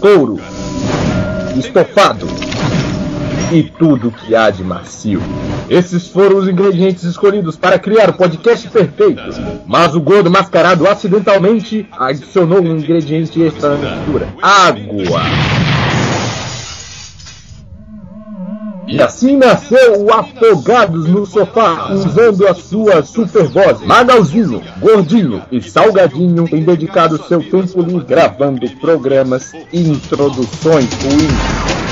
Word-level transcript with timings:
couro, 0.00 0.40
estofado 1.56 2.26
e 3.52 3.62
tudo 3.64 4.10
que 4.10 4.34
há 4.34 4.48
de 4.48 4.64
macio. 4.64 5.20
Esses 5.68 6.08
foram 6.08 6.38
os 6.38 6.48
ingredientes 6.48 7.04
escolhidos 7.04 7.56
para 7.56 7.78
criar 7.78 8.08
o 8.08 8.14
podcast 8.14 8.66
perfeito. 8.68 9.22
Mas 9.66 9.94
o 9.94 10.00
gordo 10.00 10.30
mascarado 10.30 10.88
acidentalmente 10.88 11.86
adicionou 11.92 12.62
um 12.62 12.78
ingrediente 12.78 13.42
extra 13.42 13.76
na 13.76 13.96
mistura: 13.96 14.28
água. 14.40 15.20
E 18.90 19.00
assim 19.00 19.36
nasceu 19.36 20.04
o 20.04 20.12
Afogados 20.12 21.06
no 21.08 21.24
Sofá, 21.24 21.92
usando 21.92 22.44
a 22.48 22.54
sua 22.54 23.04
super 23.04 23.46
voz. 23.46 23.80
Magalzinho, 23.82 24.60
Gordinho 24.80 25.40
e 25.52 25.62
Salgadinho 25.62 26.48
têm 26.48 26.64
dedicado 26.64 27.22
seu 27.28 27.40
tempo 27.40 27.82
livre 27.82 28.04
gravando 28.04 28.68
programas 28.80 29.52
e 29.72 29.80
introduções 29.80 30.88
ruins. 31.04 31.89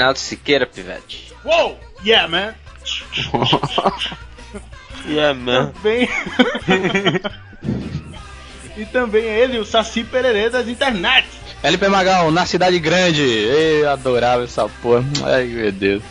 Reinaldo 0.00 0.18
Siqueira, 0.18 0.66
pivete. 0.66 1.30
Uou! 1.44 1.78
Yeah, 2.04 2.26
man! 2.26 2.54
Yeah, 5.06 5.32
man. 5.32 5.72
Também... 5.72 6.06
e 8.76 8.84
também 8.84 9.24
é 9.24 9.40
ele, 9.40 9.58
o 9.58 9.64
Saci 9.64 10.04
Pererê 10.04 10.50
das 10.50 10.68
internet. 10.68 11.26
LP 11.62 11.88
Magal, 11.88 12.30
na 12.30 12.44
cidade 12.44 12.78
grande. 12.78 13.22
Ei, 13.22 13.86
adorava 13.86 14.44
essa 14.44 14.68
porra. 14.68 15.02
Ai, 15.24 15.44
meu 15.46 15.72
Deus. 15.72 16.02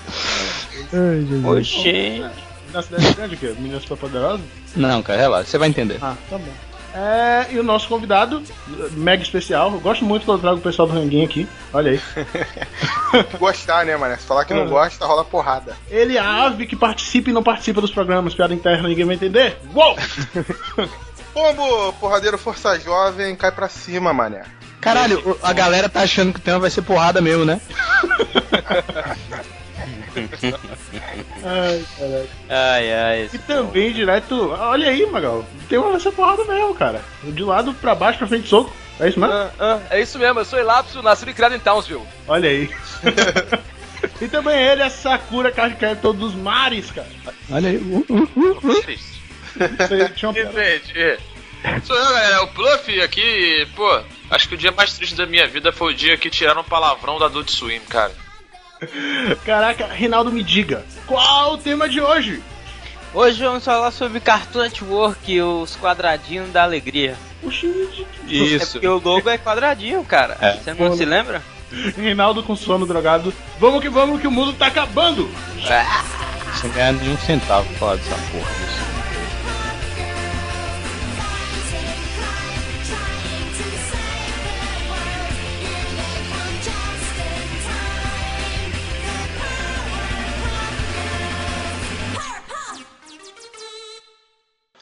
Ai, 0.92 1.24
Jesus. 1.30 1.46
Oxê. 1.46 2.26
Na 2.74 2.81
cidade 2.81 3.14
grande, 3.14 3.36
o 3.36 3.38
quê? 3.38 3.53
Meninas 3.59 3.84
Superpoderosas? 3.84 4.42
Não, 4.76 5.03
cara, 5.03 5.20
relaxa, 5.20 5.52
você 5.52 5.59
vai 5.59 5.70
entender. 5.70 6.00
Ah, 6.02 6.16
tá 6.28 6.40
bom. 6.40 6.69
É, 6.94 7.48
e 7.52 7.59
o 7.59 7.64
nosso 7.64 7.88
convidado, 7.88 8.42
mega 8.94 9.22
especial, 9.22 9.72
eu 9.72 9.80
gosto 9.80 10.04
muito 10.04 10.26
quando 10.26 10.38
eu 10.40 10.42
trago 10.42 10.58
o 10.58 10.62
pessoal 10.62 10.88
do 10.88 10.94
Ranguinho 10.96 11.23
aqui, 11.26 11.48
olha 11.72 11.92
aí. 11.92 12.02
Gostar, 13.40 13.86
né, 13.86 13.96
mané? 13.96 14.18
Se 14.18 14.26
falar 14.26 14.44
que 14.46 14.54
não 14.54 14.64
Ah. 14.64 14.68
gosta, 14.70 15.06
rola 15.06 15.23
porrada. 15.23 15.78
Ele 15.90 16.18
é 16.18 16.20
a 16.20 16.46
ave 16.46 16.66
que 16.66 16.76
participa 16.76 17.30
e 17.30 17.34
não 17.34 17.44
participa 17.44 17.80
dos 17.80 17.92
programas, 17.92 18.34
piada 18.34 18.54
interna, 18.54 18.88
ninguém 18.88 19.06
vai 19.06 19.16
entender. 19.16 19.58
Uou! 19.73 19.96
Pombo, 21.34 21.94
porradeiro 21.94 22.38
Força 22.40 22.80
Jovem, 22.80 23.36
cai 23.36 23.52
pra 23.52 23.70
cima, 23.70 24.12
mané. 24.12 24.42
Caralho, 24.81 25.38
a 25.44 25.53
galera 25.53 25.88
tá 25.90 26.02
achando 26.02 26.34
que 26.34 26.40
o 26.40 26.42
tema 26.44 26.58
vai 26.59 26.70
ser 26.72 26.81
porrada 26.81 27.22
mesmo, 27.22 27.46
né? 27.46 27.62
Ai, 31.44 31.86
caralho. 31.98 32.30
Ai, 32.50 32.94
ai. 32.94 33.30
E 33.34 33.38
também 33.40 33.94
direto, 33.94 34.52
olha 34.52 34.90
aí, 34.90 35.06
Magal, 35.06 35.46
tem 35.68 35.78
uma 35.78 36.00
ser 36.00 36.12
porrada 36.12 36.44
mesmo, 36.46 36.76
cara. 36.76 37.02
De 37.24 37.44
lado 37.44 37.74
pra 37.74 37.96
baixo, 37.96 38.20
pra 38.20 38.28
frente, 38.28 38.48
soco. 38.48 38.74
É 39.00 39.08
isso 39.08 39.20
mesmo? 39.20 39.34
Ah, 39.34 39.52
ah, 39.60 39.80
é 39.90 40.02
isso 40.02 40.20
mesmo, 40.20 40.40
eu 40.40 40.46
sou 40.46 40.60
Elapso, 40.60 41.02
nascido 41.02 41.32
e 41.32 41.34
criado 41.34 41.56
em 41.56 41.60
Townsville. 41.60 42.04
Olha 42.28 42.50
aí. 42.50 42.70
e 44.22 44.28
também 44.28 44.62
ele, 44.62 44.82
é 44.82 44.90
Sakura 44.90 45.52
Cardcapital 45.52 46.12
dos 46.12 46.36
mares, 46.36 46.92
cara. 46.92 47.08
Olha 47.50 47.70
aí. 47.70 47.78
uh, 47.78 48.06
uh, 48.10 48.30
uh, 48.36 48.68
uh. 48.68 48.84
Gente, 48.84 49.22
sou 51.86 51.96
eu, 51.96 52.03
galera, 52.03 52.44
o 52.44 52.48
Pluff 52.48 53.02
aqui, 53.02 53.68
pô, 53.75 54.02
acho 54.30 54.48
que 54.48 54.56
o 54.56 54.58
dia 54.58 54.72
mais 54.72 54.94
triste 54.94 55.16
da 55.16 55.25
minha 55.25 55.48
vida 55.48 55.72
foi 55.72 55.94
o 55.94 55.96
dia 55.96 56.18
que 56.18 56.30
tiraram 56.30 56.62
o 56.62 56.66
palavrão 56.66 57.19
da 57.19 57.25
Adult 57.25 57.50
Swim, 57.50 57.80
cara. 57.81 58.14
Caraca, 59.45 59.88
Reinaldo, 59.88 60.31
me 60.31 60.44
diga, 60.44 60.85
qual 61.06 61.53
o 61.53 61.57
tema 61.57 61.88
de 61.90 62.00
hoje? 62.00 62.41
Hoje 63.13 63.44
vamos 63.44 63.66
falar 63.66 63.91
sobre 63.91 64.19
Cartoon 64.19 64.62
Network 64.62 65.31
e 65.31 65.41
os 65.41 65.75
quadradinhos 65.75 66.50
da 66.51 66.63
alegria. 66.63 67.18
Oxi, 67.44 67.68
É 68.28 68.31
Isso. 68.31 68.73
porque 68.73 68.88
o 68.88 69.00
logo 69.03 69.29
é 69.29 69.38
quadradinho, 69.38 70.03
cara. 70.03 70.38
É. 70.39 70.53
Você 70.53 70.73
não 70.73 70.95
se 70.95 71.06
lembra? 71.06 71.41
Reinaldo 71.97 72.44
com 72.44 72.56
sono 72.56 72.85
drogado. 72.85 73.34
Vamos 73.59 73.81
que 73.81 73.89
vamos, 73.89 74.22
que 74.22 74.28
o 74.28 74.31
mundo 74.31 74.53
tá 74.53 74.68
acabando. 74.68 75.29
Sem 76.62 76.72
ganhar 76.72 76.94
de 76.94 77.09
um 77.09 77.18
centavo 77.18 77.68
pra 77.69 77.78
falar 77.78 77.95
dessa 77.95 78.16
porra. 78.31 78.51
disso. 78.53 78.88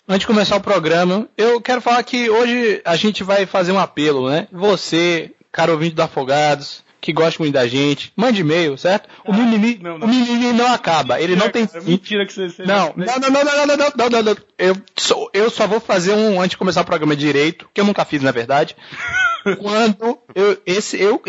Antes 0.10 0.22
de 0.22 0.28
começar 0.28 0.56
o 0.56 0.62
programa, 0.62 1.28
eu 1.38 1.60
quero 1.60 1.82
falar 1.82 2.02
que 2.02 2.30
hoje 2.30 2.82
a 2.86 2.96
gente 2.96 3.26
vai 3.26 3.46
fazer 3.46 3.74
um 3.74 3.80
apelo, 3.80 4.30
né? 4.30 4.48
Você, 4.54 5.32
caro 5.52 5.74
ouvinte 5.74 5.96
do 5.96 6.02
Afogados, 6.02 6.82
que 7.02 7.12
gosta 7.12 7.44
muito 7.44 7.54
da 7.54 7.68
gente, 7.68 8.14
mande 8.16 8.40
e-mail, 8.40 8.78
certo? 8.78 9.10
O 9.26 9.34
ah, 9.34 9.36
mimimi 9.36 9.78
não, 9.82 9.98
não. 9.98 10.08
Não 10.08 10.72
acaba, 10.72 11.20
ele 11.20 11.36
não 11.36 11.48
é, 11.48 11.50
tem 11.50 11.68
é 11.74 11.82
Mentira 11.82 12.26
que 12.26 12.32
você... 12.32 12.64
Não, 12.64 12.94
não, 12.96 13.20
não, 13.20 13.30
não, 13.30 13.44
não, 13.44 13.78
não, 13.78 14.10
não, 14.10 14.24
não, 14.24 14.38
Eu, 14.58 14.78
só, 14.96 15.28
eu 15.34 15.50
só 15.50 15.68
vou 15.68 15.82
fazer 15.82 16.14
um, 16.14 16.40
antes 16.40 16.52
de 16.52 16.58
começar 16.58 16.82
o 16.82 16.86
programa 16.86 17.14
direito, 17.14 17.70
que 17.74 17.82
eu 17.82 17.86
nunca 17.86 18.06
fiz, 18.06 18.22
na 18.22 18.32
verdade, 18.32 18.78
quando 19.60 20.20
eu, 20.34 20.58
esse, 20.66 20.98
eu, 20.98 21.22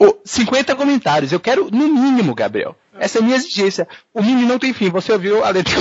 eu, 0.00 0.20
50 0.24 0.74
comentários, 0.74 1.30
eu 1.30 1.40
quero 1.40 1.70
no 1.70 1.88
mínimo, 1.88 2.34
Gabriel. 2.34 2.74
É. 2.98 3.04
Essa 3.04 3.18
é 3.18 3.20
a 3.20 3.22
minha 3.22 3.36
exigência. 3.36 3.86
O 4.14 4.22
mimimi 4.22 4.46
não 4.46 4.58
tem 4.58 4.72
fim, 4.72 4.88
você 4.88 5.12
ouviu 5.12 5.44
a 5.44 5.50
letra... 5.50 5.74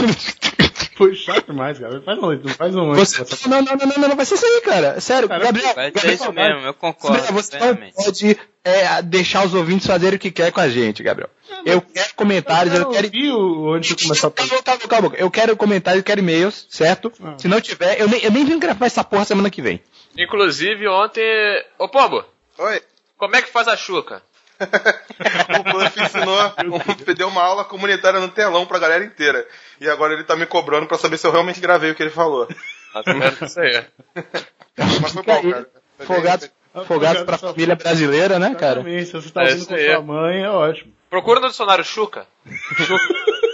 Foi 0.96 1.16
chato 1.16 1.48
demais, 1.48 1.80
cara. 1.80 2.02
Faz 2.02 2.20
um, 2.20 2.48
faz 2.50 2.76
um 2.76 2.94
Você, 2.94 3.48
não, 3.48 3.62
não, 3.62 3.76
não, 3.76 3.88
não, 3.88 3.98
não, 3.98 4.10
não 4.10 4.16
vai 4.16 4.26
ser 4.26 4.36
isso 4.36 4.46
aí, 4.46 4.62
cara. 4.62 5.00
Sério, 5.02 5.28
Cara, 5.28 5.44
Gabriel. 5.44 5.74
Vai 5.74 5.86
ser 5.86 5.92
Gabriel, 5.92 6.16
isso 6.16 6.34
mesmo, 6.34 6.60
eu 6.62 6.74
concordo. 6.74 7.18
Gabriel, 7.18 7.34
você 7.34 7.58
pode 7.96 8.40
é, 8.64 9.02
deixar 9.02 9.46
os 9.46 9.54
ouvintes 9.54 9.88
fazerem 9.88 10.18
o 10.18 10.20
que 10.20 10.32
quer 10.32 10.52
com 10.52 10.62
a 10.62 10.70
gente, 10.70 11.02
Gabriel. 11.02 11.30
Eu 11.66 11.82
quero 11.82 12.14
comentários, 12.16 12.76
eu 12.76 12.90
quero. 12.90 13.10
vi 13.10 13.32
o 13.32 13.74
antes 13.74 13.96
de 13.96 14.04
começar 14.04 14.32
Calma, 14.32 14.62
calma, 14.62 14.88
calma. 14.88 15.12
Eu 15.18 15.32
quero 15.32 15.56
comentários, 15.58 16.00
eu 16.00 16.06
quero 16.06 16.20
e-mails, 16.20 16.68
certo? 16.70 17.12
Ah. 17.24 17.36
Se 17.38 17.48
não 17.48 17.60
tiver, 17.60 18.00
eu 18.00 18.08
nem, 18.08 18.24
eu 18.24 18.32
nem 18.32 18.46
vim 18.46 18.60
gravar 18.60 18.86
essa 18.86 19.04
porra 19.04 19.26
semana 19.26 19.50
que 19.50 19.62
vem. 19.62 19.82
Inclusive, 20.18 20.88
ontem... 20.88 21.24
Ô, 21.78 21.88
Pombo, 21.88 22.24
Oi. 22.58 22.82
como 23.18 23.36
é 23.36 23.42
que 23.42 23.50
faz 23.50 23.68
a 23.68 23.76
chuca? 23.76 24.22
O 25.60 25.64
Pluff 25.64 26.02
ensinou, 26.02 26.54
um- 27.10 27.14
deu 27.14 27.28
uma 27.28 27.42
aula 27.44 27.64
comunitária 27.64 28.20
no 28.20 28.30
telão 28.30 28.66
pra 28.66 28.80
galera 28.80 29.04
inteira. 29.06 29.46
E 29.80 29.90
agora 29.90 30.14
ele 30.14 30.24
tá 30.24 30.36
me 30.36 30.46
cobrando 30.46 30.88
pra 30.88 30.98
saber 30.98 31.18
se 31.18 31.26
eu 31.28 31.32
realmente 31.32 31.60
gravei 31.62 31.92
o 31.92 31.96
que 31.96 32.04
ele 32.04 32.10
falou. 32.10 32.48
Mas 35.02 35.12
foi 35.12 35.24
bom, 35.24 35.52
cara. 35.52 35.70
Folgados 36.86 37.24
pra 37.24 37.38
família 37.38 37.76
brasileira, 37.76 38.40
né, 38.40 38.56
cara? 38.56 38.80
Exatamente, 38.80 39.06
se 39.06 39.14
você 39.14 39.30
tá 39.30 39.42
É 39.42 39.46
ouvindo 39.46 39.60
isso 39.60 39.70
com 39.70 39.78
sua 39.78 40.02
mãe, 40.02 40.44
é 40.44 40.50
ótimo. 40.50 40.94
Procura 41.10 41.40
no 41.40 41.50
dicionário 41.50 41.84
chuca. 41.84 42.26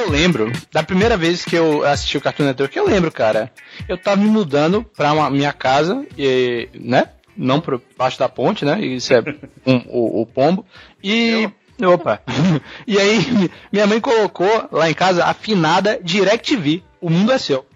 Eu 0.00 0.08
lembro, 0.08 0.50
da 0.72 0.82
primeira 0.82 1.14
vez 1.14 1.44
que 1.44 1.54
eu 1.54 1.84
assisti 1.84 2.16
o 2.16 2.20
Cartoon 2.22 2.44
Network, 2.44 2.74
eu 2.76 2.86
lembro, 2.86 3.12
cara. 3.12 3.52
Eu 3.86 3.98
tava 3.98 4.16
me 4.16 4.28
mudando 4.30 4.82
pra 4.96 5.12
uma, 5.12 5.28
minha 5.30 5.52
casa, 5.52 6.06
e, 6.16 6.68
né? 6.74 7.10
Não 7.36 7.60
por 7.60 7.80
baixo 7.98 8.18
da 8.18 8.26
ponte, 8.28 8.64
né? 8.64 8.80
Isso 8.80 9.12
é 9.12 9.20
um- 9.66 9.84
o, 9.88 10.22
o 10.22 10.26
pombo. 10.26 10.64
E. 11.04 11.50
Opa! 11.82 12.20
e 12.86 12.98
aí, 12.98 13.50
minha 13.70 13.86
mãe 13.86 14.00
colocou 14.00 14.68
lá 14.72 14.90
em 14.90 14.94
casa 14.94 15.24
a 15.26 15.34
finada 15.34 16.00
DirecTV. 16.02 16.82
O 17.00 17.10
mundo 17.10 17.32
é 17.32 17.38
seu. 17.38 17.66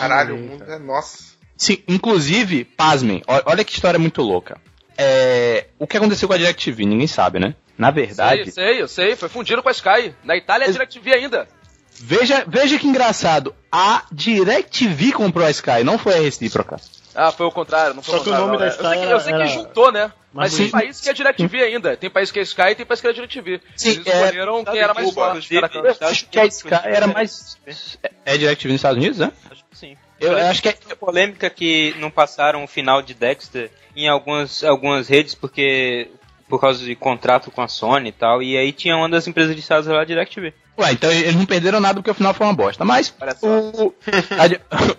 Caralho, 0.00 0.36
o 0.36 0.38
mundo 0.38 0.64
é 0.64 0.78
nosso. 0.78 1.34
Sim, 1.56 1.78
inclusive, 1.86 2.64
pasmem, 2.64 3.22
olha 3.26 3.62
que 3.64 3.72
história 3.72 3.98
muito 3.98 4.22
louca. 4.22 4.58
É, 4.96 5.66
o 5.78 5.86
que 5.86 5.96
aconteceu 5.96 6.28
com 6.28 6.34
a 6.34 6.38
DirecTV? 6.38 6.84
Ninguém 6.86 7.06
sabe, 7.06 7.38
né? 7.38 7.54
Na 7.76 7.90
verdade, 7.90 8.50
Sei, 8.50 8.52
sei, 8.52 8.82
eu 8.82 8.88
sei, 8.88 9.16
foi 9.16 9.28
fundido 9.28 9.62
com 9.62 9.68
a 9.68 9.72
Sky. 9.72 10.14
Na 10.24 10.36
Itália 10.36 10.66
é 10.66 10.70
DirecTV 10.70 11.12
ainda. 11.14 11.48
Veja, 12.04 12.44
veja 12.46 12.78
que 12.78 12.86
engraçado. 12.86 13.54
A 13.70 14.04
DirecTV 14.12 15.12
comprou 15.12 15.46
a 15.46 15.50
Sky, 15.50 15.82
não 15.84 15.98
foi 15.98 16.14
a 16.14 16.20
recíproca. 16.20 16.76
Ah, 17.14 17.30
foi 17.30 17.46
o 17.46 17.50
contrário, 17.50 17.94
não 17.94 18.02
foi 18.02 18.14
Só 18.16 18.20
o 18.20 18.24
que 18.24 18.30
o 18.30 18.32
contrário. 18.32 18.46
nome 18.46 18.58
não, 18.58 18.82
da 18.82 18.94
é. 18.96 19.12
eu 19.12 19.20
sei 19.20 19.32
que, 19.32 19.38
Sky 19.38 19.42
eu 19.44 19.46
sei 19.46 19.46
que 19.46 19.46
juntou, 19.48 19.92
né? 19.92 20.12
Mas 20.32 20.50
Mas 20.50 20.56
tem 20.56 20.68
país 20.68 21.00
que 21.00 21.08
é 21.08 21.12
DirecTV 21.12 21.62
ainda. 21.62 21.96
Tem 21.96 22.10
país 22.10 22.32
que 22.32 22.40
é 22.40 22.42
Sky 22.42 22.62
e 22.70 22.74
tem 22.74 22.84
país 22.86 23.00
que 23.00 23.06
é 23.06 23.12
DirecTV. 23.12 23.60
Sim, 23.76 23.90
Eles 23.90 24.06
é- 24.06 24.22
escolheram 24.24 24.64
quem 24.64 24.78
era 24.80 24.92
mais 24.94 25.10
forte. 25.12 25.58
Acho 26.00 26.26
que 26.26 26.40
a 26.40 26.46
Sky 26.46 26.74
era 26.82 27.06
mais. 27.06 27.56
É 28.24 28.36
DirecTV 28.36 28.72
nos 28.72 28.78
Estados 28.80 28.98
Unidos, 28.98 29.18
né? 29.18 29.30
Acho 29.48 29.64
que 29.70 29.78
sim. 29.78 29.96
Eu, 30.20 30.32
eu 30.32 30.46
acho 30.46 30.60
que 30.60 30.68
é. 30.68 30.74
A 30.90 30.96
polêmica 30.96 31.48
que 31.48 31.94
não 31.98 32.10
passaram 32.10 32.64
o 32.64 32.66
final 32.66 33.00
de 33.00 33.14
Dexter 33.14 33.70
em 33.94 34.08
algumas, 34.08 34.64
algumas 34.64 35.06
redes 35.06 35.34
porque 35.36 36.10
por 36.48 36.60
causa 36.60 36.84
de 36.84 36.94
contrato 36.94 37.50
com 37.50 37.62
a 37.62 37.68
Sony 37.68 38.08
e 38.10 38.12
tal, 38.12 38.42
e 38.42 38.56
aí 38.56 38.72
tinha 38.72 38.96
uma 38.96 39.08
das 39.08 39.26
empresas 39.26 39.54
listadas 39.54 39.86
lá 39.86 40.04
DirecTV. 40.04 40.52
Ué, 40.76 40.92
então 40.92 41.10
eles 41.10 41.36
não 41.36 41.46
perderam 41.46 41.78
nada 41.78 41.94
porque 41.94 42.10
o 42.10 42.14
final 42.14 42.34
foi 42.34 42.46
uma 42.46 42.52
bosta. 42.52 42.84
Mas 42.84 43.14
o. 43.42 43.94
A, 44.30 44.44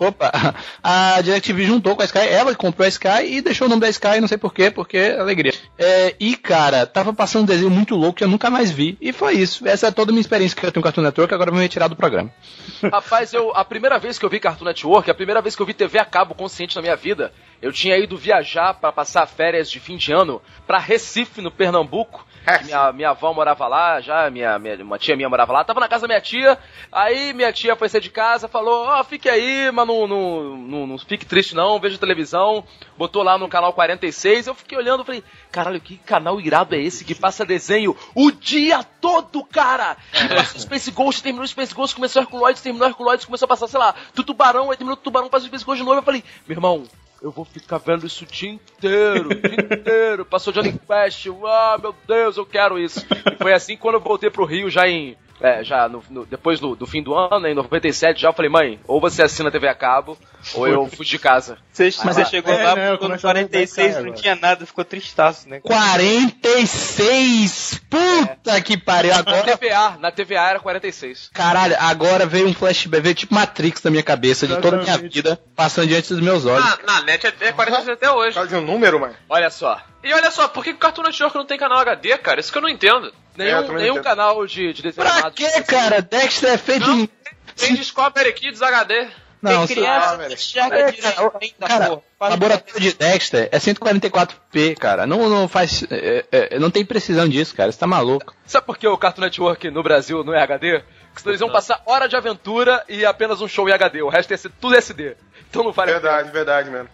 opa! 0.06 0.54
A 0.82 1.20
DirecTV 1.20 1.66
juntou 1.66 1.94
com 1.94 2.02
a 2.02 2.06
Sky, 2.06 2.18
ela 2.18 2.54
comprou 2.54 2.86
a 2.86 2.88
Sky 2.88 3.24
e 3.24 3.42
deixou 3.42 3.66
o 3.66 3.68
nome 3.68 3.82
da 3.82 3.88
Sky, 3.90 4.20
não 4.20 4.28
sei 4.28 4.38
porquê, 4.38 4.70
porque 4.70 5.14
alegria. 5.18 5.52
É, 5.78 6.14
e, 6.18 6.34
cara, 6.34 6.86
tava 6.86 7.12
passando 7.12 7.42
um 7.42 7.46
desenho 7.46 7.70
muito 7.70 7.94
louco 7.94 8.18
que 8.18 8.24
eu 8.24 8.28
nunca 8.28 8.48
mais 8.48 8.70
vi. 8.70 8.96
E 9.00 9.12
foi 9.12 9.34
isso. 9.34 9.68
Essa 9.68 9.88
é 9.88 9.90
toda 9.90 10.10
a 10.10 10.12
minha 10.12 10.20
experiência 10.20 10.56
que 10.56 10.64
eu 10.64 10.72
tenho 10.72 10.82
com 10.82 10.86
Cartoon 10.88 11.02
Network, 11.02 11.34
agora 11.34 11.50
eu 11.50 11.52
vou 11.52 11.58
me 11.58 11.66
retirar 11.66 11.88
do 11.88 11.96
programa. 11.96 12.32
Rapaz, 12.90 13.32
eu, 13.34 13.54
a 13.54 13.64
primeira 13.64 13.98
vez 13.98 14.18
que 14.18 14.24
eu 14.24 14.30
vi 14.30 14.40
Cartoon 14.40 14.64
Network, 14.64 15.10
a 15.10 15.14
primeira 15.14 15.42
vez 15.42 15.54
que 15.54 15.60
eu 15.60 15.66
vi 15.66 15.74
TV 15.74 15.98
a 15.98 16.04
cabo 16.04 16.34
consciente 16.34 16.74
na 16.76 16.82
minha 16.82 16.96
vida, 16.96 17.32
eu 17.60 17.72
tinha 17.72 17.96
ido 17.98 18.16
viajar 18.16 18.74
pra 18.74 18.92
passar 18.92 19.26
férias 19.26 19.70
de 19.70 19.78
fim 19.78 19.96
de 19.96 20.12
ano 20.12 20.40
pra 20.66 20.78
Recife, 20.78 21.40
no 21.40 21.50
Pernambuco. 21.50 22.25
Minha, 22.64 22.92
minha 22.92 23.10
avó 23.10 23.32
morava 23.32 23.66
lá, 23.66 24.00
já, 24.00 24.30
minha, 24.30 24.56
minha, 24.58 24.76
uma 24.76 24.98
tia 24.98 25.16
minha 25.16 25.28
morava 25.28 25.52
lá. 25.52 25.64
Tava 25.64 25.80
na 25.80 25.88
casa 25.88 26.02
da 26.02 26.08
minha 26.08 26.20
tia, 26.20 26.56
aí 26.92 27.32
minha 27.32 27.52
tia 27.52 27.74
foi 27.74 27.88
sair 27.88 28.00
de 28.00 28.10
casa, 28.10 28.46
falou: 28.46 28.86
Ó, 28.86 29.02
fique 29.02 29.28
aí, 29.28 29.70
mas 29.72 29.86
não, 29.86 30.06
não, 30.06 30.56
não, 30.56 30.86
não 30.86 30.98
fique 30.98 31.26
triste 31.26 31.56
não, 31.56 31.80
veja 31.80 31.98
televisão. 31.98 32.64
Botou 32.96 33.24
lá 33.24 33.36
no 33.36 33.48
canal 33.48 33.72
46. 33.72 34.46
Eu 34.46 34.54
fiquei 34.54 34.78
olhando 34.78 35.04
falei: 35.04 35.24
caralho, 35.50 35.80
que 35.80 35.98
canal 35.98 36.40
irado 36.40 36.76
é 36.76 36.78
esse 36.78 37.04
que 37.04 37.14
passa 37.14 37.44
desenho 37.44 37.96
o 38.14 38.30
dia 38.30 38.84
todo, 39.00 39.44
cara? 39.44 39.96
E 40.12 40.28
passa 40.34 40.56
o 40.56 40.60
Space 40.60 40.90
Ghost, 40.92 41.22
terminou 41.22 41.44
o 41.44 41.48
Space 41.48 41.74
Ghost, 41.74 41.96
começou 41.96 42.22
Herculoides, 42.22 42.62
terminou 42.62 42.86
Herculoides, 42.86 43.26
começou 43.26 43.46
a 43.46 43.48
passar, 43.48 43.66
sei 43.66 43.80
lá, 43.80 43.94
do 44.14 44.22
Tubarão, 44.22 44.70
aí 44.70 44.76
terminou 44.76 44.96
o 44.96 45.02
Tubarão, 45.02 45.28
passa 45.28 45.44
o 45.44 45.48
Space 45.48 45.64
Ghost 45.64 45.80
de 45.80 45.84
novo. 45.84 45.98
Eu 45.98 46.04
falei: 46.04 46.22
meu 46.46 46.56
irmão. 46.56 46.86
Eu 47.22 47.30
vou 47.30 47.44
ficar 47.44 47.78
vendo 47.78 48.06
isso 48.06 48.24
o 48.24 48.26
dia 48.26 48.50
inteiro, 48.50 49.30
o 49.30 49.34
dia 49.34 49.78
inteiro. 49.78 50.24
Passou 50.24 50.52
Johnny 50.52 50.72
Quest, 50.72 51.26
ah, 51.46 51.78
meu 51.80 51.94
Deus, 52.06 52.36
eu 52.36 52.44
quero 52.44 52.78
isso. 52.78 53.04
E 53.32 53.36
foi 53.36 53.52
assim 53.52 53.76
quando 53.76 53.94
eu 53.94 54.00
voltei 54.00 54.30
pro 54.30 54.44
Rio, 54.44 54.70
já 54.70 54.88
em. 54.88 55.16
É, 55.40 55.64
já 55.64 55.88
no, 55.88 56.02
no- 56.10 56.26
depois 56.26 56.60
do, 56.60 56.74
do 56.76 56.86
fim 56.86 57.02
do 57.02 57.14
ano, 57.14 57.40
né, 57.40 57.52
em 57.52 57.54
97, 57.54 58.20
já 58.20 58.28
eu 58.28 58.32
falei, 58.32 58.50
mãe, 58.50 58.80
ou 58.86 59.00
você 59.00 59.22
assina 59.22 59.48
a 59.48 59.52
TV 59.52 59.68
a 59.68 59.74
cabo, 59.74 60.16
ou 60.54 60.66
eu 60.66 60.86
fugi 60.86 61.10
de 61.10 61.18
casa. 61.18 61.58
Você, 61.72 61.84
Mas 62.04 62.16
você 62.16 62.22
é- 62.22 62.24
chegou 62.24 62.52
é, 62.54 62.62
lá, 62.62 62.74
né, 62.76 62.90
no 62.92 62.98
comecei 62.98 63.28
a 63.28 63.32
ver 63.32 63.40
46, 63.48 63.94
Sky 63.96 64.06
não 64.06 64.12
tinha 64.14 64.34
nada, 64.34 64.64
ficou 64.66 64.84
tristaço, 64.84 65.48
né? 65.48 65.60
46! 65.60 67.80
Puta 67.90 68.60
que 68.60 68.76
pariu! 68.76 69.12
Na 69.12 69.18
Agora. 69.20 69.56
TVA, 69.56 69.96
na 70.00 70.10
TVA 70.10 70.50
era 70.50 70.60
46. 70.60 71.30
Caralho, 71.32 71.76
agora 71.78 72.26
veio 72.26 72.48
um 72.48 72.54
flashback, 72.54 73.02
veio 73.02 73.14
tipo 73.14 73.34
Matrix 73.34 73.82
na 73.82 73.90
minha 73.90 74.02
cabeça, 74.02 74.46
de 74.46 74.56
toda 74.60 74.78
a 74.78 74.82
minha 74.82 74.98
vida, 74.98 75.38
passando 75.54 75.86
diante 75.88 76.12
dos 76.12 76.22
meus 76.22 76.44
olhos. 76.46 76.64
Na, 76.64 76.78
na 76.94 77.02
net 77.02 77.26
é, 77.26 77.32
é 77.40 77.52
46 77.52 77.88
até 77.96 78.10
hoje. 78.10 78.28
Por 78.30 78.34
causa 78.34 78.48
de 78.48 78.56
um 78.56 78.60
número, 78.66 79.00
mano. 79.00 79.14
Olha 79.28 79.50
só, 79.50 79.80
E 80.08 80.14
olha 80.14 80.30
só, 80.30 80.46
por 80.48 80.62
que 80.62 80.70
que 80.70 80.76
o 80.76 80.80
Cartoon 80.80 81.02
Network 81.02 81.36
não 81.36 81.44
tem 81.44 81.58
canal 81.58 81.78
HD, 81.78 82.16
cara? 82.18 82.38
Isso 82.40 82.52
que 82.52 82.58
eu 82.58 82.62
não 82.62 82.68
entendo. 82.68 83.08
É, 83.08 83.44
nenhum, 83.44 83.62
também 83.66 83.82
nenhum 83.82 84.02
canal 84.02 84.46
de, 84.46 84.72
de 84.72 84.82
desenho 84.82 85.04
Pra 85.06 85.12
animado- 85.14 85.34
quê, 85.34 85.50
cara? 85.62 86.00
Dexter 86.00 86.50
é 86.52 86.58
feito 86.58 86.86
Não. 86.86 87.00
em. 87.00 87.08
Tem 87.56 87.74
Discovery 87.74 88.32
Kids 88.32 88.62
HD. 88.62 89.08
Não, 89.42 89.66
Tem 89.66 89.76
criança 89.76 90.14
Ah, 90.14 90.26
que 90.26 90.32
enxerga 90.34 90.76
É, 90.76 90.90
direito 90.92 91.14
cara, 91.14 91.32
ainda, 91.40 91.66
cara, 91.68 91.86
porra. 91.88 92.02
o 92.20 92.28
laboratório 92.30 92.80
de 92.80 92.92
Dexter 92.94 93.48
é 93.52 93.58
144p, 93.58 94.76
cara. 94.78 95.06
Não, 95.06 95.28
não 95.28 95.46
faz. 95.48 95.84
é, 95.90 96.24
é, 96.32 96.58
não 96.58 96.70
tem 96.70 96.84
precisão 96.84 97.28
disso, 97.28 97.54
cara. 97.54 97.70
Você 97.70 97.78
tá 97.78 97.86
maluco. 97.86 98.34
Sabe 98.46 98.64
por 98.66 98.78
que 98.78 98.88
o 98.88 98.96
Cartoon 98.96 99.22
Network 99.22 99.70
no 99.70 99.82
Brasil 99.82 100.24
não 100.24 100.34
é 100.34 100.42
HD? 100.42 100.80
Porque 101.08 101.20
senão 101.20 101.32
eles 101.32 101.40
iam 101.40 101.50
passar 101.52 101.82
hora 101.86 102.08
de 102.08 102.16
aventura 102.16 102.82
e 102.88 103.04
apenas 103.04 103.40
um 103.40 103.48
show 103.48 103.68
em 103.68 103.72
HD. 103.72 104.02
O 104.02 104.08
resto 104.08 104.30
ia 104.30 104.38
ser 104.38 104.50
tudo 104.60 104.74
SD. 104.76 105.16
Então 105.50 105.62
não 105.62 105.72
vale 105.72 105.90
a 105.92 106.00
pena. 106.00 106.08
Verdade, 106.08 106.30
verdade 106.32 106.70
mesmo. 106.70 106.88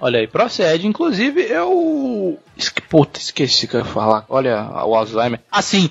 Olha 0.00 0.20
aí, 0.20 0.26
procede. 0.26 0.86
Inclusive, 0.86 1.42
eu. 1.42 2.38
Puta, 2.88 3.18
esqueci 3.18 3.66
o 3.66 3.68
que 3.68 3.76
eu 3.76 3.80
ia 3.80 3.86
falar. 3.86 4.24
Olha 4.28 4.62
o 4.84 4.94
Alzheimer. 4.94 5.40
Assim, 5.50 5.90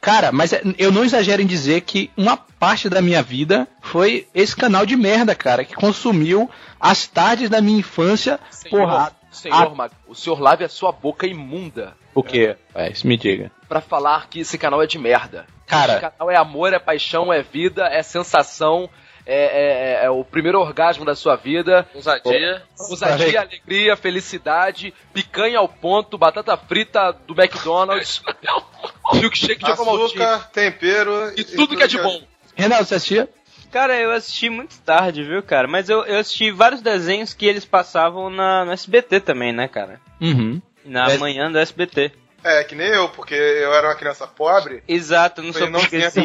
cara, 0.00 0.30
mas 0.32 0.52
é- 0.52 0.62
eu 0.78 0.92
não 0.92 1.04
exagero 1.04 1.42
em 1.42 1.46
dizer 1.46 1.80
que 1.82 2.10
uma 2.16 2.36
parte 2.36 2.88
da 2.88 3.00
minha 3.02 3.22
vida 3.22 3.66
foi 3.80 4.26
esse 4.34 4.54
canal 4.54 4.84
de 4.86 4.96
merda, 4.96 5.34
cara, 5.34 5.64
que 5.64 5.74
consumiu 5.74 6.48
as 6.78 7.06
tardes 7.06 7.50
da 7.50 7.60
minha 7.60 7.78
infância. 7.80 8.38
Senhor, 8.50 8.80
Porra. 8.86 9.12
senhor 9.30 9.74
Mag, 9.74 9.92
o 10.06 10.14
senhor 10.14 10.40
lave 10.40 10.64
a 10.64 10.68
sua 10.68 10.92
boca 10.92 11.26
imunda 11.26 11.94
O 12.14 12.22
quê? 12.22 12.56
É, 12.74 12.90
isso 12.90 13.06
me 13.06 13.16
diga. 13.16 13.50
pra 13.68 13.80
falar 13.80 14.28
que 14.28 14.40
esse 14.40 14.58
canal 14.58 14.82
é 14.82 14.86
de 14.86 14.98
merda. 14.98 15.46
Cara- 15.66 15.92
Esse 15.94 16.00
canal 16.00 16.30
é 16.30 16.36
amor, 16.36 16.72
é 16.72 16.78
paixão, 16.80 17.32
é 17.32 17.40
vida, 17.42 17.86
é 17.86 18.02
sensação, 18.02 18.90
é, 19.32 19.44
é- 19.44 20.02
é- 20.02 20.04
é 20.06 20.10
o 20.10 20.24
primeiro 20.24 20.58
orgasmo 20.60 21.04
da 21.04 21.14
sua 21.14 21.36
vida. 21.36 21.86
Ousadia. 21.94 22.62
Ousadia, 22.78 23.40
alegria, 23.42 23.96
felicidade, 23.96 24.92
picanha 25.14 25.58
ao 25.58 25.68
ponto, 25.68 26.18
batata 26.18 26.56
frita 26.56 27.12
do 27.26 27.34
McDonald's, 27.40 28.22
milkshake 29.14 29.64
de 29.64 29.70
Açúcar, 29.70 30.50
tempero 30.52 31.32
e 31.36 31.44
tudo 31.44 31.76
que 31.76 31.82
é 31.82 31.86
de 31.86 31.98
bom. 31.98 32.22
Renato, 32.56 32.84
você 32.84 32.94
assistia? 32.96 33.28
Cara, 33.70 33.96
eu 33.96 34.10
assisti 34.10 34.50
muito 34.50 34.76
tarde, 34.80 35.22
viu, 35.22 35.42
cara? 35.42 35.68
Mas 35.68 35.88
eu, 35.88 36.04
eu 36.04 36.18
assisti 36.18 36.50
vários 36.50 36.82
desenhos 36.82 37.32
que 37.32 37.46
eles 37.46 37.64
passavam 37.64 38.28
na, 38.28 38.64
no 38.64 38.72
SBT 38.72 39.20
também, 39.20 39.52
né, 39.52 39.68
cara? 39.68 40.00
Uhum. 40.20 40.60
Na 40.84 41.04
Mas- 41.04 41.20
manhã 41.20 41.50
do 41.52 41.58
SBT. 41.58 42.12
É, 42.42 42.64
que 42.64 42.74
nem 42.74 42.88
eu, 42.88 43.08
porque 43.10 43.34
eu 43.34 43.74
era 43.74 43.88
uma 43.88 43.94
criança 43.94 44.26
pobre. 44.26 44.82
Exato, 44.88 45.42
não 45.42 45.52
sou 45.52 45.62
Eu 45.62 45.70
não 45.70 45.80
tinha 45.86 46.10
só 46.10 46.20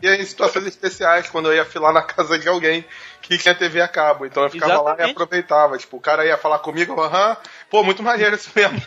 via 0.00 0.16
em 0.16 0.24
situações 0.24 0.66
especiais, 0.66 1.30
quando 1.30 1.46
eu 1.48 1.54
ia 1.54 1.64
filar 1.64 1.92
na 1.92 2.02
casa 2.02 2.38
de 2.38 2.48
alguém 2.48 2.84
que 3.22 3.38
tinha 3.38 3.54
TV 3.54 3.80
a 3.80 3.88
cabo. 3.88 4.26
Então 4.26 4.42
eu 4.42 4.50
ficava 4.50 4.74
lá 4.74 4.90
e 4.90 4.94
Exatamente. 4.94 5.12
aproveitava. 5.12 5.78
Tipo, 5.78 5.96
o 5.96 6.00
cara 6.00 6.26
ia 6.26 6.36
falar 6.36 6.58
comigo, 6.58 7.00
aham, 7.00 7.36
pô, 7.70 7.84
muito 7.84 8.02
maneiro 8.02 8.34
isso 8.34 8.50
mesmo. 8.54 8.80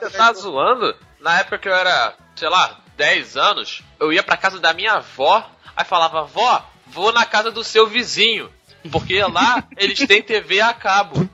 Você 0.00 0.10
tá 0.16 0.32
zoando? 0.32 0.96
Na 1.20 1.40
época 1.40 1.58
que 1.58 1.68
eu 1.68 1.74
era, 1.74 2.14
sei 2.34 2.48
lá, 2.48 2.80
10 2.96 3.36
anos, 3.36 3.82
eu 4.00 4.12
ia 4.12 4.22
pra 4.22 4.36
casa 4.36 4.58
da 4.58 4.72
minha 4.72 4.94
avó, 4.94 5.46
aí 5.76 5.84
falava, 5.84 6.22
vó, 6.24 6.64
vou 6.86 7.12
na 7.12 7.26
casa 7.26 7.50
do 7.50 7.62
seu 7.62 7.86
vizinho. 7.86 8.50
Porque 8.90 9.22
lá 9.22 9.62
eles 9.76 9.98
têm 10.06 10.22
TV 10.22 10.60
a 10.60 10.72
cabo. 10.72 11.28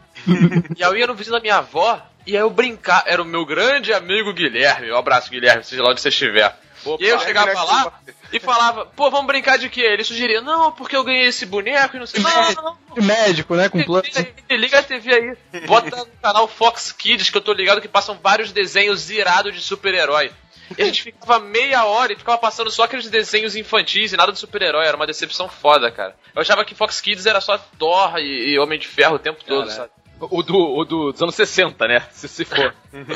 E 0.76 0.82
aí 0.82 0.90
eu 0.90 0.96
ia 0.96 1.06
no 1.06 1.14
vizinho 1.14 1.36
da 1.36 1.40
minha 1.40 1.56
avó, 1.56 2.02
e 2.28 2.36
aí 2.36 2.42
eu 2.42 2.50
brincar. 2.50 3.04
Era 3.06 3.22
o 3.22 3.24
meu 3.24 3.46
grande 3.46 3.90
amigo 3.90 4.34
Guilherme. 4.34 4.92
Um 4.92 4.98
abraço, 4.98 5.30
Guilherme, 5.30 5.64
seja 5.64 5.82
lá 5.82 5.90
onde 5.90 6.00
você 6.02 6.10
estiver. 6.10 6.54
e 7.00 7.04
aí 7.04 7.10
eu 7.10 7.18
chegava 7.20 7.50
lá 7.54 8.00
e 8.30 8.38
falava, 8.38 8.84
pô, 8.84 9.10
vamos 9.10 9.26
brincar 9.26 9.56
de 9.56 9.70
quê? 9.70 9.80
Ele 9.80 10.04
sugeria, 10.04 10.42
não, 10.42 10.70
porque 10.70 10.94
eu 10.94 11.02
ganhei 11.02 11.26
esse 11.26 11.46
boneco 11.46 11.96
e 11.96 11.98
não 11.98 12.06
sei. 12.06 12.22
Não, 12.22 12.52
não, 12.52 12.62
não. 12.62 12.94
De 12.94 13.00
médico, 13.00 13.54
né? 13.54 13.70
Com 13.70 13.82
plano. 13.82 14.04
Liga, 14.04 14.34
liga 14.50 14.78
a 14.78 14.82
TV 14.82 15.14
aí. 15.14 15.60
Bota 15.66 15.96
no 15.96 16.06
canal 16.22 16.46
Fox 16.46 16.92
Kids, 16.92 17.30
que 17.30 17.36
eu 17.38 17.40
tô 17.40 17.54
ligado 17.54 17.80
que 17.80 17.88
passam 17.88 18.18
vários 18.22 18.52
desenhos 18.52 19.10
irados 19.10 19.54
de 19.54 19.62
super-herói. 19.62 20.30
E 20.76 20.82
a 20.82 20.84
gente 20.84 21.02
ficava 21.02 21.38
meia 21.38 21.86
hora 21.86 22.12
e 22.12 22.16
ficava 22.16 22.36
passando 22.36 22.70
só 22.70 22.82
aqueles 22.82 23.08
desenhos 23.08 23.56
infantis 23.56 24.12
e 24.12 24.18
nada 24.18 24.32
de 24.32 24.38
super-herói. 24.38 24.86
Era 24.86 24.96
uma 24.96 25.06
decepção 25.06 25.48
foda, 25.48 25.90
cara. 25.90 26.14
Eu 26.34 26.42
achava 26.42 26.62
que 26.62 26.74
Fox 26.74 27.00
Kids 27.00 27.24
era 27.24 27.40
só 27.40 27.56
Thor 27.78 28.18
e, 28.18 28.50
e 28.52 28.58
Homem 28.58 28.78
de 28.78 28.86
Ferro 28.86 29.14
o 29.14 29.18
tempo 29.18 29.42
todo, 29.42 29.68
Cara, 29.68 29.76
sabe? 29.76 29.90
O, 30.20 30.42
do, 30.42 30.56
o 30.56 30.84
do- 30.84 31.12
dos 31.12 31.22
anos 31.22 31.34
60, 31.34 31.86
né? 31.86 32.02
Se, 32.12 32.26
se 32.28 32.44
for. 32.44 32.74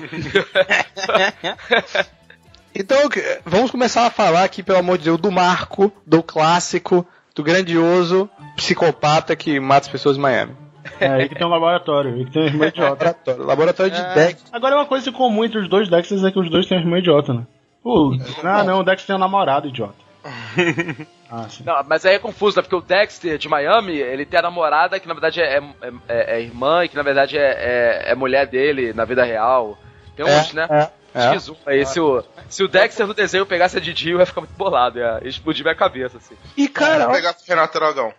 Então, 2.75 2.97
vamos 3.45 3.71
começar 3.71 4.07
a 4.07 4.11
falar 4.11 4.45
aqui, 4.45 4.63
pelo 4.63 4.79
amor 4.79 4.97
de 4.97 5.05
Deus, 5.05 5.21
do 5.21 5.31
marco, 5.31 5.93
do 6.07 6.23
clássico, 6.23 7.07
do 7.35 7.43
grandioso 7.43 8.31
psicopata 8.57 9.37
que 9.37 9.61
mata 9.61 9.83
as 9.87 9.89
pessoas 9.93 10.17
em 10.17 10.21
Miami. 10.21 10.57
É, 10.99 11.07
aí 11.09 11.29
que 11.29 11.35
tem 11.35 11.47
um 11.47 11.51
laboratório, 11.51 12.15
aí 12.15 12.25
que 12.25 12.33
tem 12.33 12.43
um 12.43 12.47
irmão 12.47 12.69
idiota. 12.69 12.91
Laboratório, 12.91 13.45
laboratório 13.45 13.93
de 13.93 14.01
É. 14.01 14.15
Dex. 14.15 14.45
Agora, 14.51 14.77
uma 14.77 14.87
coisa 14.87 15.13
comum 15.13 15.45
entre 15.45 15.59
os 15.59 15.69
dois 15.69 15.89
Dexters 15.91 16.25
é 16.25 16.31
que 16.31 16.39
os 16.41 16.51
dois 16.51 16.67
têm 16.67 16.79
um 16.79 16.81
irmão 16.81 16.99
idiota, 16.99 17.35
né? 17.35 17.47
O... 17.85 18.13
Ah, 18.43 18.65
não, 18.65 18.81
o 18.81 18.85
Dex 18.85 19.05
tem 19.05 19.15
um 19.15 19.19
namorado 19.19 19.69
idiota. 19.69 20.02
Ah. 21.35 21.49
Não, 21.65 21.83
mas 21.89 22.05
aí 22.05 22.17
é 22.17 22.19
confuso, 22.19 22.59
né? 22.59 22.63
Porque 22.63 22.77
o 22.77 22.83
Dexter 22.83 23.39
de 23.39 23.49
Miami, 23.49 23.97
ele 23.97 24.27
tem 24.27 24.39
a 24.39 24.43
namorada 24.43 25.01
que 25.01 25.09
na 25.09 25.15
verdade 25.15 25.41
é, 25.41 25.57
é, 25.57 25.63
é- 26.07 26.37
é 26.37 26.41
irmã 26.43 26.85
e 26.85 26.91
que 26.91 26.95
na 26.95 27.03
verdade 27.03 27.39
é, 27.39 28.03
é, 28.07 28.13
é 28.13 28.15
mulher 28.15 28.47
dele 28.47 28.93
na 28.93 29.07
vida 29.07 29.25
real. 29.25 29.79
Tem 30.15 30.27
uns, 30.27 30.53
né? 30.53 30.67
É, 30.71 30.91
é. 31.15 31.35
X1 31.35 31.57
aí. 31.65 31.87
Se 31.87 31.99
o, 31.99 32.23
se 32.51 32.63
o 32.63 32.69
Dexter 32.69 33.07
no 33.07 33.15
desenho 33.15 33.47
pegasse 33.47 33.79
a 33.79 33.81
Didi, 33.81 34.11
eu 34.11 34.19
ia 34.19 34.27
ficar 34.27 34.43
muito 34.43 34.53
bolado, 34.55 34.99
ia 34.99 35.23
explodir 35.25 35.65
minha 35.65 35.75
cabeça, 35.75 36.19
assim. 36.19 36.37
E, 36.55 36.69
cara, 36.69 37.07
Vou 37.07 37.15
pegar 37.15 37.31
o 37.31 37.49
Renato 37.49 37.79
Aragão. 37.79 38.13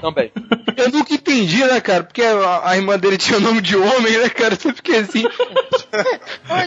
Também. 0.00 0.32
eu 0.74 0.90
nunca 0.90 1.12
entendi, 1.12 1.62
né, 1.64 1.82
cara? 1.82 2.04
Porque 2.04 2.22
a, 2.22 2.70
a 2.70 2.76
irmã 2.76 2.98
dele 2.98 3.18
tinha 3.18 3.36
o 3.36 3.42
nome 3.42 3.60
de 3.60 3.76
homem, 3.76 4.16
né, 4.16 4.30
cara? 4.30 4.54
Eu 4.54 4.58
sempre 4.58 4.76
fiquei 4.76 5.00
assim. 5.00 5.24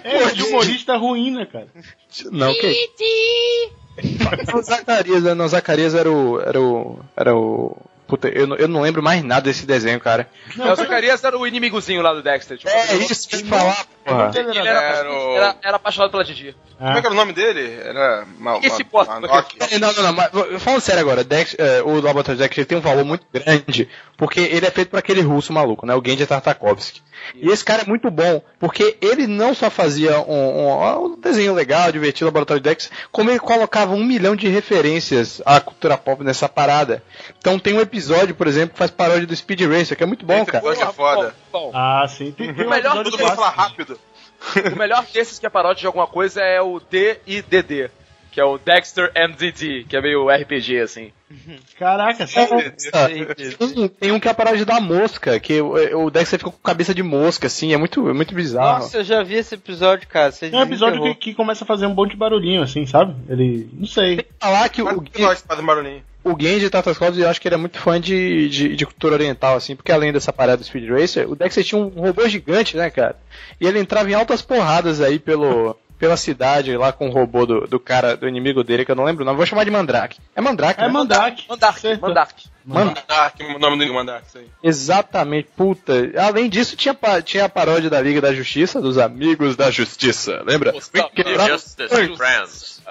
É, 0.03 0.31
de 0.31 0.43
humorista 0.43 0.97
ruim, 0.97 1.31
né, 1.31 1.45
cara? 1.45 1.67
Não, 2.31 2.51
que. 2.53 3.71
Não, 4.53 4.61
Zacarias, 4.63 5.23
né? 5.23 5.33
Não, 5.33 5.47
Zacarias 5.47 5.93
era 5.95 6.11
o. 6.11 6.39
Era 6.41 6.59
o. 6.61 6.99
Era 7.15 7.35
o. 7.35 7.77
Puta, 8.07 8.27
eu, 8.27 8.45
não- 8.45 8.57
eu 8.57 8.67
não 8.67 8.81
lembro 8.81 9.01
mais 9.01 9.23
nada 9.23 9.41
desse 9.43 9.65
desenho, 9.65 9.97
cara. 9.99 10.27
É, 10.59 10.69
o 10.71 10.75
Zacarias 10.75 11.23
era 11.23 11.37
o 11.37 11.47
inimigozinho 11.47 12.01
lá 12.01 12.13
do 12.13 12.21
Dexter. 12.21 12.57
Tipo, 12.57 12.69
É 12.69 12.95
isso 12.95 13.29
que 13.29 13.35
eu 13.37 13.45
falar, 13.45 13.85
porra. 14.05 14.31
Ele 14.35 14.57
era, 14.57 14.79
Era 14.81 15.11
o- 15.11 15.35
era- 15.35 15.55
era 15.63 15.75
apaixonado 15.77 16.11
pela 16.11 16.23
Didi. 16.23 16.55
Como 16.77 16.89
é 16.97 16.99
que 17.01 17.05
era 17.05 17.13
o 17.13 17.17
nome 17.17 17.31
dele? 17.33 17.79
Era. 17.83 18.25
Ma 18.39 18.57
Esse. 18.57 18.81
É, 19.69 19.77
Não, 19.79 19.93
não, 19.93 20.03
não, 20.03 20.13
mas 20.13 20.29
falando 20.63 20.81
sério 20.81 21.01
agora, 21.01 21.23
Dex, 21.23 21.55
é, 21.57 21.81
o 21.83 22.01
Laboratório 22.01 22.39
Dex 22.39 22.57
ele 22.57 22.65
tem 22.65 22.77
um 22.77 22.81
valor 22.81 23.05
muito 23.05 23.25
grande, 23.31 23.87
porque 24.17 24.39
ele 24.39 24.65
é 24.65 24.71
feito 24.71 24.89
por 24.89 24.97
aquele 24.97 25.21
russo 25.21 25.53
maluco, 25.53 25.85
né? 25.85 25.93
O 25.95 26.01
Genji 26.03 26.25
Tartakovsky. 26.25 27.01
E 27.35 27.49
esse 27.51 27.63
cara 27.63 27.83
é 27.83 27.85
muito 27.85 28.09
bom, 28.09 28.41
porque 28.59 28.97
ele 28.99 29.27
não 29.27 29.53
só 29.53 29.69
fazia 29.69 30.19
um, 30.21 30.33
um- 30.33 31.05
um 31.05 31.19
desenho 31.19 31.53
legal, 31.53 31.91
divertido, 31.91 32.25
Laboratório 32.25 32.63
Dex, 32.63 32.89
como 33.11 33.29
ele 33.29 33.37
colocava 33.37 33.93
um 33.93 34.03
milhão 34.03 34.35
de 34.35 34.47
referências 34.47 35.39
à 35.45 35.59
cultura 35.61 35.95
pop 35.97 36.23
nessa 36.23 36.49
parada. 36.49 37.03
Então 37.37 37.59
tem 37.59 37.75
um 37.75 37.79
episódio, 37.81 38.33
por 38.33 38.47
exemplo, 38.47 38.71
que 38.73 38.79
faz 38.79 38.89
paródia 38.89 39.27
do 39.27 39.35
Speed 39.35 39.61
Racer, 39.61 39.95
que 39.95 40.01
é 40.03 40.07
muito 40.07 40.25
bom, 40.25 40.33
Esse 40.41 40.45
cara. 40.51 40.65
episódio 40.65 40.89
é 40.89 40.93
foda. 40.93 41.35
Bom, 41.51 41.71
Ah, 41.75 42.05
sim. 42.09 42.31
Tem, 42.31 42.51
tem 42.53 42.65
um 42.65 42.69
melhor 42.69 42.95
episódio 42.95 43.11
Todo 43.11 43.19
mundo 43.19 43.35
fala 43.35 43.51
clássico. 43.51 43.61
rápido. 43.61 43.99
O 44.73 44.77
melhor 44.77 45.05
desses 45.13 45.39
que 45.39 45.45
é 45.45 45.49
paródia 45.49 45.81
de 45.81 45.87
alguma 45.87 46.07
coisa 46.07 46.41
é 46.41 46.61
o 46.61 46.79
D&DD, 46.79 47.89
que 48.31 48.39
é 48.39 48.45
o 48.45 48.57
Dexter 48.57 49.11
MDD, 49.15 49.85
que 49.87 49.95
é 49.95 50.01
meio 50.01 50.29
RPG, 50.29 50.79
assim. 50.79 51.11
Caraca, 51.77 52.27
sério. 52.27 52.73
Tem, 53.57 53.87
tem 53.87 54.11
um 54.11 54.19
que 54.19 54.27
é 54.27 54.31
a 54.31 54.33
paródia 54.33 54.65
da 54.65 54.79
mosca, 54.79 55.39
que 55.39 55.61
o, 55.61 56.05
o 56.05 56.11
Dexter 56.11 56.39
fica 56.39 56.51
com 56.51 56.57
cabeça 56.57 56.93
de 56.93 57.03
mosca, 57.03 57.47
assim, 57.47 57.73
é 57.73 57.77
muito, 57.77 58.09
é 58.09 58.13
muito 58.13 58.35
bizarro. 58.35 58.83
Nossa, 58.83 58.97
eu 58.97 59.03
já 59.03 59.23
vi 59.23 59.35
esse 59.35 59.55
episódio, 59.55 60.07
cara. 60.07 60.31
Você 60.31 60.47
É 60.47 60.57
um 60.57 60.63
episódio 60.63 61.01
que, 61.01 61.15
que 61.15 61.33
começa 61.33 61.63
a 61.63 61.67
fazer 61.67 61.85
um 61.85 61.93
monte 61.93 62.11
de 62.11 62.17
barulhinho, 62.17 62.61
assim, 62.61 62.85
sabe? 62.85 63.15
Ele. 63.29 63.69
Não 63.73 63.87
sei. 63.87 64.25
falar 64.39 64.69
que 64.69 64.83
Mas 64.83 64.97
o, 64.97 65.01
que 65.01 65.21
nós 65.21 65.41
fazemos 65.41 65.65
barulhinho. 65.65 66.03
O 66.23 66.35
Genji 66.39 66.69
Tartakovsky, 66.69 67.21
eu 67.21 67.29
acho 67.29 67.41
que 67.41 67.47
ele 67.47 67.55
é 67.55 67.57
muito 67.57 67.79
fã 67.79 67.99
de, 67.99 68.47
de, 68.49 68.75
de 68.75 68.85
cultura 68.85 69.15
oriental, 69.15 69.55
assim, 69.55 69.75
porque 69.75 69.91
além 69.91 70.13
dessa 70.13 70.31
parada 70.31 70.57
do 70.57 70.63
Speed 70.63 70.89
Racer, 70.89 71.29
o 71.29 71.35
Dexter 71.35 71.63
tinha 71.63 71.81
um 71.81 71.87
robô 71.89 72.27
gigante, 72.27 72.77
né, 72.77 72.89
cara? 72.89 73.15
E 73.59 73.65
ele 73.65 73.79
entrava 73.79 74.09
em 74.09 74.13
altas 74.13 74.41
porradas 74.41 75.01
aí 75.01 75.17
pelo, 75.17 75.75
pela 75.97 76.17
cidade, 76.17 76.75
lá 76.77 76.91
com 76.91 77.09
o 77.09 77.11
robô 77.11 77.45
do, 77.45 77.67
do 77.67 77.79
cara, 77.79 78.15
do 78.17 78.27
inimigo 78.27 78.63
dele, 78.63 78.85
que 78.85 78.91
eu 78.91 78.95
não 78.95 79.03
lembro 79.03 79.23
o 79.23 79.25
nome, 79.25 79.37
vou 79.37 79.45
chamar 79.45 79.63
de 79.63 79.71
Mandrake. 79.71 80.19
É 80.35 80.41
Mandrake, 80.41 80.79
É 80.81 80.87
né? 80.87 80.93
Mandark. 80.93 81.43
Mandark, 81.49 81.79
Certo. 81.79 82.01
Mandark. 82.01 82.43
Mandark, 82.63 83.41
o 83.43 83.57
nome 83.59 83.85
do 83.85 83.93
Mandark, 83.93 84.27
isso 84.27 84.37
aí. 84.37 84.47
Exatamente, 84.63 85.47
puta. 85.55 85.93
Além 86.17 86.49
disso, 86.49 86.75
tinha, 86.75 86.95
tinha 87.23 87.45
a 87.45 87.49
paródia 87.49 87.89
da 87.89 87.99
Liga 87.99 88.21
da 88.21 88.33
Justiça, 88.33 88.79
dos 88.79 88.97
Amigos 88.99 89.55
da 89.55 89.71
Justiça, 89.71 90.43
lembra? 90.45 90.71
Era 91.15 91.47
Justice 91.47 92.15
Friends. 92.15 92.81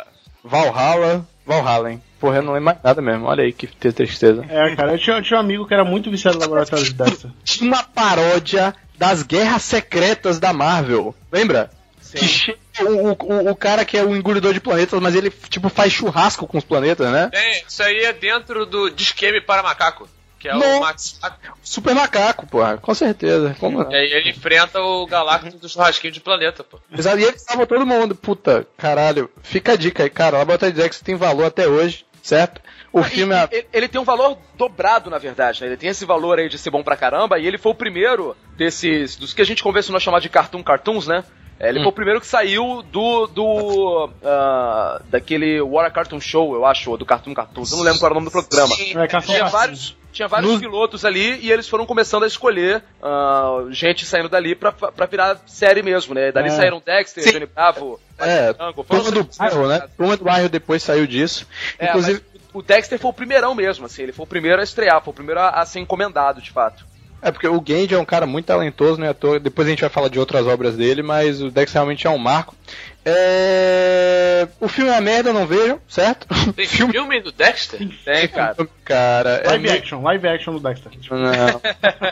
Valhalla, 0.42 1.26
Valhalla, 1.50 1.90
hein? 1.92 2.02
Porra, 2.20 2.36
eu 2.36 2.42
não 2.42 2.52
lembro 2.52 2.66
mais 2.66 2.78
nada 2.82 3.00
mesmo, 3.00 3.26
olha 3.26 3.42
aí 3.42 3.52
que 3.52 3.66
tristeza. 3.66 4.44
É, 4.48 4.76
cara, 4.76 4.92
eu 4.92 4.98
tinha, 4.98 5.16
eu 5.16 5.22
tinha 5.22 5.38
um 5.38 5.40
amigo 5.40 5.66
que 5.66 5.74
era 5.74 5.84
muito 5.84 6.10
viciado 6.10 6.36
no 6.36 6.42
laboratório 6.42 6.84
de 6.84 6.92
Dexter. 6.92 7.30
tinha 7.42 7.68
uma 7.68 7.82
paródia 7.82 8.74
das 8.98 9.22
guerras 9.22 9.62
secretas 9.62 10.38
da 10.38 10.52
Marvel. 10.52 11.14
Lembra? 11.32 11.70
Que 12.12 12.26
chega 12.26 12.58
o, 12.82 13.12
o, 13.12 13.50
o 13.50 13.56
cara 13.56 13.84
que 13.84 13.96
é 13.96 14.04
o 14.04 14.14
engolidor 14.14 14.52
de 14.52 14.60
planetas, 14.60 15.00
mas 15.00 15.14
ele 15.14 15.30
tipo 15.30 15.68
faz 15.68 15.92
churrasco 15.92 16.46
com 16.46 16.58
os 16.58 16.64
planetas, 16.64 17.10
né? 17.10 17.28
Tem, 17.32 17.62
isso 17.66 17.82
aí 17.82 18.04
é 18.04 18.12
dentro 18.12 18.66
do 18.66 18.90
Disqueme 18.90 19.40
para 19.40 19.62
Macaco. 19.62 20.08
Que 20.40 20.48
é 20.48 20.54
Nossa. 20.54 20.66
o 20.76 20.80
macaco. 20.80 21.58
Super 21.62 21.94
macaco, 21.94 22.46
porra, 22.46 22.78
com 22.78 22.94
certeza. 22.94 23.54
Como 23.60 23.84
não? 23.84 23.92
E 23.92 23.94
aí 23.94 24.10
ele 24.10 24.30
enfrenta 24.30 24.80
o 24.80 25.06
Galactus 25.06 25.54
do 25.54 25.68
churrasquinho 25.68 26.12
de 26.14 26.20
planeta, 26.20 26.64
pô. 26.64 26.78
E 26.90 27.22
ele 27.22 27.38
salva 27.38 27.66
todo 27.66 27.84
mundo. 27.86 28.14
Puta, 28.14 28.66
caralho. 28.76 29.30
Fica 29.42 29.72
a 29.72 29.76
dica 29.76 30.02
aí, 30.02 30.08
cara. 30.08 30.36
O 30.36 30.38
Laboratório 30.38 30.74
de 30.74 31.04
tem 31.04 31.14
valor 31.14 31.44
até 31.44 31.68
hoje, 31.68 32.06
certo? 32.22 32.62
O 32.90 33.02
filme 33.02 33.34
é. 33.34 33.48
E- 33.52 33.56
ele, 33.56 33.66
ele 33.70 33.88
tem 33.88 34.00
um 34.00 34.04
valor 34.04 34.38
dobrado, 34.56 35.10
na 35.10 35.18
verdade, 35.18 35.60
né? 35.60 35.66
Ele 35.68 35.76
tem 35.76 35.90
esse 35.90 36.06
valor 36.06 36.38
aí 36.38 36.48
de 36.48 36.56
ser 36.56 36.70
bom 36.70 36.82
pra 36.82 36.96
caramba, 36.96 37.38
e 37.38 37.46
ele 37.46 37.58
foi 37.58 37.72
o 37.72 37.74
primeiro 37.74 38.34
desses. 38.56 39.16
dos 39.16 39.34
que 39.34 39.42
a 39.42 39.46
gente 39.46 39.62
convencionou 39.62 40.00
chamar 40.00 40.20
de 40.20 40.30
cartoon 40.30 40.62
cartoons, 40.62 41.06
né? 41.06 41.22
É, 41.58 41.68
Ele 41.68 41.80
foi 41.80 41.88
o 41.88 41.92
primeiro 41.92 42.18
que 42.22 42.26
saiu 42.26 42.82
do. 42.82 43.26
do. 43.26 44.10
ah, 44.24 45.02
daquele 45.10 45.60
War 45.60 45.92
Cartoon 45.92 46.18
Show, 46.18 46.54
eu 46.54 46.64
acho, 46.64 46.90
ou 46.90 46.96
do 46.96 47.04
Cartoon 47.04 47.34
Cartoons. 47.34 47.70
Eu 47.70 47.76
não 47.76 47.84
lembro 47.84 48.00
qual 48.00 48.06
era 48.10 48.14
o 48.18 48.20
nome 48.22 48.30
do 48.30 48.32
programa. 48.32 48.74
É, 49.04 49.06
Cação 49.06 49.34
Tinha 49.34 49.44
vários, 49.46 49.94
tinha 50.12 50.28
vários 50.28 50.50
Nos- 50.52 50.60
pilotos 50.60 51.04
ali 51.04 51.38
e 51.40 51.50
eles 51.52 51.68
foram 51.68 51.86
começando 51.86 52.24
a 52.24 52.26
escolher 52.26 52.82
ah, 53.02 53.64
gente 53.70 54.04
saindo 54.04 54.28
dali 54.28 54.54
pra, 54.54 54.72
pra 54.72 55.06
virar 55.06 55.40
série 55.46 55.82
mesmo, 55.82 56.14
né? 56.14 56.32
Dali 56.32 56.48
É. 56.48 56.50
saíram 56.50 56.82
Dexter, 56.84 57.22
Sim. 57.24 57.32
Johnny 57.32 57.46
Bravo, 57.46 58.00
É, 58.18 58.52
Tango, 58.52 58.84
Turma 58.84 59.10
do 59.10 59.20
os- 59.28 59.36
Bairro, 59.38 59.68
né? 59.68 59.82
Turma 59.96 60.16
do 60.16 60.24
Bairro 60.24 60.48
depois 60.48 60.82
saiu 60.82 61.06
disso. 61.06 61.46
É, 61.78 61.88
Inclusive. 61.88 62.22
o 62.52 62.62
Dexter 62.62 62.98
foi 62.98 63.10
o 63.10 63.14
primeirão 63.14 63.54
mesmo, 63.54 63.86
assim, 63.86 64.02
ele 64.02 64.12
foi 64.12 64.24
o 64.24 64.28
primeiro 64.28 64.60
a 64.60 64.64
estrear, 64.64 65.00
foi 65.02 65.12
o 65.12 65.14
primeiro 65.14 65.40
a, 65.40 65.48
a 65.50 65.64
ser 65.66 65.80
encomendado, 65.80 66.40
de 66.42 66.50
fato. 66.50 66.84
É 67.22 67.30
porque 67.30 67.46
o 67.46 67.62
Genji 67.62 67.94
é 67.94 67.98
um 67.98 68.04
cara 68.04 68.24
muito 68.26 68.46
talentoso, 68.46 68.98
né? 68.98 69.14
Depois 69.42 69.66
a 69.68 69.70
gente 69.70 69.82
vai 69.82 69.90
falar 69.90 70.08
de 70.08 70.18
outras 70.18 70.46
obras 70.46 70.74
dele, 70.74 71.02
mas 71.02 71.42
o 71.42 71.50
Dex 71.50 71.70
realmente 71.70 72.06
é 72.06 72.10
um 72.10 72.16
marco. 72.16 72.56
É... 73.04 74.48
O 74.60 74.68
filme 74.68 74.90
é 74.90 74.94
uma 74.94 75.00
merda, 75.00 75.32
não 75.32 75.46
vejo, 75.46 75.80
certo? 75.88 76.26
Tem 76.52 76.66
filme, 76.68 76.92
filme 76.92 77.20
do 77.20 77.32
Dexter? 77.32 77.78
Tem, 78.04 78.28
cara. 78.28 78.56
cara. 78.84 79.30
É 79.44 79.48
Live 79.48 79.62
meio- 79.62 79.78
action, 79.78 80.02
live 80.02 80.28
action 80.28 80.52
do 80.54 80.60
Dexter. 80.60 80.92
Não. 81.10 81.60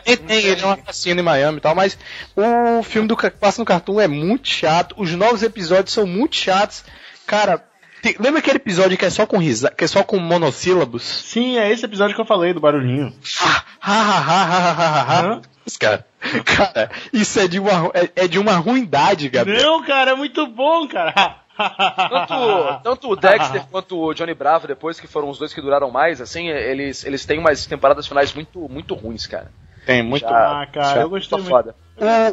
Tem, 0.05 0.17
tem, 0.17 0.45
ele 0.45 0.61
é 0.63 0.67
um 0.67 0.71
assassino 0.73 1.21
em 1.21 1.23
Miami 1.25 1.59
e 1.59 1.61
tal, 1.61 1.75
mas 1.75 1.99
o 2.37 2.83
filme 2.83 3.07
do 3.09 3.17
que 3.17 3.31
passa 3.31 3.61
no 3.61 3.67
cartoon 3.67 4.01
é 4.01 4.09
muito 4.09 4.49
chato. 4.49 4.95
Os 4.99 5.11
novos 5.13 5.43
episódios 5.43 5.93
são 5.93 6.07
muito 6.07 6.37
chatos. 6.37 6.85
Cara, 7.27 7.63
tem- 8.03 8.17
lembra 8.19 8.41
aquele 8.41 8.57
episódio 8.57 8.97
que 8.97 9.05
é 9.05 9.11
só 9.11 9.27
com 9.27 9.39
risa, 9.39 9.71
que 9.71 9.85
é 9.85 9.87
só 9.87 10.03
com 10.03 10.19
monossílabos? 10.19 11.03
Sim, 11.03 11.59
é 11.59 11.71
esse 11.71 11.85
episódio 11.85 12.15
que 12.15 12.21
eu 12.21 12.27
falei 12.27 12.53
do 12.53 12.61
barulhinho. 12.61 13.15
Ha, 13.41 13.65
ha, 13.81 13.93
ha, 13.93 14.19
ha, 14.21 14.45
ha, 14.45 14.73
ha, 14.73 15.03
ha. 15.03 15.21
Hã? 15.35 15.43
Cara, 15.79 16.07
cara, 16.45 16.91
isso 17.13 17.39
é 17.41 17.47
de 17.49 17.59
uma, 17.59 17.91
é, 17.95 18.25
é 18.25 18.29
de 18.29 18.39
uma 18.39 18.57
ruindade, 18.57 19.29
Gabriel. 19.29 19.63
Não, 19.63 19.83
cara, 19.85 20.13
é 20.13 20.15
muito 20.15 20.47
bom, 20.47 20.87
cara. 20.89 21.13
Tanto, 21.59 22.81
tanto 22.85 23.11
o 23.11 23.17
Dexter 23.17 23.65
quanto 23.71 23.99
o 23.99 24.15
Johnny 24.15 24.33
Bravo, 24.33 24.69
depois 24.69 25.01
que 25.01 25.09
foram 25.09 25.29
os 25.29 25.39
dois 25.39 25.53
que 25.53 25.61
duraram 25.61 25.91
mais, 25.91 26.21
assim, 26.21 26.49
eles, 26.49 27.05
eles 27.05 27.27
têm 27.27 27.39
umas 27.41 27.67
temporadas 27.67 28.07
finais 28.07 28.33
muito, 28.33 28.61
muito 28.69 28.95
ruins, 28.95 29.27
cara. 29.27 29.51
Tem 29.85 30.01
muito. 30.01 30.25
Ah, 30.25 30.69
cara, 30.73 30.95
já- 30.95 31.01
eu 31.03 31.09
gostei 31.11 31.31
Tá 31.37 31.43
muito. 31.43 31.49
foda. 31.51 31.75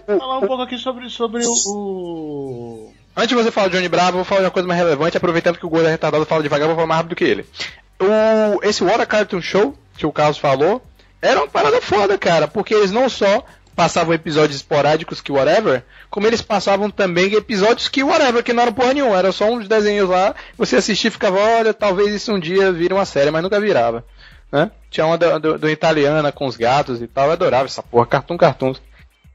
Vou 0.08 0.20
falar 0.20 0.38
um 0.38 0.46
pouco 0.48 0.62
aqui 0.64 0.78
sobre, 0.78 1.10
sobre 1.10 1.44
o, 1.44 1.52
o- 1.52 2.94
Antes 3.18 3.30
de 3.30 3.36
você 3.36 3.50
falar 3.50 3.70
de 3.70 3.78
Johnny 3.78 3.88
Bravo, 3.90 4.10
eu 4.10 4.16
vou 4.18 4.26
falar 4.26 4.42
de 4.42 4.46
uma 4.46 4.52
coisa 4.52 4.68
mais 4.68 4.80
relevante, 4.80 5.18
aproveitando 5.18 5.58
que 5.58 5.66
o 5.66 5.70
gordo 5.70 5.88
é 5.88 5.92
retardado 5.92 6.26
fala 6.26 6.44
devagar, 6.44 6.66
eu 6.66 6.68
vou 6.68 6.76
falar 6.76 6.88
mais 6.88 6.98
rápido 7.00 7.16
que 7.16 7.24
ele. 7.24 7.46
O, 8.00 8.64
esse 8.64 8.84
Water 8.84 9.08
Cartoon 9.08 9.42
Show, 9.42 9.74
que 9.98 10.06
o 10.06 10.12
Carlos 10.12 10.38
falou, 10.38 10.82
era 11.22 11.40
uma 11.40 11.48
parada 11.48 11.82
foda, 11.82 12.16
cara, 12.18 12.48
porque 12.48 12.74
eles 12.76 12.92
não 12.92 13.10
só 13.10 13.44
passavam 13.76 14.14
episódios 14.14 14.56
esporádicos 14.56 15.20
que 15.22 15.32
whatever, 15.32 15.84
como 16.10 16.26
eles 16.28 16.42
passavam 16.42 16.90
também 16.90 17.34
episódios 17.34 17.88
que 17.90 18.04
whatever, 18.04 18.44
que 18.44 18.54
não 18.54 18.64
eram 18.64 18.74
porra 18.74 18.94
nenhuma, 18.94 19.18
era 19.18 19.32
só 19.32 19.46
uns 19.52 19.68
desenhos 19.68 20.10
lá, 20.10 20.34
você 20.58 20.78
assistia 20.78 21.10
e 21.10 21.12
ficava, 21.12 21.38
olha, 21.38 21.74
talvez 21.74 22.14
isso 22.14 22.34
um 22.34 22.40
dia 22.40 22.72
vire 22.72 22.94
uma 22.94 23.06
série, 23.06 23.32
mas 23.32 23.44
nunca 23.44 23.60
virava. 23.60 24.06
Né? 24.52 24.72
Tinha 24.90 25.06
uma 25.06 25.18
do, 25.18 25.40
do, 25.40 25.58
do 25.60 25.70
italiana 25.70 26.32
com 26.32 26.46
os 26.46 26.56
gatos 26.56 27.02
e 27.02 27.08
tal, 27.08 27.26
eu 27.26 27.32
adorava 27.34 27.66
essa 27.66 27.84
porra, 27.84 28.06
Cartoon 28.06 28.38
Cartoon. 28.38 28.74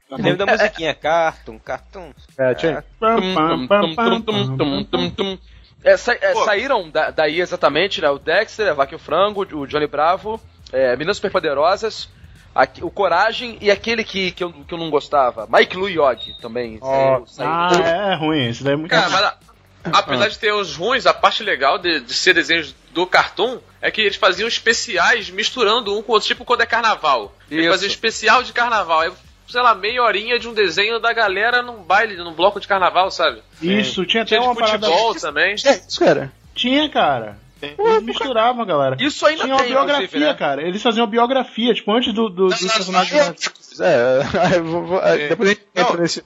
Lembra 0.09 0.45
da 0.45 0.51
musiquinha? 0.51 0.93
Cartoon, 0.93 1.57
cartoon. 1.59 2.11
É, 2.37 2.53
tinha... 2.55 2.83
Pam, 2.99 3.33
pam, 3.33 3.67
pam, 3.67 3.95
pam, 3.95 4.83
pam, 4.83 5.09
pam. 5.11 5.37
É, 5.83 5.95
sa- 5.97 6.17
é, 6.19 6.35
saíram 6.45 6.89
da- 6.89 7.11
daí 7.11 7.39
exatamente, 7.39 8.01
né? 8.01 8.09
O 8.09 8.19
Dexter, 8.19 8.67
a 8.69 8.73
Vaca 8.73 8.93
e 8.93 8.95
o 8.95 8.99
Frango, 8.99 9.41
o 9.55 9.65
Johnny 9.65 9.87
Bravo, 9.87 10.39
é, 10.71 10.91
Meninas 10.91 11.17
Superpoderosas, 11.17 12.09
aqui- 12.53 12.83
o 12.83 12.89
Coragem 12.89 13.57
e 13.61 13.69
aquele 13.71 14.03
que, 14.03 14.31
que, 14.31 14.43
eu, 14.43 14.51
que 14.51 14.73
eu 14.73 14.77
não 14.77 14.89
gostava, 14.89 15.47
Mike 15.51 15.75
Lu 15.77 15.89
Yogi 15.89 16.35
também. 16.41 16.79
Saiu- 16.79 17.27
saiu. 17.27 17.49
Ah, 17.49 18.11
é 18.11 18.15
ruim, 18.15 18.47
esse 18.49 18.63
daí 18.63 18.73
é 18.73 18.75
muito 18.77 18.91
Cara, 18.91 19.09
mas 19.09 19.93
apesar 19.93 20.27
de 20.27 20.37
ter 20.39 20.53
os 20.53 20.75
ruins, 20.75 21.05
a 21.05 21.13
parte 21.13 21.43
legal 21.43 21.77
de, 21.77 21.99
de 22.01 22.13
ser 22.13 22.33
desenhos 22.35 22.75
do 22.91 23.07
Cartoon 23.07 23.57
é 23.81 23.89
que 23.89 24.01
eles 24.01 24.15
faziam 24.15 24.47
especiais 24.47 25.29
misturando 25.29 25.97
um 25.97 26.01
com 26.03 26.11
o 26.11 26.15
outro, 26.15 26.27
tipo 26.27 26.45
quando 26.45 26.61
é 26.61 26.65
carnaval. 26.65 27.33
Eles 27.49 27.63
Isso. 27.65 27.73
faziam 27.73 27.87
especial 27.89 28.43
de 28.43 28.53
carnaval. 28.53 28.99
Aí, 29.01 29.11
sei 29.47 29.61
lá, 29.61 29.73
meia 29.73 30.03
horinha 30.03 30.37
de 30.37 30.47
um 30.47 30.53
desenho 30.53 30.99
da 30.99 31.11
galera 31.13 31.61
num 31.61 31.81
baile, 31.83 32.15
num 32.17 32.33
bloco 32.33 32.59
de 32.59 32.67
carnaval, 32.67 33.09
sabe? 33.09 33.41
Isso, 33.61 34.05
tinha 34.05 34.23
até 34.23 34.29
Tinha 34.37 34.41
de 34.41 34.47
uma 34.47 34.55
parada. 34.55 34.85
futebol 34.87 35.15
também. 35.15 35.55
É 35.65 35.71
isso, 35.75 35.99
cara. 35.99 36.31
Tinha, 36.53 36.87
cara. 36.89 37.37
Eles 37.61 38.03
misturavam, 38.03 38.65
galera. 38.65 38.97
Isso 38.99 39.25
ainda 39.25 39.43
Tinha 39.43 39.55
uma 39.55 39.63
tem, 39.63 39.71
biografia, 39.71 40.19
né? 40.19 40.33
cara. 40.33 40.61
Eles 40.67 40.81
faziam 40.81 41.03
uma 41.05 41.11
biografia, 41.11 41.73
tipo, 41.73 41.91
antes 41.91 42.13
do, 42.13 42.29
do, 42.29 42.47
dos 42.47 42.59
personagens. 42.59 43.79
É, 43.79 44.59
vou- 44.61 44.85
vou- 44.85 45.01
depois 45.29 45.49
a 45.49 45.53
gente 45.53 45.65
entra 45.75 45.97
nesse. 46.01 46.23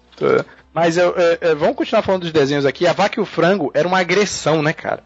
Mas 0.73 0.97
eu, 0.97 1.13
é, 1.17 1.37
é, 1.41 1.55
vamos 1.55 1.75
continuar 1.75 2.01
falando 2.01 2.23
dos 2.23 2.31
desenhos 2.33 2.65
aqui. 2.65 2.85
A 2.85 2.91
vaca 2.93 3.19
e 3.19 3.23
o 3.23 3.25
frango 3.25 3.71
era 3.73 3.87
uma 3.87 3.99
agressão, 3.99 4.61
né, 4.61 4.73
cara? 4.73 5.03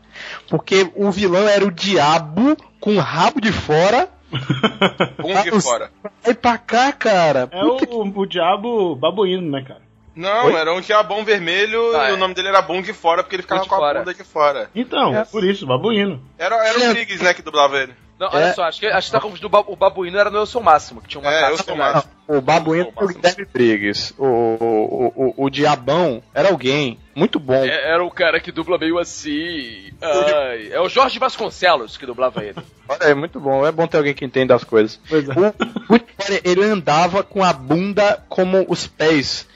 Porque 0.49 0.89
o 0.95 1.11
vilão 1.11 1.47
era 1.47 1.63
o 1.65 1.71
diabo 1.71 2.57
com 2.79 2.95
o 2.95 2.99
rabo 2.99 3.39
de 3.41 3.51
fora. 3.51 4.09
Ah, 5.35 5.41
de 5.43 5.61
fora. 5.61 5.91
Vai 6.23 6.33
pra 6.33 6.57
cá, 6.57 6.91
cara. 6.91 7.49
É 7.51 7.63
o, 7.63 7.77
o 8.15 8.25
diabo 8.25 8.95
babuíno, 8.95 9.49
né, 9.49 9.63
cara? 9.67 9.81
Não, 10.19 10.47
Oi? 10.47 10.53
era 10.53 10.73
um 10.73 10.81
que 10.81 10.91
era 10.91 11.01
bom 11.03 11.23
vermelho 11.23 11.95
Ah, 11.95 12.09
e 12.09 12.11
é. 12.11 12.13
o 12.13 12.17
nome 12.17 12.33
dele 12.33 12.49
era 12.49 12.61
Bung 12.61 12.81
de 12.81 12.91
fora 12.93 13.23
porque 13.23 13.35
ele 13.37 13.43
ficava 13.43 13.61
Bung 13.61 13.69
com 13.69 13.75
a 13.75 13.79
fora. 13.79 13.99
bunda 13.99 14.13
de 14.13 14.23
fora. 14.23 14.69
Então, 14.75 15.15
É. 15.15 15.23
por 15.23 15.43
isso, 15.43 15.65
babuíno. 15.65 16.21
Era, 16.37 16.55
era 16.67 16.77
o. 16.77 16.93
Briggs, 16.93 17.23
né, 17.23 17.33
que 17.33 17.41
dublava 17.41 17.77
ele. 17.77 17.93
Não, 18.19 18.27
olha 18.27 18.47
É. 18.47 18.53
só, 18.53 18.63
acho 18.63 18.81
que, 18.81 18.85
acho 18.87 19.07
que 19.07 19.13
tá 19.13 19.21
confundindo 19.21 19.47
o, 19.47 19.49
ba- 19.49 19.63
o 19.65 19.77
babuíno 19.77 20.17
era 20.19 20.29
no 20.29 20.39
Eu 20.39 20.45
Sou 20.45 20.59
o 20.61 20.65
Máximo, 20.65 21.01
que 21.01 21.07
tinha 21.07 21.21
uma 21.21 21.31
É, 21.33 21.49
eu 21.51 21.57
sou 21.57 21.73
máximo. 21.73 22.11
O 22.27 22.41
babuíno 22.41 22.91
era 22.93 23.05
o 23.05 23.07
Guilherme 23.07 23.45
Briggs. 23.45 24.13
O, 24.17 24.25
o, 24.25 25.13
o, 25.37 25.45
o 25.45 25.49
diabão 25.49 26.21
era 26.33 26.49
alguém 26.49 26.99
muito 27.15 27.39
bom. 27.39 27.63
É, 27.63 27.91
era 27.93 28.03
o 28.03 28.11
cara 28.11 28.41
que 28.41 28.51
dubla 28.51 28.77
meio 28.77 28.99
assim. 28.99 29.93
Ai, 30.01 30.67
é 30.69 30.81
o 30.81 30.89
Jorge 30.89 31.17
Vasconcelos 31.17 31.95
que 31.95 32.05
dublava 32.05 32.43
ele. 32.43 32.57
Olha, 32.89 33.03
é 33.03 33.13
muito 33.13 33.39
bom. 33.39 33.65
É 33.65 33.71
bom 33.71 33.87
ter 33.87 33.95
alguém 33.97 34.13
que 34.13 34.25
entende 34.25 34.47
das 34.49 34.65
coisas. 34.65 34.99
Pois 35.07 35.29
é. 35.29 35.31
O, 35.33 36.43
ele 36.43 36.65
andava 36.65 37.23
com 37.23 37.41
a 37.41 37.53
bunda 37.53 38.21
como 38.27 38.65
os 38.67 38.85
pés. 38.85 39.47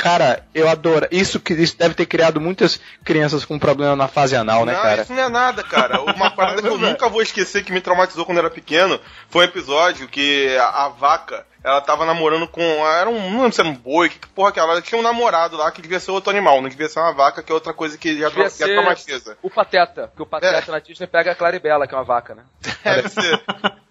Cara, 0.00 0.42
eu 0.54 0.66
adoro. 0.66 1.06
Isso 1.10 1.38
que 1.38 1.52
isso 1.52 1.76
deve 1.76 1.94
ter 1.94 2.06
criado 2.06 2.40
muitas 2.40 2.80
crianças 3.04 3.44
com 3.44 3.58
problema 3.58 3.94
na 3.94 4.08
fase 4.08 4.34
anal, 4.34 4.64
né, 4.64 4.72
não, 4.72 4.80
cara? 4.80 5.02
isso 5.02 5.12
não 5.12 5.22
é 5.24 5.28
nada, 5.28 5.62
cara. 5.62 6.00
Uma 6.00 6.30
parada 6.30 6.62
que 6.62 6.68
eu 6.68 6.78
nunca 6.80 7.06
vou 7.10 7.20
esquecer 7.20 7.62
que 7.62 7.70
me 7.70 7.82
traumatizou 7.82 8.24
quando 8.24 8.38
eu 8.38 8.44
era 8.46 8.50
pequeno 8.50 8.98
foi 9.28 9.44
um 9.44 9.48
episódio 9.48 10.08
que 10.08 10.56
a, 10.56 10.86
a 10.86 10.88
vaca, 10.88 11.44
ela 11.62 11.80
tava 11.80 12.04
namorando 12.06 12.48
com. 12.48 12.60
Era 12.62 13.08
um. 13.10 13.30
Não 13.30 13.38
lembro 13.42 13.52
se 13.52 13.60
era 13.60 13.68
um 13.68 13.74
boi, 13.74 14.08
que 14.08 14.18
porra 14.28 14.52
que 14.52 14.58
ela, 14.58 14.72
ela 14.72 14.82
tinha 14.82 14.98
um 14.98 15.02
namorado 15.02 15.56
lá 15.56 15.70
que 15.70 15.82
devia 15.82 16.00
ser 16.00 16.10
outro 16.10 16.30
animal, 16.30 16.60
não 16.62 16.68
devia 16.68 16.88
ser 16.88 17.00
uma 17.00 17.12
vaca, 17.12 17.42
que 17.42 17.50
é 17.52 17.54
outra 17.54 17.72
coisa 17.74 17.98
que 17.98 18.18
já, 18.18 18.28
Devia 18.28 18.48
ser- 18.50 18.72
traumatiza. 18.72 19.36
O 19.42 19.50
Pateta, 19.50 20.08
porque 20.08 20.22
o 20.22 20.26
Pateta 20.26 20.72
na 20.72 20.78
Disney 20.78 21.06
pega 21.06 21.32
a 21.32 21.34
Claribela, 21.34 21.86
que 21.86 21.94
é 21.94 21.98
uma 21.98 22.04
vaca, 22.04 22.34
né? 22.34 22.42
Deve 22.84 23.08
ser. 23.08 23.42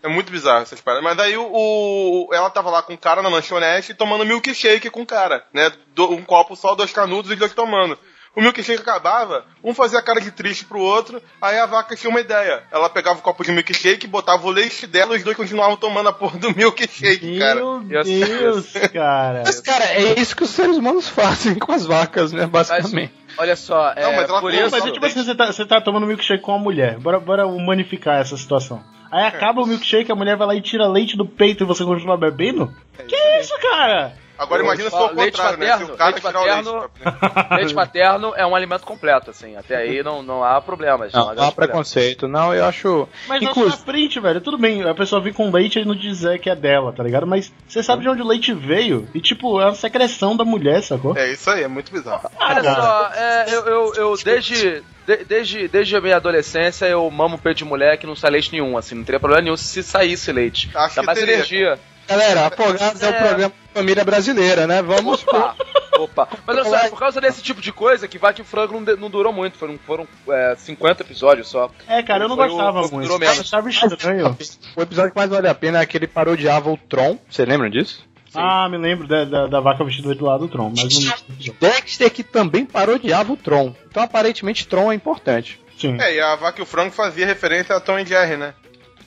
É 0.01 0.07
muito 0.07 0.31
bizarro 0.31 0.61
essas 0.63 0.79
paradas. 0.81 1.03
Mas 1.03 1.17
daí 1.17 1.35
o, 1.37 1.43
o- 1.51 2.29
ela 2.33 2.49
tava 2.49 2.69
lá 2.69 2.81
com 2.81 2.93
o 2.93 2.97
cara 2.97 3.21
na 3.21 3.29
lanchonete 3.29 3.93
tomando 3.93 4.25
milkshake 4.25 4.89
com 4.89 5.01
o 5.01 5.05
cara, 5.05 5.43
né? 5.53 5.71
Do- 5.93 6.11
um 6.11 6.23
copo 6.23 6.55
só, 6.55 6.73
dois 6.73 6.91
canudos 6.91 7.29
e 7.31 7.35
dois 7.35 7.53
tomando. 7.53 7.99
O 8.35 8.41
milkshake 8.41 8.81
acabava, 8.81 9.43
um 9.63 9.73
fazia 9.73 10.01
cara 10.01 10.21
de 10.21 10.31
triste 10.31 10.63
pro 10.63 10.79
outro, 10.79 11.21
aí 11.41 11.57
a 11.57 11.65
vaca 11.65 11.95
tinha 11.95 12.09
uma 12.09 12.19
ideia. 12.21 12.63
Ela 12.71 12.89
pegava 12.89 13.19
o 13.19 13.21
copo 13.21 13.43
de 13.43 13.51
milkshake, 13.51 14.05
botava 14.07 14.45
o 14.45 14.51
leite 14.51 14.85
dela 14.87 15.15
e 15.15 15.17
os 15.17 15.23
dois 15.23 15.35
continuavam 15.35 15.75
tomando 15.75 16.09
a 16.09 16.13
porra 16.13 16.37
do 16.37 16.55
milkshake, 16.55 17.39
cara. 17.39 17.55
Meu 17.55 17.83
Eu- 17.89 18.03
Deus, 18.03 18.71
cara. 18.93 19.43
Mas, 19.45 19.59
cara, 19.59 19.83
é 19.85 20.19
isso 20.19 20.35
que 20.35 20.43
os 20.43 20.51
seres 20.51 20.77
humanos 20.77 21.09
fazem 21.09 21.55
com 21.55 21.71
as 21.71 21.85
vacas, 21.85 22.31
né, 22.31 22.45
basicamente. 22.45 23.13
Olha 23.37 23.55
só, 23.55 23.93
é, 23.95 24.03
Não, 24.03 24.13
mas 24.15 24.29
ela 24.29 24.39
por 24.41 24.53
isso... 24.53 24.69
Mas 24.71 24.83
tipo 24.83 25.05
assim, 25.05 25.23
você 25.23 25.35
tá, 25.35 25.47
você 25.51 25.65
tá 25.65 25.81
tomando 25.81 26.05
milkshake 26.05 26.43
com 26.43 26.51
uma 26.51 26.59
mulher. 26.63 26.97
Bora, 26.99 27.19
bora 27.19 27.47
humanificar 27.47 28.19
essa 28.19 28.37
situação. 28.37 28.83
Aí 29.11 29.25
acaba 29.25 29.61
o 29.61 29.65
milkshake, 29.65 30.11
a 30.11 30.15
mulher 30.15 30.37
vai 30.37 30.45
lá 30.47 30.55
e 30.55 30.61
tira 30.61 30.87
leite 30.87 31.17
do 31.17 31.25
peito 31.25 31.63
e 31.63 31.67
você 31.67 31.83
continua 31.83 32.15
bebendo? 32.15 32.71
Que 33.07 33.15
isso, 33.39 33.53
cara? 33.59 34.13
Agora 34.39 34.63
imagina 34.63 34.89
se 34.89 34.95
for 34.97 35.11
o 35.11 35.15
Leite 35.15 35.31
contrário, 35.37 35.57
né? 35.59 35.65
Se 35.65 35.71
materno, 35.71 35.93
o 35.93 35.97
cara 35.97 36.11
leite 36.11 36.25
tirar 36.25 36.39
o 36.39 36.43
leite. 36.43 36.65
materno. 36.65 36.89
pra- 37.19 37.47
Leite 37.57 37.73
materno 37.75 38.33
é 38.37 38.45
um 38.45 38.55
alimento 38.55 38.85
completo, 38.85 39.29
assim. 39.31 39.55
Até 39.57 39.75
aí 39.75 40.01
não, 40.01 40.23
não 40.23 40.43
há 40.43 40.61
problemas. 40.61 41.11
Não, 41.11 41.21
há 41.29 41.35
não 41.35 41.43
há 41.43 41.51
problemas. 41.51 41.53
preconceito. 41.55 42.27
Não, 42.27 42.53
eu 42.53 42.63
acho. 42.65 43.07
Mas 43.27 43.41
Inclusive- 43.41 43.49
Inclusive... 43.49 43.77
na 43.77 43.85
frente, 43.85 44.19
velho. 44.19 44.41
Tudo 44.41 44.57
bem, 44.57 44.81
a 44.87 44.95
pessoa 44.95 45.21
vir 45.21 45.33
com 45.33 45.51
leite 45.51 45.79
e 45.79 45.85
não 45.85 45.93
dizer 45.95 46.39
que 46.39 46.49
é 46.49 46.55
dela, 46.55 46.93
tá 46.93 47.03
ligado? 47.03 47.27
Mas 47.27 47.51
você 47.67 47.83
sabe 47.83 48.03
de 48.03 48.09
onde 48.09 48.21
o 48.21 48.27
leite 48.27 48.53
veio? 48.53 49.07
E 49.13 49.19
tipo, 49.19 49.59
é 49.59 49.65
uma 49.65 49.75
secreção 49.75 50.35
da 50.37 50.45
mulher, 50.45 50.81
sacou? 50.81 51.17
É 51.17 51.31
isso 51.31 51.49
aí, 51.49 51.63
é 51.63 51.67
muito 51.67 51.91
bizarro. 51.91 52.29
Olha 52.39 52.63
só, 52.63 53.11
é, 53.13 53.45
eu, 53.53 53.65
eu, 53.67 53.93
eu 53.95 54.15
desde, 54.23 54.81
de- 55.05 55.25
desde, 55.27 55.67
desde 55.67 55.95
a 55.97 56.01
minha 56.01 56.15
adolescência 56.15 56.85
eu 56.85 57.09
mamo 57.11 57.37
peito 57.37 57.57
de 57.57 57.65
mulher 57.65 57.97
que 57.97 58.07
não 58.07 58.15
sai 58.15 58.31
leite 58.31 58.51
nenhum, 58.53 58.77
assim, 58.77 58.95
não 58.95 59.03
teria 59.03 59.19
problema 59.19 59.41
nenhum 59.43 59.57
se 59.57 59.83
saísse 59.83 60.31
leite. 60.31 60.69
Acho 60.73 60.95
Dá 60.95 61.01
que 61.01 61.05
mais 61.07 61.19
teria. 61.19 61.33
energia. 61.35 61.79
Galera, 62.09 62.47
Afogados 62.47 63.01
é, 63.03 63.07
o 63.07 63.09
É. 63.09 63.13
programa 63.27 63.49
de 63.67 63.73
família 63.73 64.03
brasileira, 64.03 64.65
né? 64.67 64.81
Vamos. 64.81 65.23
Opa, 65.27 65.55
opa. 65.99 66.27
Mas 66.45 66.57
olha 66.57 66.65
só, 66.69 66.75
é 66.77 66.89
por 66.89 66.99
causa 66.99 67.21
desse 67.21 67.41
tipo 67.43 67.61
de 67.61 67.71
coisa 67.71 68.07
que 68.07 68.17
Vaca 68.17 68.41
e 68.41 68.43
Frango 68.43 68.79
não, 68.79 68.95
não 68.97 69.09
durou 69.09 69.31
muito, 69.31 69.57
foram, 69.57 69.77
foram 69.85 70.07
é, 70.29 70.55
50 70.57 71.03
episódios 71.03 71.47
só. 71.47 71.69
É, 71.87 72.01
cara, 72.01 72.23
eu 72.25 72.29
não 72.29 72.35
Foi 72.35 72.47
gostava 72.49 72.81
o- 72.81 72.91
muito. 72.91 73.11
Eu 73.23 73.29
achava 73.29 73.69
estranho. 73.69 74.35
O 74.75 74.81
episódio 74.81 75.11
que 75.11 75.17
mais 75.17 75.29
vale 75.29 75.47
a 75.47 75.55
pena 75.55 75.77
é 75.79 75.81
aquele 75.81 76.07
que 76.07 76.13
parodiava 76.13 76.69
o 76.71 76.77
Tron. 76.77 77.17
Você 77.29 77.45
lembra 77.45 77.69
disso? 77.69 78.07
Ah, 78.35 78.67
me 78.69 78.77
lembro 78.77 79.07
da, 79.07 79.25
da, 79.25 79.47
da 79.47 79.59
vaca 79.59 79.83
vestida 79.83 80.13
do 80.13 80.23
lado 80.25 80.45
do 80.45 80.51
Tron, 80.51 80.71
mas 80.75 81.03
não. 81.03 81.13
Dexter 81.59 82.11
que 82.11 82.23
também 82.23 82.63
parodiava 82.65 83.33
o 83.33 83.37
Tron. 83.37 83.73
Então 83.87 84.03
aparentemente 84.03 84.67
Tron 84.67 84.91
é 84.91 84.95
importante. 84.95 85.59
Sim. 85.79 85.97
É, 85.99 86.13
e 86.15 86.19
a 86.21 86.35
vaca 86.35 86.59
e 86.59 86.63
o 86.63 86.65
frango 86.65 86.91
fazia 86.91 87.25
referência 87.25 87.75
a 87.75 87.79
Tom 87.79 87.97
e 87.97 88.05
Jerry, 88.05 88.37
né? 88.37 88.53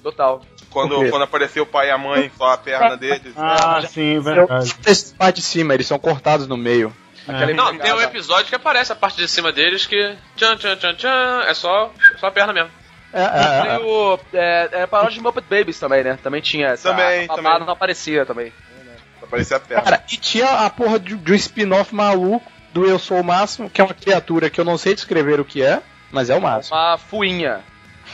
Total. 0.03 0.43
Quando, 0.73 1.11
quando 1.11 1.23
apareceu 1.23 1.65
o 1.65 1.67
pai 1.67 1.89
e 1.89 1.91
a 1.91 1.99
mãe, 1.99 2.31
só 2.37 2.53
a 2.53 2.59
perna 2.59 2.97
deles. 2.97 3.35
Ah, 3.37 3.83
sim, 3.87 4.19
verdade. 4.21 4.75
Esses 4.87 5.13
parte 5.13 5.37
de 5.37 5.43
cima, 5.43 5.75
eles 5.75 5.87
são 5.87 5.99
cortados 5.99 6.47
no 6.47 6.57
meio. 6.57 6.95
É. 7.29 7.53
Não, 7.53 7.77
tem 7.79 7.93
um 7.93 8.01
episódio 8.01 8.47
que 8.47 8.55
aparece 8.55 8.93
a 8.93 8.97
parte 8.97 9.17
de 9.17 9.29
cima 9.29 9.53
deles 9.53 9.87
que. 9.87 10.17
Tchan, 10.37 10.57
tchan, 10.57 10.77
tchan, 10.77 10.95
tchan. 10.95 11.45
É 11.47 11.55
só, 11.55 11.93
só 12.19 12.27
a 12.27 12.31
perna 12.31 12.53
mesmo. 12.53 12.71
É, 13.13 13.23
é, 13.23 13.75
é. 13.75 13.79
o. 13.79 14.19
É, 14.33 14.69
é 14.73 14.87
paródia 14.87 15.15
de 15.15 15.21
Muppet 15.21 15.45
Babies 15.49 15.79
também, 15.79 16.03
né? 16.03 16.19
Também 16.23 16.41
tinha 16.41 16.69
essa. 16.69 16.91
Também, 16.91 17.25
a 17.25 17.35
também. 17.35 17.59
não 17.61 17.71
aparecia 17.71 18.27
também. 18.27 18.53
Aparecia 19.23 19.57
a 19.57 19.61
perna. 19.61 19.85
Cara, 19.85 20.05
e 20.11 20.17
tinha 20.17 20.47
a 20.47 20.71
porra 20.71 20.99
de, 20.99 21.15
de 21.15 21.33
um 21.33 21.35
spin-off 21.35 21.95
maluco 21.95 22.51
do 22.73 22.87
Eu 22.87 22.99
Sou 22.99 23.21
o 23.21 23.25
Máximo, 23.25 23.71
que 23.71 23.81
é 23.81 23.85
uma 23.85 23.95
criatura 23.95 24.51
que 24.51 24.61
eu 24.61 24.65
não 24.65 24.79
sei 24.79 24.95
descrever 24.95 25.39
o 25.39 25.45
que 25.45 25.63
é, 25.63 25.83
mas 26.11 26.31
é 26.31 26.35
o 26.35 26.41
máximo. 26.41 26.77
Uma 26.77 26.99
fuinha. 26.99 27.61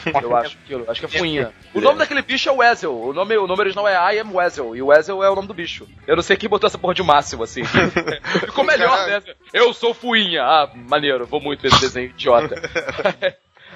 Eu 0.22 0.36
acho 0.36 0.56
aquilo. 0.64 0.84
Acho 0.88 1.00
que 1.00 1.06
é 1.06 1.18
fuinha. 1.18 1.52
O 1.74 1.80
nome 1.80 1.98
daquele 1.98 2.22
bicho 2.22 2.48
é 2.48 2.52
Weasel. 2.52 2.94
O 2.98 3.12
nome, 3.12 3.36
o 3.36 3.46
nome 3.46 3.60
original 3.60 3.86
é 3.86 4.14
I 4.14 4.20
am 4.20 4.34
Weasel. 4.34 4.74
E 4.74 4.82
o 4.82 4.86
Weasel 4.86 5.22
é 5.22 5.30
o 5.30 5.34
nome 5.34 5.46
do 5.48 5.54
bicho. 5.54 5.86
Eu 6.06 6.16
não 6.16 6.22
sei 6.22 6.36
quem 6.36 6.48
botou 6.48 6.66
essa 6.66 6.78
porra 6.78 6.94
de 6.94 7.02
máximo, 7.02 7.42
assim. 7.44 7.62
Ficou 8.40 8.64
melhor, 8.64 9.06
né? 9.06 9.22
Eu 9.52 9.72
sou 9.74 9.94
fuinha. 9.94 10.42
Ah, 10.42 10.70
maneiro. 10.74 11.26
Vou 11.26 11.40
muito 11.40 11.60
ver 11.60 11.68
esse 11.68 11.80
desenho 11.80 12.10
idiota. 12.10 12.54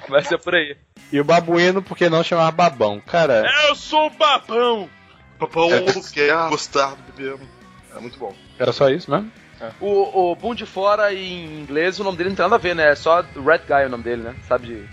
Mas 0.09 0.31
é 0.31 0.37
por 0.37 0.55
aí. 0.55 0.75
E 1.11 1.19
o 1.19 1.23
babuíno, 1.23 1.81
porque 1.81 2.09
não 2.09 2.23
chamava 2.23 2.51
babão. 2.51 2.99
Cara, 2.99 3.49
Eu 3.67 3.75
sou 3.75 4.09
babão. 4.09 4.89
Papão 5.39 5.69
quer 6.13 6.33
gostar 6.49 6.95
do 6.95 7.13
bebê. 7.13 7.37
É 7.95 7.99
muito 7.99 8.17
bom. 8.17 8.33
era 8.57 8.71
só 8.71 8.89
isso 8.89 9.09
mesmo? 9.11 9.31
O, 9.79 10.31
o 10.31 10.35
Boom 10.35 10.55
de 10.55 10.65
Fora 10.65 11.13
em 11.13 11.61
inglês, 11.61 11.99
o 11.99 12.03
nome 12.03 12.17
dele 12.17 12.29
não 12.29 12.35
tem 12.35 12.43
nada 12.43 12.55
a 12.55 12.59
ver, 12.59 12.75
né? 12.75 12.91
É 12.91 12.95
só 12.95 13.21
Red 13.21 13.61
Guy 13.67 13.85
o 13.85 13.89
nome 13.89 14.03
dele, 14.03 14.23
né? 14.23 14.35
Sabe 14.47 14.67
de. 14.67 14.83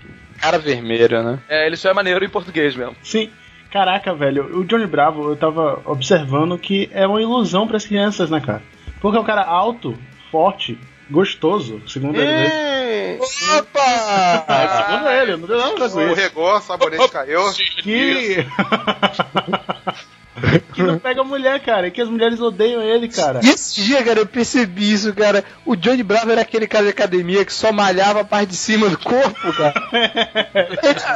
Cara 0.40 0.58
vermelho, 0.58 1.22
né? 1.22 1.38
É, 1.48 1.66
ele 1.66 1.76
só 1.76 1.90
é 1.90 1.94
maneiro 1.94 2.24
em 2.24 2.28
português 2.28 2.74
mesmo. 2.74 2.96
Sim. 3.02 3.30
Caraca, 3.70 4.12
velho, 4.14 4.58
o 4.58 4.64
Johnny 4.64 4.86
Bravo, 4.86 5.30
eu 5.30 5.36
tava 5.36 5.80
observando 5.84 6.58
que 6.58 6.90
é 6.92 7.06
uma 7.06 7.22
ilusão 7.22 7.68
pras 7.68 7.86
crianças, 7.86 8.28
né, 8.28 8.40
cara? 8.40 8.62
Porque 9.00 9.16
é 9.16 9.20
um 9.20 9.24
cara 9.24 9.44
alto, 9.44 9.96
forte, 10.30 10.76
gostoso, 11.08 11.80
segundo 11.86 12.20
ele. 12.20 12.50
Ah, 12.52 13.58
Opa! 13.58 14.86
segundo 14.86 15.08
ele, 15.10 15.36
não 15.36 15.46
deu 15.46 15.58
nada 15.58 15.88
com 15.88 15.98
o 15.98 16.06
isso. 16.06 16.14
regou, 16.14 16.50
a 16.52 16.60
sabonete 16.60 17.08
caiu. 17.10 17.42
Que. 17.82 18.46
Que 20.72 20.82
não 20.82 20.98
pega 20.98 21.22
mulher, 21.24 21.60
cara, 21.60 21.88
e 21.88 21.90
que 21.90 22.00
as 22.00 22.08
mulheres 22.08 22.40
odeiam 22.40 22.82
ele, 22.82 23.08
cara. 23.08 23.40
Esse 23.40 23.82
dia, 23.82 24.02
cara, 24.02 24.20
eu 24.20 24.26
percebi 24.26 24.92
isso, 24.92 25.12
cara. 25.14 25.44
O 25.64 25.76
Johnny 25.76 26.02
Bravo 26.02 26.30
era 26.30 26.40
aquele 26.40 26.66
cara 26.66 26.84
de 26.84 26.90
academia 26.90 27.44
que 27.44 27.52
só 27.52 27.72
malhava 27.72 28.20
a 28.20 28.24
parte 28.24 28.50
de 28.50 28.56
cima 28.56 28.88
do 28.88 28.98
corpo, 28.98 29.52
cara. 29.52 29.74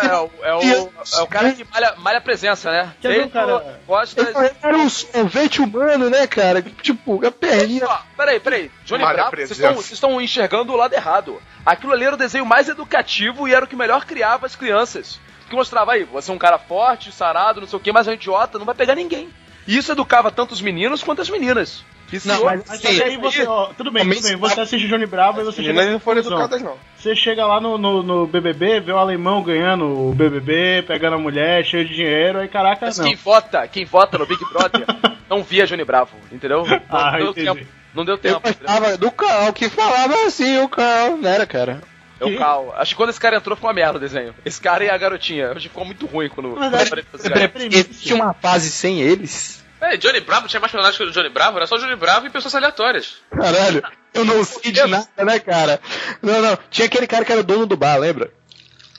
É, 0.04 0.16
o, 0.16 0.30
é, 0.42 0.54
o, 0.54 0.92
é 1.18 1.22
o 1.22 1.26
cara 1.26 1.52
que 1.52 1.64
malha, 1.64 1.94
malha 1.98 2.18
a 2.18 2.20
presença, 2.20 2.70
né? 2.70 2.92
Quer 3.00 3.08
ver 3.08 3.30
cara-. 3.30 3.80
Ele 4.16 4.50
era 4.62 4.76
um 4.76 4.88
sorvete 4.88 5.60
humano, 5.60 6.10
né, 6.10 6.26
cara? 6.26 6.62
Tipo, 6.62 7.24
a 7.26 7.30
perninha. 7.30 7.86
Ó, 7.86 7.98
peraí, 8.16 8.40
peraí. 8.40 8.70
Johnny 8.84 9.02
Malha 9.02 9.16
Bravo, 9.16 9.36
vocês 9.36 9.50
estão, 9.50 9.74
vocês 9.74 9.92
estão 9.92 10.20
enxergando 10.20 10.72
o 10.72 10.76
lado 10.76 10.94
errado. 10.94 11.40
Aquilo 11.64 11.92
ali 11.92 12.04
era 12.04 12.14
o 12.14 12.18
desenho 12.18 12.46
mais 12.46 12.68
educativo 12.68 13.48
e 13.48 13.54
era 13.54 13.64
o 13.64 13.68
que 13.68 13.76
melhor 13.76 14.04
criava 14.04 14.46
as 14.46 14.56
crianças. 14.56 15.18
Que 15.54 15.58
mostrava 15.58 15.92
aí, 15.92 16.02
você 16.02 16.32
é 16.32 16.34
um 16.34 16.38
cara 16.38 16.58
forte, 16.58 17.12
sarado, 17.12 17.60
não 17.60 17.68
sei 17.68 17.76
o 17.76 17.80
que, 17.80 17.92
mas 17.92 18.08
é 18.08 18.10
um 18.10 18.14
idiota, 18.14 18.58
não 18.58 18.66
vai 18.66 18.74
pegar 18.74 18.96
ninguém. 18.96 19.28
E 19.68 19.76
isso 19.76 19.92
educava 19.92 20.32
tanto 20.32 20.50
os 20.52 20.60
meninos 20.60 21.00
quanto 21.02 21.22
as 21.22 21.30
meninas. 21.30 21.84
Isso 22.12 22.26
Não, 22.28 22.44
mas- 22.44 22.64
Mas 22.68 22.80
que 22.80 22.88
aí 23.02 23.16
você, 23.16 23.46
ó, 23.46 23.66
tudo 23.76 23.90
bem, 23.92 24.02
tudo 24.08 24.22
bem, 24.22 24.36
você 24.36 24.60
assiste 24.60 24.88
Johnny 24.88 25.06
Bravo 25.06 25.40
e 25.40 25.44
você 25.44 25.62
chega 25.62 25.90
não 25.92 26.00
foram 26.00 26.20
educadas, 26.20 26.60
não. 26.60 26.76
Você 26.98 27.14
chega 27.14 27.46
lá 27.46 27.60
no, 27.60 27.78
no, 27.78 28.02
no 28.02 28.26
BBB, 28.26 28.80
vê 28.80 28.90
o 28.92 28.98
alemão 28.98 29.42
ganhando 29.44 29.84
o 29.86 30.12
BBB, 30.12 30.82
pegando 30.86 31.14
a 31.14 31.18
mulher, 31.18 31.64
cheio 31.64 31.86
de 31.86 31.94
dinheiro, 31.94 32.40
aí 32.40 32.48
caraca, 32.48 32.86
Mas 32.86 32.98
não. 32.98 33.06
quem 33.06 33.14
vota, 33.14 33.66
quem 33.68 33.84
vota 33.84 34.18
no 34.18 34.26
Big 34.26 34.44
Brother 34.52 34.84
não 35.30 35.42
via 35.44 35.66
Johnny 35.66 35.84
Bravo, 35.84 36.16
entendeu? 36.32 36.64
Não, 36.66 36.80
Ah, 36.90 37.16
deu, 37.16 37.32
tempo, 37.32 37.64
não 37.94 38.04
deu 38.04 38.14
Eu 38.16 38.18
tempo. 38.18 38.48
entendeu? 38.48 38.66
gostava 38.66 38.96
do 38.98 39.10
Cal, 39.12 39.52
que 39.52 39.68
falava 39.68 40.14
assim, 40.26 40.58
o 40.58 40.68
Cal, 40.68 41.16
não 41.16 41.28
era, 41.30 41.46
cara? 41.46 41.80
É 42.20 42.24
o 42.24 42.38
Cal. 42.38 42.74
Acho 42.76 42.90
que 42.92 42.96
quando 42.96 43.10
esse 43.10 43.20
cara 43.20 43.36
entrou 43.36 43.56
ficou 43.56 43.68
uma 43.68 43.74
merda 43.74 43.98
o 43.98 44.00
desenho. 44.00 44.34
Esse 44.44 44.60
cara 44.60 44.84
e 44.84 44.90
a 44.90 44.96
garotinha. 44.96 45.50
Acho 45.50 45.60
que 45.60 45.68
ficou 45.68 45.84
muito 45.84 46.06
ruim 46.06 46.28
quando. 46.28 46.56
É- 46.62 46.82
apareceu 46.82 47.10
esse 47.14 47.28
cara. 47.28 47.52
Existe 47.70 48.14
uma 48.14 48.32
fase 48.34 48.70
sem 48.70 49.00
eles? 49.00 49.64
É, 49.80 49.96
Johnny 49.98 50.20
Bravo 50.20 50.48
tinha 50.48 50.60
mais 50.60 50.72
personagens 50.72 50.96
que 50.96 51.04
o 51.04 51.10
Johnny 51.12 51.28
Bravo, 51.28 51.58
era 51.58 51.66
só 51.66 51.74
o 51.76 51.78
Johnny 51.78 51.96
Bravo 51.96 52.26
e 52.26 52.30
pessoas 52.30 52.54
aleatórias. 52.54 53.16
Caralho, 53.30 53.82
eu 54.14 54.24
não 54.24 54.42
sei 54.42 54.72
de 54.72 54.86
nada, 54.86 55.06
né, 55.24 55.38
cara? 55.38 55.78
Não, 56.22 56.40
não. 56.40 56.58
Tinha 56.70 56.86
aquele 56.86 57.06
cara 57.06 57.24
que 57.24 57.32
era 57.32 57.42
o 57.42 57.44
dono 57.44 57.66
do 57.66 57.76
bar, 57.76 57.98
lembra? 57.98 58.30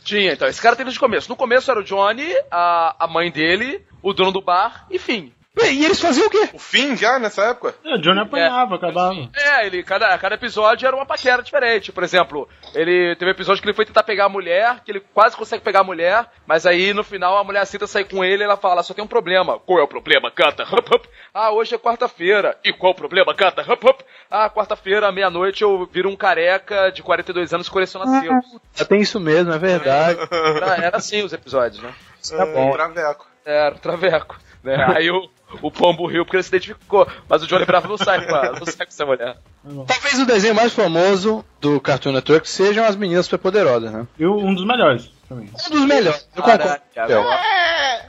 Tinha, 0.03 0.33
então. 0.33 0.47
Esse 0.47 0.61
cara 0.61 0.75
teve 0.75 0.91
de 0.91 0.99
começo. 0.99 1.27
No 1.27 1.35
começo 1.35 1.71
era 1.71 1.79
o 1.79 1.83
Johnny, 1.83 2.31
a, 2.51 2.95
a 2.99 3.07
mãe 3.07 3.31
dele, 3.31 3.83
o 4.03 4.13
dono 4.13 4.31
do 4.31 4.41
bar, 4.41 4.85
enfim. 4.91 5.33
E 5.63 5.85
eles 5.85 5.99
faziam 5.99 6.27
o 6.27 6.29
quê? 6.29 6.49
O 6.53 6.59
fim 6.59 6.95
já 6.95 7.17
nessa 7.17 7.43
época? 7.43 7.75
É, 7.83 7.95
o 7.95 8.01
Johnny 8.01 8.19
apanhava, 8.19 8.75
acabava. 8.75 9.29
É, 9.35 9.65
ele, 9.65 9.83
cada, 9.83 10.17
cada 10.17 10.35
episódio 10.35 10.85
era 10.85 10.95
uma 10.95 11.05
paquera 11.05 11.41
diferente. 11.41 11.91
Por 11.91 12.03
exemplo, 12.03 12.47
ele 12.73 13.15
teve 13.15 13.31
um 13.31 13.33
episódio 13.33 13.61
que 13.61 13.67
ele 13.67 13.75
foi 13.75 13.85
tentar 13.85 14.03
pegar 14.03 14.25
a 14.25 14.29
mulher, 14.29 14.81
que 14.83 14.91
ele 14.91 14.99
quase 15.13 15.35
consegue 15.35 15.63
pegar 15.63 15.79
a 15.79 15.83
mulher, 15.83 16.25
mas 16.45 16.65
aí 16.65 16.93
no 16.93 17.03
final 17.03 17.37
a 17.37 17.43
mulher 17.43 17.61
aceita 17.61 17.87
sair 17.87 18.05
com 18.05 18.23
ele 18.23 18.43
e 18.43 18.45
ela 18.45 18.57
fala: 18.57 18.83
só 18.83 18.93
tem 18.93 19.03
um 19.03 19.07
problema. 19.07 19.57
Qual 19.59 19.79
é 19.79 19.83
o 19.83 19.87
problema? 19.87 20.29
Canta, 20.29 20.63
hup, 20.71 20.93
hup. 20.93 21.07
Ah, 21.33 21.51
hoje 21.51 21.73
é 21.73 21.77
quarta-feira. 21.77 22.57
E 22.63 22.73
qual 22.73 22.91
o 22.91 22.95
problema? 22.95 23.33
Canta, 23.33 23.61
hup, 23.61 23.83
hup. 23.83 24.01
Ah, 24.29 24.49
quarta-feira, 24.49 25.11
meia-noite, 25.11 25.63
eu 25.63 25.87
viro 25.91 26.09
um 26.09 26.15
careca 26.15 26.91
de 26.91 27.01
42 27.01 27.53
anos 27.53 27.67
que 27.67 27.73
coleciona 27.73 28.19
selos. 28.19 28.45
Já 28.73 28.85
tem 28.85 29.01
isso 29.01 29.19
mesmo, 29.19 29.53
é 29.53 29.57
verdade. 29.57 30.19
Era, 30.31 30.85
era 30.85 30.97
assim 30.97 31.23
os 31.23 31.33
episódios, 31.33 31.81
né? 31.81 31.93
Tá 32.29 32.45
bom. 32.45 32.71
Traveco. 32.71 33.27
Era, 33.45 33.75
traveco. 33.75 34.37
Né? 34.63 34.83
Aí 34.95 35.11
o, 35.11 35.29
o 35.61 35.71
pombo 35.71 36.05
riu 36.07 36.23
porque 36.25 36.37
ele 36.37 36.43
se 36.43 36.49
identificou, 36.49 37.07
mas 37.27 37.43
o 37.43 37.47
Johnny 37.47 37.65
Bravo 37.67 37.87
não 37.87 37.97
sai 37.97 38.25
com, 38.25 38.33
a, 38.35 38.51
não 38.51 38.65
sai 38.65 38.85
com 38.85 38.91
essa 38.91 39.05
mulher. 39.05 39.37
Talvez 39.87 40.19
o 40.19 40.25
desenho 40.25 40.55
mais 40.55 40.73
famoso 40.73 41.43
do 41.59 41.79
Cartoon 41.81 42.11
Network 42.11 42.49
sejam 42.49 42.85
as 42.85 42.95
meninas 42.95 43.25
superpoderosas, 43.25 43.91
né? 43.91 44.07
E 44.19 44.25
um 44.25 44.53
dos 44.53 44.65
melhores 44.65 45.09
também. 45.27 45.49
Um 45.67 45.71
dos 45.71 45.85
melhores. 45.85 46.27
Eu 46.35 46.43
concordo. 46.43 46.63
Caraca, 46.63 47.03
agora- 47.03 47.39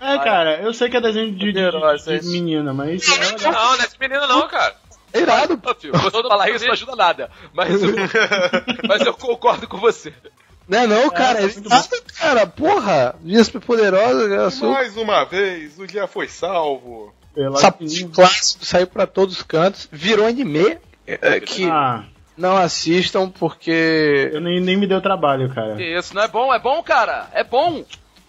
É, 0.01 0.19
cara, 0.19 0.61
eu 0.61 0.73
sei 0.75 0.89
que 0.91 0.97
é 0.97 1.01
desenho 1.01 1.33
de, 1.33 1.53
de, 1.53 1.53
de, 1.53 2.21
de 2.21 2.27
menina, 2.29 2.73
mas. 2.75 3.03
É. 3.09 3.43
Não, 3.43 3.53
não 3.53 3.75
é 3.75 3.79
esse 3.79 3.99
menino 3.99 4.27
não, 4.27 4.47
cara. 4.49 4.75
É 5.13 5.21
irado. 5.21 5.55
Ô, 5.65 5.75
filho, 5.75 5.93
Você 5.95 6.23
falar 6.23 6.51
isso 6.51 6.65
não 6.67 6.73
ajuda 6.73 6.95
nada, 6.97 7.31
mas, 7.55 7.83
eu- 7.83 7.95
mas 8.87 9.01
eu 9.07 9.15
concordo 9.15 9.67
com 9.67 9.79
você. 9.79 10.13
Não 10.69 10.79
é 10.81 10.87
não, 10.87 11.09
cara. 11.11 11.41
É 11.41 11.45
irado, 11.45 11.89
cara. 12.19 12.47
Porra. 12.47 13.15
Meninas 13.23 13.47
superpoderosas, 13.47 14.29
cara. 14.29 14.51
Sou... 14.51 14.73
Mais 14.73 14.97
uma 14.97 15.25
vez, 15.25 15.79
o 15.79 15.87
dia 15.87 16.07
foi 16.07 16.29
salvo. 16.29 17.15
Pela 17.37 17.61
clássico 18.15 18.65
saiu 18.65 18.87
pra 18.87 19.07
todos 19.07 19.37
os 19.37 19.43
cantos. 19.43 19.89
Virou 19.93 20.27
anime. 20.27 20.79
é, 21.07 21.39
que 21.39 21.65
Ah, 21.71 22.03
não 22.37 22.57
assistam 22.57 23.29
porque... 23.31 24.31
eu 24.33 24.41
nem, 24.41 24.59
nem 24.61 24.77
me 24.77 24.87
deu 24.87 25.01
trabalho, 25.03 25.53
cara. 25.55 25.81
Isso, 25.81 26.15
não 26.15 26.23
é 26.23 26.29
bom? 26.29 26.53
É 26.53 26.59
bom, 26.59 26.83
cara. 26.83 27.29
É 27.35 27.45
bom. 27.45 27.85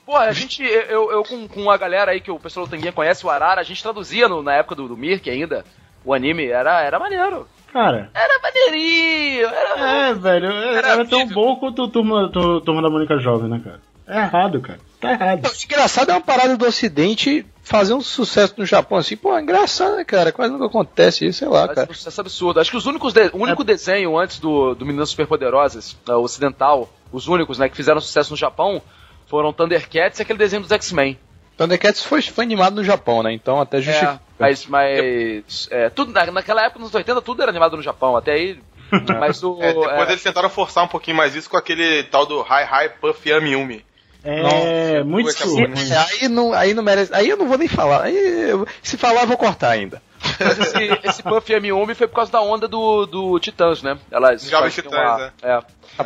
Pô, 0.06 0.15
a 0.17 0.32
gente, 0.34 0.62
eu, 0.62 1.10
eu 1.12 1.24
com, 1.24 1.48
com 1.48 1.72
a 1.72 1.78
galera 1.78 2.12
aí 2.12 2.20
que 2.22 2.30
o 2.32 2.39
pessoal 2.39 2.65
do 2.65 2.70
Tanguinha 2.70 2.91
conhece, 2.91 3.26
o 3.26 3.30
Arara, 3.30 3.60
a 3.62 3.63
gente 3.63 3.82
traduzia 3.82 4.28
no- 4.30 4.43
na 4.43 4.54
época 4.54 4.76
do, 4.76 4.88
do 4.89 4.96
Mirk 4.98 5.30
ainda, 5.30 5.65
o 6.06 6.13
anime, 6.13 6.46
era, 6.48 6.82
era 6.82 7.00
maneiro. 7.00 7.48
Cara. 7.74 8.10
Era 8.13 8.39
maneirinho, 8.41 9.48
era... 9.48 10.08
É, 10.10 10.13
velho, 10.13 10.46
era, 10.52 10.88
era 10.89 11.06
tão 11.06 11.28
bom 11.28 11.58
quanto 11.58 11.84
o 11.84 11.88
turma, 11.89 12.30
tu- 12.32 12.62
turma 12.62 12.82
da 12.82 12.89
Mônica 12.89 13.17
Jovem, 13.20 13.50
né, 13.50 13.62
cara? 13.63 13.82
É 14.08 14.22
errado, 14.24 14.62
cara. 14.62 14.80
Tá 15.00 15.12
errado. 15.12 15.42
Não, 15.44 15.52
engraçado 15.64 16.10
é 16.10 16.14
uma 16.14 16.22
parada 16.22 16.58
do 16.58 16.66
ocidente 16.66 17.46
fazer 17.62 17.94
um 17.94 18.02
sucesso 18.02 18.56
no 18.58 18.66
Japão 18.66 18.98
assim. 18.98 19.16
Pô, 19.16 19.38
é 19.38 19.42
engraçado, 19.42 19.96
né, 19.98 20.04
cara? 20.04 20.32
Quase 20.32 20.52
nunca 20.52 20.66
acontece 20.66 21.26
isso, 21.28 21.40
sei 21.40 21.48
lá, 21.48 21.68
Mas 21.68 21.76
cara. 21.76 21.92
um 21.92 21.94
sucesso 21.94 22.22
absurdo. 22.22 22.60
Acho 22.60 22.72
que 22.72 22.78
os 22.78 22.86
únicos 22.86 23.14
de- 23.14 23.30
o 23.34 23.38
único 23.38 23.64
desenho 23.64 24.18
antes 24.18 24.40
do, 24.40 24.74
do 24.74 24.86
Meninas 24.86 25.10
Superpoderosas, 25.10 25.96
uh, 26.10 26.14
ocidental, 26.14 26.90
os 27.12 27.28
únicos, 27.28 27.60
né, 27.60 27.70
que 27.70 27.76
fizeram 27.76 28.00
sucesso 28.02 28.32
no 28.32 28.38
Japão, 28.38 28.82
foram 29.28 29.54
Thundercats 29.54 30.18
e 30.20 30.22
aquele 30.24 30.40
desenho 30.40 30.62
dos 30.64 30.72
X-Men. 30.72 31.20
Thundercats 31.58 32.04
foi, 32.04 32.22
foi 32.22 32.44
animado 32.44 32.76
no 32.76 32.84
Japão, 32.84 33.22
né? 33.22 33.34
Então 33.34 33.60
até 33.62 33.78
É, 33.78 33.82
justifica. 33.82 34.22
mas, 34.40 34.66
mas 34.68 35.68
é, 35.72 35.90
tudo, 35.90 36.12
na, 36.12 36.26
naquela 36.32 36.64
época, 36.66 36.80
nos 36.80 36.94
80, 36.94 37.22
tudo 37.22 37.42
era 37.42 37.52
animado 37.52 37.76
no 37.78 37.84
Japão, 37.84 38.16
até 38.16 38.32
aí. 38.34 38.60
Mas 39.20 39.44
o. 39.44 39.58
É, 39.62 39.74
depois 39.74 40.08
é, 40.08 40.12
eles 40.14 40.24
tentaram 40.24 40.50
forçar 40.50 40.82
um 40.82 40.88
pouquinho 40.88 41.18
mais 41.18 41.36
isso 41.36 41.50
com 41.50 41.58
aquele 41.58 42.04
tal 42.04 42.26
do 42.26 42.40
Hi 42.40 42.64
Hi 42.64 42.90
Puff 43.02 43.28
Yami 43.30 43.52
Yumi. 43.52 43.84
É, 44.30 45.04
muito 45.04 45.28
Nossa, 45.28 45.44
surdo. 45.48 45.74
essa 45.74 45.94
É, 45.94 45.98
aí, 45.98 46.28
não, 46.28 46.52
aí 46.54 46.74
não 46.74 46.84
merece. 46.84 47.13
Aí 47.16 47.30
eu 47.30 47.38
não 47.38 47.48
vou 47.48 47.58
nem 47.58 47.68
falar. 47.68 48.04
Aí 48.04 48.50
eu- 48.50 48.68
se 48.84 48.98
falar, 48.98 49.22
eu 49.22 49.28
vou 49.28 49.38
cortar 49.38 49.70
ainda. 49.70 50.02
mas 50.40 50.60
esse, 50.60 51.00
esse 51.04 51.24
Puff 51.24 51.50
Yami 51.52 51.70
foi 51.96 52.08
por 52.08 52.16
causa 52.16 52.32
da 52.32 52.42
onda 52.42 52.68
do, 52.68 53.06
do 53.06 53.40
Titãs, 53.40 53.82
né? 53.82 53.98
Elas 54.12 54.42
Jovens 54.44 54.76
faziam 54.76 54.92
Titãs, 54.92 55.18
uma- 55.18 55.34
é. 55.42 55.62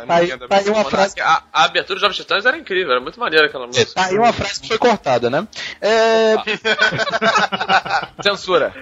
Tá 0.06 0.14
aí, 0.14 0.38
tá 0.38 0.56
aí 0.56 0.68
uma 0.70 0.84
frase. 0.84 1.20
A, 1.20 1.42
a 1.52 1.64
abertura 1.64 1.94
dos 1.96 2.00
Jovens 2.00 2.16
Titãs 2.16 2.46
era 2.46 2.56
incrível, 2.56 2.92
era 2.92 3.00
muito 3.00 3.18
maneira 3.18 3.46
aquela 3.46 3.66
música. 3.66 3.92
Tá 3.94 4.06
aí 4.06 4.16
uma 4.16 4.32
frase 4.32 4.60
que 4.60 4.68
foi 4.68 4.78
cortada, 4.78 5.28
né? 5.28 5.46
É, 5.80 6.36
Censura. 8.22 8.72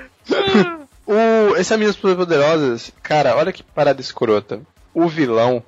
o, 1.06 1.56
esse 1.56 1.72
Amigas 1.72 1.96
Poderosas, 1.96 2.92
cara, 3.02 3.36
olha 3.36 3.52
que 3.52 3.62
parada 3.62 4.00
escrota. 4.00 4.60
O 4.92 5.08
vilão 5.08 5.62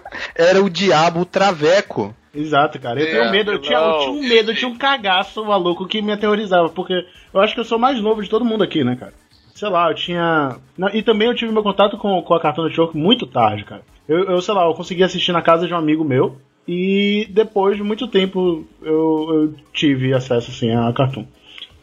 era 0.34 0.62
o 0.62 0.70
diabo 0.70 1.24
Traveco. 1.24 2.14
Exato, 2.34 2.78
cara. 2.78 3.00
Eu 3.00 3.06
É, 3.06 3.10
tenho 3.10 3.30
medo, 3.30 3.52
eu 3.52 3.58
tinha, 3.60 3.78
eu 3.78 3.98
tinha 4.00 4.10
um 4.12 4.28
medo, 4.28 4.50
eu 4.50 4.54
tinha 4.54 4.70
um 4.70 4.76
cagaço 4.76 5.44
maluco 5.44 5.86
que 5.86 6.02
me 6.02 6.12
aterrorizava, 6.12 6.68
porque 6.68 7.06
eu 7.32 7.40
acho 7.40 7.54
que 7.54 7.60
eu 7.60 7.64
sou 7.64 7.78
mais 7.78 8.00
novo 8.00 8.22
de 8.22 8.28
todo 8.28 8.44
mundo 8.44 8.62
aqui, 8.62 8.84
né, 8.84 8.96
cara? 8.96 9.14
Sei 9.54 9.68
lá, 9.70 9.88
eu 9.90 9.94
tinha. 9.94 10.56
Não, 10.76 10.88
e 10.90 11.02
também 11.02 11.28
eu 11.28 11.34
tive 11.34 11.50
meu 11.50 11.62
contato 11.62 11.96
com, 11.96 12.20
com 12.20 12.34
a 12.34 12.40
Cartoon 12.40 12.64
Network 12.64 12.96
muito 12.96 13.26
tarde, 13.26 13.64
cara. 13.64 13.82
Eu, 14.06 14.24
eu, 14.24 14.42
sei 14.42 14.52
lá, 14.54 14.66
eu 14.66 14.74
consegui 14.74 15.02
assistir 15.02 15.32
na 15.32 15.40
casa 15.40 15.66
de 15.66 15.72
um 15.72 15.78
amigo 15.78 16.04
meu, 16.04 16.36
e 16.68 17.26
depois 17.30 17.76
de 17.76 17.82
muito 17.82 18.06
tempo 18.06 18.66
eu, 18.82 19.26
eu 19.30 19.54
tive 19.72 20.12
acesso, 20.12 20.50
assim, 20.50 20.70
à 20.74 20.92
Cartoon. 20.92 21.24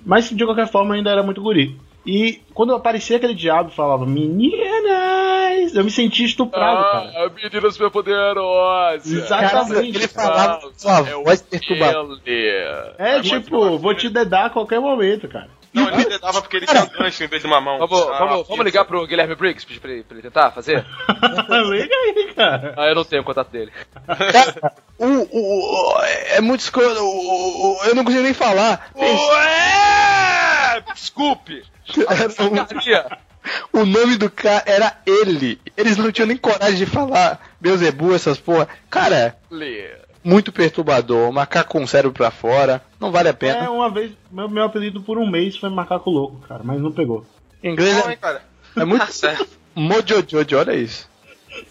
Mas 0.05 0.29
de 0.29 0.45
qualquer 0.45 0.67
forma 0.67 0.93
ainda 0.93 1.09
era 1.09 1.23
muito 1.23 1.41
guri. 1.41 1.75
E 2.05 2.41
quando 2.53 2.75
aparecia 2.75 3.17
aquele 3.17 3.33
diabo 3.33 3.69
e 3.69 3.75
falava, 3.75 4.05
meninas, 4.05 5.73
eu 5.73 5.83
me 5.83 5.91
sentia 5.91 6.25
estuprado, 6.25 6.81
cara. 6.83 7.11
Ah, 7.15 7.29
meninas 7.29 7.73
superpoderosas. 7.73 9.11
Exatamente. 9.11 9.97
ele 9.97 10.07
falava 10.07 10.59
a 10.85 11.01
voz 11.23 11.41
perturbadora. 11.41 12.95
É 12.97 13.21
tipo, 13.21 13.77
vou 13.77 13.95
te 13.95 14.09
dedar 14.09 14.47
a 14.47 14.49
qualquer 14.49 14.81
momento, 14.81 15.27
cara. 15.29 15.49
Não, 15.73 15.89
ele 15.89 16.05
dedava 16.05 16.41
porque 16.41 16.57
ele 16.57 16.67
tinha 16.67 16.83
um 16.83 16.87
gancho 16.87 17.23
em 17.23 17.27
vez 17.27 17.41
de 17.41 17.47
uma 17.47 17.59
mão. 17.59 17.79
Vamos, 17.79 17.99
Ah, 18.07 18.17
vamos, 18.19 18.47
vamos 18.47 18.65
ligar 18.65 18.85
pro 18.85 19.05
Guilherme 19.07 19.35
Briggs 19.35 19.65
pedir 19.65 19.79
pra 19.79 19.91
ele, 19.91 20.03
pra 20.03 20.15
ele 20.15 20.21
tentar 20.23 20.51
fazer? 20.51 20.85
Liga 21.71 21.95
aí, 21.95 22.33
cara. 22.35 22.73
Ah, 22.77 22.85
eu 22.87 22.95
não 22.95 23.03
tenho 23.03 23.21
o 23.21 23.25
contato 23.25 23.49
dele. 23.49 23.71
Cara, 24.31 24.73
o, 24.99 25.05
o, 25.05 25.93
o- 25.97 26.01
é 26.35 26.41
muito 26.41 26.59
escroto. 26.61 27.01
o- 27.01 27.79
o- 27.81 27.83
eu 27.85 27.95
não 27.95 28.03
consigo 28.03 28.23
nem 28.23 28.33
falar. 28.33 28.89
Ué! 28.95 30.83
Desculpe! 30.93 31.63
Era 32.09 32.29
um- 32.43 33.81
o 33.81 33.85
nome 33.85 34.15
do 34.17 34.29
cara 34.29 34.63
era 34.65 34.95
ele. 35.05 35.59
Eles 35.75 35.97
não 35.97 36.11
tinham 36.11 36.27
nem 36.27 36.37
coragem 36.37 36.75
de 36.77 36.85
falar 36.85 37.39
Beuzebu, 37.59 38.13
essas 38.15 38.37
porra. 38.39 38.69
Cara, 38.89 39.35
Lê. 39.51 39.91
Muito 40.23 40.51
perturbador. 40.51 41.31
Macaco 41.31 41.71
com 41.73 41.83
o 41.83 41.87
cérebro 41.87 42.13
pra 42.13 42.31
fora. 42.31 42.81
Não 42.99 43.11
vale 43.11 43.27
a 43.27 43.31
É, 43.31 43.33
pena. 43.33 43.69
uma 43.71 43.89
vez, 43.89 44.11
meu, 44.31 44.47
meu 44.49 44.63
apelido 44.63 45.01
por 45.01 45.17
um 45.17 45.29
mês 45.29 45.57
foi 45.57 45.69
macaco 45.69 46.09
louco, 46.09 46.37
cara, 46.47 46.61
mas 46.63 46.79
não 46.81 46.91
pegou. 46.91 47.25
Em 47.63 47.71
inglês 47.73 47.95
Não, 47.97 48.09
é, 48.09 48.11
hein, 48.11 48.17
cara. 48.19 48.41
é 48.75 48.85
muito 48.85 49.01
Tá 49.05 49.11
certo. 49.11 49.47
mojojojo, 49.75 50.57
olha 50.57 50.75
isso. 50.75 51.11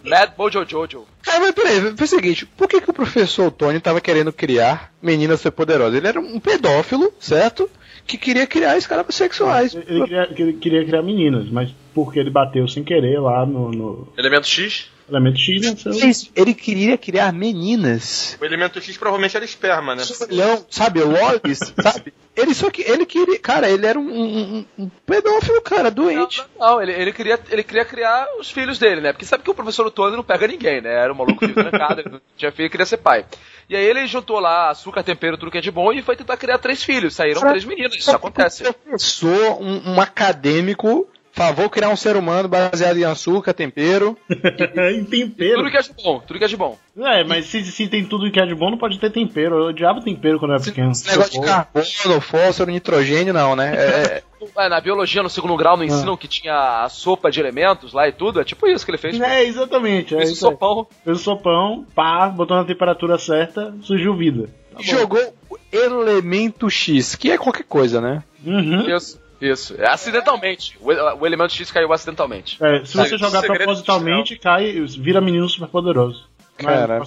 Mad 0.04 0.30
Mojo 0.38 0.64
Jojo. 0.68 1.04
Cara, 1.22 1.40
mas 1.40 1.50
peraí, 1.52 1.80
foi 1.96 2.04
o 2.04 2.08
seguinte, 2.08 2.46
por 2.46 2.68
que, 2.68 2.80
que 2.80 2.90
o 2.90 2.94
professor 2.94 3.50
Tony 3.50 3.80
tava 3.80 4.00
querendo 4.00 4.32
criar 4.32 4.92
meninas 5.02 5.40
superpoderosas? 5.40 5.94
Ele 5.96 6.06
era 6.06 6.20
um 6.20 6.38
pedófilo, 6.38 7.12
certo? 7.18 7.68
Que 8.06 8.16
queria 8.16 8.46
criar 8.46 8.76
escravos 8.76 9.14
sexuais. 9.14 9.74
Ele 9.74 10.02
queria, 10.02 10.28
ele 10.36 10.52
queria 10.54 10.84
criar 10.84 11.02
meninas, 11.02 11.48
mas 11.50 11.70
porque 11.94 12.18
ele 12.20 12.30
bateu 12.30 12.66
sem 12.68 12.84
querer 12.84 13.18
lá 13.20 13.44
no, 13.44 13.70
no 13.72 14.08
Elemento 14.16 14.46
X? 14.46 14.88
Elemento 15.08 15.38
X, 15.38 15.62
nasceu. 15.62 15.92
Isso, 15.92 16.30
Ele 16.34 16.54
queria 16.54 16.96
criar 16.96 17.32
meninas. 17.32 18.36
O 18.40 18.44
elemento 18.44 18.80
X 18.80 18.96
provavelmente 18.96 19.36
era 19.36 19.44
esperma, 19.44 19.94
né? 19.94 20.02
Olhão, 20.30 20.64
sabe, 20.70 21.00
Lolis, 21.00 21.58
sabe? 21.82 22.12
Ele 22.34 22.54
só 22.54 22.70
que 22.70 22.80
ele 22.82 23.04
queria, 23.04 23.38
cara, 23.38 23.68
ele 23.68 23.86
era 23.86 23.98
um, 23.98 24.08
um, 24.08 24.64
um 24.78 24.88
pedófilo, 25.04 25.60
cara, 25.60 25.84
Não, 25.84 25.90
doente. 25.90 26.42
não, 26.58 26.66
não, 26.76 26.82
ele, 26.82 26.92
ele, 26.92 27.12
queria, 27.12 27.38
ele 27.50 27.62
queria 27.62 27.84
criar 27.84 28.26
os 28.40 28.50
filhos 28.50 28.78
dele, 28.78 29.02
né? 29.02 29.12
Porque 29.12 29.26
sabe 29.26 29.42
que 29.44 29.50
o 29.50 29.54
professor 29.54 29.90
Tony 29.90 30.16
não 30.16 30.24
pega 30.24 30.46
ninguém, 30.46 30.80
né? 30.80 30.94
Era 30.94 31.12
um 31.12 31.16
maluco 31.16 31.46
vivo 31.46 31.62
trancado, 31.62 32.00
ele 32.00 32.08
não 32.08 32.20
tinha 32.34 32.50
filho, 32.50 32.70
queria 32.70 32.86
ser 32.86 32.96
pai. 32.96 33.26
E 33.68 33.76
aí 33.76 33.84
ele 33.84 34.06
juntou 34.06 34.40
lá 34.40 34.70
açúcar, 34.70 35.02
tempero, 35.02 35.36
tudo 35.36 35.50
que 35.50 35.58
é 35.58 35.60
de 35.60 35.70
bom 35.70 35.92
e 35.92 36.00
foi 36.00 36.16
tentar 36.16 36.38
criar 36.38 36.56
três 36.56 36.82
filhos. 36.82 37.14
Saíram 37.14 37.40
três 37.42 37.66
meninas, 37.66 37.94
isso 37.94 38.10
acontece. 38.10 38.66
Um 38.66 38.72
professor, 38.72 39.60
um, 39.60 39.92
um 39.94 40.00
acadêmico, 40.00 41.06
favor 41.32 41.68
criar 41.68 41.88
um 41.88 41.96
ser 41.96 42.16
humano 42.16 42.48
baseado 42.48 42.98
em 42.98 43.04
açúcar, 43.04 43.52
tempero. 43.52 44.16
em 44.94 45.04
tempero. 45.04 45.58
Tudo 45.58 45.70
que 45.70 45.76
é 45.76 45.82
de 45.82 45.92
bom, 45.94 46.20
tudo 46.20 46.38
que 46.38 46.44
é 46.44 46.48
de 46.48 46.56
bom. 46.56 46.78
É, 46.98 47.24
mas 47.24 47.46
se, 47.46 47.64
se 47.64 47.88
tem 47.88 48.04
tudo 48.04 48.30
que 48.30 48.38
é 48.38 48.46
de 48.46 48.54
bom, 48.54 48.70
não 48.70 48.78
pode 48.78 48.98
ter 48.98 49.10
tempero. 49.10 49.56
Eu 49.56 49.68
odiava 49.68 50.02
tempero 50.02 50.38
quando 50.38 50.52
eu 50.52 50.56
era 50.56 50.64
pequeno. 50.64 50.92
Esse 50.92 51.10
negócio 51.10 51.40
de 51.40 51.46
carbono, 51.46 52.20
fósforo, 52.20 52.70
nitrogênio, 52.70 53.32
não, 53.32 53.56
né? 53.56 53.72
É, 53.74 54.22
É, 54.56 54.68
na 54.68 54.80
biologia, 54.80 55.22
no 55.22 55.30
segundo 55.30 55.56
grau, 55.56 55.76
não 55.76 55.84
ensinam 55.84 56.16
que 56.16 56.28
tinha 56.28 56.82
a 56.84 56.88
sopa 56.88 57.30
de 57.30 57.40
elementos 57.40 57.92
lá 57.92 58.06
e 58.06 58.12
tudo. 58.12 58.40
É 58.40 58.44
tipo 58.44 58.66
isso 58.66 58.84
que 58.84 58.90
ele 58.90 58.98
fez. 58.98 59.18
É, 59.20 59.44
exatamente. 59.44 60.14
É 60.14 60.18
Fez 60.18 60.30
aí. 60.30 60.36
sopão. 60.36 60.86
Fez 61.04 61.18
o 61.18 61.22
sopão, 61.22 61.86
pá, 61.94 62.28
botou 62.28 62.56
na 62.56 62.64
temperatura 62.64 63.18
certa, 63.18 63.74
surgiu 63.82 64.16
vida. 64.16 64.48
jogou 64.80 65.20
o 65.50 65.56
elemento 65.72 66.68
X, 66.68 67.14
que 67.14 67.30
é 67.30 67.38
qualquer 67.38 67.64
coisa, 67.64 68.00
né? 68.00 68.22
Uhum. 68.44 68.94
Isso, 68.94 69.20
isso. 69.46 69.74
É 69.80 69.88
acidentalmente. 69.88 70.76
O, 70.80 70.88
o 71.20 71.26
elemento 71.26 71.52
X 71.52 71.70
caiu 71.70 71.92
acidentalmente. 71.92 72.62
É, 72.62 72.84
se 72.84 72.96
você 72.96 73.18
jogar 73.18 73.42
propositalmente, 73.42 74.36
cai, 74.36 74.72
vira 74.98 75.20
menino 75.20 75.48
super 75.48 75.68
poderoso. 75.68 76.26
Cara. 76.56 77.00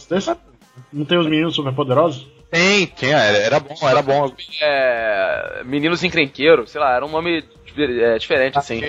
Não 0.91 1.05
tem 1.05 1.17
os 1.17 1.25
meninos 1.27 1.55
super 1.55 1.73
poderosos? 1.73 2.27
Tem, 2.51 2.85
tinha, 2.85 3.17
era, 3.17 3.37
era 3.37 3.59
bom, 3.59 3.75
era 3.89 4.01
bom. 4.01 4.33
É, 4.61 5.61
Meninos 5.65 6.03
Encrenqueiros, 6.03 6.71
sei 6.71 6.79
lá, 6.81 6.95
era 6.95 7.05
um 7.05 7.09
nome 7.11 7.43
é, 7.77 8.17
diferente, 8.17 8.57
assim. 8.57 8.81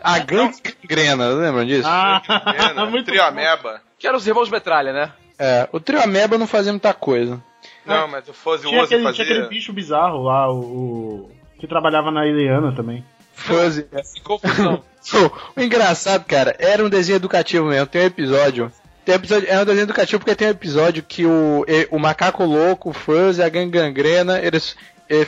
A 0.00 0.18
Gantz 0.18 0.60
Gangrena, 0.60 1.28
lembram 1.28 1.64
disso? 1.64 1.86
Ah, 1.88 2.22
Pena, 2.56 2.86
muito 2.90 3.06
Trio. 3.06 3.22
Ameba. 3.22 3.80
Que 3.98 4.06
eram 4.06 4.16
os 4.16 4.26
irmãos 4.26 4.48
Metralha, 4.48 4.92
né? 4.92 5.12
É, 5.38 5.68
o 5.72 5.80
Trio 5.80 6.02
Ameba 6.02 6.38
não 6.38 6.46
fazia 6.46 6.72
muita 6.72 6.92
coisa. 6.94 7.42
Não, 7.84 8.08
mas 8.08 8.28
o 8.28 8.32
Fuzzy 8.32 8.66
Wuzzy 8.66 8.78
aquele, 8.78 9.00
tinha 9.00 9.10
aquele 9.10 9.28
fazia. 9.28 9.48
bicho 9.48 9.72
bizarro 9.72 10.22
lá, 10.22 10.50
o- 10.52 11.30
que 11.60 11.66
trabalhava 11.66 12.10
na 12.10 12.26
Ileana 12.26 12.72
também. 12.72 13.04
Fuzzy. 13.34 13.86
Que 14.14 14.20
confusão. 14.22 14.82
o 15.56 15.60
engraçado, 15.60 16.24
cara, 16.24 16.56
era 16.58 16.84
um 16.84 16.88
desenho 16.88 17.16
educativo 17.16 17.66
mesmo. 17.66 17.86
Tem 17.86 18.02
um 18.02 18.06
episódio. 18.06 18.72
Tem 19.04 19.14
um 19.14 19.18
episódio 19.18 19.48
é 19.48 19.60
um 19.60 19.64
desenho 19.64 19.84
educativo 19.84 20.18
porque 20.18 20.34
tem 20.34 20.48
um 20.48 20.52
episódio 20.52 21.02
que 21.02 21.24
o, 21.24 21.64
o 21.90 21.98
Macaco 21.98 22.44
Louco, 22.44 22.90
o 22.90 22.92
Fuzzy, 22.92 23.42
a 23.42 23.48
Gang 23.48 23.70
Gangrena, 23.70 24.38
eles, 24.38 24.76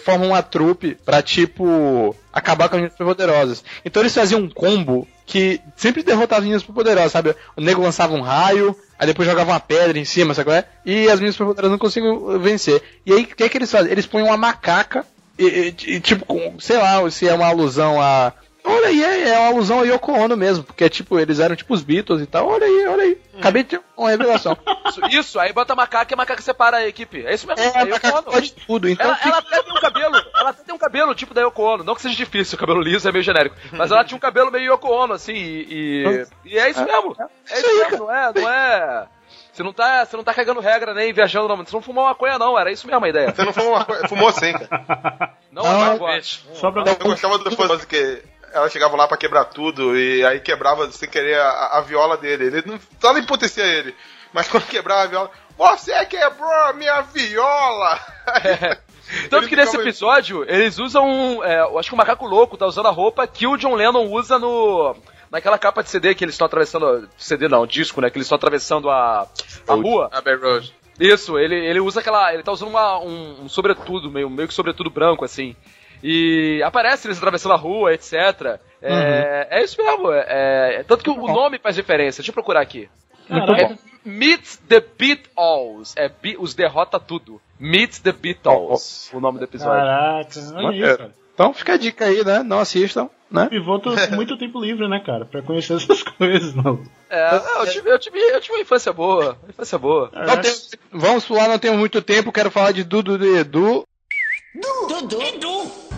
formam 0.04 0.28
uma 0.28 0.42
trupe 0.42 0.94
pra, 1.04 1.22
tipo, 1.22 2.14
acabar 2.32 2.68
com 2.68 2.76
as 2.76 2.82
meninas 2.82 2.96
poderosas. 2.96 3.64
Então 3.84 4.02
eles 4.02 4.14
faziam 4.14 4.40
um 4.40 4.48
combo 4.48 5.08
que 5.26 5.60
sempre 5.76 6.02
derrotava 6.02 6.40
as 6.40 6.44
meninas 6.44 6.62
poderosas, 6.62 7.12
sabe? 7.12 7.34
O 7.56 7.60
nego 7.60 7.82
lançava 7.82 8.14
um 8.14 8.20
raio, 8.20 8.76
aí 8.98 9.06
depois 9.06 9.28
jogava 9.28 9.50
uma 9.50 9.60
pedra 9.60 9.98
em 9.98 10.04
cima, 10.04 10.34
sabe 10.34 10.46
qual 10.46 10.56
é? 10.56 10.64
E 10.84 11.08
as 11.08 11.18
meninas 11.18 11.36
poderosas 11.36 11.70
não 11.70 11.78
conseguiam 11.78 12.38
vencer. 12.38 12.82
E 13.04 13.12
aí, 13.12 13.22
o 13.22 13.26
que 13.26 13.42
é 13.42 13.48
que 13.48 13.58
eles 13.58 13.70
fazem? 13.70 13.90
Eles 13.90 14.06
põem 14.06 14.22
uma 14.22 14.36
macaca 14.36 15.04
e, 15.38 15.74
e- 15.86 16.00
tipo, 16.00 16.24
com- 16.26 16.58
sei 16.60 16.76
lá, 16.78 17.08
se 17.10 17.28
é 17.28 17.34
uma 17.34 17.46
alusão 17.48 18.00
a. 18.00 18.32
Olha 18.64 18.86
aí, 18.88 19.02
é, 19.02 19.28
é 19.30 19.38
uma 19.40 19.48
alusão 19.48 19.80
a 19.80 19.82
Yoko 19.82 20.12
Ono 20.12 20.36
mesmo, 20.36 20.62
porque 20.62 20.88
tipo, 20.88 21.18
eles 21.18 21.40
eram 21.40 21.56
tipo 21.56 21.74
os 21.74 21.82
Beatles 21.82 22.22
e 22.22 22.26
tal. 22.26 22.46
Olha 22.46 22.64
aí, 22.64 22.86
olha 22.86 23.02
aí. 23.02 23.20
Acabei 23.36 23.64
de 23.64 23.70
ter 23.70 23.80
uma 23.96 24.08
revelação. 24.10 24.56
Isso, 24.88 25.00
isso, 25.10 25.40
aí 25.40 25.52
bota 25.54 25.74
macaco 25.74 26.12
e 26.12 26.14
a 26.14 26.16
macaca 26.16 26.42
separa 26.42 26.76
a 26.76 26.86
equipe. 26.86 27.24
É 27.26 27.32
isso 27.34 27.46
mesmo. 27.46 27.60
é, 27.64 27.68
a 27.68 27.82
Aí 27.82 27.88
macaca 27.90 28.10
falo. 28.22 28.22
pode 28.24 28.52
tudo, 28.52 28.88
então. 28.88 29.06
Ela, 29.06 29.16
fica- 29.16 29.28
ela 29.30 29.38
até 29.38 29.62
tem 29.62 29.72
um 29.72 29.80
cabelo, 29.80 30.16
ela 30.36 30.50
até 30.50 30.62
tem 30.64 30.74
um 30.74 30.78
cabelo 30.78 31.14
tipo 31.14 31.32
da 31.34 31.40
Yoko 31.40 31.62
Ono. 31.62 31.82
Não 31.82 31.94
que 31.94 32.02
seja 32.02 32.14
difícil, 32.14 32.56
o 32.56 32.60
cabelo 32.60 32.80
liso 32.82 33.08
é 33.08 33.10
meio 33.12 33.24
genérico. 33.24 33.56
Mas 33.72 33.90
ela 33.90 34.04
tinha 34.04 34.16
um 34.16 34.20
cabelo 34.20 34.52
meio 34.52 34.74
Yoko 34.74 34.88
Ono, 34.88 35.14
assim, 35.14 35.32
e. 35.34 36.26
E, 36.44 36.50
e 36.52 36.58
é 36.58 36.68
isso 36.70 36.84
mesmo. 36.84 37.16
É 37.50 37.58
isso 37.58 37.78
mesmo, 37.78 37.98
não 38.06 38.14
é? 38.14 38.32
Não 38.34 38.50
é. 38.50 39.06
Você 39.52 39.62
não, 39.62 39.72
tá, 39.72 40.04
você 40.04 40.16
não 40.16 40.24
tá 40.24 40.32
cagando 40.32 40.60
regra 40.60 40.94
nem 40.94 41.12
viajando, 41.12 41.48
não. 41.48 41.56
Você 41.56 41.74
não 41.74 41.82
fumou 41.82 42.04
maconha, 42.04 42.38
não. 42.38 42.58
Era 42.58 42.72
isso 42.72 42.86
mesmo 42.86 43.04
a 43.04 43.08
ideia. 43.08 43.34
Você 43.34 43.44
não 43.44 43.52
fumou 43.52 43.72
uma 43.72 43.84
coisa. 43.84 44.08
Fumou 44.08 44.32
sim, 44.32 44.52
cara. 44.52 45.36
Não, 45.52 45.62
Não, 45.62 45.98
não. 45.98 46.22
Só 46.54 46.70
pra. 46.70 46.82
Eu 46.82 46.96
gostava 46.96 47.36
do 47.36 47.50
Fuzzy 47.54 47.86
que 47.86 48.22
ela 48.54 48.70
chegava 48.70 48.96
lá 48.96 49.06
pra 49.06 49.18
quebrar 49.18 49.44
tudo 49.44 49.94
e 49.94 50.24
aí 50.24 50.40
quebrava 50.40 50.90
sem 50.90 51.06
querer 51.06 51.38
a, 51.38 51.76
a 51.76 51.80
viola 51.82 52.16
dele. 52.16 52.46
Ele 52.46 52.62
não 52.64 52.80
só 52.98 53.12
não 53.12 53.20
emputecia 53.20 53.62
ele. 53.62 53.94
Mas 54.32 54.48
quando 54.48 54.64
quebrava 54.64 55.02
a 55.02 55.06
viola, 55.06 55.30
você 55.58 56.06
quebrou 56.06 56.50
a 56.50 56.72
minha 56.72 57.02
viola! 57.02 58.00
Tanto 59.28 59.44
Ele 59.44 59.48
que 59.48 59.56
nesse 59.56 59.76
episódio, 59.76 60.44
eles 60.48 60.78
usam. 60.78 61.44
É, 61.44 61.60
eu 61.60 61.78
acho 61.78 61.90
que 61.90 61.94
o 61.94 61.98
Macaco 61.98 62.26
Louco 62.26 62.56
tá 62.56 62.66
usando 62.66 62.88
a 62.88 62.90
roupa 62.90 63.26
que 63.26 63.46
o 63.46 63.58
John 63.58 63.74
Lennon 63.74 64.06
usa 64.06 64.38
no. 64.38 64.96
Naquela 65.32 65.58
capa 65.58 65.82
de 65.82 65.88
CD 65.88 66.14
que 66.14 66.22
eles 66.22 66.34
estão 66.34 66.44
atravessando. 66.46 67.08
CD 67.16 67.48
não, 67.48 67.66
disco, 67.66 68.02
né? 68.02 68.10
Que 68.10 68.18
eles 68.18 68.26
estão 68.26 68.36
atravessando 68.36 68.90
a, 68.90 69.26
a 69.66 69.74
rua. 69.74 70.10
Abbey 70.12 70.36
Road. 70.36 70.74
Isso, 71.00 71.38
ele, 71.38 71.56
ele 71.56 71.80
usa 71.80 72.00
aquela. 72.00 72.34
Ele 72.34 72.42
tá 72.42 72.52
usando 72.52 72.68
uma, 72.68 72.98
um, 73.00 73.44
um 73.44 73.48
sobretudo, 73.48 74.10
meio, 74.10 74.28
meio 74.28 74.46
que 74.46 74.52
sobretudo 74.52 74.90
branco, 74.90 75.24
assim. 75.24 75.56
E 76.02 76.62
aparece 76.62 77.06
eles 77.06 77.16
atravessando 77.16 77.52
a 77.52 77.56
rua, 77.56 77.94
etc. 77.94 78.60
É, 78.82 79.48
é 79.50 79.64
isso 79.64 79.82
mesmo. 79.82 80.12
É, 80.12 80.80
é- 80.80 80.82
tanto 80.82 81.02
que 81.02 81.08
o, 81.10 81.26
nome 81.28 81.58
faz 81.58 81.76
diferença. 81.76 82.18
Deixa 82.18 82.30
eu 82.30 82.34
procurar 82.34 82.60
aqui. 82.60 82.90
Caraca. 83.26 83.62
É 83.62 83.78
Meet 84.04 84.58
the 84.68 84.80
Beatles. 84.98 85.94
É 85.96 86.10
Be- 86.10 86.36
os 86.38 86.54
derrota 86.54 87.00
tudo. 87.00 87.40
Meet 87.58 88.00
the 88.00 88.12
Beatles. 88.12 89.10
O 89.14 89.20
nome 89.20 89.38
do 89.38 89.44
episódio. 89.44 89.80
Caraca, 89.80 90.40
olha 90.54 90.62
Maneiro. 90.62 90.88
isso, 90.88 90.98
cara. 90.98 91.21
Então 91.34 91.52
fica 91.54 91.74
a 91.74 91.76
dica 91.76 92.04
aí, 92.04 92.24
né? 92.24 92.42
Não 92.42 92.58
assistam, 92.60 93.08
né? 93.30 93.46
Pivô 93.46 93.80
muito 94.14 94.36
tempo 94.36 94.60
livre, 94.60 94.86
né, 94.88 95.00
cara? 95.04 95.24
Pra 95.24 95.42
conhecer 95.42 95.76
essas 95.76 96.02
coisas, 96.18 96.54
não. 96.54 96.82
É, 97.08 97.36
eu 97.60 97.66
tive, 97.66 97.90
eu, 97.90 97.98
tive, 97.98 98.18
eu 98.18 98.40
tive 98.40 98.54
uma 98.54 98.62
infância 98.62 98.92
boa. 98.92 99.38
Uma 99.42 99.50
infância 99.50 99.78
boa. 99.78 100.10
Não 100.14 100.36
tem- 100.40 100.54
vamos 100.92 101.24
pular, 101.24 101.48
não 101.48 101.58
temos 101.58 101.78
muito 101.78 102.00
tempo. 102.02 102.32
Quero 102.32 102.50
falar 102.50 102.72
de 102.72 102.84
Dudu 102.84 103.16
do 103.18 103.36
Edu, 103.36 103.84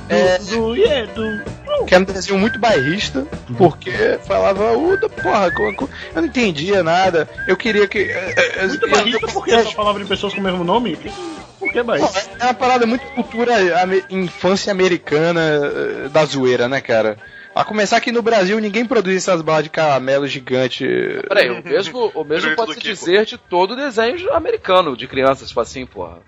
É. 0.08 0.38
Do, 0.38 0.76
yeah, 0.76 1.10
do... 1.12 1.84
que 1.86 1.94
era 1.94 2.02
um 2.02 2.06
desenho 2.06 2.38
muito 2.38 2.58
bairrista, 2.58 3.26
porque 3.56 3.90
falava, 4.26 4.76
o 4.76 4.96
da 5.00 5.08
porra, 5.08 5.50
co- 5.50 5.72
co- 5.74 5.88
eu 6.14 6.20
não 6.20 6.28
entendia 6.28 6.82
nada. 6.82 7.28
Eu 7.48 7.56
queria 7.56 7.88
que. 7.88 7.98
é, 7.98 8.34
é, 8.58 8.66
Muito 8.66 8.84
eu- 8.86 8.90
barrista 8.90 9.26
eu- 9.26 9.32
porque 9.32 9.50
só 9.62 9.70
falava 9.72 9.98
de 9.98 10.04
pessoas 10.04 10.34
com 10.34 10.40
o 10.40 10.44
mesmo 10.44 10.62
nome? 10.62 10.98
Por 11.58 11.72
que 11.72 11.78
Pô, 11.78 11.84
barrista? 11.84 12.30
É 12.40 12.44
uma 12.44 12.54
parada 12.54 12.86
muito 12.86 13.06
cultura, 13.14 13.54
infância 14.10 14.70
americana 14.72 15.40
eh, 15.40 16.08
da 16.08 16.24
zoeira, 16.24 16.68
né, 16.68 16.80
cara? 16.80 17.16
A 17.54 17.64
começar 17.64 17.98
aqui 17.98 18.10
no 18.10 18.20
Brasil, 18.20 18.58
ninguém 18.58 18.84
produz 18.84 19.16
essas 19.16 19.40
balas 19.40 19.62
de 19.62 19.70
caramelo 19.70 20.26
gigante. 20.26 20.84
Peraí, 21.28 21.50
o 21.50 21.62
mesmo, 21.62 22.10
o 22.12 22.24
mesmo 22.24 22.56
pode 22.56 22.74
se 22.74 22.80
dizer 22.80 23.24
de 23.24 23.38
todo 23.38 23.76
desenho 23.76 24.32
americano 24.32 24.96
de 24.96 25.06
crianças, 25.06 25.48
tipo 25.48 25.60
assim, 25.60 25.86
porra. 25.86 26.20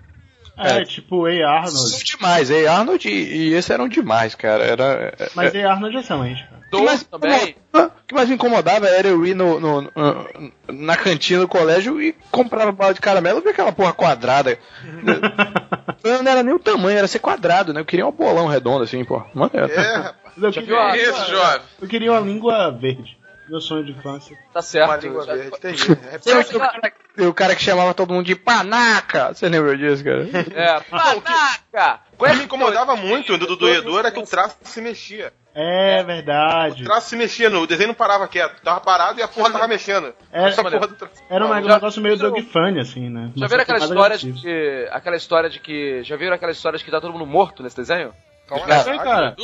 É, 0.57 0.81
é. 0.81 0.85
tipo 0.85 1.25
A. 1.25 1.31
São 1.31 1.47
Arnold. 1.47 2.03
demais, 2.03 2.49
e 2.49 2.67
Arnold 2.67 3.07
e, 3.09 3.11
e 3.49 3.53
esse 3.53 3.71
eram 3.71 3.87
demais, 3.87 4.33
cara. 4.35 4.63
Era, 4.63 5.13
é- 5.19 5.29
Mas 5.35 5.53
A. 5.55 5.71
Arnold 5.71 5.95
é 5.97 5.99
excelente, 5.99 6.43
cara. 6.43 6.57
O 6.67 6.69
que 6.69 6.83
mais 6.83 7.03
Dois 7.03 7.21
também. 7.21 7.49
incomoda- 7.71 7.93
O 8.03 8.07
que 8.07 8.13
mais 8.15 8.29
me 8.29 8.35
incomodava 8.35 8.87
era 8.87 9.07
eu 9.07 9.25
ir 9.25 9.33
no, 9.35 9.59
no- 9.59 9.81
no- 9.81 10.51
na 10.69 10.95
cantina 10.97 11.41
do 11.41 11.47
colégio 11.47 12.01
e 12.01 12.13
comprar 12.31 12.71
bala 12.71 12.93
de 12.93 12.99
caramelo 13.01 13.39
e 13.39 13.41
ver 13.41 13.49
aquela 13.51 13.71
porra 13.71 13.93
quadrada. 13.93 14.57
não 16.03 16.31
era 16.31 16.43
nem 16.43 16.53
o 16.53 16.59
tamanho, 16.59 16.97
era 16.97 17.07
ser 17.07 17.19
quadrado, 17.19 17.73
né? 17.73 17.81
Eu 17.81 17.85
queria 17.85 18.07
um 18.07 18.11
bolão 18.11 18.47
redondo 18.47 18.83
assim, 18.83 19.03
pô. 19.03 19.21
Maneiro. 19.33 19.71
É, 19.71 19.95
rapaz. 19.97 20.15
Eu 20.41 20.51
Já 20.51 20.61
queria, 20.61 20.91
viu 20.91 21.11
Isso, 21.11 21.29
jovem. 21.31 21.61
eu 21.81 21.87
queria 21.87 22.11
uma 22.11 22.21
língua 22.21 22.71
verde. 22.71 23.17
Meu 23.49 23.61
sonho 23.61 23.83
de 23.85 23.91
infância. 23.91 24.37
Tá 24.53 24.61
certo. 24.61 24.89
Uma 24.89 24.97
língua 24.97 25.25
verde. 25.25 25.59
Tem 25.59 25.73
Tem 25.73 26.37
o, 26.37 26.59
cara, 26.59 26.93
o 27.29 27.33
cara 27.33 27.55
que 27.55 27.63
chamava 27.63 27.93
todo 27.93 28.13
mundo 28.13 28.25
de 28.25 28.35
panaca. 28.35 29.33
Você 29.33 29.47
lembra 29.47 29.77
disso, 29.77 30.03
cara? 30.03 30.27
É, 30.53 30.79
panaca! 30.89 32.01
O 32.19 32.25
é 32.25 32.31
que 32.31 32.37
me 32.37 32.43
incomodava 32.43 32.95
muito 32.95 33.37
do 33.37 33.47
Dudu 33.47 33.69
Edu 33.69 33.99
era 33.99 34.11
que 34.11 34.19
o 34.19 34.23
traço 34.23 34.57
se 34.63 34.81
mexia. 34.81 35.31
É 35.55 36.03
verdade. 36.03 36.83
O 36.83 36.85
traço 36.85 37.09
se 37.09 37.15
mexia, 37.15 37.49
no, 37.49 37.61
o 37.61 37.67
desenho 37.67 37.87
não 37.87 37.95
parava 37.95 38.27
quieto. 38.27 38.61
Tava 38.61 38.79
parado 38.81 39.19
e 39.19 39.23
a 39.23 39.27
porra 39.27 39.51
tava 39.51 39.67
mexendo. 39.67 40.13
É, 40.31 40.49
Essa 40.49 40.61
porra 40.61 40.87
do 40.87 40.95
traço. 40.95 41.23
Era 41.29 41.45
um 41.45 41.53
negócio 41.53 42.01
meio 42.01 42.17
dog 42.17 42.41
funny, 42.43 42.79
assim, 42.79 43.09
né? 43.09 43.31
Já 43.35 43.47
viram 43.47 43.63
aquela 43.63 43.79
história 43.79 44.17
de 44.17 44.33
que. 44.33 44.87
Aquela 44.91 45.15
história 45.15 45.49
de 45.49 45.59
que. 45.59 46.03
Já 46.03 46.15
viram 46.15 46.35
aquela 46.35 46.51
história 46.51 46.77
de 46.77 46.83
que 46.83 46.91
tá 46.91 46.99
todo 46.99 47.13
mundo 47.13 47.25
morto 47.25 47.63
nesse 47.63 47.77
desenho? 47.77 48.13
Cara, 48.47 48.91
aí, 48.91 48.99
cara, 48.99 49.35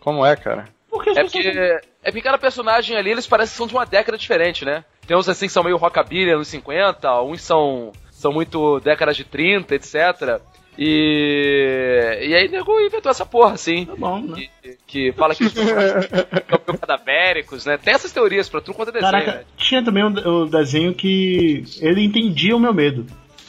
Como 0.00 0.24
é, 0.24 0.36
cara? 0.36 0.68
por 0.94 1.02
que 1.02 1.10
as 1.10 1.16
É 1.16 1.22
porque. 1.22 1.80
É 2.04 2.10
porque 2.10 2.20
cada 2.20 2.36
personagem 2.36 2.96
ali, 2.96 3.10
eles 3.10 3.26
parecem 3.26 3.52
que 3.52 3.56
são 3.56 3.66
de 3.66 3.74
uma 3.74 3.86
década 3.86 4.18
diferente, 4.18 4.62
né? 4.64 4.84
Tem 5.06 5.16
uns 5.16 5.28
assim 5.28 5.46
que 5.46 5.52
são 5.52 5.64
meio 5.64 5.78
rockabilly 5.78 6.32
anos 6.32 6.48
50, 6.48 7.22
uns 7.22 7.40
são. 7.40 7.92
são 8.10 8.30
muito 8.30 8.78
décadas 8.80 9.16
de 9.16 9.24
30, 9.24 9.74
etc. 9.74 10.40
E. 10.78 12.18
E 12.28 12.34
aí 12.34 12.48
nego 12.48 12.78
inventou 12.78 13.10
essa 13.10 13.24
porra, 13.24 13.54
assim. 13.54 13.86
Tá 13.86 13.96
bom, 13.96 14.20
né? 14.20 14.48
Que, 14.62 14.78
que 14.86 15.12
fala 15.12 15.34
que 15.34 15.44
os 15.44 15.52
são 15.52 15.64
cadavéricos, 16.78 17.64
né? 17.64 17.78
Tem 17.78 17.94
essas 17.94 18.12
teorias 18.12 18.50
pra 18.50 18.60
tudo 18.60 18.74
quanto 18.74 18.90
é 18.90 18.92
desenho, 18.92 19.10
Caraca, 19.10 19.32
né? 19.38 19.44
tinha 19.56 19.82
também 19.82 20.04
um, 20.04 20.42
um 20.42 20.46
desenho 20.46 20.94
que 20.94 21.64
ele 21.80 22.04
entendia 22.04 22.54
o 22.54 22.60
meu 22.60 22.74
medo. 22.74 23.06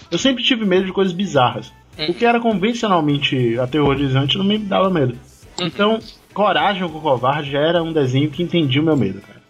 Eu 0.09 0.17
sempre 0.17 0.43
tive 0.43 0.65
medo 0.65 0.85
de 0.85 0.93
coisas 0.93 1.13
bizarras. 1.13 1.73
O 2.07 2.13
que 2.13 2.25
era 2.25 2.39
convencionalmente 2.39 3.57
aterrorizante 3.59 4.37
não 4.37 4.45
me 4.45 4.57
dava 4.57 4.89
medo. 4.89 5.17
Então, 5.59 5.99
Coragem 6.35 6.87
com 6.89 6.99
Covarde 6.99 7.55
era 7.55 7.81
um 7.81 7.93
desenho 7.93 8.29
que 8.29 8.43
entendia 8.43 8.81
o 8.81 8.85
meu 8.85 8.97
medo, 8.97 9.21
cara. 9.21 9.41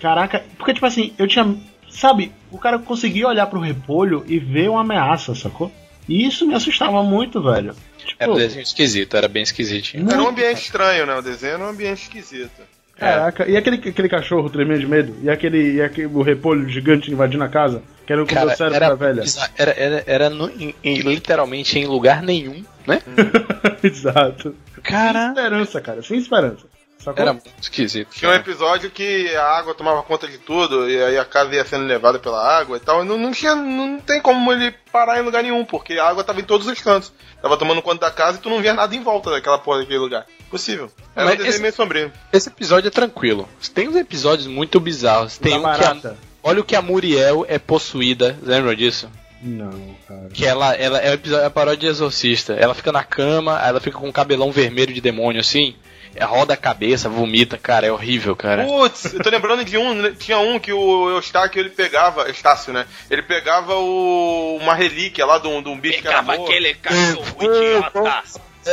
Caraca, 0.00 0.44
porque 0.58 0.74
tipo 0.74 0.84
assim, 0.84 1.14
eu 1.16 1.28
tinha. 1.28 1.56
Sabe, 1.88 2.32
o 2.50 2.58
cara 2.58 2.78
conseguia 2.80 3.28
olhar 3.28 3.46
pro 3.46 3.60
repolho 3.60 4.24
e 4.26 4.38
ver 4.38 4.68
uma 4.68 4.80
ameaça, 4.80 5.34
sacou? 5.34 5.70
E 6.08 6.26
isso 6.26 6.46
me 6.46 6.54
assustava 6.54 7.02
muito, 7.04 7.40
velho. 7.40 7.74
Tipo, 7.96 8.34
desenho 8.34 8.62
esquisito, 8.62 9.16
era 9.16 9.28
bem 9.28 9.44
esquisitinho. 9.44 10.10
Era 10.10 10.20
um 10.20 10.28
ambiente 10.28 10.62
estranho, 10.62 11.06
né? 11.06 11.14
O 11.14 11.22
desenho 11.22 11.54
era 11.54 11.64
um 11.64 11.68
ambiente 11.68 12.02
esquisito. 12.02 12.62
Caraca, 12.96 13.48
e 13.48 13.56
aquele, 13.56 13.76
aquele 13.76 14.08
cachorro 14.08 14.50
tremendo 14.50 14.80
de 14.80 14.86
medo? 14.86 15.16
E 15.22 15.30
aquele, 15.30 15.74
e 15.74 15.82
aquele 15.82 16.06
o 16.06 16.22
repolho 16.22 16.68
gigante 16.68 17.10
invadindo 17.10 17.44
a 17.44 17.48
casa? 17.48 17.82
Que 18.10 18.14
era 18.14 18.22
o 18.24 18.26
que 18.26 18.34
Cara, 18.34 18.56
era, 18.74 18.96
velha. 18.96 19.22
era, 19.56 19.70
era, 19.70 20.04
era 20.04 20.30
no- 20.30 20.50
em- 20.50 20.74
em- 20.82 20.98
literalmente 20.98 21.78
em 21.78 21.86
lugar 21.86 22.24
nenhum, 22.24 22.64
né? 22.84 23.00
Exato. 23.84 24.52
Sem 24.74 24.82
Cara, 24.82 25.28
esperança, 25.28 25.80
cara, 25.80 26.02
sem 26.02 26.18
esperança. 26.18 26.66
Sacou? 26.98 27.22
era 27.22 27.32
muito 27.32 27.48
esquisito. 27.62 28.10
Tinha 28.12 28.32
um 28.32 28.34
episódio 28.34 28.90
que 28.90 29.32
a 29.36 29.44
água 29.58 29.74
tomava 29.76 30.02
conta 30.02 30.26
de 30.26 30.38
tudo 30.38 30.90
e 30.90 31.00
aí 31.02 31.16
a 31.18 31.24
casa 31.24 31.54
ia 31.54 31.64
sendo 31.64 31.84
levada 31.86 32.18
pela 32.18 32.44
água 32.44 32.76
e 32.76 32.80
tal. 32.80 33.04
E 33.04 33.06
não, 33.06 33.16
não 33.16 33.30
tinha, 33.30 33.54
não 33.54 34.00
tem 34.00 34.20
como 34.20 34.52
ele 34.52 34.74
parar 34.92 35.20
em 35.20 35.24
lugar 35.24 35.42
nenhum, 35.44 35.64
porque 35.64 35.94
a 35.94 36.08
água 36.08 36.24
tava 36.24 36.40
em 36.40 36.44
todos 36.44 36.66
os 36.66 36.80
cantos. 36.82 37.12
Tava 37.40 37.56
tomando 37.56 37.80
conta 37.80 38.06
da 38.06 38.10
casa 38.10 38.38
e 38.38 38.40
tu 38.42 38.50
não 38.50 38.60
via 38.60 38.74
nada 38.74 38.92
em 38.94 39.02
volta 39.04 39.30
daquela 39.30 39.58
porra 39.58 39.78
daquele 39.78 39.98
lugar. 40.00 40.26
Possível. 40.50 40.90
Era 41.14 41.26
Mas 41.26 41.34
um 41.34 41.36
desenho 41.38 41.50
esse- 41.52 41.62
meio 41.62 41.72
sombrio. 41.74 42.12
Esse 42.32 42.48
episódio 42.48 42.88
é 42.88 42.90
tranquilo. 42.90 43.48
Tem 43.72 43.88
uns 43.88 43.94
episódios 43.96 44.48
muito 44.48 44.80
bizarros. 44.80 45.38
Tem 45.38 45.52
Da 45.52 45.58
um 45.58 45.62
que 45.62 45.68
a, 45.84 45.88
barata. 45.88 46.16
Olha 46.42 46.60
o 46.60 46.64
que 46.64 46.76
a 46.76 46.82
Muriel 46.82 47.44
é 47.48 47.58
possuída. 47.58 48.38
Lembra 48.42 48.74
disso? 48.76 49.10
Não, 49.42 49.94
cara. 50.06 50.28
Que 50.32 50.44
ela, 50.46 50.74
ela 50.74 50.98
é 50.98 51.10
o 51.10 51.14
episódio- 51.14 51.42
é 51.44 51.46
a 51.46 51.50
paródia 51.50 51.78
de 51.80 51.86
Exorcista. 51.86 52.52
Ela 52.54 52.74
fica 52.74 52.92
na 52.92 53.02
cama, 53.02 53.58
ela 53.64 53.80
fica 53.80 53.98
com 53.98 54.06
um 54.08 54.12
cabelão 54.12 54.52
vermelho 54.52 54.92
de 54.92 55.00
demônio 55.00 55.40
assim. 55.40 55.74
é, 56.14 56.24
Roda 56.24 56.52
a 56.54 56.56
cabeça, 56.58 57.08
vomita, 57.08 57.56
cara, 57.56 57.86
é 57.86 57.92
horrível, 57.92 58.34
cara. 58.36 58.64
Putz, 58.66 59.14
eu 59.14 59.22
tô 59.22 59.30
lembrando 59.30 59.64
de 59.64 59.78
um, 59.78 59.94
né, 59.94 60.12
tinha 60.18 60.38
um 60.38 60.58
que 60.58 60.72
o 60.72 61.08
Eustáquio 61.08 61.60
ele 61.60 61.70
pegava, 61.70 62.28
Estácio, 62.28 62.72
né? 62.72 62.84
Ele 63.10 63.22
pegava 63.22 63.76
o, 63.76 64.58
uma 64.60 64.74
relíquia 64.74 65.24
lá 65.24 65.38
de 65.38 65.46
um, 65.48 65.62
de 65.62 65.68
um 65.70 65.78
bicho 65.78 66.02
que 66.02 66.08
era 66.08 66.22
Pegava 66.22 66.42
aquele 66.44 66.74
cachorro 66.74 67.36
idiota. 67.40 68.22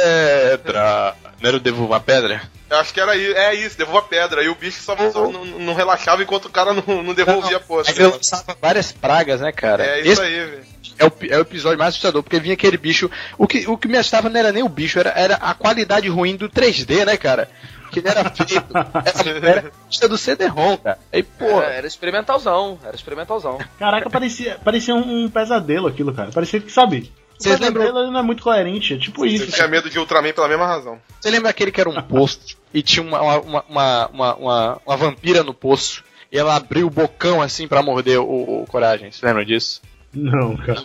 Pedra. 0.03 1.15
Não 1.41 1.47
era 1.47 1.57
o 1.57 1.59
Devolva 1.59 1.97
a 1.97 1.99
Pedra? 1.99 2.41
Eu 2.69 2.77
acho 2.77 2.93
que 2.93 2.99
era 2.99 3.15
é 3.15 3.55
isso, 3.55 3.77
devolva 3.77 3.99
a 3.99 4.09
pedra. 4.09 4.43
E 4.43 4.49
o 4.49 4.55
bicho 4.55 4.81
só, 4.81 4.95
só 5.09 5.29
não, 5.31 5.45
não 5.45 5.73
relaxava 5.73 6.21
enquanto 6.21 6.45
o 6.45 6.49
cara 6.49 6.73
não, 6.73 7.01
não 7.01 7.13
devolvia 7.13 7.57
a 7.57 7.59
porra. 7.61 7.83
Eu 7.95 8.11
lançava 8.11 8.57
várias 8.61 8.91
pragas, 8.91 9.39
né, 9.39 9.51
cara? 9.53 9.85
É 9.85 10.01
isso 10.01 10.11
Esse 10.11 10.21
aí, 10.21 10.45
velho. 10.45 10.65
é 10.99 11.05
o, 11.05 11.11
é 11.29 11.37
o 11.37 11.41
episódio 11.41 11.77
mais 11.77 11.89
assustador, 11.89 12.21
porque 12.21 12.39
vinha 12.41 12.55
aquele 12.55 12.77
bicho. 12.77 13.09
O 13.37 13.47
que, 13.47 13.65
o 13.69 13.77
que 13.77 13.87
me 13.87 13.97
assustava 13.97 14.29
não 14.29 14.37
era 14.37 14.51
nem 14.51 14.63
o 14.63 14.69
bicho, 14.69 14.99
era, 14.99 15.11
era 15.11 15.35
a 15.35 15.53
qualidade 15.53 16.09
ruim 16.09 16.35
do 16.35 16.49
3D, 16.49 17.05
né, 17.05 17.15
cara? 17.15 17.49
Que 17.89 17.99
ele 17.99 18.09
era 18.09 18.29
feito. 18.29 18.65
Era, 18.75 19.49
era 19.49 19.71
pista 19.87 20.09
do 20.09 20.17
CD-ROM, 20.17 20.75
cara. 20.75 20.99
Aí, 21.13 21.23
pô. 21.23 21.45
Era, 21.45 21.73
era 21.73 21.87
experimentalzão, 21.87 22.77
era 22.83 22.95
experimentalzão. 22.95 23.59
Caraca, 23.79 24.09
parecia, 24.09 24.59
parecia 24.61 24.93
um, 24.93 25.23
um 25.23 25.29
pesadelo 25.29 25.87
aquilo, 25.87 26.13
cara. 26.13 26.31
Parecia 26.33 26.59
que, 26.59 26.69
sabe? 26.69 27.13
O 27.39 27.43
Vocês 27.43 27.59
lembram- 27.59 27.83
ele 27.83 28.11
não 28.11 28.19
é 28.19 28.23
muito 28.23 28.41
coerente, 28.43 28.93
é 28.93 28.97
tipo 28.97 29.23
Eu 29.25 29.29
isso. 29.31 29.51
tinha 29.51 29.67
medo 29.67 29.89
de 29.89 29.99
Ultraman 29.99 30.33
pela 30.33 30.47
mesma 30.47 30.65
razão. 30.65 30.99
Você 31.21 31.29
lembra 31.29 31.49
aquele 31.51 31.71
que 31.71 31.79
era 31.79 31.89
um 31.89 32.01
poço 32.01 32.57
e 32.73 32.81
tinha 32.81 33.05
uma, 33.05 33.21
uma, 33.21 33.37
uma, 33.39 34.07
uma, 34.07 34.35
uma, 34.35 34.81
uma 34.85 34.97
vampira 34.97 35.43
no 35.43 35.53
poço? 35.53 36.03
E 36.31 36.37
ela 36.37 36.55
abriu 36.55 36.87
o 36.87 36.89
bocão 36.89 37.41
assim 37.41 37.67
pra 37.67 37.81
morder 37.83 38.19
o, 38.19 38.61
o 38.63 38.65
Coragem. 38.67 39.11
Você 39.11 39.25
lembra 39.25 39.45
disso? 39.45 39.81
Não, 40.13 40.57
cara. 40.57 40.81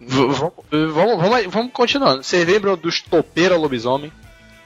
V- 0.00 0.26
vamos, 0.26 0.52
vamos, 0.92 1.46
vamos, 1.52 1.72
continuando. 1.72 2.22
Vocês 2.22 2.46
lembram 2.46 2.76
dos 2.76 3.00
topeira 3.00 3.56
lobisomem? 3.56 4.12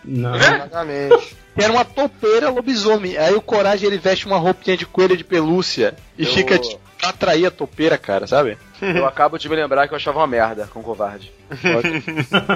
Não. 0.04 0.32
Vagamente. 0.38 1.36
Que 1.54 1.62
era 1.64 1.72
uma 1.72 1.84
topeira 1.84 2.48
lobisomem. 2.50 3.16
Aí 3.18 3.34
o 3.34 3.40
Coragem 3.42 3.86
ele 3.86 3.98
veste 3.98 4.26
uma 4.26 4.38
roupinha 4.38 4.76
de 4.76 4.86
coelho 4.86 5.16
de 5.16 5.24
pelúcia 5.24 5.94
e 6.16 6.24
Eu- 6.24 6.32
fica 6.32 6.58
tipo, 6.58 6.80
pra 6.98 7.10
atrair 7.10 7.46
a 7.46 7.50
topeira, 7.50 7.96
cara, 7.96 8.26
sabe? 8.26 8.58
Eu 8.82 9.06
acabo 9.06 9.38
de 9.38 9.48
me 9.48 9.56
lembrar 9.56 9.86
que 9.88 9.94
eu 9.94 9.96
achava 9.96 10.18
uma 10.20 10.26
merda 10.26 10.68
com 10.72 10.82
covarde. 10.82 11.32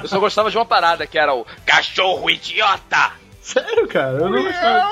Eu 0.02 0.08
só 0.08 0.18
gostava 0.20 0.50
de 0.50 0.56
uma 0.56 0.64
parada 0.66 1.06
que 1.06 1.18
era 1.18 1.34
o 1.34 1.44
Cachorro 1.66 2.30
idiota. 2.30 3.12
Sério, 3.40 3.88
cara? 3.88 4.18
Eu 4.18 4.30
não 4.30 4.42
gostava. 4.42 4.88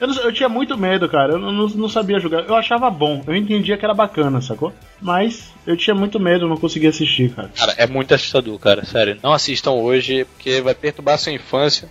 Eu, 0.00 0.08
não- 0.08 0.22
eu 0.22 0.32
tinha 0.32 0.48
muito 0.48 0.76
medo, 0.78 1.08
cara. 1.10 1.32
Eu 1.34 1.38
não, 1.38 1.52
não- 1.52 1.68
não 1.68 1.88
sabia 1.88 2.18
jogar. 2.18 2.40
Eu 2.48 2.54
achava 2.54 2.88
bom. 2.90 3.22
Eu 3.26 3.36
entendia 3.36 3.76
que 3.76 3.84
era 3.84 3.92
bacana, 3.92 4.40
sacou? 4.40 4.72
Mas 5.00 5.52
eu 5.66 5.76
tinha 5.76 5.94
muito 5.94 6.18
medo, 6.18 6.46
eu 6.46 6.48
não 6.48 6.56
conseguia 6.56 6.88
assistir, 6.88 7.34
cara. 7.34 7.50
Cara, 7.54 7.74
é 7.76 7.86
muito 7.86 8.14
assustador, 8.14 8.58
cara, 8.58 8.84
sério. 8.84 9.18
Não 9.22 9.32
assistam 9.32 9.72
hoje, 9.72 10.24
porque 10.24 10.60
vai 10.62 10.74
perturbar 10.74 11.16
a 11.16 11.18
sua 11.18 11.32
infância. 11.32 11.88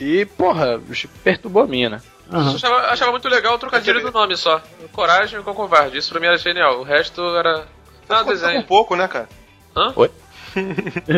E, 0.00 0.24
porra, 0.24 0.80
perturbou 1.22 1.62
a 1.62 1.66
minha, 1.66 1.90
né? 1.90 2.00
Eu 2.32 2.38
Aham. 2.38 2.54
achava, 2.54 2.76
achava 2.88 3.10
muito 3.10 3.28
legal 3.28 3.54
o 3.54 3.58
trocadilho 3.58 4.00
do 4.00 4.10
nome 4.10 4.36
só. 4.36 4.62
Coragem 4.92 5.42
com 5.42 5.52
covarde. 5.54 5.98
Isso 5.98 6.10
pra 6.10 6.18
mim 6.20 6.26
era 6.26 6.38
genial. 6.38 6.80
O 6.80 6.82
resto 6.82 7.20
era. 7.36 7.66
Com 8.08 8.24
desenho. 8.24 8.60
um 8.60 8.64
pouco, 8.64 8.96
né, 8.96 9.06
cara? 9.06 9.28
Hã? 9.76 9.92
Oi? 9.96 10.10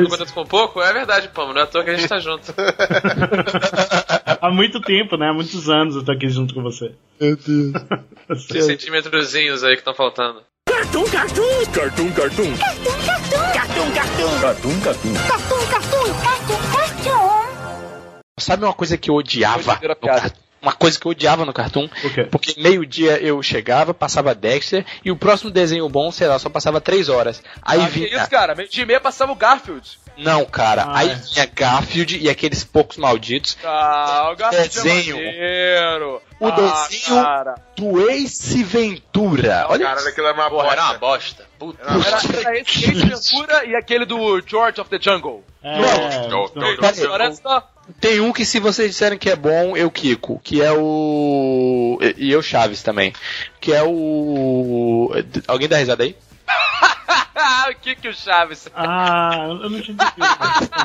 Acontece 0.07 0.33
com 0.33 0.45
pouco? 0.45 0.81
É 0.81 0.93
verdade, 0.93 1.29
Pamo. 1.29 1.53
Não 1.53 1.61
é 1.61 1.65
à 1.65 1.67
toa 1.67 1.83
que 1.85 1.91
a 1.91 1.97
gente 1.97 2.09
tá 2.09 2.19
junto. 2.19 2.55
Há 4.41 4.51
muito 4.51 4.81
tempo, 4.81 5.17
né? 5.17 5.29
Há 5.31 5.33
muitos 5.33 5.69
anos 5.69 5.97
eu 5.97 6.05
tô 6.05 6.13
aqui 6.13 6.29
junto 6.29 6.55
com 6.55 6.63
você. 6.63 6.95
Meu 7.21 7.37
Deus. 7.37 8.47
Tem 8.49 8.63
centímetrozinhos 8.63 9.65
aí 9.65 9.73
que 9.75 9.81
estão 9.81 9.95
faltando. 9.95 10.43
Cartoon, 10.69 11.05
cartoon. 11.05 11.43
Cartoon, 11.73 12.13
cartoon. 12.13 12.57
Cartoon, 12.57 12.99
cartoon. 13.07 13.53
Cartoon, 13.53 13.91
cartoon. 13.93 15.15
Cartoon, 15.15 15.67
cartoon. 15.71 16.15
Cartoon, 16.23 16.59
cartoon. 16.73 17.45
Sabe 18.39 18.65
uma 18.65 18.75
coisa 18.75 18.97
que 18.99 19.11
eu 19.11 19.15
odiava? 19.15 19.79
Hoje 19.81 20.33
Uma 20.65 20.73
coisa 20.73 20.99
que 20.99 21.07
eu 21.07 21.11
odiava 21.11 21.45
no 21.45 21.53
Cartoon? 21.53 21.89
O 22.03 22.11
quê? 22.11 22.25
Porque 22.25 22.55
meio-dia 22.59 23.19
eu 23.23 23.43
chegava, 23.43 23.93
passava 23.93 24.35
Dexter, 24.35 24.85
e 25.05 25.11
o 25.11 25.17
próximo 25.17 25.51
desenho 25.51 25.87
bom, 25.91 26.11
sei 26.11 26.27
lá, 26.27 26.39
só 26.39 26.49
passava 26.49 26.81
três 26.81 27.11
horas. 27.11 27.43
Aí 27.63 27.81
Ah, 27.83 27.85
que 27.87 27.91
vinha. 27.93 28.17
isso, 28.17 28.31
cara? 28.31 28.55
Meio 28.55 28.69
dia 28.69 28.83
e 28.83 28.87
meia 28.87 29.01
passava 29.01 29.31
o 29.31 29.35
Garfield. 29.37 29.99
Não, 30.17 30.45
cara, 30.47 30.85
Ah, 30.85 30.99
aí 31.01 31.11
é. 31.11 31.15
vinha 31.15 31.47
Garfield 31.55 32.19
e 32.19 32.31
aqueles 32.31 32.65
poucos 32.65 32.97
malditos. 32.97 33.59
Ah, 33.63 34.31
o 34.33 34.37
Garfield 34.37 34.69
Desenho. 34.71 35.17
é 35.19 35.81
maneiro. 35.81 36.23
O 36.41 36.47
ah, 36.47 36.51
desenho- 36.89 37.23
Cara. 37.23 37.55
Do 37.77 38.09
Ace 38.11 38.63
Ventura. 38.65 39.67
Olha 39.69 39.85
Caralho, 39.87 40.09
aquilo 40.09 40.27
é 40.29 40.33
uma 40.33 40.49
Porra, 40.51 40.73
era 40.73 40.83
uma 40.85 40.95
bosta. 40.95 41.45
bosta. 41.45 41.47
Puta. 41.59 41.83
Era, 41.85 42.49
era 42.49 42.59
esse 42.61 42.85
Ace 42.85 42.93
Ventura 42.95 43.65
e 43.67 43.75
aquele 43.75 44.05
do 44.05 44.41
George 44.47 44.81
of 44.81 44.89
the 44.91 44.99
Jungle. 45.01 45.45
É, 45.63 45.79
Não, 45.81 46.27
então- 46.27 46.51
não, 46.55 46.77
Parece 46.77 47.41
só. 47.43 47.69
Tem 48.01 48.21
um 48.21 48.33
que 48.33 48.45
se 48.45 48.59
vocês 48.59 48.91
disserem 48.91 49.19
que 49.19 49.29
é 49.31 49.37
bom, 49.37 49.77
eu 49.77 49.91
quico. 49.91 50.41
Que 50.43 50.63
é 50.63 50.73
o. 50.73 51.99
E 52.17 52.31
eu 52.31 52.43
Chaves 52.43 52.83
também. 52.83 53.13
Que 53.61 53.73
é 53.73 53.83
o. 53.83 55.11
Alguém 55.47 55.69
dá 55.69 55.77
risada 55.77 56.03
aí? 56.03 56.17
o 57.71 57.75
que 57.81 57.95
que 57.95 58.09
o 58.09 58.15
Chaves... 58.15 58.69
Ah, 58.75 59.47
eu 59.49 59.71
não 59.71 59.81
tinha 59.81 59.95
entendido. 59.95 60.05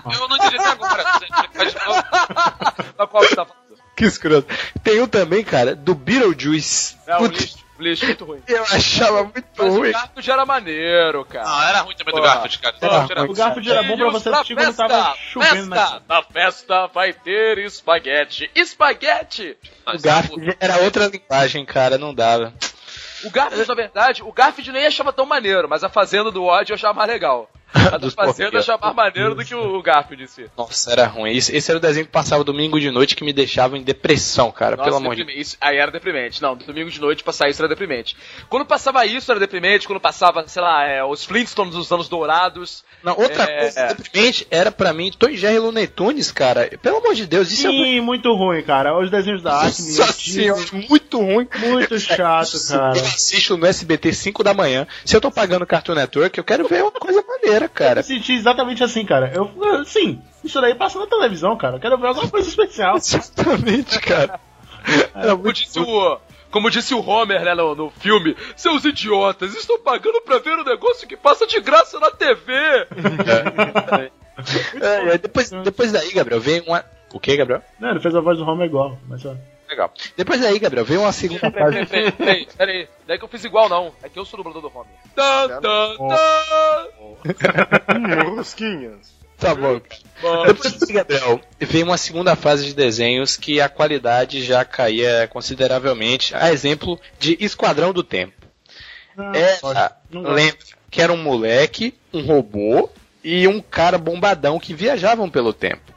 Eu 0.20 0.28
não 0.28 0.38
entendi 0.38 0.58
agora. 0.58 1.04
Qual 3.08 3.24
você 3.24 3.36
tá 3.36 3.46
falando? 3.46 3.60
Que 3.96 4.06
escroto. 4.06 4.48
Tem 4.84 5.02
um 5.02 5.08
também, 5.08 5.44
cara, 5.44 5.76
do 5.76 5.94
Beetlejuice. 5.94 6.96
É 7.06 7.18
Putz, 7.18 7.40
lixo, 7.42 7.58
lixo 7.80 8.06
muito 8.06 8.26
ruim. 8.26 8.42
Eu 8.48 8.64
achava 8.64 9.24
muito 9.24 9.46
Mas 9.58 9.68
ruim. 9.74 9.90
o 9.90 9.94
Garfield 9.94 10.32
era 10.32 10.46
maneiro, 10.46 11.26
cara. 11.26 11.48
Não, 11.48 11.64
era 11.64 11.80
ruim 11.82 11.96
também 11.96 12.14
do. 12.16 12.22
Garfield, 12.22 12.60
cara. 12.60 12.76
Porra, 12.78 13.08
Era- 13.10 13.24
O 13.24 13.34
Garfield 13.34 13.72
era 13.72 13.84
bom 13.84 13.98
pra 13.98 14.10
você 14.10 14.30
assistir 14.30 14.56
quando 14.56 14.76
tava 14.76 15.16
chovendo 15.32 15.66
na 15.68 15.76
festa, 15.78 16.04
Na 16.08 16.24
festa 16.24 16.88
vai 16.88 17.14
ter 17.14 17.58
espaguete. 17.60 18.50
Espaguete! 18.56 19.58
O 19.88 20.00
Garfield 20.02 20.58
era 20.60 20.78
outra 20.78 21.08
linguagem, 21.08 21.66
cara, 21.66 21.98
não 21.98 22.14
dava. 22.14 22.54
O 23.26 23.30
Garfield, 23.30 23.68
na 23.68 23.76
verdade, 23.76 24.24
o 24.24 24.32
Garfield 24.32 24.72
nem 24.72 24.86
achava 24.86 25.12
tão 25.12 25.26
maneiro, 25.26 25.68
mas 25.68 25.84
a 25.84 25.90
Fazenda 25.90 26.32
do 26.32 26.44
ódio 26.46 26.72
eu 26.72 26.76
achava 26.76 26.94
mais 26.94 27.10
legal. 27.10 27.50
A 27.74 27.98
Dos 28.00 28.14
Fazenda 28.14 28.56
eu 28.56 28.60
achava 28.60 28.82
mais 28.94 28.96
maneiro 28.96 29.36
do 29.36 29.46
que 29.46 29.54
o 29.54 29.82
Garfield 29.82 30.24
em 30.24 30.28
si. 30.28 30.46
Nossa, 30.58 30.92
era 30.92 31.06
ruim. 31.06 31.36
Esse, 31.36 31.56
esse 31.56 31.70
era 31.72 31.78
o 31.78 31.82
desenho 31.82 32.06
que 32.06 32.12
passava 32.12 32.44
domingo 32.44 32.80
de 32.80 32.90
noite 32.90 33.16
que 33.16 33.24
me 33.24 33.32
deixava 33.34 33.78
em 33.78 33.82
depressão, 33.84 34.52
cara. 34.52 34.76
Nossa, 34.76 34.90
pelo 34.90 34.98
amor 34.98 35.16
de 35.16 35.24
Deus. 35.24 35.58
aí 35.62 35.78
era 35.78 35.92
deprimente. 35.92 36.42
Não, 36.42 36.56
domingo 36.56 36.90
de 36.90 37.00
noite 37.00 37.24
passar 37.24 37.50
isso 37.50 37.62
era 37.62 37.68
deprimente. 37.70 38.16
Quando 38.50 38.66
passava 38.66 39.06
isso 39.06 39.30
era 39.32 39.40
deprimente, 39.40 39.86
quando 39.88 40.00
passava, 40.00 40.48
sei 40.48 40.62
lá, 40.62 40.84
é, 40.86 41.04
os 41.04 41.24
Flintstones 41.26 41.74
dos 41.76 41.92
anos 41.92 42.10
dourados. 42.10 42.84
Não, 43.04 43.18
outra 43.18 43.44
É. 43.44 43.60
coisa 43.62 43.94
deprimente 43.94 44.48
era 44.50 44.72
pra 44.72 44.92
mim 44.94 45.12
Tom 45.18 45.30
e 45.30 45.38
Jerry 45.38 45.56
e 45.56 45.60
Looney 45.60 45.88
Tunes, 45.88 46.32
cara. 46.32 46.70
Pelo 46.82 46.98
amor 46.98 47.14
de 47.16 47.26
Deus, 47.26 47.52
isso 47.52 47.68
é 47.68 47.72
muito. 47.72 47.84
Sim, 47.86 48.02
muito 48.02 48.34
ruim, 48.34 48.62
cara. 48.64 48.98
Os 48.98 49.10
desenhos 49.12 49.42
da 49.42 49.60
Acme, 49.60 49.72
senhora, 49.72 50.62
muito 50.90 51.18
ruim. 51.20 51.48
muito 51.60 52.00
chato, 52.00 52.52
cara. 52.70 52.98
Eu 52.98 53.04
assisto 53.06 53.58
no 53.58 53.66
SBT 53.66 54.14
5 54.14 54.44
da 54.44 54.54
manhã. 54.54 54.88
Se 55.06 55.16
eu 55.16 55.22
tô 55.22 55.30
pagando 55.32 55.66
Cartoon 55.66 55.96
Network, 55.96 56.38
eu 56.38 56.44
quero 56.44 56.68
ver 56.68 56.82
uma 56.84 56.92
coisa 56.92 57.24
maneira, 57.28 57.59
cara. 57.68 58.00
Eu 58.00 58.04
senti 58.04 58.34
exatamente 58.34 58.84
assim, 58.84 59.04
cara. 59.06 59.32
Eu, 59.34 59.84
sim, 59.86 60.22
isso 60.44 60.62
daí 60.62 60.76
passa 60.76 61.00
na 61.00 61.08
televisão, 61.08 61.58
cara. 61.58 61.78
Eu 61.78 61.80
quero 61.80 61.98
ver 61.98 62.08
alguma 62.08 62.30
coisa 62.30 62.48
especial. 62.48 62.96
Exatamente, 62.98 64.00
cara. 64.00 64.40
Era 65.14 65.36
Como 65.36 65.52
disse 65.52 65.80
o, 65.80 66.20
como 66.52 66.72
disse 66.72 66.94
o 66.94 67.06
Homer, 67.06 67.44
né, 67.44 67.54
no, 67.54 67.76
no 67.76 67.90
filme, 67.90 68.36
seus 68.56 68.86
idiotas, 68.86 69.54
estão 69.54 69.80
pagando 69.80 70.22
pra 70.22 70.40
ver 70.40 70.58
um 70.58 70.64
negócio 70.64 71.08
que 71.08 71.18
passa 71.18 71.46
de 71.46 71.60
graça 71.60 72.00
na 72.00 72.12
TV. 72.12 72.54
É, 74.80 75.16
é, 75.16 75.18
depois, 75.18 75.50
depois 75.50 75.92
daí, 75.92 76.14
Gabriel, 76.14 76.40
vem 76.40 76.62
uma. 76.62 76.86
O 77.14 77.20
que, 77.20 77.36
Gabriel? 77.36 77.62
Não, 77.78 77.90
ele 77.90 78.00
fez 78.00 78.16
a 78.16 78.22
voz 78.22 78.38
do 78.38 78.46
Homer 78.46 78.68
igual, 78.68 78.98
mas 79.06 79.26
ó. 79.26 79.36
Legal. 79.70 79.94
Depois 80.18 80.42
daí, 80.42 80.58
Gabriel, 80.58 80.84
vem 80.86 80.98
uma 80.98 81.12
segunda 81.12 81.52
Peraí, 81.52 81.74
fase. 81.74 81.86
peraí, 81.86 82.12
peraí, 82.12 82.48
peraí. 82.58 82.88
Não 83.08 83.16
é 83.16 83.18
que 83.20 83.24
eu 83.24 83.28
fiz 83.28 83.44
igual, 83.44 83.70
não. 83.70 83.94
É 84.02 84.10
que 84.10 84.18
eu 84.18 84.26
sou 84.26 84.40
o 84.40 84.44
dublador 84.44 84.62
do 84.64 84.76
Homer. 84.76 84.92
Tá, 85.16 85.48
tá, 85.48 85.60
tá. 85.62 86.88
Rosquinhas. 88.36 89.18
Tá 89.38 89.56
bom. 89.56 89.80
Depois 90.48 90.74
daí, 90.74 90.94
Gabriel, 90.94 91.40
vem 91.60 91.84
uma 91.84 91.98
segunda 91.98 92.36
fase 92.36 92.66
de 92.66 92.74
desenhos 92.74 93.38
que 93.38 93.62
a 93.62 93.70
qualidade 93.70 94.44
já 94.44 94.66
caía 94.66 95.30
consideravelmente. 95.32 96.36
A 96.36 96.52
exemplo 96.52 97.00
de 97.18 97.38
Esquadrão 97.40 97.94
do 97.94 98.04
Tempo. 98.04 98.34
Era, 99.18 99.96
Não 100.10 100.24
gosto. 100.24 100.34
lembra, 100.36 100.58
que 100.90 101.02
era 101.02 101.14
um 101.14 101.22
moleque, 101.22 101.94
um 102.14 102.22
robô 102.26 102.90
e 103.24 103.48
um 103.48 103.62
cara 103.62 103.98
bombadão 103.98 104.60
que 104.60 104.74
viajavam 104.74 105.30
pelo 105.30 105.54
tempo. 105.54 105.94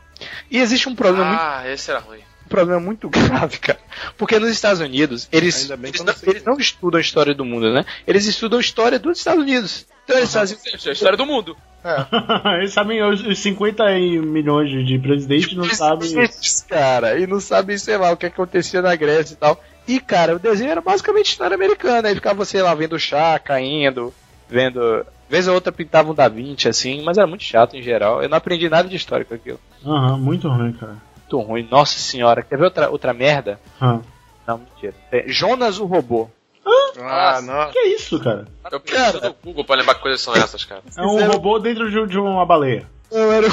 E 0.51 0.59
existe 0.59 0.89
um 0.89 0.95
problema 0.95 1.25
muito 1.29 1.41
Ah, 1.41 1.63
esse 1.69 1.91
era 1.91 2.01
ruim. 2.01 2.21
Um 2.53 2.57
problema 2.57 2.81
muito 2.81 3.09
grave, 3.09 3.59
cara. 3.59 3.79
Porque 4.17 4.39
nos 4.39 4.51
Estados 4.51 4.81
Unidos, 4.81 5.29
eles, 5.33 5.71
eles, 5.71 6.01
não, 6.01 6.15
eles 6.23 6.45
não 6.45 6.57
estudam 6.57 6.99
a 6.99 7.01
história 7.01 7.35
do 7.35 7.45
mundo, 7.45 7.73
né? 7.73 7.85
Eles 8.07 8.27
estudam 8.27 8.59
a 8.59 8.61
história 8.61 8.99
dos 8.99 9.19
Estados 9.19 9.43
Unidos. 9.43 9.87
Então 10.05 10.17
eles 10.17 10.33
fazem. 10.33 10.59
É 10.65 10.91
a 10.91 10.93
história 10.93 11.17
do 11.17 11.27
mundo. 11.27 11.57
Eles 12.59 12.73
sabem 12.73 13.03
os, 13.03 13.27
os 13.27 13.41
50 13.41 13.99
e 13.99 14.21
milhões 14.21 14.71
de, 14.71 14.85
de 14.85 14.99
presidentes, 15.01 15.53
não 15.53 15.65
sabem. 15.65 16.13
cara, 16.69 17.19
e 17.19 17.27
não 17.27 17.41
sabem, 17.41 17.77
sei 17.77 17.97
lá, 17.97 18.13
o 18.13 18.17
que 18.17 18.27
acontecia 18.27 18.81
na 18.81 18.95
Grécia 18.95 19.35
e 19.35 19.37
tal. 19.37 19.61
E, 19.89 19.99
cara, 19.99 20.37
o 20.37 20.39
desenho 20.39 20.71
era 20.71 20.81
basicamente 20.81 21.31
história 21.31 21.57
americana. 21.57 22.07
Aí 22.07 22.15
ficava, 22.15 22.45
sei 22.45 22.63
lá, 22.63 22.73
vendo 22.73 22.97
chá 23.01 23.37
caindo, 23.41 24.15
vendo, 24.49 25.05
Vez 25.33 25.49
ou 25.49 25.55
outra 25.55 25.73
pintava 25.73 26.11
um 26.11 26.15
Da 26.15 26.29
Vinci, 26.29 26.69
assim, 26.69 27.03
mas 27.03 27.17
era 27.17 27.27
muito 27.27 27.43
chato 27.43 27.75
em 27.75 27.83
geral. 27.83 28.23
Eu 28.23 28.29
não 28.29 28.37
aprendi 28.37 28.69
nada 28.69 28.87
de 28.87 28.95
história 28.95 29.25
com 29.25 29.35
aquilo. 29.35 29.59
Aham, 29.83 30.19
muito 30.19 30.47
ruim, 30.47 30.73
cara. 30.73 30.99
Muito 31.37 31.41
ruim. 31.49 31.69
Nossa 31.71 31.99
senhora. 31.99 32.43
Quer 32.43 32.59
ver 32.59 32.65
outra, 32.65 32.91
outra 32.91 33.13
merda? 33.13 33.59
Ah. 33.81 34.01
Não, 34.47 34.59
mentira. 34.59 34.95
É 35.11 35.25
Jonas 35.29 35.79
o 35.79 35.87
Robô. 35.87 36.29
Ah, 37.01 37.41
não. 37.43 37.71
Que 37.71 37.79
é 37.79 37.89
isso, 37.95 38.21
cara? 38.21 38.47
Eu 38.71 38.79
preciso 38.81 39.21
do 39.21 39.35
Google 39.43 39.65
pra 39.65 39.77
lembrar 39.77 39.95
que 39.95 40.03
coisas 40.03 40.21
são 40.21 40.35
essas, 40.35 40.65
cara. 40.65 40.83
É 40.97 41.03
um 41.03 41.27
robô 41.31 41.59
dentro 41.59 41.91
de, 41.91 42.07
de 42.07 42.19
uma 42.19 42.45
baleia. 42.47 42.87
Eu 43.11 43.31
era... 43.33 43.47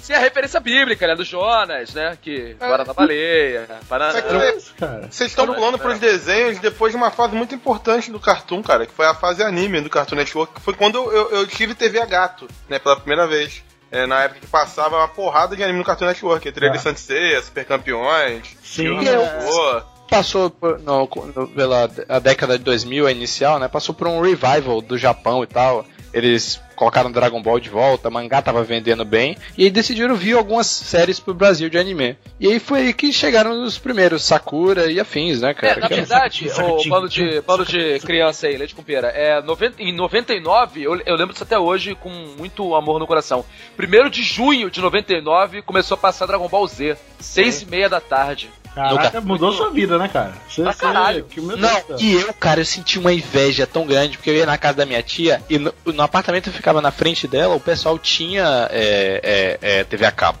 Sim, 0.00 0.12
a 0.14 0.18
referência 0.18 0.58
bíblica, 0.58 1.06
né? 1.06 1.14
Do 1.14 1.24
Jonas, 1.24 1.92
né? 1.92 2.16
Que 2.20 2.56
agora 2.58 2.84
na 2.84 2.94
baleia. 2.94 3.66
Para... 3.88 4.12
Só 4.12 4.20
que- 4.22 4.28
Que 4.28 4.34
é 4.36 4.56
isso, 4.56 4.74
cara? 4.78 5.08
Vocês 5.10 5.30
estão 5.30 5.46
pulando 5.46 5.78
pros 5.78 5.98
desenhos 5.98 6.58
depois 6.58 6.92
de 6.92 6.96
uma 6.96 7.10
fase 7.10 7.34
muito 7.36 7.54
importante 7.54 8.10
do 8.10 8.18
Cartoon, 8.18 8.62
cara, 8.62 8.86
que 8.86 8.92
foi 8.92 9.06
a 9.06 9.14
fase 9.14 9.42
anime 9.42 9.80
do 9.80 9.90
Cartoon 9.90 10.16
Network, 10.16 10.54
que 10.54 10.60
foi 10.60 10.74
quando 10.74 10.96
eu, 10.98 11.12
eu- 11.12 11.30
eu 11.40 11.46
tive 11.46 11.74
TV 11.74 12.00
a 12.00 12.06
gato, 12.06 12.48
né, 12.68 12.78
pela 12.78 12.96
primeira 12.96 13.26
vez. 13.26 13.62
É, 13.90 14.06
na 14.06 14.24
época 14.24 14.40
que 14.40 14.46
passava 14.46 14.96
uma 14.98 15.08
porrada 15.08 15.56
de 15.56 15.62
anime 15.62 15.78
no 15.78 15.84
Cartoon 15.84 16.06
Network, 16.06 16.46
entre 16.46 16.66
eles 16.66 16.80
Ah. 16.80 16.90
Sanseia, 16.90 17.42
Super 17.42 17.64
Campeões, 17.64 18.56
Sim. 18.62 18.98
Eu-. 19.04 19.82
Passou 20.10 20.48
por, 20.50 20.78
no, 20.78 21.06
no- 21.36 21.48
pela 21.48 21.90
a 22.08 22.18
década 22.18 22.56
de 22.58 22.64
2000, 22.64 23.06
a 23.06 23.12
inicial, 23.12 23.58
né? 23.58 23.68
Passou 23.68 23.94
por 23.94 24.06
um 24.08 24.20
revival 24.22 24.80
do 24.80 24.96
Japão 24.96 25.42
e 25.42 25.46
tal. 25.46 25.84
Eles 26.18 26.60
colocaram 26.76 27.10
Dragon 27.10 27.42
Ball 27.42 27.58
de 27.58 27.68
volta, 27.68 28.08
mangá 28.08 28.40
tava 28.40 28.62
vendendo 28.62 29.04
bem, 29.04 29.36
e 29.56 29.64
aí 29.64 29.70
decidiram 29.70 30.14
vir 30.14 30.36
algumas 30.36 30.66
séries 30.68 31.18
pro 31.18 31.34
Brasil 31.34 31.68
de 31.68 31.76
anime. 31.76 32.16
E 32.38 32.46
aí 32.46 32.60
foi 32.60 32.80
aí 32.82 32.92
que 32.94 33.12
chegaram 33.12 33.64
os 33.64 33.78
primeiros, 33.78 34.22
Sakura 34.24 34.90
e 34.90 35.00
afins, 35.00 35.40
né, 35.40 35.50
É, 35.50 35.54
cara? 35.54 35.80
na 35.80 35.88
Que- 35.88 35.94
verdade, 35.96 36.48
Sacatinho, 36.48 36.76
o 36.76 36.88
bando 36.88 37.08
de, 37.08 37.40
bando 37.40 37.64
de 37.66 37.98
criança 38.00 38.46
aí, 38.46 38.56
leite 38.56 38.74
com 38.76 38.82
pera, 38.82 39.08
é, 39.08 39.40
90, 39.42 39.82
em 39.82 39.92
99, 39.92 40.82
eu, 40.82 41.00
eu 41.04 41.16
lembro 41.16 41.32
disso 41.32 41.42
até 41.42 41.58
hoje 41.58 41.94
com 41.96 42.10
muito 42.38 42.74
amor 42.76 43.00
no 43.00 43.06
coração. 43.06 43.44
Primeiro 43.76 44.08
de 44.08 44.22
junho 44.22 44.70
de 44.70 44.80
99 44.80 45.62
começou 45.62 45.96
a 45.96 45.98
passar 45.98 46.26
Dragon 46.26 46.48
Ball 46.48 46.66
Z, 46.68 46.96
seis 47.18 47.62
e 47.62 47.66
meia 47.66 47.88
da 47.88 48.00
tarde. 48.00 48.48
Caraca, 48.74 49.20
mudou 49.20 49.52
sua 49.52 49.70
vida, 49.70 49.98
né, 49.98 50.08
cara? 50.08 50.32
Você, 50.48 50.62
Pra 50.62 50.72
você- 50.72 50.78
caralho. 50.80 51.24
que 51.24 51.40
meu 51.40 51.56
Deus 51.56 51.60
Não, 51.60 51.80
céu. 51.82 51.96
e 51.98 52.12
eu, 52.14 52.32
cara, 52.34 52.60
eu 52.60 52.64
senti 52.64 52.98
uma 52.98 53.12
inveja 53.12 53.66
tão 53.66 53.86
grande, 53.86 54.16
porque 54.16 54.30
eu 54.30 54.34
ia 54.34 54.46
na 54.46 54.56
casa 54.56 54.78
da 54.78 54.86
minha 54.86 55.02
tia 55.02 55.42
e 55.50 55.58
no, 55.58 55.74
no 55.86 56.02
apartamento 56.02 56.44
que 56.44 56.48
eu 56.50 56.54
ficava 56.54 56.80
na 56.80 56.90
frente 56.90 57.26
dela, 57.26 57.54
o 57.54 57.60
pessoal 57.60 57.98
tinha 57.98 58.68
é, 58.70 59.58
é, 59.62 59.78
é, 59.80 59.84
TV 59.84 60.04
a 60.06 60.12
cabo. 60.12 60.38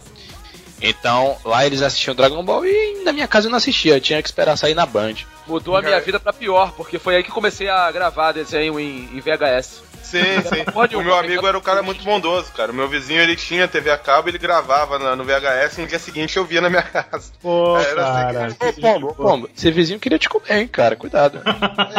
Então, 0.80 1.36
lá 1.44 1.66
eles 1.66 1.82
assistiam 1.82 2.14
Dragon 2.14 2.42
Ball 2.44 2.64
e 2.64 3.02
na 3.04 3.12
minha 3.12 3.26
casa 3.26 3.48
eu 3.48 3.50
não 3.50 3.56
assistia, 3.58 3.96
eu 3.96 4.00
tinha 4.00 4.22
que 4.22 4.28
esperar 4.28 4.56
sair 4.56 4.74
na 4.74 4.86
Band. 4.86 5.14
Mudou 5.46 5.76
a 5.76 5.82
minha 5.82 6.00
vida 6.00 6.20
pra 6.20 6.32
pior, 6.32 6.70
porque 6.76 6.98
foi 7.00 7.16
aí 7.16 7.24
que 7.24 7.30
comecei 7.32 7.68
a 7.68 7.90
gravar 7.90 8.30
desenho 8.32 8.78
em, 8.78 9.08
em 9.12 9.20
VHS. 9.20 9.82
Sim, 10.02 10.42
sim. 10.42 10.64
Pode 10.72 10.96
o 10.96 11.02
meu 11.02 11.14
amigo 11.16 11.46
era 11.46 11.56
um 11.58 11.60
cara 11.60 11.82
muito 11.82 12.02
bondoso, 12.02 12.50
cara. 12.52 12.72
O 12.72 12.74
meu 12.74 12.88
vizinho, 12.88 13.20
ele 13.20 13.36
tinha 13.36 13.68
TV 13.68 13.90
a 13.90 13.98
cabo, 13.98 14.28
ele 14.28 14.38
gravava 14.38 14.98
na- 14.98 15.14
no 15.14 15.24
VHS 15.24 15.78
e 15.78 15.80
no 15.82 15.86
dia 15.86 15.98
seguinte 15.98 16.36
eu 16.36 16.44
via 16.44 16.60
na 16.60 16.70
minha 16.70 16.82
casa. 16.82 17.30
Pô, 17.42 17.76
Era 17.78 18.02
assim 18.02 18.34
cara. 18.34 18.54
que- 18.54 18.66
Ô, 18.66 18.72
Pombo, 18.80 19.14
Pombo, 19.14 19.50
esse 19.56 19.70
vizinho 19.70 20.00
queria 20.00 20.18
te 20.18 20.28
comer, 20.28 20.60
hein, 20.60 20.68
cara, 20.68 20.96
cuidado. 20.96 21.40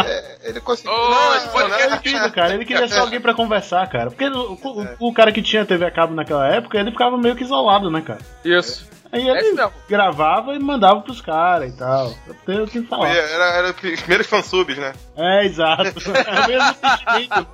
É, 0.06 0.50
ele 0.50 0.60
conseguiu. 0.62 0.92
Esse 1.36 1.46
Não, 1.46 1.52
podcast 1.54 1.88
né? 1.88 1.94
É 1.94 1.98
incrível, 1.98 2.32
cara. 2.32 2.54
Ele 2.54 2.66
queria 2.66 2.88
só 2.88 3.02
alguém 3.02 3.20
pra 3.20 3.34
conversar, 3.34 3.88
cara. 3.90 4.10
Porque 4.10 4.26
o, 4.28 4.54
o- 4.54 5.10
o 5.10 5.14
cara 5.14 5.32
que 5.32 5.42
tinha 5.42 5.66
TV 5.66 5.86
a 5.86 5.92
cabo 5.92 6.14
naquela 6.16 6.48
época, 6.48 6.78
ele 6.80 6.92
ficava 6.92 7.18
meio 7.18 7.36
que 7.36 7.44
isolado, 7.44 7.90
né, 7.92 8.02
cara? 8.02 8.20
Isso. 8.44 8.88
Aí 9.12 9.28
É 9.28 9.38
ele 9.40 9.58
gravava 9.88 10.54
e 10.56 10.60
mandava 10.60 11.02
pros 11.02 11.20
caras 11.22 11.74
e 11.74 11.78
tal. 11.78 12.14
Eu 12.28 12.36
tenho 12.46 12.66
que 12.68 12.80
Foi- 12.82 12.88
falar. 12.88 13.10
Era, 13.10 13.46
era 13.58 13.70
os 13.72 13.76
primeiros 14.02 14.28
fansubs, 14.28 14.78
né? 14.78 14.94
É, 15.18 15.46
exato. 15.46 16.00
É 16.14 16.42
o 16.42 16.48
mesmo 16.48 16.76
sentimento. 16.76 17.48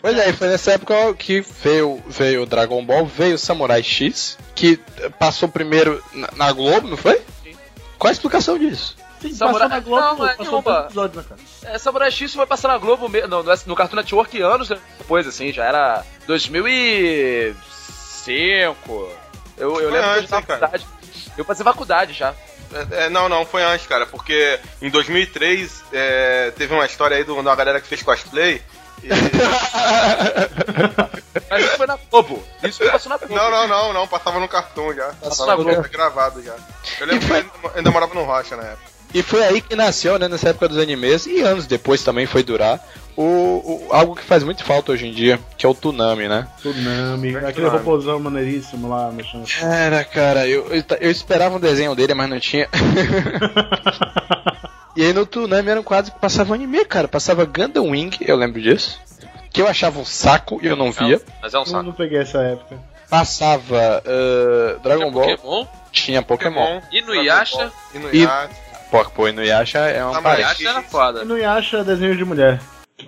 Pois 0.00 0.16
é, 0.18 0.32
foi 0.32 0.48
nessa 0.48 0.72
época 0.72 1.14
que 1.14 1.40
veio, 1.40 2.02
veio 2.06 2.42
o 2.42 2.46
Dragon 2.46 2.84
Ball, 2.84 3.04
veio 3.06 3.34
o 3.34 3.38
Samurai 3.38 3.82
X, 3.82 4.38
que 4.54 4.76
passou 5.18 5.48
primeiro 5.48 6.02
na, 6.12 6.28
na 6.36 6.52
Globo, 6.52 6.88
não 6.88 6.96
foi? 6.96 7.20
Qual 7.98 8.08
a 8.08 8.12
explicação 8.12 8.58
disso? 8.58 8.96
Sim, 9.20 9.32
Samurai- 9.34 9.68
passou 9.68 9.76
na 9.76 9.80
Globo, 9.80 10.06
Não, 10.06 10.16
não 10.18 10.28
é 10.28 10.36
nenhuma. 10.38 10.80
episódios, 10.84 11.16
né, 11.16 11.24
cara? 11.28 11.40
É, 11.74 11.78
Samurai 11.78 12.10
X 12.10 12.34
foi 12.34 12.46
passar 12.46 12.68
na 12.68 12.78
Globo, 12.78 13.08
no, 13.08 13.42
no, 13.42 13.54
no 13.66 13.76
Cartoon 13.76 13.96
Network 13.96 14.40
anos 14.42 14.68
depois, 14.98 15.26
assim, 15.26 15.52
já 15.52 15.64
era 15.64 16.04
2005. 16.26 19.08
Eu, 19.56 19.80
eu 19.80 19.90
Foi 19.90 20.00
lembro 20.00 20.00
que 20.00 20.06
eu 20.06 20.10
antes, 20.12 20.22
hein, 20.22 20.28
cara? 20.28 20.42
faculdade. 20.60 20.86
Eu 21.38 21.44
passei 21.44 21.64
faculdade 21.64 22.12
já. 22.12 22.34
É, 22.90 23.04
é, 23.04 23.08
não, 23.08 23.28
não, 23.28 23.46
foi 23.46 23.62
antes, 23.62 23.86
cara, 23.86 24.06
porque 24.06 24.58
em 24.82 24.90
2003 24.90 25.84
é, 25.92 26.50
teve 26.56 26.74
uma 26.74 26.84
história 26.84 27.16
aí 27.16 27.24
de 27.24 27.30
uma 27.30 27.54
galera 27.54 27.80
que 27.80 27.86
fez 27.88 28.02
cosplay. 28.02 28.60
e- 29.02 29.08
Mas 31.50 31.64
isso 31.64 31.76
foi 31.76 31.86
na 31.86 31.98
Globo. 32.10 32.42
Isso 32.62 32.78
foi 32.78 32.90
passou 32.90 33.10
na 33.10 33.16
Globo. 33.18 33.34
não, 33.34 33.50
não, 33.50 33.68
não, 33.68 33.92
não, 33.92 34.08
passava 34.08 34.40
no 34.40 34.48
cartão 34.48 34.92
já. 34.94 35.12
Passava 35.22 35.50
na 35.50 35.56
Globo. 35.56 35.88
gravado 35.88 36.42
já. 36.42 36.54
Eu 37.00 37.06
lembro 37.06 37.26
que 37.26 37.32
eu 37.66 37.72
ainda 37.76 37.90
morava 37.90 38.14
no 38.14 38.24
Rocha 38.24 38.56
na 38.56 38.64
época. 38.64 38.95
E 39.14 39.22
foi 39.22 39.42
aí 39.44 39.60
que 39.60 39.74
nasceu, 39.74 40.18
né, 40.18 40.28
nessa 40.28 40.50
época 40.50 40.68
dos 40.68 40.78
animes, 40.78 41.26
e 41.26 41.40
anos 41.40 41.66
depois 41.66 42.02
também 42.02 42.26
foi 42.26 42.42
durar, 42.42 42.80
o, 43.16 43.22
o- 43.22 43.86
algo 43.90 44.14
que 44.14 44.22
faz 44.22 44.42
muito 44.42 44.62
falta 44.62 44.92
hoje 44.92 45.06
em 45.06 45.12
dia, 45.12 45.38
que 45.56 45.64
é 45.64 45.68
o 45.68 45.74
Tsunami, 45.74 46.28
né? 46.28 46.46
Tsunami, 46.58 47.34
aquele 47.36 47.68
robôzão 47.68 48.20
maneiríssimo 48.20 48.88
lá 48.88 49.10
mexendo. 49.10 49.46
Cara, 49.58 50.04
cara, 50.04 50.46
eu, 50.46 50.66
eu, 50.74 50.84
eu 51.00 51.10
esperava 51.10 51.56
um 51.56 51.60
desenho 51.60 51.94
dele, 51.94 52.12
mas 52.12 52.28
não 52.28 52.38
tinha. 52.38 52.68
e 54.96 55.04
aí 55.04 55.12
no 55.12 55.26
Tsunami 55.26 55.70
era 55.70 55.80
um 55.80 55.84
quadro 55.84 56.12
que 56.12 56.18
passava 56.18 56.54
anime, 56.54 56.84
cara. 56.84 57.08
Passava 57.08 57.44
Gundam 57.44 57.90
Wing, 57.90 58.16
eu 58.20 58.36
lembro 58.36 58.60
disso. 58.60 58.98
Que 59.50 59.62
eu 59.62 59.68
achava 59.68 59.98
um 59.98 60.04
saco 60.04 60.58
e 60.62 60.66
eu 60.66 60.76
não 60.76 60.92
via. 60.92 61.20
Mas 61.40 61.54
é 61.54 61.58
um 61.58 61.62
Eu 61.62 61.66
saco. 61.66 61.82
não 61.84 61.92
peguei 61.92 62.18
essa 62.18 62.38
época. 62.38 62.78
Passava 63.08 64.02
uh, 64.04 64.80
Dragon 64.80 65.10
Tinha 65.10 65.12
Ball, 65.12 65.36
Pokémon 65.36 65.66
tinha 65.92 66.20
Pokémon. 66.22 66.80
e 66.92 67.00
no 67.00 67.14
Yasha. 67.14 67.72
No 68.92 68.98
Yasha. 68.98 69.04
Pô, 69.04 69.04
pô, 69.10 69.28
e 69.28 69.32
no 69.32 69.42
Yasha 69.44 69.78
é 69.78 70.02
uma 70.04 70.14
Samurai 70.14 70.42
parede. 70.42 70.64
Yasha 70.64 70.78
era 70.78 70.82
foda. 70.88 71.24
não 71.24 71.50
acha 71.50 71.84
desenho 71.84 72.16
de 72.16 72.24
mulher. 72.24 72.60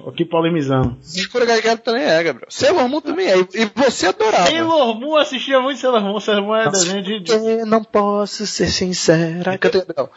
Aqui 0.06 0.22
polemizando. 0.24 0.98
Sakura 1.00 1.46
Gargado 1.46 1.80
também 1.80 2.02
é, 2.04 2.22
Gabriel. 2.22 2.46
Sailor 2.50 2.88
Moon 2.88 3.00
também 3.00 3.26
é. 3.26 3.38
E 3.38 3.70
você 3.74 4.06
adorava. 4.08 4.46
Sailor 4.46 5.00
Moon 5.00 5.16
assistia 5.16 5.60
muito 5.60 5.80
Sailor 5.80 6.02
Moon. 6.02 6.20
Sailor 6.20 6.44
Moon 6.44 6.56
é 6.56 6.70
desenho 6.70 7.02
de. 7.02 7.20
de- 7.20 7.32
Eu 7.32 7.66
não 7.66 7.82
posso 7.82 8.46
ser 8.46 8.66
sincera. 8.68 9.56
Canta, 9.56 9.78
Gabriel. 9.86 10.10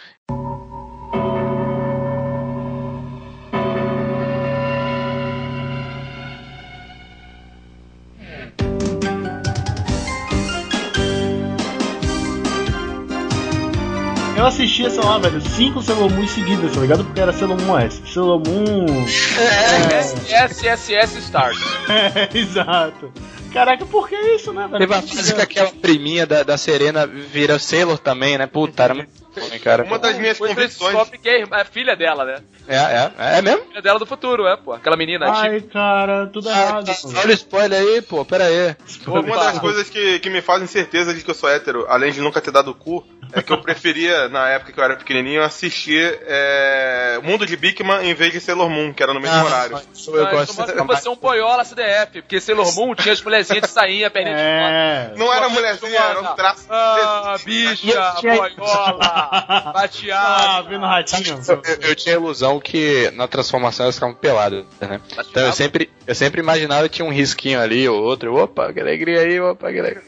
Eu 14.41 14.47
assistia, 14.47 14.89
sei 14.89 15.03
lá, 15.03 15.19
velho, 15.19 15.39
cinco 15.39 15.83
Sailor 15.83 16.09
Moon 16.09 16.27
seguidas, 16.27 16.73
tá 16.73 16.81
ligado? 16.81 17.05
Porque 17.05 17.21
era 17.21 17.31
Sailor 17.31 17.61
Moon 17.61 17.77
S. 17.77 18.01
Sailor 18.11 18.39
Moon. 18.39 19.05
SSS 19.05 21.19
Stars. 21.19 21.59
É, 21.87 22.27
exato. 22.35 23.13
Caraca, 23.53 23.85
por 23.85 24.09
que 24.09 24.15
isso, 24.15 24.51
né, 24.51 24.65
velho? 24.65 24.79
Teve 24.79 24.95
a 24.95 25.01
fase 25.03 25.35
que 25.35 25.41
aquela 25.41 25.69
priminha 25.69 26.25
da, 26.25 26.41
da 26.41 26.57
Serena 26.57 27.05
vira 27.05 27.59
Sailor 27.59 27.99
também, 27.99 28.35
né? 28.35 28.47
Puta, 28.47 28.83
era 28.83 28.95
muito 28.95 29.20
cara. 29.63 29.83
Uma 29.83 29.97
das 29.99 30.17
minhas 30.17 30.37
convicções. 30.37 30.91
descobre 30.93 31.17
que 31.17 31.29
é 31.29 31.43
a 31.51 31.65
filha 31.65 31.95
dela, 31.95 32.25
né? 32.25 32.35
É, 32.67 32.75
é, 32.77 33.37
é 33.37 33.41
mesmo? 33.41 33.65
Filha 33.65 33.81
dela 33.81 33.99
do 33.99 34.05
futuro, 34.05 34.45
é, 34.47 34.55
pô. 34.57 34.73
Aquela 34.73 34.95
menina. 34.97 35.25
tipo, 35.25 35.37
Ai, 35.37 35.61
cara, 35.61 36.27
tudo 36.27 36.49
errado. 36.49 36.87
mano. 36.87 37.19
Olha 37.19 37.29
o 37.29 37.33
spoiler 37.33 37.79
aí, 37.81 38.01
pô, 38.01 38.23
pera 38.25 38.45
aí. 38.45 38.75
Uma 39.07 39.37
das 39.37 39.59
coisas 39.59 39.89
que, 39.89 40.19
que 40.19 40.29
me 40.29 40.41
fazem 40.41 40.67
certeza 40.67 41.13
de 41.13 41.21
que 41.23 41.29
eu 41.29 41.35
sou 41.35 41.49
hétero, 41.49 41.85
além 41.89 42.11
de 42.11 42.21
nunca 42.21 42.41
ter 42.41 42.51
dado 42.51 42.71
o 42.71 42.75
cu, 42.75 43.05
é 43.33 43.41
que 43.41 43.51
eu 43.51 43.59
preferia, 43.61 44.29
na 44.29 44.49
época 44.49 44.71
que 44.71 44.79
eu 44.79 44.83
era 44.83 44.95
pequenininho, 44.95 45.43
assistir 45.43 46.19
é, 46.25 47.19
Mundo 47.23 47.45
de 47.45 47.55
Bigman 47.57 48.05
em 48.09 48.13
vez 48.13 48.31
de 48.31 48.39
Sailor 48.39 48.69
Moon, 48.69 48.93
que 48.93 49.01
era 49.03 49.13
no 49.13 49.19
mesmo 49.19 49.35
Ah, 49.37 49.43
horário. 49.45 49.73
Eu 50.07 50.25
Ah, 50.27 50.31
gosto 50.31 50.53
então 50.53 50.65
mostra 50.65 50.81
que 50.81 50.87
você 50.87 51.07
é 51.07 51.11
um 51.11 51.15
boiola 51.15 51.63
CDF, 51.63 52.21
porque 52.21 52.39
Sailor 52.39 52.73
Moon 52.75 52.95
tinha 52.95 53.13
as 53.13 53.21
mulherzinhas 53.21 53.63
de 53.63 53.69
sainha, 53.69 54.09
perninha 54.09 54.35
de 54.35 54.41
fora. 54.41 54.73
É. 54.73 55.13
Não 55.17 55.33
era 55.33 55.49
mulherzinha, 55.49 55.99
era 55.99 56.21
um 56.21 56.35
traço. 56.35 56.65
Ah, 56.69 57.35
bicha, 57.43 58.13
boiola, 58.21 59.20
Ah, 59.31 59.71
bateada. 59.73 60.69
vendo 60.69 60.85
ratinho. 60.85 61.39
Eu, 61.47 61.55
eu- 61.65 61.89
eu 61.89 61.95
tinha 61.95 62.15
a 62.15 62.19
ilusão 62.19 62.59
que 62.59 63.09
na 63.11 63.27
transformação 63.27 63.85
elas 63.85 63.95
ficavam 63.95 64.15
peladas, 64.15 64.65
né? 64.79 64.99
Então 65.29 65.43
eu 65.45 65.53
sempre, 65.53 65.89
eu 66.07 66.15
sempre 66.15 66.41
imaginava 66.41 66.87
que 66.89 66.95
tinha 66.95 67.05
um 67.07 67.11
risquinho 67.13 67.59
ali 67.59 67.87
ou 67.87 68.01
outro. 68.03 68.35
Opa, 68.35 68.71
que 68.73 68.79
alegria 68.79 69.21
aí, 69.21 69.39
opa, 69.39 69.71
que 69.71 69.79
alegria. 69.79 70.03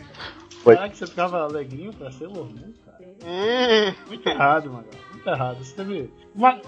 Foi. 0.63 0.75
Será 0.75 0.89
que 0.89 0.97
você 0.97 1.07
ficava 1.07 1.41
alegrinho 1.43 1.91
pra 1.93 2.11
Sailor 2.11 2.45
Moon, 2.45 2.73
cara? 2.85 2.97
Hum, 3.25 3.93
Muito 4.07 4.27
errado, 4.29 4.69
Magal. 4.71 4.89
Muito 5.11 5.29
errado. 5.29 5.57
Você 5.63 5.75
teve. 5.75 6.09
Ma- 6.35 6.59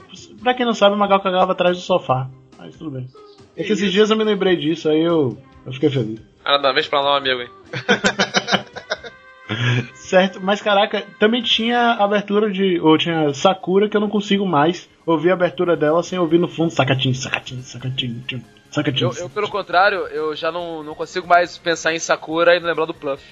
Pra 0.43 0.53
quem 0.53 0.65
não 0.65 0.73
sabe, 0.73 0.95
o 0.95 0.97
Magal 0.99 1.21
cagava 1.21 1.51
atrás 1.53 1.77
do 1.77 1.83
sofá. 1.83 2.27
Mas 2.57 2.75
tudo 2.75 2.91
bem. 2.91 3.07
É 3.57 3.63
que 3.63 3.71
esses 3.73 3.91
dias 3.91 4.09
eu 4.09 4.17
me 4.17 4.23
lembrei 4.25 4.55
disso, 4.57 4.89
aí 4.89 5.01
eu, 5.01 5.37
eu 5.65 5.71
fiquei 5.73 5.89
feliz. 5.89 6.19
Cara, 6.43 6.57
dá 6.57 6.67
uma 6.69 6.73
vez 6.73 6.87
pra 6.87 6.99
lá 7.01 7.13
um 7.13 7.17
amigo, 7.17 7.41
hein? 7.41 7.49
Certo, 9.93 10.41
mas 10.41 10.61
caraca, 10.61 11.03
também 11.19 11.41
tinha 11.43 11.91
abertura 11.93 12.51
de. 12.51 12.79
Ou 12.79 12.97
tinha 12.97 13.33
Sakura 13.33 13.87
que 13.87 13.95
eu 13.95 14.01
não 14.01 14.09
consigo 14.09 14.45
mais 14.45 14.89
ouvir 15.05 15.29
a 15.29 15.33
abertura 15.33 15.77
dela 15.77 16.01
sem 16.01 16.17
ouvir 16.17 16.39
no 16.39 16.47
fundo 16.47 16.71
sacatinho, 16.71 17.13
sacatinho, 17.13 17.61
sacatinho, 17.61 18.23
sacatinho. 18.71 19.11
Eu, 19.11 19.23
eu, 19.23 19.29
pelo 19.29 19.47
contrário, 19.47 20.07
eu 20.07 20.35
já 20.35 20.51
não, 20.51 20.81
não 20.81 20.95
consigo 20.95 21.27
mais 21.27 21.57
pensar 21.57 21.93
em 21.93 21.99
Sakura 21.99 22.55
e 22.55 22.59
não 22.59 22.67
lembrar 22.67 22.85
do 22.85 22.93
Pluff. 22.93 23.23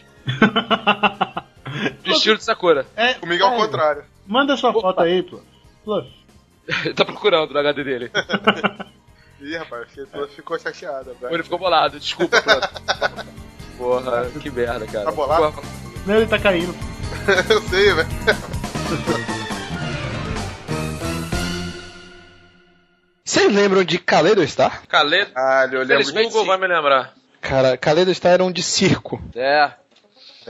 De 2.03 2.11
estilo 2.13 2.37
de 2.37 2.43
Sakura. 2.43 2.85
É, 2.95 3.15
Comigo 3.15 3.43
é 3.43 3.47
o 3.47 3.55
contrário. 3.57 4.03
Manda 4.27 4.55
sua 4.55 4.71
foto 4.71 5.01
aí. 5.01 5.27
Fluff. 5.83 6.07
Ele 6.85 6.93
tá 6.95 7.03
procurando 7.05 7.51
no 7.51 7.59
HD 7.59 7.83
dele. 7.83 8.11
Ih, 9.41 9.57
rapaz, 9.57 9.87
ficou 10.35 10.57
chateada, 10.57 11.09
Ou 11.09 11.15
velho. 11.17 11.33
ele 11.33 11.43
ficou 11.43 11.59
bolado, 11.59 11.99
desculpa, 11.99 12.41
Pluff. 12.41 12.67
Porra, 13.77 14.29
que 14.39 14.49
merda, 14.49 14.85
cara. 14.85 15.05
Tá 15.05 15.11
bolado? 15.11 15.51
Porra, 15.51 15.67
Não, 16.05 16.15
ele 16.17 16.27
tá 16.27 16.37
caindo. 16.37 16.75
Eu 17.49 17.61
sei, 17.61 17.93
velho. 17.93 18.07
Vocês 23.23 23.53
lembram 23.53 23.83
de 23.83 23.97
Kaledo 23.97 24.45
Star? 24.47 24.83
Calê, 24.87 25.25
Caralho, 25.25 25.75
eu 25.75 25.79
lembro 25.79 25.95
eles 25.95 26.11
Google 26.11 26.41
sim. 26.41 26.47
vai 26.47 26.57
me 26.57 26.67
lembrar. 26.67 27.13
Cara, 27.41 27.77
Kaledo 27.77 28.13
Star 28.13 28.33
era 28.33 28.43
um 28.43 28.51
de 28.51 28.61
circo. 28.61 29.21
É, 29.35 29.71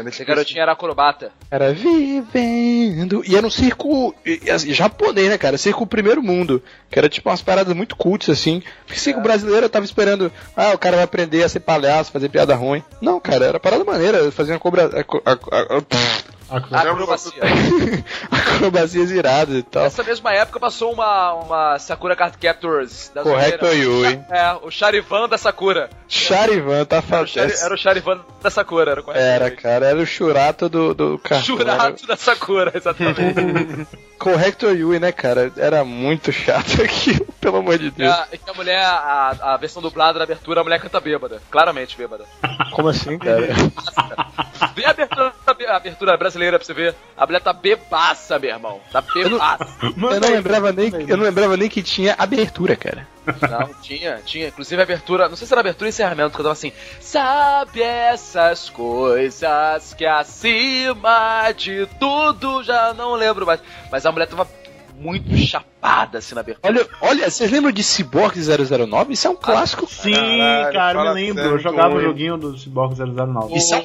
esse 0.07 0.25
garotinho 0.25 0.61
era 0.61 0.71
acrobata. 0.71 1.31
Era 1.51 1.73
vivendo. 1.73 3.23
E 3.27 3.35
era 3.35 3.45
um 3.45 3.49
circo 3.49 4.15
assim, 4.53 4.73
japonês, 4.73 5.29
né, 5.29 5.37
cara? 5.37 5.57
Circo 5.57 5.85
primeiro 5.85 6.21
mundo. 6.21 6.61
Que 6.89 6.99
era 6.99 7.09
tipo 7.09 7.29
umas 7.29 7.41
paradas 7.41 7.75
muito 7.75 7.95
cultas, 7.95 8.29
assim. 8.29 8.61
Porque 8.85 8.99
circo 8.99 9.21
brasileiro 9.21 9.65
eu 9.65 9.69
tava 9.69 9.85
esperando. 9.85 10.31
Ah, 10.55 10.71
o 10.73 10.77
cara 10.77 10.95
vai 10.97 11.05
aprender 11.05 11.43
a 11.43 11.49
ser 11.49 11.59
palhaço, 11.61 12.11
fazer 12.11 12.29
piada 12.29 12.55
ruim. 12.55 12.83
Não, 13.01 13.19
cara, 13.19 13.45
era 13.45 13.59
parada 13.59 13.83
maneira. 13.83 14.31
Fazia 14.31 14.53
uma 14.53 14.59
cobra. 14.59 14.85
aco- 14.99 15.21
aco- 15.25 15.49
a- 15.53 15.83
Acrobacia. 16.49 17.41
acrobacias 18.31 19.11
iradas 19.11 19.55
e 19.57 19.63
tal. 19.63 19.83
Nessa 19.83 20.03
mesma 20.03 20.31
época 20.33 20.59
passou 20.59 20.91
uma, 20.93 21.33
uma 21.33 21.79
Sakura 21.79 22.15
Card 22.15 22.37
Captors 22.37 23.11
da 23.13 23.23
Correto, 23.23 23.65
zoeira. 23.65 23.75
Yui. 23.83 24.21
É, 24.29 24.53
o 24.61 24.69
Charivan 24.71 25.27
da 25.27 25.37
Sakura. 25.37 25.89
Charivan, 26.07 26.85
tá 26.85 26.97
Era 26.97 27.23
o, 27.23 27.27
Chari- 27.27 27.27
fantástico. 27.27 27.65
era 27.65 27.73
o 27.73 27.77
Charivan 27.77 28.19
da 28.41 28.49
Sakura, 28.49 28.91
era 28.91 29.01
o 29.01 29.03
correto. 29.03 29.23
Era, 29.25 29.51
cara, 29.51 29.85
era 29.87 29.99
o 29.99 30.05
churato 30.05 30.69
do, 30.69 30.93
do 30.93 31.17
cartão. 31.19 31.57
Churato 31.57 32.05
da 32.07 32.15
Sakura, 32.15 32.71
exatamente. 32.75 33.87
Correcto 34.23 34.67
Yui, 34.67 34.99
né, 34.99 35.11
cara? 35.11 35.51
Era 35.57 35.83
muito 35.83 36.31
chato 36.31 36.79
aquilo, 36.83 37.25
pelo 37.41 37.57
amor 37.57 37.77
de 37.77 37.87
É 37.87 37.91
Deus. 37.91 38.13
a, 38.13 38.27
é 38.31 38.37
que 38.37 38.49
a 38.49 38.53
mulher, 38.53 38.83
a, 38.83 39.53
a 39.53 39.57
versão 39.57 39.81
dublada 39.81 40.17
da 40.17 40.23
abertura, 40.23 40.61
a 40.61 40.63
mulher 40.63 40.79
canta 40.79 40.99
bêbada. 40.99 41.41
Claramente 41.51 41.97
bêbada. 41.97 42.25
Como 42.71 42.87
assim, 42.89 43.17
cara? 43.17 43.47
Vê 44.75 44.85
a 44.85 44.89
abertura, 44.91 45.33
a 45.67 45.75
abertura 45.75 46.17
brasileira 46.17 46.57
pra 46.57 46.65
você 46.65 46.73
ver. 46.73 46.95
A 47.17 47.25
mulher 47.25 47.41
tá 47.41 47.53
bebaça, 47.53 48.39
meu 48.39 48.49
irmão. 48.49 48.81
Tá 48.91 49.01
bebaça. 49.01 49.67
Eu 49.83 50.19
não 50.19 50.29
lembrava 50.29 50.71
nem, 50.71 50.89
eu 51.07 51.17
não 51.17 51.23
lembrava 51.25 51.57
nem 51.57 51.69
que 51.69 51.83
tinha 51.83 52.15
abertura, 52.17 52.75
cara. 52.75 53.07
Não, 53.49 53.73
tinha, 53.81 54.21
tinha. 54.25 54.47
Inclusive 54.47 54.81
a 54.81 54.83
abertura, 54.83 55.29
não 55.29 55.35
sei 55.35 55.47
se 55.47 55.53
era 55.53 55.61
abertura 55.61 55.85
ou 55.85 55.89
encerramento, 55.89 56.35
que 56.35 56.41
eu 56.41 56.43
tava 56.43 56.53
assim. 56.53 56.71
Sabe 56.99 57.81
essas 57.81 58.69
coisas 58.69 59.93
que 59.93 60.05
acima 60.05 61.51
de 61.55 61.87
tudo 61.99 62.63
já 62.63 62.93
não 62.93 63.13
lembro 63.13 63.45
mais. 63.45 63.61
Mas 63.91 64.05
a 64.05 64.11
mulher 64.11 64.27
tava 64.27 64.47
muito 65.03 65.35
chapada 65.37 66.17
assim 66.19 66.33
na 66.35 66.41
abertura. 66.41 66.67
Olha, 66.73 66.87
olha, 67.01 67.29
vocês 67.29 67.51
lembram 67.51 67.71
de 67.71 67.83
Cyborg 67.83 68.35
009? 68.39 69.13
Isso 69.13 69.27
é 69.27 69.29
um 69.29 69.35
clássico. 69.35 69.85
Sim, 69.87 70.13
Caralho, 70.13 70.73
cara, 70.73 70.99
eu 70.99 71.03
me 71.15 71.21
lembro. 71.21 71.43
Eu 71.43 71.59
jogava 71.59 71.89
o 71.89 71.97
foi. 71.97 72.03
joguinho 72.03 72.37
do 72.37 72.57
Cyborg 72.57 72.95
009. 72.97 73.55
Isso 73.55 73.73
é 73.75 73.77
um 73.79 73.83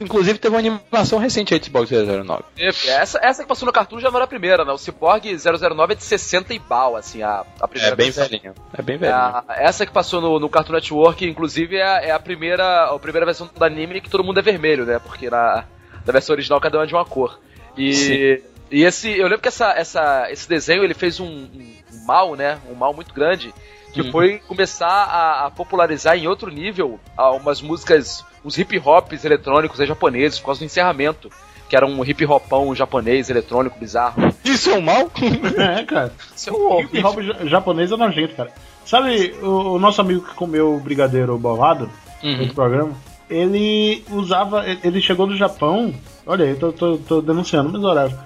Inclusive 0.00 0.38
teve 0.38 0.54
uma 0.54 0.60
animação 0.60 1.18
recente 1.18 1.52
aí 1.52 1.58
de 1.58 1.66
Cyborg 1.66 1.88
009. 1.90 2.44
Essa, 2.56 3.18
essa 3.20 3.42
que 3.42 3.48
passou 3.48 3.66
no 3.66 3.72
cartoon 3.72 3.98
já 3.98 4.08
não 4.10 4.16
era 4.16 4.26
a 4.26 4.28
primeira, 4.28 4.64
né? 4.64 4.72
O 4.72 4.78
Cyborg 4.78 5.24
009 5.36 5.92
é 5.92 5.96
de 5.96 6.04
60 6.04 6.54
e 6.54 6.58
bal, 6.60 6.94
assim, 6.94 7.20
a, 7.22 7.44
a 7.60 7.66
primeira 7.66 7.96
versão. 7.96 8.24
velhinho. 8.28 8.54
É 8.72 8.80
bem 8.82 8.94
É 8.94 8.98
velhinho. 8.98 9.16
a- 9.18 9.44
essa 9.56 9.84
que 9.84 9.90
passou 9.92 10.20
no, 10.20 10.38
no 10.38 10.48
Cartoon 10.48 10.74
Network, 10.74 11.26
inclusive, 11.28 11.76
é, 11.76 11.82
a- 11.82 12.00
é 12.00 12.10
a 12.12 12.18
primeira 12.20 12.84
a 12.94 12.98
primeira 13.00 13.26
versão 13.26 13.50
do 13.52 13.64
anime 13.64 14.00
que 14.00 14.08
todo 14.08 14.22
mundo 14.22 14.38
é 14.38 14.42
vermelho, 14.42 14.84
né? 14.86 15.00
Porque 15.00 15.28
na, 15.28 15.64
na 16.06 16.12
versão 16.12 16.32
original 16.32 16.60
cada 16.60 16.78
um 16.78 16.82
é 16.82 16.86
de 16.86 16.94
uma 16.94 17.04
cor. 17.04 17.40
E, 17.76 17.92
Sim. 17.94 18.48
E 18.70 18.84
esse, 18.84 19.10
eu 19.10 19.24
lembro 19.24 19.40
que 19.40 19.48
essa, 19.48 19.70
essa, 19.72 20.30
esse 20.30 20.48
desenho 20.48 20.82
ele 20.84 20.94
fez 20.94 21.18
um, 21.20 21.26
um- 21.26 21.72
um 21.92 22.04
mal, 22.06 22.34
né? 22.34 22.58
Um 22.70 22.74
mal 22.74 22.92
muito 22.94 23.12
grande, 23.14 23.52
que 23.92 24.02
Uhum. 24.02 24.10
foi 24.12 24.38
começar 24.46 24.86
a, 24.86 25.46
a 25.46 25.50
popularizar 25.50 26.16
em 26.16 26.26
outro 26.26 26.50
nível 26.50 26.98
a 27.16 27.30
umas 27.30 27.60
músicas, 27.62 28.24
uns 28.44 28.56
hip 28.58 28.78
hops 28.84 29.24
eletrônicos 29.24 29.78
japoneses, 29.86 30.38
por 30.38 30.46
causa 30.46 30.60
do 30.60 30.64
encerramento. 30.66 31.30
Que 31.68 31.76
era 31.76 31.84
um 31.86 32.02
hip 32.02 32.24
hopão 32.24 32.74
japonês, 32.74 33.28
eletrônico, 33.28 33.78
bizarro. 33.78 34.32
Isso 34.42 34.70
é 34.70 34.74
um 34.74 34.80
mal? 34.80 35.10
É, 35.58 35.84
cara. 35.84 36.10
Isso 36.34 36.48
é 36.48 36.52
um 36.54 36.80
Hip 36.80 37.04
hop 37.04 37.18
ja- 37.20 37.44
japonês 37.46 37.92
é 37.92 37.96
nojento, 37.98 38.34
cara. 38.34 38.50
Sabe 38.86 39.34
o, 39.42 39.74
o 39.74 39.78
nosso 39.78 40.00
amigo 40.00 40.22
que 40.26 40.34
comeu 40.34 40.74
o 40.74 40.80
brigadeiro 40.80 41.36
bolado 41.36 41.90
Uhum. 42.22 42.46
no 42.46 42.54
programa? 42.54 42.92
Ele 43.28 44.02
usava. 44.10 44.64
ele- 44.82 45.02
chegou 45.02 45.26
do 45.26 45.36
Japão. 45.36 45.92
Olha 46.26 46.46
aí, 46.46 46.54
tô, 46.54 46.72
tô, 46.72 46.96
tô 46.96 47.20
denunciando, 47.20 47.70
mas 47.70 47.84
horário. 47.84 48.18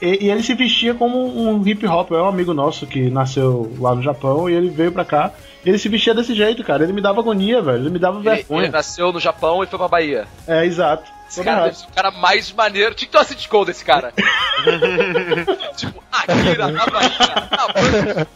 E, 0.00 0.24
e 0.26 0.30
ele 0.30 0.42
se 0.42 0.54
vestia 0.54 0.94
como 0.94 1.18
um 1.18 1.66
hip 1.66 1.86
hop. 1.86 2.10
É 2.12 2.22
um 2.22 2.28
amigo 2.28 2.54
nosso 2.54 2.86
que 2.86 3.10
nasceu 3.10 3.70
lá 3.78 3.94
no 3.94 4.02
Japão 4.02 4.48
e 4.48 4.54
ele 4.54 4.68
veio 4.70 4.92
pra 4.92 5.04
cá. 5.04 5.30
E 5.64 5.68
ele 5.68 5.78
se 5.78 5.88
vestia 5.88 6.14
desse 6.14 6.34
jeito, 6.34 6.64
cara. 6.64 6.82
Ele 6.82 6.92
me 6.92 7.02
dava 7.02 7.20
agonia, 7.20 7.60
velho. 7.60 7.78
Ele 7.78 7.90
me 7.90 7.98
dava 7.98 8.18
Ele, 8.18 8.30
vergonha. 8.30 8.62
ele 8.64 8.72
nasceu 8.72 9.12
no 9.12 9.20
Japão 9.20 9.62
e 9.62 9.66
foi 9.66 9.78
pra 9.78 9.88
Bahia. 9.88 10.26
É, 10.46 10.64
exato. 10.64 11.10
Esse 11.28 11.44
cara 11.44 11.64
deve 11.64 11.76
ser 11.76 11.86
o 11.86 11.92
cara 11.94 12.10
mais 12.10 12.50
maneiro. 12.52 12.94
Tinha 12.94 13.06
que 13.06 13.12
ter 13.12 13.18
uma 13.18 13.24
sitcom 13.24 13.64
desse 13.64 13.84
cara. 13.84 14.12
tipo, 15.76 16.02
Akira 16.10 16.68
na 16.68 16.86
Bahia. 16.86 17.10
Ah, 17.50 17.68
foi- 17.76 18.26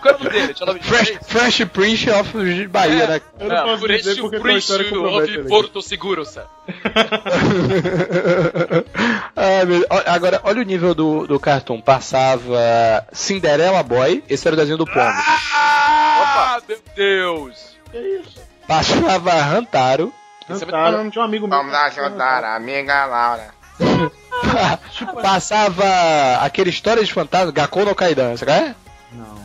Qual 0.00 0.14
era 0.14 0.20
o 0.20 0.24
nome 0.24 0.38
dele? 0.40 0.54
Tinha 0.54 0.64
o 0.64 0.66
nome 0.68 0.80
de 0.80 0.86
Fresh, 0.86 1.18
Fresh 1.26 1.64
Prince 1.72 2.10
of 2.10 2.66
Bahia, 2.68 3.04
É. 3.04 3.06
né? 3.06 3.20
Eu 3.40 3.48
não 3.48 3.64
posso 3.64 3.78
por 3.80 3.88
dizer 3.88 4.16
porque 4.20 4.36
uma 4.36 4.52
história 4.52 4.84
né? 4.90 5.44
Porto 5.48 5.82
Seguro, 5.82 6.24
sabe? 6.24 6.48
Meu- 9.66 9.86
ó, 9.90 10.02
Agora, 10.06 10.40
olha 10.44 10.60
o 10.60 10.64
nível 10.64 10.94
do, 10.94 11.26
do 11.26 11.40
cartoon. 11.40 11.80
Passava 11.80 13.06
Cinderella 13.12 13.82
Boy, 13.82 14.22
esse 14.28 14.46
era 14.46 14.54
o 14.54 14.58
desenho 14.58 14.78
do 14.78 14.86
Pombo. 14.86 15.00
Ah, 15.54 16.58
meu 16.68 16.78
Deus. 16.94 17.76
Passava 18.66 19.32
Hantaro. 19.34 20.12
Esse 20.42 20.50
é 20.50 20.54
muito 20.66 20.70
Cara, 20.70 20.90
maneiro. 20.92 21.10
tinha 21.10 21.22
um 21.22 21.26
amigo 21.26 21.46
meu. 21.46 21.58
Vamos 21.58 21.72
lá 21.72 21.90
jantar, 21.90 22.44
amiga 22.44 23.04
Laura. 23.06 23.48
Passava 25.22 25.84
aquele 26.42 26.70
História 26.70 27.04
de 27.04 27.12
Fantasma, 27.12 27.52
Gakkou 27.52 27.84
no 27.84 27.94
Kaidan, 27.94 28.36
sabe 28.36 28.74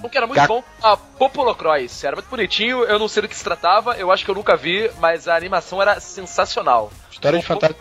Um 0.03 0.09
que 0.09 0.17
era 0.17 0.27
muito 0.27 0.39
Ga- 0.39 0.47
bom, 0.47 0.63
a 0.81 0.97
Popolocross. 0.97 2.03
Era 2.03 2.15
muito 2.15 2.29
bonitinho, 2.29 2.83
eu 2.83 2.99
não 2.99 3.07
sei 3.07 3.21
do 3.21 3.27
que 3.29 3.35
se 3.35 3.43
tratava, 3.43 3.95
eu 3.97 4.11
acho 4.11 4.25
que 4.25 4.31
eu 4.31 4.35
nunca 4.35 4.55
vi, 4.57 4.91
mas 4.99 5.27
a 5.27 5.35
animação 5.35 5.81
era 5.81 5.99
sensacional. 5.99 6.91
História 7.09 7.39
de 7.39 7.45
Fantasma. 7.45 7.77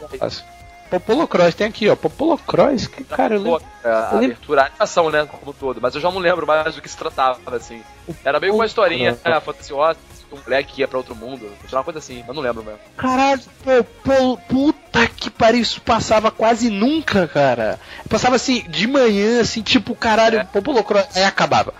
Popolo 0.90 1.26
Cross, 1.26 1.54
tem 1.54 1.66
aqui, 1.66 1.88
ó. 1.88 1.96
Popolo 1.96 2.36
Cross, 2.36 2.86
que 2.86 3.02
cara, 3.02 3.34
eu 3.36 3.40
lembro. 3.42 3.62
é, 3.82 3.88
a 3.88 4.08
eu 4.12 4.16
abertura, 4.18 4.62
a 4.62 4.66
animação, 4.66 5.10
né, 5.10 5.24
como 5.26 5.50
um 5.50 5.54
todo, 5.54 5.80
mas 5.80 5.94
eu 5.94 6.00
já 6.02 6.10
não 6.10 6.18
lembro 6.18 6.46
mais 6.46 6.74
do 6.74 6.82
que 6.82 6.88
se 6.88 6.96
tratava, 6.98 7.40
assim. 7.56 7.82
Era 8.22 8.38
meio 8.38 8.54
uma 8.54 8.66
historinha 8.66 9.18
né, 9.24 9.40
fantasiosa, 9.40 9.98
um 10.32 10.38
moleque 10.44 10.74
que 10.74 10.80
ia 10.80 10.88
pra 10.88 10.98
outro 10.98 11.14
mundo, 11.14 11.50
tinha 11.66 11.78
uma 11.78 11.84
coisa 11.84 11.98
assim, 11.98 12.24
eu 12.26 12.34
não 12.34 12.42
lembro 12.42 12.64
mesmo. 12.64 12.78
Caralho, 12.96 13.40
pô, 13.64 13.84
pô, 14.04 14.36
puta 14.48 15.06
que 15.06 15.30
pariu, 15.30 15.60
isso 15.60 15.80
passava 15.80 16.30
quase 16.30 16.70
nunca, 16.70 17.26
cara. 17.28 17.78
Passava 18.08 18.36
assim, 18.36 18.62
de 18.68 18.86
manhã, 18.86 19.40
assim, 19.40 19.62
tipo, 19.62 19.94
caralho, 19.94 20.38
É. 20.38 20.44
Popolo 20.44 20.82
Cross, 20.82 21.06
aí 21.14 21.24
acabava. 21.24 21.74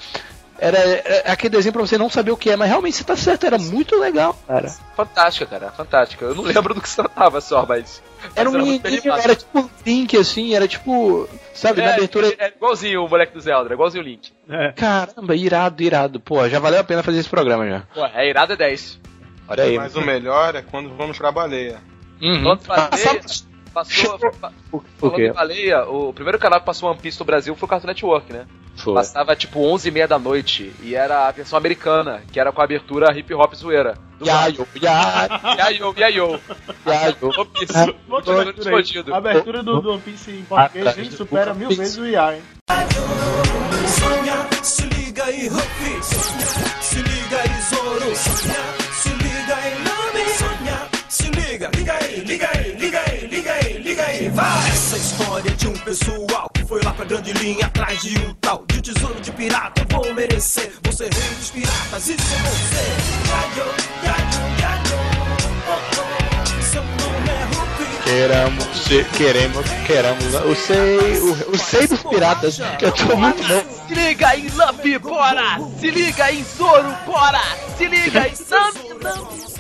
Era, 0.65 0.79
era 0.79 1.33
aquele 1.33 1.51
desenho 1.57 1.73
pra 1.73 1.83
você 1.83 1.99
não 1.99 2.09
saber 2.09 2.31
o 2.31 2.37
que 2.37 2.49
é, 2.51 2.57
mas 2.57 2.69
realmente 2.69 2.97
você 2.97 3.03
tá 3.05 3.17
certo, 3.17 3.45
era 3.45 3.59
muito 3.59 3.99
legal, 3.99 4.39
cara. 4.47 4.69
Fantástica, 4.97 5.47
cara, 5.47 5.73
fantástica. 5.73 6.25
Eu 6.25 6.35
não 6.37 6.45
lembro 6.47 6.73
do 6.73 6.81
que 6.81 6.89
se 6.89 6.95
tratava 6.97 7.41
só, 7.41 7.67
mas. 7.67 8.01
Era 8.37 8.49
um 8.49 8.53
menininho, 8.53 8.81
bem 8.81 9.01
era 9.05 9.35
tipo 9.35 9.59
um 9.59 9.69
Link, 9.85 10.17
assim, 10.17 10.55
era 10.55 10.69
tipo, 10.69 11.29
sabe, 11.53 11.83
na 11.83 11.89
É, 11.91 11.95
abertura. 11.95 12.29
é, 12.29 12.45
é 12.45 12.49
igualzinho 12.57 13.05
o 13.05 13.09
moleque 13.09 13.35
do 13.35 13.41
Zelda, 13.41 13.71
é 13.71 13.73
igualzinho 13.75 14.05
o 14.05 14.07
Link. 14.07 14.31
É. 14.49 14.71
Caramba, 14.73 15.35
irado, 15.35 15.83
irado. 15.83 16.21
Pô, 16.21 16.49
já 16.49 16.61
valeu 16.61 16.79
a 16.81 16.85
pena 16.85 17.03
fazer 17.03 17.19
esse 17.19 17.29
programa 17.29 17.69
já. 17.69 17.81
Pô, 17.93 18.07
é 18.07 18.29
irado 18.31 18.53
é 18.53 18.57
10. 18.57 19.01
Olha 19.49 19.65
aí. 19.65 19.77
Mas 19.77 19.97
o 19.97 20.01
melhor 20.01 20.55
é 20.55 20.63
quando 20.63 20.95
vamos 20.95 21.19
pra 21.19 21.33
baleia. 21.33 21.81
Uhum. 22.23 22.45
Quando 22.45 22.65
baleia, 22.69 22.89
Passava- 22.89 23.19
passou. 23.73 24.19
pa- 24.41 24.53
O 24.71 24.83
Falando 24.99 25.17
quê? 25.17 25.27
em 25.29 25.33
baleia, 25.33 25.85
o 25.87 26.13
primeiro 26.13 26.39
canal 26.39 26.61
que 26.61 26.67
passou 26.67 26.91
One 26.91 26.99
Piece 27.01 27.19
no 27.19 27.27
Brasil 27.27 27.55
foi 27.57 27.67
o 27.67 27.71
Cartoon 27.71 27.89
Network, 27.89 28.33
né? 28.33 28.47
Foi. 28.77 28.95
Passava 28.95 29.37
tipo 29.37 29.61
11 29.61 29.89
e 29.89 29.91
meia 29.93 30.09
da 30.09 30.19
noite 30.19 30.73
e 30.83 30.95
era 30.95 31.29
a 31.29 31.31
versão 31.31 31.59
americana, 31.59 32.23
que 32.33 32.41
era 32.41 32.51
com 32.51 32.61
a 32.61 32.65
abertura 32.65 33.13
hip 33.17 33.33
hop 33.35 33.53
zoeira. 33.55 33.99
Yayo, 34.25 34.67
yayo, 34.81 35.31
Yayo, 35.59 35.95
yayo. 35.99 36.41
yayo. 36.87 37.17
One 37.37 37.51
Piece. 37.51 37.75
Escondido. 38.59 39.13
A 39.15 39.19
abertura 39.19 39.63
do, 39.63 39.81
do 39.83 39.91
One 39.93 40.01
Piece 40.01 40.31
em 40.31 40.43
português 40.45 40.87
Ah, 40.87 40.95
hein, 40.97 41.11
tá. 41.11 41.17
supera 41.17 41.53
mil 41.55 41.69
vezes 41.69 41.99
o 41.99 42.07
IA, 42.07 42.37
hein? 42.37 42.43
Sonha, 43.89 44.49
se 44.63 44.83
liga 44.87 45.25
aí, 45.25 45.49
Ruffy. 45.49 46.03
Sonha, 46.03 46.47
se 46.81 46.97
liga 47.03 47.39
aí, 47.41 47.63
Zoro. 47.63 48.17
Sonha, 48.17 48.82
História 55.23 55.53
de 55.53 55.69
um 55.69 55.73
pessoal 55.75 56.51
que 56.53 56.65
foi 56.65 56.83
lá 56.83 56.93
pra 56.93 57.05
grande 57.05 57.33
linha 57.35 57.67
atrás 57.67 58.03
de 58.03 58.19
um 58.19 58.35
tal 58.35 58.65
de 58.67 58.83
tesouro 58.83 59.21
de 59.21 59.31
pirata. 59.31 59.83
Eu 59.83 59.97
vou 59.97 60.13
merecer. 60.15 60.73
Você 60.83 61.05
rei 61.05 61.35
dos 61.39 61.51
piratas, 61.51 62.09
isso 62.09 62.35
é 62.35 62.39
você. 62.39 62.75
Yayo, 63.31 63.67
yayo, 64.03 64.41
yayo. 64.61 64.99
Seu 66.61 66.83
nome 66.83 67.31
é 67.31 67.45
Rupi. 67.55 67.85
Queremos, 68.05 68.67
queremos, 69.17 69.67
queremos. 69.87 70.35
O 70.35 70.55
sei, 70.57 71.21
o, 71.21 71.53
o 71.53 71.59
sei 71.59 71.87
dos 71.87 72.03
piratas, 72.03 72.59
que 72.79 72.85
eu 72.85 72.93
tô 72.93 73.17
muito 73.17 73.43
bom. 73.47 73.63
Se 73.87 73.95
liga 73.95 74.37
em 74.37 74.49
Luffy, 74.49 74.99
bora! 74.99 75.61
Se 75.79 75.91
liga 75.91 76.33
em 76.33 76.45
Zoro, 76.45 76.95
bora! 77.07 77.41
Se 77.79 77.87
liga 77.87 78.27
em 78.27 78.35
Nami, 78.51 79.03
Nami. 79.03 79.52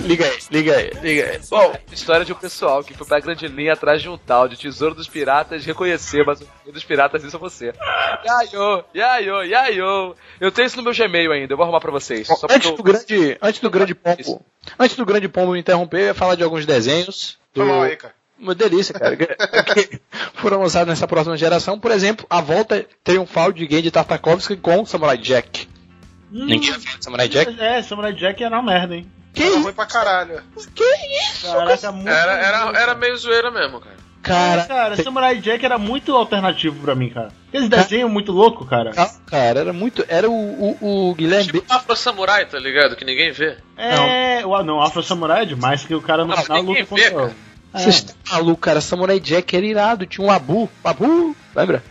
Liga 0.00 0.24
aí, 0.24 0.38
liga 0.50 0.76
aí, 0.76 0.90
liga 1.02 1.30
aí. 1.30 1.40
Bom, 1.48 1.74
história 1.92 2.24
de 2.24 2.32
um 2.32 2.36
pessoal 2.36 2.82
que 2.82 2.94
foi 2.94 3.06
pra 3.06 3.20
grande 3.20 3.46
linha 3.46 3.72
atrás 3.72 4.02
de 4.02 4.08
um 4.08 4.18
tal 4.18 4.48
de 4.48 4.56
tesouro 4.56 4.94
dos 4.94 5.08
piratas 5.08 5.64
reconhecer, 5.64 6.24
mas 6.24 6.40
o 6.40 6.72
dos 6.72 6.84
piratas 6.84 7.22
isso 7.22 7.36
é 7.36 7.38
você. 7.38 7.72
Yayo, 8.24 8.84
yayo, 8.94 9.44
yayo. 9.44 10.16
Eu 10.40 10.50
tenho 10.50 10.66
isso 10.66 10.76
no 10.76 10.82
meu 10.82 10.94
Gmail 10.94 11.32
ainda, 11.32 11.52
eu 11.52 11.56
vou 11.56 11.64
arrumar 11.64 11.80
pra 11.80 11.92
vocês. 11.92 12.26
Só 12.26 12.46
Antes 12.50 12.70
do 12.70 12.78
eu... 12.78 12.82
grande, 12.82 13.38
antes 13.40 13.60
do 13.60 13.70
grande 13.70 13.94
pombo, 13.94 14.44
antes 14.78 14.96
do 14.96 15.06
grande 15.06 15.28
pombo 15.28 15.52
me 15.52 15.60
interromper, 15.60 16.00
eu 16.00 16.06
ia 16.06 16.14
falar 16.14 16.34
de 16.34 16.42
alguns 16.42 16.66
desenhos. 16.66 17.38
Do... 17.54 17.64
Mal 17.64 17.82
aí, 17.82 17.96
cara. 17.96 18.14
Uma 18.38 18.54
delícia, 18.54 18.92
cara. 18.92 19.16
que 19.16 20.00
foram 20.34 20.60
lançados 20.60 20.88
nessa 20.88 21.08
próxima 21.08 21.36
geração. 21.36 21.80
Por 21.80 21.90
exemplo, 21.90 22.26
a 22.28 22.40
volta 22.42 22.84
triunfal 23.02 23.50
de 23.50 23.66
Genji 23.66 23.90
Tartakovsky 23.90 24.56
com 24.56 24.84
Samurai 24.84 25.16
Jack. 25.16 25.66
Nem 26.30 26.60
tinha 26.60 26.78
visto 26.78 27.04
Samurai 27.04 27.28
Jack? 27.28 27.56
É, 27.60 27.82
Samurai 27.82 28.12
Jack 28.12 28.42
era 28.42 28.56
uma 28.60 28.72
merda, 28.72 28.96
hein? 28.96 29.10
Que 29.32 29.42
Era 29.42 29.52
isso? 29.52 29.62
ruim 29.62 29.72
pra 29.72 29.86
caralho. 29.86 30.42
Caraca, 31.42 31.92
muito. 31.92 32.08
Era, 32.08 32.32
era, 32.32 32.78
era 32.80 32.94
meio 32.94 33.16
zoeira 33.16 33.50
mesmo, 33.50 33.80
cara. 33.80 33.96
Cara, 34.22 34.64
Cara, 34.64 34.96
Samurai 34.96 35.36
Jack 35.38 35.64
era 35.64 35.78
muito 35.78 36.12
alternativo 36.16 36.80
pra 36.82 36.96
mim, 36.96 37.10
cara. 37.10 37.28
Aqueles 37.48 37.68
desenhos 37.68 38.10
muito 38.10 38.32
louco, 38.32 38.66
cara. 38.66 38.90
Não, 38.96 39.08
cara, 39.26 39.60
era 39.60 39.72
muito. 39.72 40.04
Era 40.08 40.28
o, 40.28 40.34
o, 40.34 41.10
o 41.10 41.14
Guilherme. 41.14 41.52
Tipo 41.52 41.72
Afro 41.72 41.94
Samurai, 41.94 42.44
tá 42.44 42.58
ligado? 42.58 42.96
Que 42.96 43.04
ninguém 43.04 43.30
vê. 43.30 43.56
É, 43.76 44.44
o 44.44 44.60
não, 44.64 44.82
Afro 44.82 45.00
Samurai 45.02 45.42
é 45.42 45.46
demais, 45.46 45.84
que 45.84 45.94
o 45.94 46.02
cara 46.02 46.24
no 46.24 46.34
Não, 46.34 46.42
final 46.42 46.62
ninguém 46.62 46.82
luta 46.82 46.94
vê, 46.96 47.10
contra. 47.10 47.26
cara. 47.28 47.36
É. 47.74 47.78
Vocês 47.78 47.94
estão 47.96 48.16
malucos, 48.32 48.60
cara. 48.64 48.80
Samurai 48.80 49.20
Jack 49.20 49.54
era 49.56 49.66
irado. 49.66 50.06
Tinha 50.06 50.26
um 50.26 50.30
Abu. 50.30 50.68
Abu, 50.82 51.36
lembra? 51.54 51.84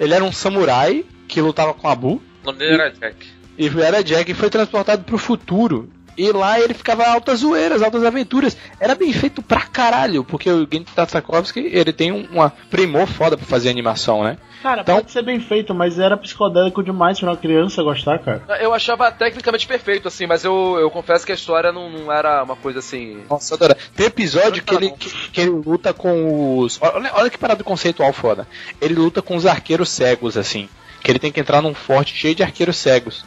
Ele 0.00 0.12
era 0.12 0.24
um 0.24 0.32
samurai 0.32 1.04
que 1.28 1.40
lutava 1.40 1.72
com 1.72 1.88
Abu. 1.88 2.20
O 2.42 2.46
nome 2.46 2.58
dele 2.58 2.74
era 2.74 2.90
Jack. 2.90 3.28
E 3.58 3.66
era 3.80 4.02
Jack 4.04 4.32
foi 4.34 4.50
transportado 4.50 5.04
pro 5.04 5.18
futuro. 5.18 5.90
E 6.18 6.32
lá 6.32 6.58
ele 6.58 6.72
ficava 6.72 7.04
altas 7.06 7.40
zoeiras, 7.40 7.82
altas 7.82 8.02
aventuras. 8.02 8.56
Era 8.80 8.94
bem 8.94 9.12
feito 9.12 9.42
pra 9.42 9.60
caralho, 9.60 10.24
porque 10.24 10.50
o 10.50 10.60
Genji 10.60 10.86
Tartakovsky, 10.94 11.60
ele 11.70 11.92
tem 11.92 12.10
um- 12.10 12.26
uma 12.32 12.48
primor 12.70 13.06
foda 13.06 13.36
pra 13.36 13.44
fazer 13.44 13.68
animação, 13.68 14.24
né? 14.24 14.38
Cara, 14.62 14.80
Então- 14.80 14.96
pode 14.96 15.10
ser 15.12 15.20
bem 15.22 15.38
feito, 15.40 15.74
mas 15.74 15.98
era 15.98 16.16
psicodélico 16.16 16.82
demais 16.82 17.20
pra 17.20 17.28
uma 17.32 17.36
criança 17.36 17.82
gostar, 17.82 18.18
cara. 18.18 18.42
Eu 18.60 18.72
achava 18.72 19.12
tecnicamente 19.12 19.66
perfeito, 19.66 20.08
assim, 20.08 20.26
mas 20.26 20.42
eu, 20.42 20.78
eu 20.80 20.90
confesso 20.90 21.26
que 21.26 21.32
a 21.32 21.34
história 21.34 21.70
não, 21.70 21.90
não 21.90 22.10
era 22.10 22.42
uma 22.42 22.56
coisa 22.56 22.78
assim. 22.78 23.18
Nossa, 23.28 23.52
eu 23.52 23.56
adoro. 23.56 23.76
Tem 23.94 24.06
episódio 24.06 24.62
que 24.64 24.74
ele, 24.74 24.90
que, 24.92 25.10
que 25.32 25.40
ele 25.42 25.50
luta 25.50 25.92
com 25.92 26.58
os. 26.60 26.78
Olha, 26.80 27.10
olha 27.14 27.28
que 27.30 27.36
parada 27.36 27.62
conceitual 27.62 28.14
foda. 28.14 28.48
Ele 28.80 28.94
luta 28.94 29.20
com 29.20 29.36
os 29.36 29.44
arqueiros 29.44 29.90
cegos, 29.90 30.38
assim. 30.38 30.66
Que 31.02 31.10
ele 31.12 31.18
tem 31.18 31.30
que 31.30 31.38
entrar 31.40 31.60
num 31.60 31.74
forte 31.74 32.14
cheio 32.16 32.34
de 32.34 32.42
arqueiros 32.42 32.78
cegos. 32.78 33.22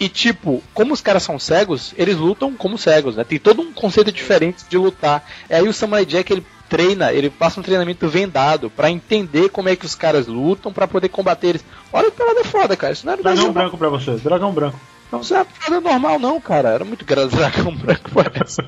E 0.00 0.08
tipo, 0.08 0.62
como 0.74 0.92
os 0.92 1.00
caras 1.00 1.22
são 1.22 1.38
cegos, 1.38 1.94
eles 1.96 2.16
lutam 2.16 2.52
como 2.54 2.76
cegos, 2.76 3.16
né? 3.16 3.24
Tem 3.24 3.38
todo 3.38 3.62
um 3.62 3.72
conceito 3.72 4.10
diferente 4.10 4.64
de 4.68 4.76
lutar. 4.76 5.24
E 5.48 5.54
aí 5.54 5.68
o 5.68 5.72
Samurai 5.72 6.04
Jack 6.04 6.32
ele 6.32 6.44
treina, 6.68 7.12
ele 7.12 7.28
passa 7.28 7.60
um 7.60 7.62
treinamento 7.62 8.08
vendado 8.08 8.70
pra 8.70 8.90
entender 8.90 9.50
como 9.50 9.68
é 9.68 9.76
que 9.76 9.84
os 9.84 9.94
caras 9.94 10.26
lutam 10.26 10.72
pra 10.72 10.88
poder 10.88 11.08
combater 11.10 11.48
eles. 11.48 11.64
Olha 11.92 12.10
que 12.10 12.16
parada 12.16 12.44
foda, 12.44 12.76
cara. 12.76 12.92
Isso 12.94 13.04
não 13.06 13.12
era 13.12 13.22
Dragão 13.22 13.52
branco 13.52 13.76
pra 13.76 13.88
você, 13.90 14.12
dragão 14.12 14.52
branco. 14.52 14.80
não, 15.12 15.20
isso 15.20 15.34
não 15.34 15.46
era 15.66 15.80
normal, 15.80 16.18
não, 16.18 16.40
cara. 16.40 16.70
Era 16.70 16.84
muito 16.84 17.04
grande 17.04 17.36
dragão 17.36 17.76
branco 17.76 18.10
parece. 18.12 18.62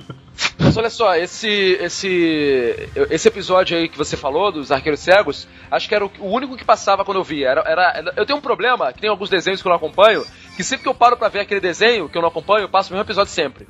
Mas 0.59 0.77
olha 0.77 0.91
só, 0.91 1.15
esse, 1.15 1.49
esse, 1.81 2.89
esse 3.11 3.29
episódio 3.29 3.77
aí 3.77 3.89
que 3.89 3.99
você 3.99 4.17
falou, 4.17 4.51
dos 4.51 4.73
arqueiros 4.73 5.01
cegos, 5.01 5.49
acho 5.71 5.89
que 5.89 5.95
era 5.95 6.05
o, 6.05 6.11
único 6.21 6.57
que 6.57 6.65
passava 6.65 7.05
quando 7.05 7.19
eu 7.19 7.25
via. 7.25 7.49
Era, 7.49 7.63
era, 7.67 8.13
eu 8.17 8.27
tenho 8.27 8.39
um 8.39 8.43
problema, 8.43 8.93
que 8.93 9.01
tem 9.01 9.11
alguns 9.11 9.31
desenhos 9.31 9.63
que 9.63 9.69
eu 9.69 9.71
não 9.71 9.77
acompanho, 9.77 10.25
que 10.57 10.65
sempre 10.65 10.83
que 10.83 10.89
eu 10.89 10.95
paro 10.95 11.17
pra 11.17 11.29
ver 11.29 11.41
aquele 11.41 11.61
desenho 11.61 12.09
que 12.09 12.17
eu 12.17 12.23
não 12.23 12.29
acompanho, 12.29 12.65
eu 12.65 12.69
passo 12.69 12.91
o 12.91 12.93
mesmo 12.93 13.07
episódio 13.07 13.33
sempre. 13.33 13.67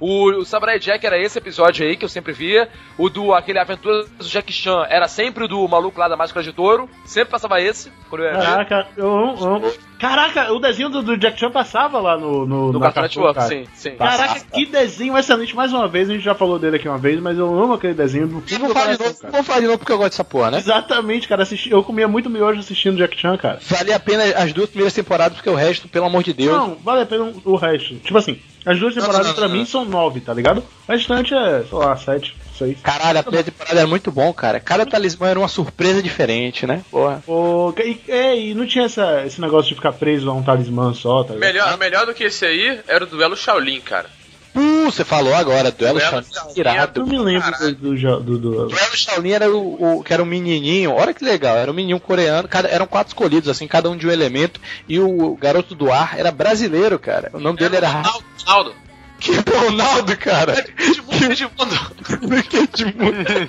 O, 0.00 0.30
o 0.30 0.44
Samurai 0.44 0.78
Jack 0.78 1.04
era 1.04 1.18
esse 1.18 1.36
episódio 1.38 1.84
aí 1.86 1.96
que 1.96 2.04
eu 2.04 2.08
sempre 2.08 2.32
via. 2.32 2.68
O 2.96 3.08
do 3.08 3.34
aquele 3.34 3.58
Aventuras 3.58 4.08
do 4.10 4.24
Jack 4.24 4.52
Chan 4.52 4.86
era 4.88 5.08
sempre 5.08 5.44
o 5.44 5.48
do 5.48 5.66
maluco 5.66 5.98
lá 5.98 6.08
da 6.08 6.16
Máscara 6.16 6.44
de 6.44 6.52
Touro. 6.52 6.88
Sempre 7.04 7.30
passava 7.32 7.60
esse, 7.60 7.90
quando 8.08 8.24
eu. 8.24 8.32
Caraca, 8.32 8.86
eu, 8.96 9.06
eu- 9.06 9.88
Caraca, 9.98 10.52
o 10.52 10.60
desenho 10.60 10.88
do, 10.88 11.02
do 11.02 11.16
Jack 11.18 11.40
Chan 11.40 11.50
passava 11.50 11.98
lá 11.98 12.16
no, 12.16 12.46
no, 12.46 12.72
No 12.72 12.78
Cartoon 12.80 13.02
Network, 13.02 13.34
cara. 13.34 13.48
sim, 13.48 13.64
sim. 13.74 13.96
Caraca, 13.96 14.38
que 14.52 14.64
desenho 14.66 15.18
excelente. 15.18 15.56
Mais 15.56 15.72
uma 15.72 15.88
vez, 15.88 16.08
a 16.08 16.12
gente 16.12 16.22
já 16.22 16.36
falou 16.36 16.56
dele 16.56 16.76
aqui 16.76 16.88
uma 16.88 16.98
vez, 16.98 17.18
mas 17.20 17.36
eu 17.36 17.46
amo 17.60 17.72
aquele 17.74 17.94
desenho 17.94 18.28
do 18.28 18.34
Não 18.34 18.40
fundo 18.42 18.58
vou 18.60 18.68
do 18.68 18.74
falar 18.74 18.92
de 18.92 18.98
coração, 18.98 19.06
novo, 19.08 19.20
cara. 19.22 19.32
vou 19.32 19.42
falar 19.42 19.60
de 19.60 19.66
novo 19.66 19.78
porque 19.78 19.92
eu 19.92 19.98
gosto 19.98 20.10
dessa 20.10 20.24
porra, 20.24 20.52
né? 20.52 20.58
Exatamente, 20.58 21.26
cara. 21.26 21.42
Assisti, 21.42 21.72
eu 21.72 21.82
comia 21.82 22.06
muito 22.06 22.30
miojo 22.30 22.60
assistindo 22.60 22.96
Jack 22.96 23.18
Chan, 23.18 23.36
cara. 23.36 23.58
Vale 23.62 23.92
a 23.92 23.98
pena 23.98 24.22
as 24.36 24.52
duas 24.52 24.68
primeiras 24.68 24.94
temporadas, 24.94 25.36
porque 25.36 25.50
o 25.50 25.54
resto, 25.56 25.88
pelo 25.88 26.06
amor 26.06 26.22
de 26.22 26.32
Deus. 26.32 26.56
Não, 26.56 26.76
vale 26.76 27.02
a 27.02 27.06
pena 27.06 27.32
o 27.44 27.56
resto. 27.56 27.96
Tipo 27.96 28.18
assim, 28.18 28.38
as 28.68 28.78
duas 28.78 28.94
temporadas 28.94 29.32
pra 29.32 29.48
mim 29.48 29.64
são 29.64 29.86
nove, 29.86 30.20
tá 30.20 30.34
ligado? 30.34 30.62
O 30.86 30.92
restante 30.92 31.34
é, 31.34 31.64
sei 31.64 31.78
lá, 31.78 31.96
sete, 31.96 32.36
seis. 32.56 32.78
Caralho, 32.82 33.18
a 33.18 33.22
primeira 33.22 33.50
temporada 33.50 33.78
era 33.78 33.86
muito 33.86 34.12
bom, 34.12 34.30
cara. 34.30 34.60
Cada 34.60 34.84
talismã 34.84 35.28
era 35.28 35.38
uma 35.38 35.48
surpresa 35.48 36.02
diferente, 36.02 36.66
né? 36.66 36.82
Porra. 36.90 37.22
O, 37.26 37.72
e, 37.78 37.98
é, 38.08 38.38
e 38.38 38.54
não 38.54 38.66
tinha 38.66 38.84
essa, 38.84 39.24
esse 39.24 39.40
negócio 39.40 39.70
de 39.70 39.74
ficar 39.74 39.92
preso 39.92 40.28
a 40.28 40.34
um 40.34 40.42
talismã 40.42 40.92
só, 40.92 41.24
tá 41.24 41.32
ligado? 41.32 41.50
Melhor, 41.50 41.78
melhor 41.78 42.06
do 42.06 42.12
que 42.12 42.24
esse 42.24 42.44
aí 42.44 42.78
era 42.86 43.04
o 43.04 43.06
duelo 43.06 43.34
Shaolin, 43.34 43.80
cara. 43.80 44.10
Uh, 44.58 44.84
você 44.90 45.04
falou 45.04 45.34
agora, 45.34 45.70
Duelo 45.70 45.98
Duelo 45.98 46.10
Shaolin. 46.24 46.26
Eu 46.56 46.60
Irado. 46.60 47.00
não 47.00 47.06
me 47.06 47.18
lembro 47.18 47.50
do, 47.58 47.72
do, 47.74 48.20
do, 48.20 48.38
do- 48.38 48.68
Duelo 48.68 48.96
Shaolin 48.96 49.30
era 49.30 49.50
o, 49.50 49.98
o- 49.98 50.02
que 50.04 50.12
era 50.12 50.22
um 50.22 50.26
menininho, 50.26 50.92
olha 50.92 51.14
que 51.14 51.24
legal, 51.24 51.56
era 51.56 51.70
um 51.70 51.74
menininho 51.74 52.00
coreano, 52.00 52.48
cada, 52.48 52.68
eram 52.68 52.86
quatro 52.86 53.10
escolhidos, 53.10 53.48
assim, 53.48 53.66
cada 53.68 53.88
um 53.90 53.96
de 53.96 54.06
um 54.06 54.10
elemento, 54.10 54.60
e 54.88 54.98
o 54.98 55.36
garoto 55.36 55.74
do 55.74 55.92
ar 55.92 56.18
era 56.18 56.30
brasileiro, 56.32 56.98
cara. 56.98 57.30
O 57.32 57.38
nome 57.38 57.58
dele 57.58 57.76
era 57.76 57.88
Ronaldo. 57.88 58.24
Ronaldo. 58.44 58.74
Que 59.20 59.32
Ronaldo, 59.34 60.16
cara. 60.16 60.64
Edmundo, 60.78 61.24
Edmundo. 61.32 62.44
Que 62.48 62.56
Edmundo. 62.58 63.16
Era 63.28 63.46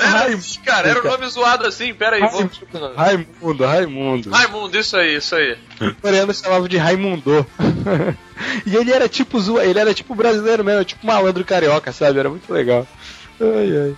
assim, 0.00 0.60
cara, 0.60 0.88
era 0.88 1.00
um 1.00 1.10
nome 1.10 1.26
zoado 1.28 1.66
assim, 1.66 1.92
pera 1.94 2.16
aí. 2.16 2.22
Vou... 2.22 2.50
Raimundo, 2.96 3.64
Raimundo. 3.64 4.30
Raimundo, 4.30 4.78
isso 4.78 4.96
aí, 4.96 5.16
isso 5.16 5.34
aí. 5.34 5.56
O 5.80 5.94
coreano 5.96 6.32
chamava 6.32 6.68
de 6.68 6.76
Raimundo. 6.76 7.46
e 8.66 8.76
ele 8.76 8.92
era 8.92 9.08
tipo 9.08 9.40
zoa, 9.40 9.64
ele 9.64 9.78
era 9.78 9.92
tipo 9.94 10.14
brasileiro 10.14 10.64
mesmo, 10.64 10.84
tipo 10.84 11.06
malandro 11.06 11.44
carioca, 11.44 11.92
sabe? 11.92 12.18
Era 12.18 12.28
muito 12.30 12.52
legal. 12.52 12.86
Ai, 13.40 13.76
ai. 13.88 13.96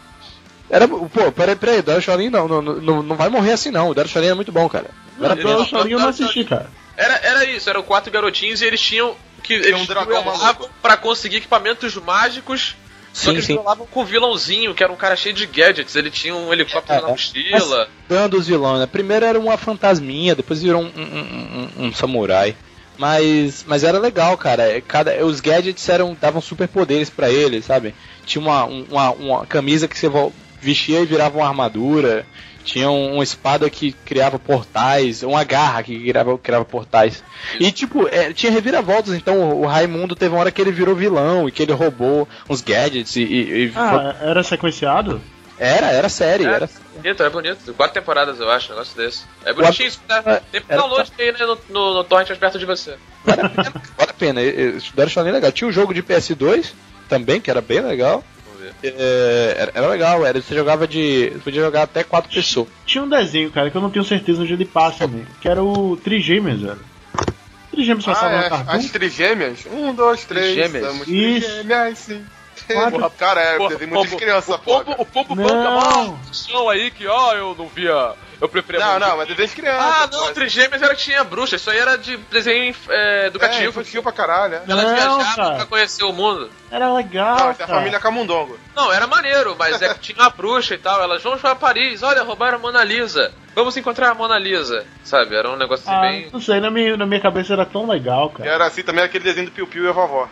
Era, 0.71 0.89
pô, 0.89 1.31
peraí, 1.31 1.57
peraí, 1.57 1.79
o 1.81 1.83
Dario 1.83 2.03
Shaolin 2.03 2.31
não, 2.31 2.49
não, 2.49 2.63
não, 2.63 3.03
não 3.03 3.17
vai 3.17 3.29
morrer 3.29 3.53
assim 3.53 3.71
não. 3.71 3.91
O 3.91 3.95
Dario 3.95 4.11
Shaolin 4.11 4.29
é 4.29 4.35
muito 4.35 4.51
bom, 4.51 4.69
cara. 4.69 4.91
Ele- 5.21 5.43
Duelo 5.43 5.65
Shaolin 5.67 5.93
eu 5.93 6.01
não 6.01 6.09
assisti, 6.09 6.45
cara. 6.45 6.69
Era, 6.97 7.15
era 7.17 7.45
isso, 7.45 7.69
eram 7.69 7.83
quatro 7.83 8.11
garotinhos 8.11 8.63
e 8.63 8.65
eles 8.65 8.81
tinham 8.81 9.15
que 9.43 9.53
eles 9.53 9.81
um 9.81 9.85
dragão 9.85 10.25
maluco. 10.25 10.71
pra 10.81 10.97
conseguir 10.97 11.37
equipamentos 11.37 11.95
mágicos. 11.97 12.77
Só 13.15 13.31
Sim, 13.31 13.37
que 13.37 13.43
sim. 13.43 13.53
eles 13.53 13.62
duelavam 13.62 13.87
com 13.87 14.01
o 14.01 14.05
vilãozinho, 14.05 14.75
que 14.75 14.83
era 14.83 14.93
um 14.93 14.97
cara 14.97 15.15
cheio 15.15 15.35
de 15.35 15.47
gadgets. 15.47 15.95
Ele 15.95 16.11
tinha 16.11 16.35
um 16.35 16.53
helicóptero 16.53 16.99
É, 16.99 17.01
na 17.03 17.09
é. 17.09 17.11
mochila. 17.12 17.89
Dando 18.09 18.37
os 18.37 18.47
vilões, 18.49 18.81
né? 18.81 18.87
Primeiro 18.87 19.25
era 19.25 19.39
uma 19.39 19.57
fantasminha, 19.57 20.35
depois 20.35 20.61
virou 20.61 20.83
um, 20.83 20.87
um, 20.97 21.69
um- 21.81 21.85
um 21.87 21.95
samurai. 21.95 22.57
Mas, 22.99 23.65
mas 23.67 23.85
era 23.85 23.99
legal, 23.99 24.37
cara. 24.37 24.65
É, 24.65 24.81
Cada, 24.81 25.25
os 25.25 25.41
gadgets 25.41 25.89
eram, 25.89 26.17
davam 26.21 26.41
superpoderes 26.41 27.09
pra 27.09 27.31
ele, 27.31 27.62
sabe? 27.62 27.95
Tinha 28.27 28.43
uma, 28.43 28.65
um- 28.65 28.85
uma, 28.91 29.11
uma 29.12 29.47
camisa 29.47 29.87
que 29.89 29.97
você 29.99 30.09
vo- 30.09 30.33
vestia 30.61 31.01
e 31.01 31.07
virava 31.07 31.39
uma 31.39 31.47
armadura. 31.49 32.27
Tinha 32.65 32.91
um, 32.91 33.15
uma 33.15 33.23
espada 33.23 33.69
que 33.69 33.93
criava 33.93 34.39
portais, 34.39 35.23
uma 35.23 35.45
garra 35.45 35.83
que 35.83 35.99
criava, 36.03 36.39
criava 36.39 36.65
portais. 36.65 37.23
E 37.61 37.71
tipo, 37.71 38.09
é, 38.09 38.33
tinha 38.33 38.51
reviravoltas, 38.51 39.12
então 39.15 39.39
o, 39.39 39.61
o 39.62 39.67
Raimundo 39.67 40.17
teve 40.17 40.35
uma 40.35 40.41
hora 40.41 40.51
que 40.51 40.61
ele 40.62 40.73
virou 40.73 40.95
vilão 40.95 41.47
e 41.47 41.53
que 41.53 41.62
ele 41.62 41.73
roubou 41.73 42.27
uns 42.49 42.62
gadgets 42.62 43.17
e. 43.17 43.23
e- 43.23 43.65
e- 43.67 43.73
Ah, 43.77 44.17
era 44.21 44.43
sequenciado? 44.43 45.21
Era, 45.59 45.87
era 45.91 46.09
série, 46.09 46.45
É. 46.45 46.49
era 46.49 46.69
Bonito, 46.97 47.23
é 47.23 47.31
bonito. 47.31 47.75
Quatro 47.75 47.95
temporadas, 47.95 48.41
eu 48.41 48.51
acho, 48.51 48.69
um 48.73 48.77
negócio 48.77 48.97
desse. 48.97 49.23
É 49.45 49.53
bonitinho 49.53 49.89
isso, 49.89 50.01
né? 50.09 50.41
Tem 50.51 50.62
Era- 50.69 50.81
download 50.81 51.12
aí, 51.19 51.33
né, 51.33 51.39
no, 51.41 51.59
no, 51.71 51.95
no 51.95 52.05
torrent 52.05 52.29
mais 52.29 52.39
perto 52.39 52.59
de 52.59 52.65
você. 52.67 52.97
Vale 53.25 53.43
a 53.43 53.49
pena. 53.49 53.73
Vale 53.97 54.11
a 54.11 54.15
pena. 54.15 54.43
Estudaram 54.43 55.31
legal. 55.33 55.53
Tinha 55.53 55.69
um 55.69 55.73
jogo 55.73 55.93
de 55.95 56.03
PS2 56.03 56.73
também, 57.09 57.41
que 57.41 57.51
era 57.51 57.61
bem 57.61 57.81
legal. 57.81 58.25
Ver. 58.65 58.95
É, 58.97 59.55
era, 59.59 59.73
era 59.75 59.89
legal, 59.89 60.25
era, 60.25 60.41
você 60.41 60.55
jogava 60.55 60.87
de. 60.87 61.31
Você 61.31 61.39
podia 61.41 61.62
jogar 61.62 61.83
até 61.83 62.03
quatro 62.03 62.33
pessoas. 62.33 62.69
Tinha 62.87 63.05
um 63.05 63.09
desenho, 63.09 63.51
cara, 63.51 63.71
que 63.71 63.77
eu 63.77 63.83
não 63.83 63.91
tenho 63.91 64.05
certeza 64.05 64.43
onde 64.43 64.53
ele 64.53 64.65
passa, 64.65 65.07
né? 65.07 65.25
Que 65.41 65.49
era 65.49 65.62
o 65.62 65.97
Trigêmeos, 65.97 66.61
velho. 66.62 66.81
Trigêmeos 67.71 68.07
Ah, 68.09 68.12
passava 68.12 68.35
é. 68.35 68.43
no 68.45 68.49
Cartoon? 68.51 68.71
As 68.73 68.91
trigêmeas? 68.91 69.67
Um, 69.67 69.95
dois, 69.95 70.25
três. 70.25 70.55
Trigêmeas. 70.55 71.09
Isso. 71.09 71.47
trigêmeas, 71.49 71.99
sim. 71.99 72.25
Quatro. 72.63 73.11
Cara, 73.19 73.41
é, 73.41 73.57
Porra, 73.57 73.71
teve 73.77 73.87
muitas 73.87 74.15
crianças, 74.15 74.55
o 74.55 74.59
pô. 74.59 74.79
o 74.99 75.05
pombo 75.07 75.35
Não. 75.35 75.45
banca 75.45 75.71
mal 75.71 76.19
discussão 76.31 76.69
aí 76.69 76.91
que, 76.91 77.07
ó, 77.07 77.33
eu 77.35 77.55
não 77.59 77.67
via 77.69 78.13
Eu 78.41 78.49
preferia 78.49 78.85
Não, 78.85 78.99
não, 78.99 79.17
mas 79.19 79.29
desenho 79.29 79.49
de 79.49 79.55
criança. 79.55 79.79
Ah, 80.03 80.09
não, 80.13 80.27
pô. 80.27 80.33
Trigêmeos 80.33 80.83
era 80.83 80.95
que 80.95 81.03
tinha 81.03 81.23
bruxa. 81.25 81.57
Isso 81.57 81.71
aí 81.71 81.79
era 81.79 81.97
de 81.97 82.17
desenho 82.17 82.75
é, 82.89 83.23
É, 83.23 83.27
educativo. 83.29 83.69
infantil 83.71 84.03
pra 84.03 84.13
caralho, 84.13 84.55
é. 84.57 84.63
Não, 84.67 84.77
viajavam 84.77 85.35
cara. 85.35 85.55
pra 85.57 85.67
conhecer 85.67 86.05
o 86.05 86.13
mundo. 86.13 86.51
Era 86.71 86.93
legal, 86.93 87.39
Não, 87.39 87.51
essa 87.51 87.63
é 87.63 87.65
a 87.65 87.69
família 87.69 88.01
Camundongo. 88.01 88.59
Não, 88.75 88.93
era 88.93 89.07
maneiro, 89.07 89.55
mas 89.59 89.81
é 89.81 89.95
que 89.95 90.01
tinha 90.01 90.19
uma 90.19 90.31
bruxa 90.31 90.75
e 90.75 90.79
tal. 90.79 91.01
Elas 91.01 91.23
vão 91.23 91.39
pra 91.39 91.55
Paris, 91.55 92.03
olha, 92.03 92.23
roubaram 92.23 92.57
a 92.59 92.61
Mona 92.61 92.83
Lisa. 92.85 93.33
Vamos 93.55 93.77
encontrar 93.77 94.11
a 94.11 94.15
Mona 94.15 94.37
Lisa. 94.39 94.85
Sabe, 95.05 95.37
era 95.37 95.49
um 95.49 95.57
negócio 95.57 95.89
assim 95.89 95.97
Ah, 95.97 96.01
bem. 96.11 96.29
não 96.33 96.41
sei, 96.41 96.59
na 96.61 96.71
minha, 96.71 96.97
na 96.97 97.07
minha 97.07 97.21
cabeça 97.21 97.53
era 97.53 97.65
tão 97.65 97.87
legal, 97.89 98.31
E 98.35 98.39
cara. 98.39 98.51
era 98.51 98.67
assim 98.67 98.83
também 98.83 99.05
aquele 99.05 99.23
desenho 99.25 99.47
do 99.47 99.53
Piu 99.53 99.67
Piu 99.67 99.85
e 99.85 99.89
a 99.89 99.93
vovó. 99.93 100.29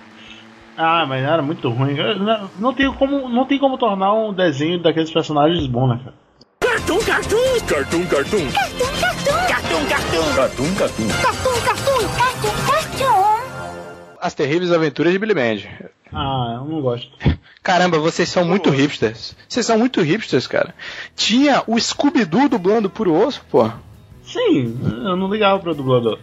Ah, 0.77 1.05
mas 1.07 1.23
era 1.23 1.43
muito 1.43 1.68
ruim. 1.68 1.95
Não, 1.95 2.51
não 2.59 2.75
tem 2.75 2.93
como, 2.93 3.29
não 3.29 3.45
tem 3.45 3.59
como 3.59 3.77
tornar 3.77 4.12
um 4.14 4.33
desenho 4.33 4.83
daqueles 4.83 5.11
personagens 5.11 5.66
bom, 5.66 5.87
né, 5.87 6.01
cara? 6.03 6.23
Cartoon, 6.61 6.99
cartoon. 7.01 7.66
Cartoon, 7.66 8.07
cartoon. 8.07 8.51
Cartoon, 8.53 8.97
cartoon. 9.01 9.47
Cartoon, 9.49 9.87
cartoon. 9.87 10.35
Cartoon, 10.35 10.75
cartoon. 10.75 11.09
Cartoon, 11.09 11.61
cartoon. 11.64 12.09
Cartoon, 12.16 12.66
cartoon. 12.66 14.18
As 14.20 14.35
Terríveis 14.35 14.73
Aventuras 14.73 15.12
de 15.12 15.18
Billy 15.18 15.35
Mandy. 15.35 15.68
Ah, 16.12 16.59
eu 16.59 16.64
não 16.64 16.81
gosto. 16.81 17.11
Caramba, 17.62 17.99
vocês 17.99 18.29
são 18.29 18.45
muito 18.45 18.70
hipsters. 18.70 19.37
Vocês 19.49 19.66
são 19.66 19.79
muito 19.79 20.01
hipsters, 20.01 20.47
cara. 20.47 20.75
Tinha 21.14 21.62
o 21.66 21.79
Scooby-Doo 21.79 22.49
dublando 22.49 22.91
Puro 22.91 23.14
Osso, 23.14 23.45
pô. 23.51 23.70
Sim, 24.25 24.79
eu 25.05 25.16
não 25.16 25.31
ligava 25.31 25.59
pro 25.59 25.75
dublador. 25.75 26.18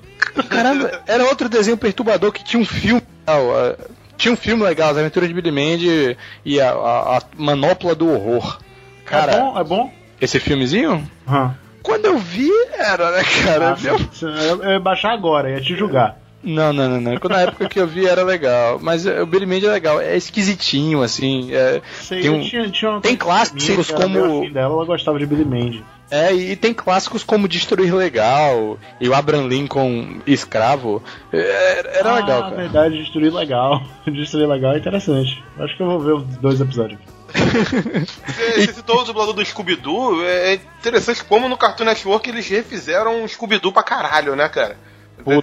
Caramba, 0.50 1.02
era 1.08 1.26
outro 1.26 1.50
desenho 1.50 1.78
perturbador 1.78 2.32
que 2.32 2.44
tinha 2.44 2.62
um 2.62 2.66
filme 2.66 3.02
ah, 3.28 3.76
Tinha 4.20 4.32
um 4.34 4.38
filme 4.38 4.62
legal, 4.64 4.92
As 4.92 4.98
Aventuras 4.98 5.28
de 5.28 5.34
Billy 5.34 5.50
Mandy 5.52 6.16
e 6.46 6.60
a, 6.62 6.70
a- 6.72 7.18
a 7.18 7.22
Manopla 7.38 7.96
do 7.96 8.08
Horror. 8.12 8.60
Cara, 9.06 9.32
é 9.34 9.40
bom? 9.40 9.58
É 9.60 9.64
bom? 9.64 9.94
esse 10.22 10.40
filmezinho? 10.40 11.10
Aham. 11.28 11.56
Quando 11.82 12.06
eu 12.06 12.18
vi, 12.20 12.52
era, 12.78 13.10
né, 13.12 13.24
cara? 13.46 13.74
Ah, 13.74 13.78
eu, 14.22 14.64
eu 14.64 14.72
ia 14.74 14.80
baixar 14.80 15.14
agora, 15.14 15.50
ia 15.50 15.62
te 15.62 15.74
julgar. 15.76 16.20
Não, 16.44 16.72
não, 16.74 16.88
não, 16.90 17.02
não. 17.02 17.18
Quando 17.18 17.34
Na 17.34 17.42
época 17.42 17.68
que 17.70 17.80
eu 17.80 17.88
vi 17.88 18.06
era 18.06 18.24
legal. 18.24 18.78
Mas 18.82 19.06
eh, 19.06 19.22
o 19.22 19.26
Billy 19.26 19.46
Mandy 19.46 19.66
é 19.66 19.72
legal. 19.72 20.00
É 20.00 20.16
esquisitinho, 20.16 21.02
assim. 21.02 21.50
é- 21.54 21.82
Sei, 22.02 22.22
tem, 22.22 22.30
um- 22.30 22.42
tinha, 22.42 22.70
tinha 22.70 23.00
tem 23.02 23.16
clássicos 23.16 23.90
como- 23.92 24.50
dela, 24.52 24.74
ela 24.76 24.86
gostava 24.86 25.18
de 25.20 25.26
Billy 25.26 25.44
Mandy. 25.46 25.84
É, 26.12 26.34
e 26.34 26.56
tem 26.56 26.74
clássicos 26.74 27.24
como 27.24 27.48
Destruir 27.48 27.94
Legal 27.96 28.80
e 29.00 29.08
o 29.08 29.14
Abraham 29.14 29.48
Lincoln 29.48 30.22
Escravo. 30.26 31.04
É, 31.32 31.98
Era 32.00 32.12
ah, 32.12 32.16
legal, 32.16 32.42
cara. 32.44 32.56
verdade, 32.56 32.98
destruir 32.98 33.34
legal. 33.34 33.82
destruir 34.08 34.48
legal 34.48 34.74
é 34.74 34.78
interessante. 34.78 35.44
Acho 35.60 35.78
que 35.78 35.84
eu 35.84 35.88
vou 35.88 36.00
ver 36.00 36.14
os 36.14 36.24
dois 36.38 36.60
episódios. 36.60 37.00
Você, 37.32 38.66
você 38.66 38.74
citou 38.74 39.02
o 39.02 39.04
dublador 39.04 39.34
do 39.34 39.46
Scooby-Doo, 39.46 40.24
é 40.24 40.54
é 40.54 40.54
interessante 40.56 41.24
como 41.24 41.48
no 41.48 41.58
Cartoon 41.58 41.86
Network 41.86 42.28
eles 42.28 42.48
refizeram 42.48 43.24
o 43.24 43.28
Scooby-Doo 43.28 43.72
pra 43.72 43.84
caralho, 43.84 44.36
né, 44.36 44.50
cara? 44.50 44.78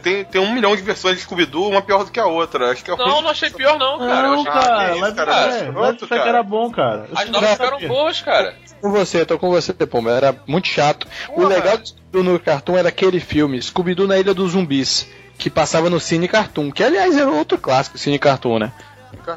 Tem, 0.03 0.25
tem 0.25 0.41
um 0.41 0.53
milhão 0.53 0.75
de 0.75 0.83
versões 0.83 1.17
de 1.17 1.23
Scooby-Doo, 1.23 1.69
uma 1.69 1.83
pior 1.83 2.05
do 2.05 2.11
que 2.11 2.19
a 2.19 2.27
outra. 2.27 2.71
Acho 2.73 2.85
que 2.85 2.91
é 2.91 2.97
Não, 2.97 3.23
não 3.23 3.31
achei 3.31 3.51
pior, 3.51 3.79
não, 3.79 3.99
cara. 3.99 4.29
Não, 4.29 4.45
cara, 4.45 4.91
que 4.91 4.97
isso, 4.99 5.15
cara, 5.15 5.31
é 6.15 6.19
cara. 6.19 6.29
era 6.29 6.43
bom, 6.43 6.71
cara. 6.71 7.07
As 7.15 7.25
não 7.27 7.33
novas 7.41 7.51
sabia. 7.57 7.67
ficaram 7.79 7.89
boas, 7.89 8.21
cara. 8.23 8.55
com 8.81 8.91
você, 8.91 9.25
tô 9.25 9.39
com 9.39 9.51
você, 9.51 9.73
Pomba. 9.73 10.11
Era 10.13 10.35
muito 10.47 10.69
chato. 10.69 11.07
O 11.29 11.35
Porra. 11.35 11.49
legal 11.49 11.77
do 11.79 11.87
Scooby-Doo 11.89 12.23
no 12.23 12.41
Cartoon 12.41 12.77
era 12.79 12.89
aquele 12.89 13.21
filme, 13.21 13.61
Scooby-Doo 13.61 14.07
na 14.07 14.19
Ilha 14.19 14.33
dos 14.35 14.53
Zumbis, 14.53 15.07
que 15.39 15.51
passava 15.51 15.91
no 15.91 16.01
Cine 16.01 16.27
Cartoon, 16.29 16.71
que 16.71 16.83
aliás 16.83 17.17
era 17.17 17.29
outro 17.31 17.59
clássico, 17.59 17.99
Cine 17.99 18.19
Cartoon, 18.19 18.59
né? 18.59 18.73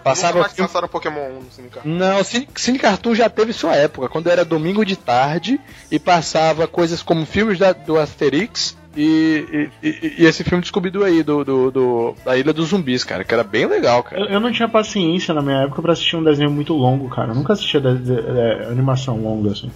Passava 0.03 0.33
Nunca 0.39 0.41
mais 0.41 0.71
filme- 0.71 0.87
Pokémon 0.89 1.19
1 1.29 1.33
no 1.41 1.51
Cine 1.51 1.69
Cartoon. 1.69 1.89
Não, 1.89 2.19
o 2.19 2.23
Cine, 2.23 2.47
Cine 2.55 2.77
Cartoon 2.79 3.15
já 3.15 3.29
teve 3.29 3.53
sua 3.53 3.75
época, 3.75 4.07
quando 4.07 4.29
era 4.29 4.45
domingo 4.45 4.85
de 4.85 4.95
tarde 4.95 5.59
e 5.91 5.97
passava 5.99 6.67
coisas 6.67 7.01
como 7.01 7.25
filmes 7.25 7.57
da- 7.57 7.73
do 7.73 7.97
Asterix 7.99 8.77
e, 9.01 9.69
e- 9.83 10.25
esse 10.25 10.43
filme 10.43 10.61
de 10.61 10.67
Scooby-Doo 10.67 11.03
aí, 11.03 11.23
do, 11.23 11.43
do- 11.43 11.71
do- 11.71 12.15
da 12.25 12.37
Ilha 12.37 12.51
dos 12.53 12.69
Zumbis, 12.69 13.03
cara, 13.03 13.23
que 13.23 13.33
era 13.33 13.43
bem 13.43 13.65
legal, 13.65 14.03
cara. 14.03 14.21
Eu, 14.21 14.27
eu 14.27 14.39
não 14.39 14.51
tinha 14.51 14.67
paciência 14.67 15.33
na 15.33 15.41
minha 15.41 15.63
época 15.63 15.81
pra 15.81 15.93
assistir 15.93 16.15
um 16.15 16.23
desenho 16.23 16.51
muito 16.51 16.73
longo, 16.73 17.09
cara. 17.09 17.29
Eu 17.31 17.35
nunca 17.35 17.53
assistia 17.53 17.79
de- 17.79 17.97
de- 17.97 18.21
de- 18.21 18.63
animação 18.71 19.17
longa 19.21 19.51
assim. 19.51 19.71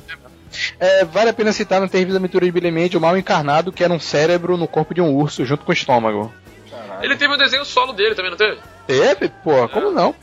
É, 0.79 1.03
vale 1.05 1.29
a 1.29 1.33
pena 1.33 1.51
citar 1.51 1.81
na 1.81 1.87
Terrível 1.87 2.15
Aventura 2.15 2.45
de 2.45 2.51
Billy 2.51 2.69
Mandy 2.71 2.97
o 2.97 3.01
mal 3.01 3.17
encarnado, 3.17 3.71
que 3.71 3.83
era 3.83 3.91
um 3.93 3.99
cérebro 3.99 4.55
no 4.57 4.67
corpo 4.67 4.93
de 4.93 5.01
um 5.01 5.15
urso, 5.15 5.43
junto 5.45 5.63
com 5.65 5.71
o 5.71 5.73
estômago. 5.73 6.31
Ele 7.01 7.15
teve 7.17 7.33
um 7.33 7.37
desenho 7.37 7.65
solo 7.65 7.91
dele 7.91 8.13
também, 8.15 8.29
não 8.31 8.37
teve? 8.37 8.57
Teve? 8.85 9.29
Pô, 9.43 9.67
como 9.69 9.89
não? 9.91 10.13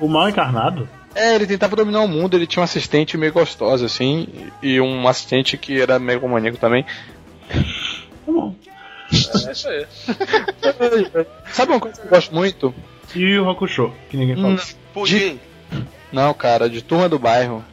O 0.00 0.06
mal 0.08 0.28
encarnado? 0.28 0.88
É, 1.14 1.34
ele 1.34 1.46
tentava 1.46 1.76
dominar 1.76 2.00
o 2.02 2.08
mundo, 2.08 2.36
ele 2.36 2.46
tinha 2.46 2.60
um 2.60 2.64
assistente 2.64 3.16
meio 3.16 3.32
gostoso, 3.32 3.84
assim, 3.84 4.26
e 4.62 4.80
um 4.80 5.06
assistente 5.08 5.56
que 5.56 5.80
era 5.80 5.98
meio 5.98 6.26
maníaco 6.28 6.56
também. 6.58 6.84
Tá 8.24 8.32
bom. 8.32 8.54
É 9.46 9.52
isso 9.52 9.68
aí. 9.68 9.86
Sabe 11.52 11.72
uma 11.72 11.80
coisa 11.80 12.00
que 12.00 12.06
eu 12.06 12.10
gosto 12.10 12.34
muito? 12.34 12.74
E 13.14 13.38
o 13.38 13.48
Hakusho, 13.48 13.92
que 14.08 14.16
ninguém 14.16 14.36
fala. 14.36 14.48
Hum, 14.54 14.58
Pudim. 14.92 15.38
Não, 16.12 16.32
cara, 16.34 16.68
de 16.70 16.82
turma 16.82 17.08
do 17.08 17.18
bairro. 17.18 17.64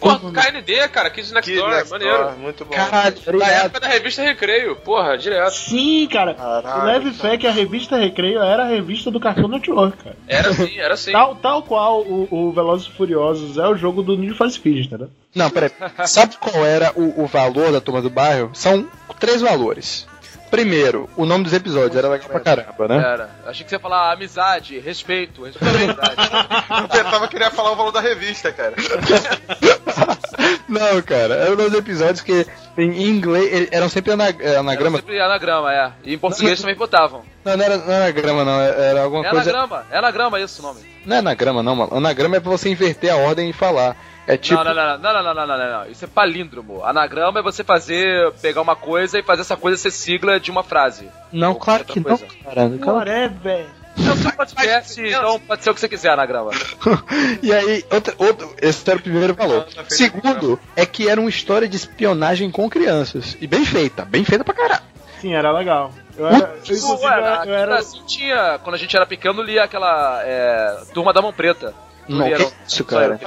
Porra, 0.00 0.18
KND, 0.32 0.88
cara, 0.88 1.10
Kids 1.10 1.32
Next 1.32 1.50
Kids 1.50 1.60
Door, 1.62 1.74
Next 1.76 1.90
maneiro. 1.90 2.18
Door, 2.18 2.38
muito 2.38 2.64
bom. 2.64 2.74
Caralho, 2.74 3.14
Da 3.16 3.20
obrigado. 3.30 3.64
época 3.66 3.80
da 3.80 3.88
revista 3.88 4.22
Recreio, 4.22 4.76
porra, 4.76 5.16
direto. 5.18 5.52
Sim, 5.52 6.08
cara. 6.10 6.34
Caralho, 6.34 6.84
Leve 6.86 7.12
Fé 7.12 7.36
que 7.36 7.46
a 7.46 7.50
revista 7.52 7.96
Recreio 7.96 8.40
era 8.42 8.64
a 8.64 8.66
revista 8.68 9.10
do 9.10 9.20
Cartoon 9.20 9.48
Network, 9.48 9.96
cara. 10.02 10.16
Era 10.26 10.48
assim, 10.50 10.78
era 10.78 10.94
assim. 10.94 11.12
Tal, 11.12 11.36
tal 11.36 11.62
qual 11.62 12.00
o, 12.02 12.26
o 12.30 12.52
Velozes 12.52 12.86
e 12.86 12.92
Furiosos 12.92 13.58
é 13.58 13.66
o 13.68 13.76
jogo 13.76 14.02
do 14.02 14.16
Need 14.16 14.34
for 14.34 14.50
Speed, 14.50 14.86
entendeu? 14.86 15.10
Não, 15.34 15.50
peraí. 15.50 15.70
Sabe 16.06 16.36
qual 16.38 16.64
era 16.64 16.90
o, 16.96 17.22
o 17.22 17.26
valor 17.26 17.70
da 17.70 17.80
turma 17.80 18.00
do 18.02 18.08
bairro? 18.10 18.50
São 18.54 18.88
três 19.20 19.40
valores. 19.42 20.07
Primeiro, 20.50 21.08
o 21.16 21.26
nome 21.26 21.44
dos 21.44 21.52
episódios 21.52 21.96
era 21.96 22.08
legal 22.08 22.28
pra 22.28 22.40
caramba, 22.40 22.88
né? 22.88 22.96
Era. 22.96 23.30
Achei 23.46 23.64
que 23.64 23.70
você 23.70 23.76
ia 23.76 23.80
falar 23.80 24.12
amizade, 24.12 24.78
respeito, 24.78 25.44
respeitabilidade. 25.44 26.16
Eu 26.82 26.88
pensava 26.88 27.28
que 27.28 27.36
ele 27.36 27.44
ia 27.44 27.50
falar 27.50 27.72
o 27.72 27.76
valor 27.76 27.92
da 27.92 28.00
revista, 28.00 28.50
cara. 28.52 28.74
Não, 30.68 31.00
cara, 31.02 31.34
eram 31.34 31.56
dois 31.56 31.72
episódios 31.74 32.20
que 32.20 32.46
em 32.76 33.08
inglês 33.08 33.68
eram 33.70 33.88
sempre 33.88 34.12
ana- 34.12 34.28
eh, 34.28 34.36
Era 34.40 34.60
anagrama. 34.60 34.98
sempre 34.98 35.20
anagrama, 35.20 35.72
é. 35.72 35.92
E 36.04 36.14
em 36.14 36.18
português 36.18 36.60
também 36.60 36.74
botavam. 36.76 37.22
Não, 37.44 37.56
não 37.56 37.64
era, 37.64 37.76
não 37.78 37.84
era 37.92 38.04
anagrama, 38.04 38.44
não, 38.44 38.60
era 38.60 39.02
alguma 39.02 39.26
É 39.26 39.30
coisa. 39.30 39.50
anagrama, 39.50 39.84
é 39.90 39.98
anagrama 39.98 40.40
esse 40.40 40.60
o 40.60 40.62
nome. 40.62 40.80
Não 41.04 41.16
é 41.16 41.18
anagrama, 41.20 41.62
não, 41.62 41.74
mano. 41.74 41.96
Anagrama 41.96 42.36
é 42.36 42.40
pra 42.40 42.50
você 42.50 42.68
inverter 42.68 43.12
a 43.12 43.16
ordem 43.16 43.48
e 43.50 43.52
falar. 43.52 43.96
É 44.28 44.36
tipo. 44.36 44.62
Não, 44.62 44.74
não, 44.74 44.74
não, 44.74 44.98
não, 44.98 45.22
não, 45.22 45.34
não, 45.34 45.46
não, 45.46 45.56
não, 45.56 45.90
Isso 45.90 46.04
é 46.04 46.08
palíndromo. 46.08 46.84
Anagrama 46.84 47.40
é 47.40 47.42
você 47.42 47.64
fazer. 47.64 48.30
pegar 48.42 48.60
uma 48.60 48.76
coisa 48.76 49.18
e 49.18 49.22
fazer 49.22 49.40
essa 49.40 49.56
coisa 49.56 49.78
ser 49.78 49.90
sigla 49.90 50.38
de 50.38 50.50
uma 50.50 50.62
frase. 50.62 51.08
Não, 51.32 51.52
Ou 51.52 51.58
claro 51.58 51.84
que 51.86 51.98
coisa. 51.98 52.26
não, 52.54 52.78
cara. 52.78 52.92
Whatever. 52.92 53.66
Não, 53.96 54.14
você 54.14 54.30
pode 54.30 54.50
ser, 54.84 55.08
então 55.08 55.40
pode 55.40 55.64
ser 55.64 55.70
o 55.70 55.74
que 55.74 55.80
você 55.80 55.88
quiser 55.88 56.10
anagrama. 56.10 56.52
e 57.42 57.52
aí, 57.52 57.84
outra, 57.90 58.14
outro, 58.18 58.54
esse 58.60 58.88
era 58.88 58.98
o 58.98 59.02
primeiro 59.02 59.34
valor. 59.34 59.66
Segundo, 59.88 60.60
é 60.76 60.86
que 60.86 61.08
era 61.08 61.20
uma 61.20 61.30
história 61.30 61.66
de 61.66 61.76
espionagem 61.76 62.50
com 62.50 62.68
crianças. 62.70 63.36
E 63.40 63.46
bem 63.46 63.64
feita, 63.64 64.04
bem 64.04 64.24
feita 64.24 64.44
pra 64.44 64.54
caralho. 64.54 64.82
Sim, 65.20 65.34
era 65.34 65.50
legal. 65.50 65.90
Eu 66.16 66.26
era, 66.28 67.42
eu, 67.44 67.54
era... 67.54 67.78
Assim, 67.78 68.02
tinha, 68.06 68.58
quando 68.62 68.74
a 68.74 68.78
gente 68.78 68.94
era 68.94 69.06
pequeno, 69.06 69.42
lia 69.42 69.64
aquela 69.64 70.22
é, 70.22 70.82
Turma 70.92 71.12
da 71.12 71.22
Mão 71.22 71.32
Preta. 71.32 71.74
Não, 72.08 72.30
que 72.30 72.52
isso, 72.66 72.84
cara. 72.84 73.20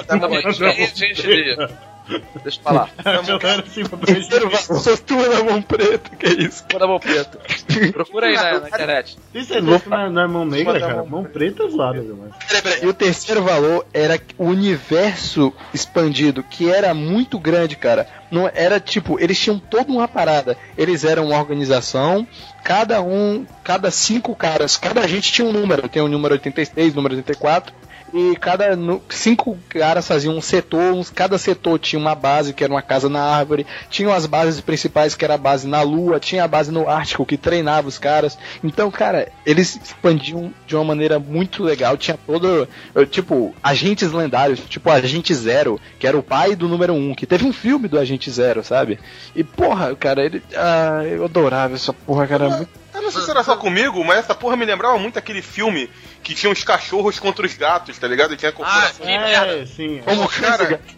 Gente, 0.51 0.97
gente, 0.97 1.21
de- 1.21 1.91
Deixa 2.43 2.59
eu 2.59 2.63
falar. 2.63 2.89
era 3.05 3.61
assim 3.61 3.85
pra 3.85 3.97
da 5.29 5.43
mão 5.43 5.61
preta, 5.61 6.15
que 6.17 6.25
é 6.25 6.33
isso? 6.43 6.63
Turma 6.65 6.79
da 6.79 6.87
Mão 6.87 6.99
Preta. 6.99 7.39
Procura 7.93 8.27
aí 8.27 8.33
na, 8.35 8.59
na 8.59 8.67
internet. 8.67 9.17
Certeza 9.31 9.79
que 9.79 9.89
não 9.89 10.01
é, 10.01 10.09
não 10.09 10.21
é 10.21 10.27
mão 10.27 10.45
negra, 10.45 10.79
cara? 10.79 11.03
Mão 11.05 11.23
preta 11.23 11.63
é 11.63 11.69
zoada. 11.69 12.03
E 12.81 12.87
o 12.87 12.93
terceiro 12.93 13.43
valor 13.43 13.85
era 13.93 14.19
o 14.37 14.45
universo 14.45 15.53
expandido, 15.73 16.43
que 16.43 16.69
era 16.69 16.93
muito 16.93 17.39
grande, 17.39 17.75
cara. 17.75 18.07
Não 18.29 18.49
era 18.53 18.79
tipo, 18.79 19.19
eles 19.19 19.39
tinham 19.39 19.59
toda 19.59 19.91
uma 19.91 20.07
parada. 20.07 20.57
Eles 20.77 21.03
eram 21.05 21.27
uma 21.27 21.37
organização, 21.39 22.27
cada 22.63 23.01
um, 23.01 23.45
cada 23.63 23.89
cinco 23.91 24.35
caras, 24.35 24.75
cada 24.75 25.07
gente 25.07 25.31
tinha 25.31 25.47
um 25.47 25.53
número. 25.53 25.87
Tem 25.87 26.01
o 26.01 26.07
número 26.09 26.33
86, 26.33 26.93
número 26.93 27.15
84. 27.15 27.73
E 28.13 28.35
cada 28.35 28.75
nu- 28.75 29.01
cinco 29.09 29.57
caras 29.69 30.05
faziam 30.07 30.35
um 30.35 30.41
setor, 30.41 30.93
uns- 30.93 31.09
cada 31.09 31.37
setor 31.37 31.79
tinha 31.79 31.99
uma 31.99 32.13
base 32.13 32.53
que 32.53 32.63
era 32.63 32.73
uma 32.73 32.81
casa 32.81 33.07
na 33.07 33.21
árvore, 33.21 33.65
tinham 33.89 34.11
as 34.11 34.25
bases 34.25 34.59
principais 34.59 35.15
que 35.15 35.23
era 35.23 35.35
a 35.35 35.37
base 35.37 35.67
na 35.67 35.81
Lua, 35.81 36.19
tinha 36.19 36.43
a 36.43 36.47
base 36.47 36.71
no 36.71 36.89
Ártico 36.89 37.25
que 37.25 37.37
treinava 37.37 37.87
os 37.87 37.97
caras. 37.97 38.37
Então, 38.63 38.91
cara, 38.91 39.31
eles 39.45 39.79
expandiam 39.81 40.53
de 40.67 40.75
uma 40.75 40.83
maneira 40.83 41.19
muito 41.19 41.63
legal. 41.63 41.95
Tinha 41.95 42.17
todo, 42.27 42.67
tipo, 43.09 43.55
agentes 43.63 44.11
lendários, 44.11 44.59
tipo 44.61 44.89
Agente 44.89 45.33
Zero, 45.33 45.79
que 45.97 46.05
era 46.05 46.17
o 46.17 46.23
pai 46.23 46.55
do 46.55 46.67
número 46.67 46.93
um, 46.93 47.15
que 47.15 47.25
teve 47.25 47.45
um 47.45 47.53
filme 47.53 47.87
do 47.87 47.97
Agente 47.97 48.29
Zero, 48.29 48.63
sabe? 48.63 48.99
E 49.35 49.43
porra, 49.43 49.95
cara, 49.95 50.23
ele, 50.25 50.43
ah, 50.55 51.01
eu 51.05 51.23
adorava 51.25 51.75
essa 51.75 51.93
porra, 51.93 52.27
cara. 52.27 52.67
Eu 52.93 53.01
não 53.01 53.09
sei 53.11 53.21
se 53.21 53.31
era 53.31 53.41
só 53.43 53.55
comigo, 53.55 54.03
mas 54.03 54.19
essa 54.19 54.35
porra 54.35 54.57
me 54.57 54.65
lembrava 54.65 54.97
muito 54.99 55.17
aquele 55.17 55.41
filme 55.41 55.89
que 56.23 56.33
tinha 56.35 56.51
os 56.51 56.63
cachorros 56.63 57.19
contra 57.19 57.45
os 57.45 57.53
gatos, 57.55 57.97
tá 57.97 58.07
ligado? 58.07 58.33
E 58.33 58.37
tinha 58.37 58.49
a 58.49 58.53
Ah, 58.53 58.55
corporação. 58.55 59.05
que 59.05 59.17
merda. 59.17 59.53
É, 59.57 59.65
sim. 59.65 60.01
Como 60.05 60.27
cara, 60.27 60.65
cara? 60.65 60.81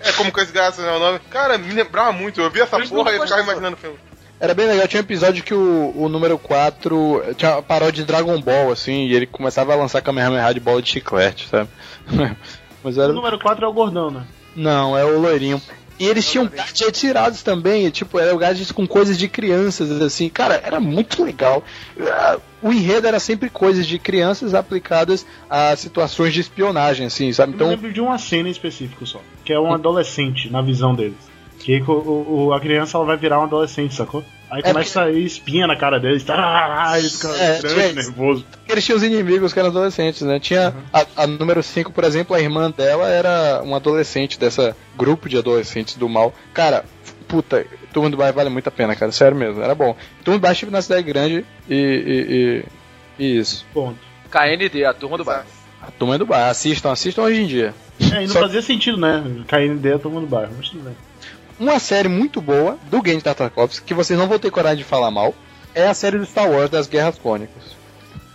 É, 0.00 0.12
como 0.12 0.32
que 0.32 0.40
esse 0.40 0.52
graças 0.52 0.84
é 0.84 0.90
o 0.90 0.98
nome. 0.98 1.20
Cara, 1.30 1.56
me 1.58 1.72
lembrava 1.72 2.10
muito. 2.12 2.40
Eu 2.40 2.50
vi 2.50 2.60
essa 2.60 2.76
Mas 2.78 2.88
porra 2.88 3.12
e 3.14 3.20
ficava 3.20 3.40
imaginando 3.42 3.76
o 3.76 3.78
filme. 3.78 3.96
Era 4.40 4.54
bem 4.54 4.66
legal, 4.66 4.86
tinha 4.88 5.00
um 5.00 5.04
episódio 5.04 5.42
que 5.44 5.54
o, 5.54 5.92
o 5.96 6.08
número 6.08 6.38
4 6.38 7.34
tinha 7.36 7.52
uma 7.56 7.62
paródia 7.62 8.02
de 8.02 8.04
Dragon 8.04 8.40
Ball, 8.40 8.70
assim, 8.72 9.06
e 9.06 9.14
ele 9.14 9.26
começava 9.26 9.72
a 9.72 9.76
lançar 9.76 10.00
Kamehameha 10.00 10.52
de 10.54 10.60
bola 10.60 10.80
de 10.82 10.90
chiclete, 10.90 11.48
sabe? 11.48 11.68
Mas 12.82 12.96
O 12.96 13.02
era. 13.02 13.12
número 13.12 13.38
4 13.38 13.64
é 13.64 13.68
o 13.68 13.72
gordão, 13.72 14.10
né? 14.10 14.22
Não, 14.56 14.96
é 14.96 15.04
o 15.04 15.18
loirinho. 15.20 15.60
E 15.98 16.06
eles 16.06 16.30
tinham 16.30 16.46
gadgets 16.46 17.00
tirados 17.00 17.42
também, 17.42 17.90
tipo, 17.90 18.18
eram 18.20 18.38
gadgets 18.38 18.70
com 18.70 18.86
coisas 18.86 19.18
de 19.18 19.26
crianças, 19.28 19.90
assim. 20.00 20.28
Cara, 20.28 20.60
era 20.64 20.78
muito 20.78 21.24
legal. 21.24 21.62
Ah, 22.00 22.38
O 22.62 22.72
enredo 22.72 23.06
era 23.06 23.18
sempre 23.20 23.48
coisas 23.50 23.86
de 23.86 23.98
crianças 23.98 24.54
aplicadas 24.54 25.24
a 25.50 25.74
situações 25.76 26.32
de 26.34 26.40
espionagem, 26.40 27.06
assim, 27.06 27.32
sabe? 27.32 27.52
Eu 27.52 27.56
Então, 27.56 27.68
me 27.68 27.74
lembro 27.76 27.92
de 27.92 28.00
uma 28.00 28.18
cena 28.18 28.48
em 28.48 28.52
específico 28.52 29.06
só, 29.06 29.20
que 29.44 29.52
é 29.52 29.58
um 29.60 29.72
adolescente 29.72 30.50
na 30.50 30.62
visão 30.62 30.94
deles. 30.94 31.16
Que 31.58 31.80
o, 31.82 31.90
o- 31.92 32.46
o- 32.46 32.52
a 32.54 32.60
criança 32.60 32.96
ela 32.96 33.06
vai 33.06 33.16
virar 33.16 33.40
um 33.40 33.44
adolescente, 33.44 33.94
sacou? 33.94 34.24
Aí 34.50 34.60
É 34.64 34.72
começa 34.72 35.02
a 35.02 35.10
ir 35.10 35.24
espinha 35.26 35.66
na 35.66 35.76
cara 35.76 36.00
deles, 36.00 36.24
tá? 36.24 36.94
Ele 36.96 37.08
fica 37.10 37.28
É, 37.36 37.58
grande, 37.60 37.80
gente. 37.80 37.94
nervoso. 37.96 38.46
eles 38.68 38.84
tinham 38.84 38.96
os 38.96 39.02
inimigos 39.02 39.52
que 39.52 39.58
eram 39.58 39.68
adolescentes, 39.68 40.22
né? 40.22 40.40
Tinha 40.40 40.74
a, 40.92 41.04
a 41.16 41.26
número 41.26 41.62
5, 41.62 41.92
por 41.92 42.02
exemplo, 42.04 42.34
a 42.34 42.40
irmã 42.40 42.70
dela 42.70 43.08
era 43.08 43.60
um 43.62 43.74
adolescente 43.74 44.38
dessa 44.38 44.74
grupo 44.96 45.28
de 45.28 45.36
adolescentes 45.36 45.96
do 45.96 46.08
mal. 46.08 46.32
Cara, 46.54 46.84
puta, 47.26 47.66
Turma 47.92 48.08
do 48.08 48.16
Bairro 48.16 48.34
vale 48.34 48.48
muito 48.48 48.66
a 48.68 48.70
pena, 48.72 48.96
cara, 48.96 49.12
sério 49.12 49.36
mesmo, 49.36 49.62
era 49.62 49.74
bom. 49.74 49.94
Turma 50.24 50.38
do 50.38 50.42
Bairro 50.42 50.52
estive 50.54 50.72
na 50.72 50.80
cidade 50.80 51.02
grande 51.02 51.44
e, 51.68 51.74
e, 51.74 52.64
e- 53.20 53.24
e 53.24 53.38
isso. 53.38 53.66
Ponto. 53.74 53.98
KND, 54.30 54.84
a 54.84 54.94
turma 54.94 55.18
do 55.18 55.24
bairro. 55.24 55.46
A 55.82 55.90
Turma 55.92 56.18
do 56.18 56.26
Bairro, 56.26 56.50
assistam, 56.50 56.90
assistam 56.90 57.22
hoje 57.22 57.40
em 57.42 57.46
dia. 57.46 57.74
É, 58.00 58.22
e 58.22 58.26
não 58.26 58.34
Só- 58.34 58.40
fazia 58.40 58.60
sentido, 58.60 58.96
né? 58.98 59.24
KND 59.46 59.88
é 59.94 59.98
todo 59.98 60.10
mundo 60.12 60.26
bairro, 60.26 60.52
mas 60.56 60.68
tudo 60.70 60.84
bem. 60.84 60.94
Uma 61.58 61.78
série 61.78 62.08
muito 62.08 62.40
boa 62.40 62.78
do 62.90 63.02
Game 63.02 63.20
Tartakovsky, 63.20 63.84
que 63.84 63.94
vocês 63.94 64.18
não 64.18 64.28
vão 64.28 64.38
ter 64.38 64.50
coragem 64.50 64.78
de 64.78 64.84
falar 64.84 65.10
mal, 65.10 65.34
é 65.74 65.86
a 65.88 65.94
série 65.94 66.18
do 66.18 66.26
Star 66.26 66.48
Wars 66.50 66.70
das 66.70 66.86
Guerras 66.86 67.18
Clônicas. 67.18 67.76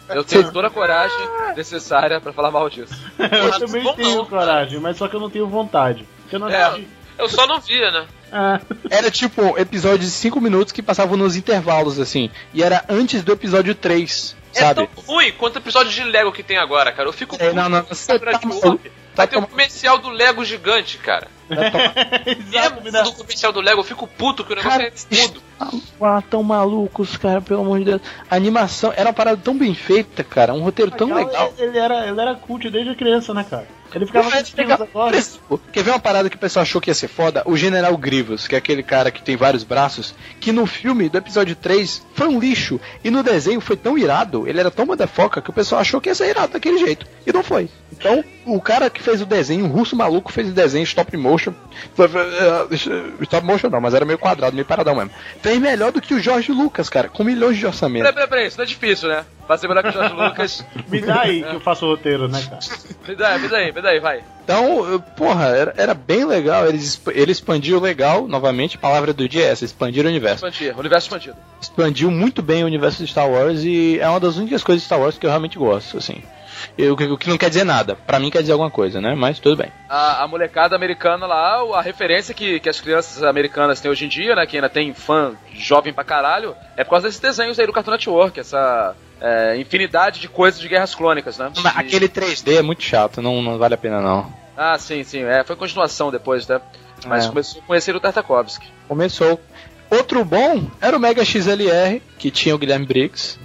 Eu 0.09 0.23
tenho 0.23 0.51
toda 0.51 0.67
a 0.67 0.69
coragem 0.69 1.17
necessária 1.55 2.19
pra 2.19 2.33
falar 2.33 2.51
mal 2.51 2.69
disso. 2.69 2.93
Eu 3.17 3.59
também 3.59 3.81
bom 3.81 3.93
tenho 3.95 4.17
não, 4.17 4.25
coragem, 4.25 4.79
mas 4.79 4.97
só 4.97 5.07
que 5.07 5.15
eu 5.15 5.19
não 5.19 5.29
tenho 5.29 5.47
vontade. 5.47 6.05
Eu 6.31 6.39
não 6.39 6.49
É. 6.49 6.61
assisti. 6.63 6.87
Eu 7.17 7.29
só 7.29 7.47
não 7.47 7.59
via, 7.61 7.89
né? 7.91 8.05
Ah, 8.31 8.59
Era 8.89 9.09
tipo 9.11 9.57
episódios 9.57 10.11
de 10.11 10.15
5 10.17 10.41
minutos 10.41 10.71
que 10.73 10.81
passavam 10.81 11.15
nos 11.15 11.35
intervalos, 11.35 11.99
assim. 11.99 12.29
E 12.53 12.61
era 12.63 12.83
antes 12.89 13.23
do 13.23 13.31
episódio 13.31 13.73
3, 13.75 14.35
sabe? 14.51 14.81
É 14.81 14.87
tão 14.87 15.03
ruim 15.05 15.31
quanto 15.33 15.55
o 15.55 15.59
episódio 15.59 15.91
de 15.91 16.03
Lego 16.03 16.31
que 16.31 16.41
tem 16.43 16.57
agora, 16.57 16.91
cara. 16.91 17.07
Eu 17.07 17.13
fico 17.13 17.37
É, 17.39 17.53
não, 17.53 17.69
não, 17.69 17.83
você 17.83 18.19
Cara, 18.19 18.31
tá 18.33 18.39
tipo, 18.39 18.53
maluco. 18.59 18.83
Vai 19.15 19.27
Tá 19.27 19.27
ter 19.27 19.37
um 19.37 19.43
comercial 19.43 19.99
do 19.99 20.09
Lego 20.09 20.43
gigante, 20.43 20.97
cara. 20.97 21.27
Dá- 21.49 22.69
Mesmo 22.83 23.03
do 23.03 23.11
comercial 23.13 23.51
do 23.51 23.61
Lego, 23.61 23.79
eu 23.81 23.83
fico 23.83 24.07
puto 24.07 24.43
que 24.43 24.53
o 24.53 24.55
negócio 24.55 24.79
Cara, 24.79 24.93
é 25.11 25.15
mudo. 25.21 25.41
Ah, 25.59 26.21
tão 26.29 26.43
malucos, 26.43 27.15
cara, 27.17 27.41
pelo 27.41 27.61
amor 27.61 27.79
de 27.79 27.85
Deus. 27.85 28.01
A 28.29 28.35
animação 28.35 28.91
era 28.95 29.07
uma 29.07 29.13
parada 29.13 29.39
tão 29.41 29.57
bem 29.57 29.73
feita, 29.73 30.23
cara. 30.23 30.53
Um 30.53 30.61
roteiro 30.61 30.91
tão 30.91 31.07
Legal, 31.07 31.27
legal. 31.27 31.53
Ele 31.57 31.77
era, 31.77 32.07
ele 32.07 32.19
era 32.19 32.35
cult 32.35 32.69
desde 32.69 32.95
criança, 32.95 33.33
né, 33.33 33.45
cara? 33.49 33.67
Ele 33.95 34.07
ficava 34.07 34.29
com 34.31 34.73
agora. 34.73 35.23
Quer 35.71 35.83
ver 35.83 35.91
uma 35.91 35.99
parada 35.99 36.29
que 36.29 36.35
o 36.35 36.39
pessoal 36.39 36.63
achou 36.63 36.81
que 36.81 36.89
ia 36.89 36.95
ser 36.95 37.07
foda? 37.07 37.43
O 37.45 37.55
General 37.55 37.95
Grievous, 37.95 38.47
que 38.47 38.55
é 38.55 38.57
aquele 38.57 38.81
cara 38.81 39.11
que 39.11 39.21
tem 39.21 39.35
vários 39.35 39.63
braços, 39.63 40.15
que 40.39 40.51
no 40.51 40.65
filme 40.65 41.09
do 41.09 41.17
episódio 41.17 41.55
3 41.55 42.03
foi 42.13 42.27
um 42.27 42.39
lixo. 42.39 42.79
E 43.03 43.11
no 43.11 43.21
desenho 43.21 43.61
foi 43.61 43.77
tão 43.77 43.97
irado, 43.97 44.47
ele 44.47 44.59
era 44.59 44.71
tão 44.71 44.85
motherfucker 44.85 45.43
que 45.43 45.49
o 45.49 45.53
pessoal 45.53 45.81
achou 45.81 46.01
que 46.01 46.09
ia 46.09 46.15
ser 46.15 46.29
irado 46.29 46.53
daquele 46.53 46.79
jeito. 46.79 47.05
E 47.25 47.31
não 47.31 47.43
foi. 47.43 47.69
Então, 47.91 48.23
o 48.45 48.59
cara 48.59 48.89
que 48.89 49.01
fez 49.01 49.21
o 49.21 49.25
desenho, 49.25 49.65
o 49.65 49.69
russo 49.69 49.95
maluco, 49.95 50.31
fez 50.31 50.49
o 50.49 50.53
desenho 50.53 50.83
stop 50.83 51.15
motion. 51.15 51.53
Stop 53.21 53.45
motion 53.45 53.69
não, 53.69 53.79
mas 53.79 53.93
era 53.93 54.05
meio 54.05 54.17
quadrado, 54.17 54.55
meio 54.55 54.65
paradão 54.65 54.95
mesmo. 54.95 55.11
Fez 55.43 55.59
melhor 55.59 55.91
do 55.91 56.01
que 56.01 56.13
o 56.13 56.19
Jorge 56.21 56.51
Lucas, 56.53 56.89
cara, 56.89 57.09
com 57.09 57.21
milhões 57.23 57.57
de 57.57 57.65
orçamento. 57.67 58.01
Peraí, 58.03 58.13
peraí, 58.13 58.29
peraí, 58.29 58.47
isso 58.47 58.57
não 58.57 58.63
é 58.63 58.67
difícil, 58.67 59.09
né? 59.09 59.25
Pra 59.45 59.57
ser 59.57 59.67
melhor 59.67 59.83
que 59.83 59.89
o 59.89 59.91
Jorge 59.91 60.15
Lucas. 60.15 60.65
Me 60.87 61.01
dá 61.01 61.21
aí 61.21 61.43
que 61.43 61.53
eu 61.55 61.59
faço 61.59 61.85
o 61.85 61.89
roteiro, 61.89 62.29
né, 62.29 62.41
cara? 62.41 62.59
Me 63.07 63.13
dá, 63.15 63.37
me 63.37 63.47
dá 63.49 63.57
aí, 63.57 63.71
me 63.73 63.81
dá 63.81 63.89
aí, 63.89 63.99
vai. 63.99 64.23
Então, 64.45 64.89
eu- 64.89 64.99
porra, 65.01 65.47
era, 65.47 65.73
era 65.77 65.93
bem 65.93 66.23
legal. 66.25 66.65
Eles, 66.65 66.99
ele 67.13 67.31
expandiu 67.33 67.77
legal, 67.79 68.25
novamente, 68.25 68.77
a 68.77 68.79
palavra 68.79 69.11
do 69.13 69.27
dia 69.27 69.43
é 69.43 69.49
essa, 69.49 69.65
expandir 69.65 70.05
o 70.05 70.07
universo. 70.07 70.45
Expandir, 70.47 70.79
universo 70.79 71.07
expandido. 71.07 71.35
Expandiu 71.61 72.09
muito 72.09 72.41
bem 72.41 72.63
o 72.63 72.67
universo 72.67 73.03
de 73.03 73.11
Star 73.11 73.29
Wars 73.29 73.63
e 73.65 73.99
é 73.99 74.07
uma 74.07 74.21
das 74.21 74.37
únicas 74.37 74.63
coisas 74.63 74.81
de 74.81 74.85
Star 74.85 74.99
Wars 75.01 75.17
que 75.17 75.25
eu 75.25 75.29
realmente 75.29 75.57
gosto, 75.57 75.97
assim. 75.97 76.23
O 76.77 77.17
que, 77.17 77.29
não 77.29 77.37
quer 77.37 77.49
dizer 77.49 77.63
nada. 77.63 77.95
Pra 77.95 78.19
mim 78.19 78.29
quer 78.29 78.41
dizer 78.41 78.51
alguma 78.53 78.71
coisa, 78.71 78.99
né? 78.99 79.15
Mas 79.15 79.39
tudo 79.39 79.57
bem. 79.57 79.71
A, 79.89 80.23
a 80.23 80.27
molecada 80.27 80.75
americana 80.75 81.25
lá, 81.25 81.61
a 81.77 81.81
referência 81.81 82.33
que, 82.33 82.59
que 82.59 82.69
as 82.69 82.79
crianças 82.79 83.23
americanas 83.23 83.79
têm 83.79 83.89
hoje 83.91 84.05
em 84.05 84.09
dia, 84.09 84.35
né? 84.35 84.45
Que 84.45 84.57
ainda 84.57 84.69
tem 84.69 84.93
fã 84.93 85.33
jovem 85.53 85.93
pra 85.93 86.03
caralho, 86.03 86.55
é 86.75 86.83
por 86.83 86.91
causa 86.91 87.07
desses 87.07 87.21
desenhos 87.21 87.59
aí 87.59 87.65
do 87.65 87.73
Cartoon 87.73 87.91
Network, 87.91 88.39
essa 88.39 88.95
é, 89.21 89.57
infinidade 89.57 90.19
de 90.19 90.27
coisas 90.27 90.59
de 90.59 90.67
guerras 90.67 90.93
clônicas, 90.95 91.37
né? 91.37 91.51
Aquele 91.75 92.09
3D 92.09 92.57
é 92.57 92.61
muito 92.61 92.83
chato, 92.83 93.21
não, 93.21 93.41
não 93.41 93.57
vale 93.57 93.73
a 93.73 93.77
pena 93.77 94.01
não. 94.01 94.31
Ah, 94.55 94.77
sim, 94.77 95.03
sim. 95.03 95.23
É, 95.23 95.43
foi 95.43 95.55
continuação 95.55 96.11
depois, 96.11 96.47
né? 96.47 96.61
Mas 97.05 97.25
É. 97.25 97.27
começou 97.29 97.61
a 97.61 97.65
conhecer 97.65 97.95
o 97.95 97.99
Tartakovsky. 97.99 98.67
Começou. 98.87 99.39
Outro 99.89 100.23
bom 100.25 100.65
era 100.81 100.95
o 100.95 100.99
Mega 100.99 101.23
XLR, 101.23 102.01
que 102.17 102.31
tinha 102.31 102.55
o 102.55 102.57
Guilherme 102.57 102.85
Briggs. 102.85 103.37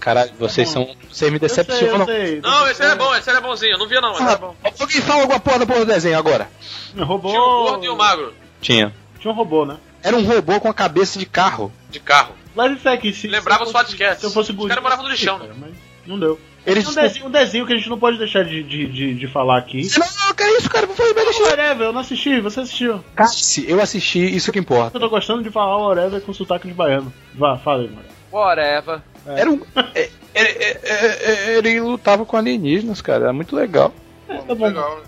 Caralho, 0.00 0.32
vocês 0.38 0.72
bom. 0.74 0.86
são. 0.86 0.96
Vocês 1.10 1.30
me 1.30 1.36
Eu 1.40 1.48
sei, 1.48 1.64
decepcionam. 1.64 2.00
eu 2.00 2.06
sei. 2.06 2.40
Não, 2.40 2.68
esse 2.68 2.82
era 2.82 2.96
bom, 2.96 3.14
esse 3.14 3.28
era 3.30 3.40
bonzinho. 3.40 3.72
Eu 3.72 3.78
não 3.78 3.86
via 3.88 4.00
não, 4.00 4.12
mas 4.12 4.20
era 4.22 4.36
bom. 4.36 4.54
Ah, 4.64 4.70
alguém 4.80 5.00
fala 5.00 5.22
alguma 5.22 5.40
porra 5.40 5.58
da 5.60 5.66
porra 5.66 5.80
do 5.80 5.86
desenho 5.86 6.18
agora. 6.18 6.48
Robô. 6.96 7.28
Tinha 7.28 7.40
o 7.42 7.64
gordo 7.64 7.84
e 7.84 7.88
o 7.88 7.96
magro, 7.96 8.34
Tinha. 8.60 8.92
Tinha 9.20 9.32
um 9.32 9.36
robô, 9.36 9.64
né? 9.64 9.76
Era 10.02 10.16
um 10.16 10.24
robô 10.24 10.60
com 10.60 10.68
a 10.68 10.74
cabeça 10.74 11.18
de 11.18 11.26
carro. 11.26 11.72
de 11.90 11.98
carro. 12.00 12.34
Live 12.56 12.76
Fact, 12.78 13.12
se. 13.14 13.26
Lembrava 13.26 13.64
se 13.64 13.70
os 13.70 13.74
eu 13.74 13.80
fosse- 13.80 13.84
podcasts. 13.86 14.20
Se 14.20 14.26
eu 14.26 14.30
fosse 14.30 14.50
Os 14.50 14.56
guri, 14.56 14.68
caras 14.68 14.82
moravam 14.82 15.04
no 15.04 15.10
lixão, 15.10 15.38
Mas 15.58 15.72
não 16.06 16.18
deu. 16.18 16.38
Eles 16.66 16.84
Tem 16.84 16.92
um 16.92 16.94
desenho, 16.94 17.26
um 17.26 17.30
desenho 17.30 17.66
que 17.66 17.72
a 17.74 17.76
gente 17.76 17.90
não 17.90 17.98
pode 17.98 18.16
deixar 18.16 18.42
de, 18.42 18.62
de, 18.62 18.86
de, 18.86 19.14
de 19.14 19.26
falar 19.28 19.58
aqui. 19.58 19.82
Não, 19.98 20.06
não, 20.28 20.34
que 20.34 20.42
é 20.42 20.56
isso, 20.58 20.70
cara? 20.70 20.86
Foi 20.88 21.12
Mega 21.12 21.30
XLR. 21.30 21.50
Whatever, 21.50 21.86
eu 21.88 21.92
não 21.92 22.00
assisti, 22.00 22.40
você 22.40 22.60
assistiu. 22.60 23.04
Cássio, 23.14 23.64
eu 23.68 23.82
assisti, 23.82 24.18
isso 24.34 24.50
que 24.50 24.58
importa. 24.58 24.96
Eu 24.96 25.00
tô 25.00 25.10
gostando 25.10 25.42
de 25.42 25.50
falar 25.50 25.76
o 25.76 25.88
Whatever 25.88 26.22
com 26.22 26.32
sotaque 26.32 26.66
de 26.66 26.72
baiano. 26.72 27.12
Vá, 27.34 27.58
fala 27.58 27.82
aí, 27.82 27.88
mano. 27.90 28.06
Whatever. 28.32 29.00
Era 29.26 29.50
um. 29.50 29.60
é, 29.94 30.10
é, 30.34 30.42
é, 30.42 31.52
é, 31.52 31.58
ele 31.58 31.80
lutava 31.80 32.24
com 32.24 32.36
alienígenas, 32.36 33.00
cara. 33.00 33.24
Era 33.24 33.32
muito 33.32 33.54
legal. 33.54 33.92
É, 34.28 34.36
Pô, 34.36 34.42
tá 34.42 34.54
bom. 34.54 34.66
legal, 34.66 34.98
né? 34.98 35.04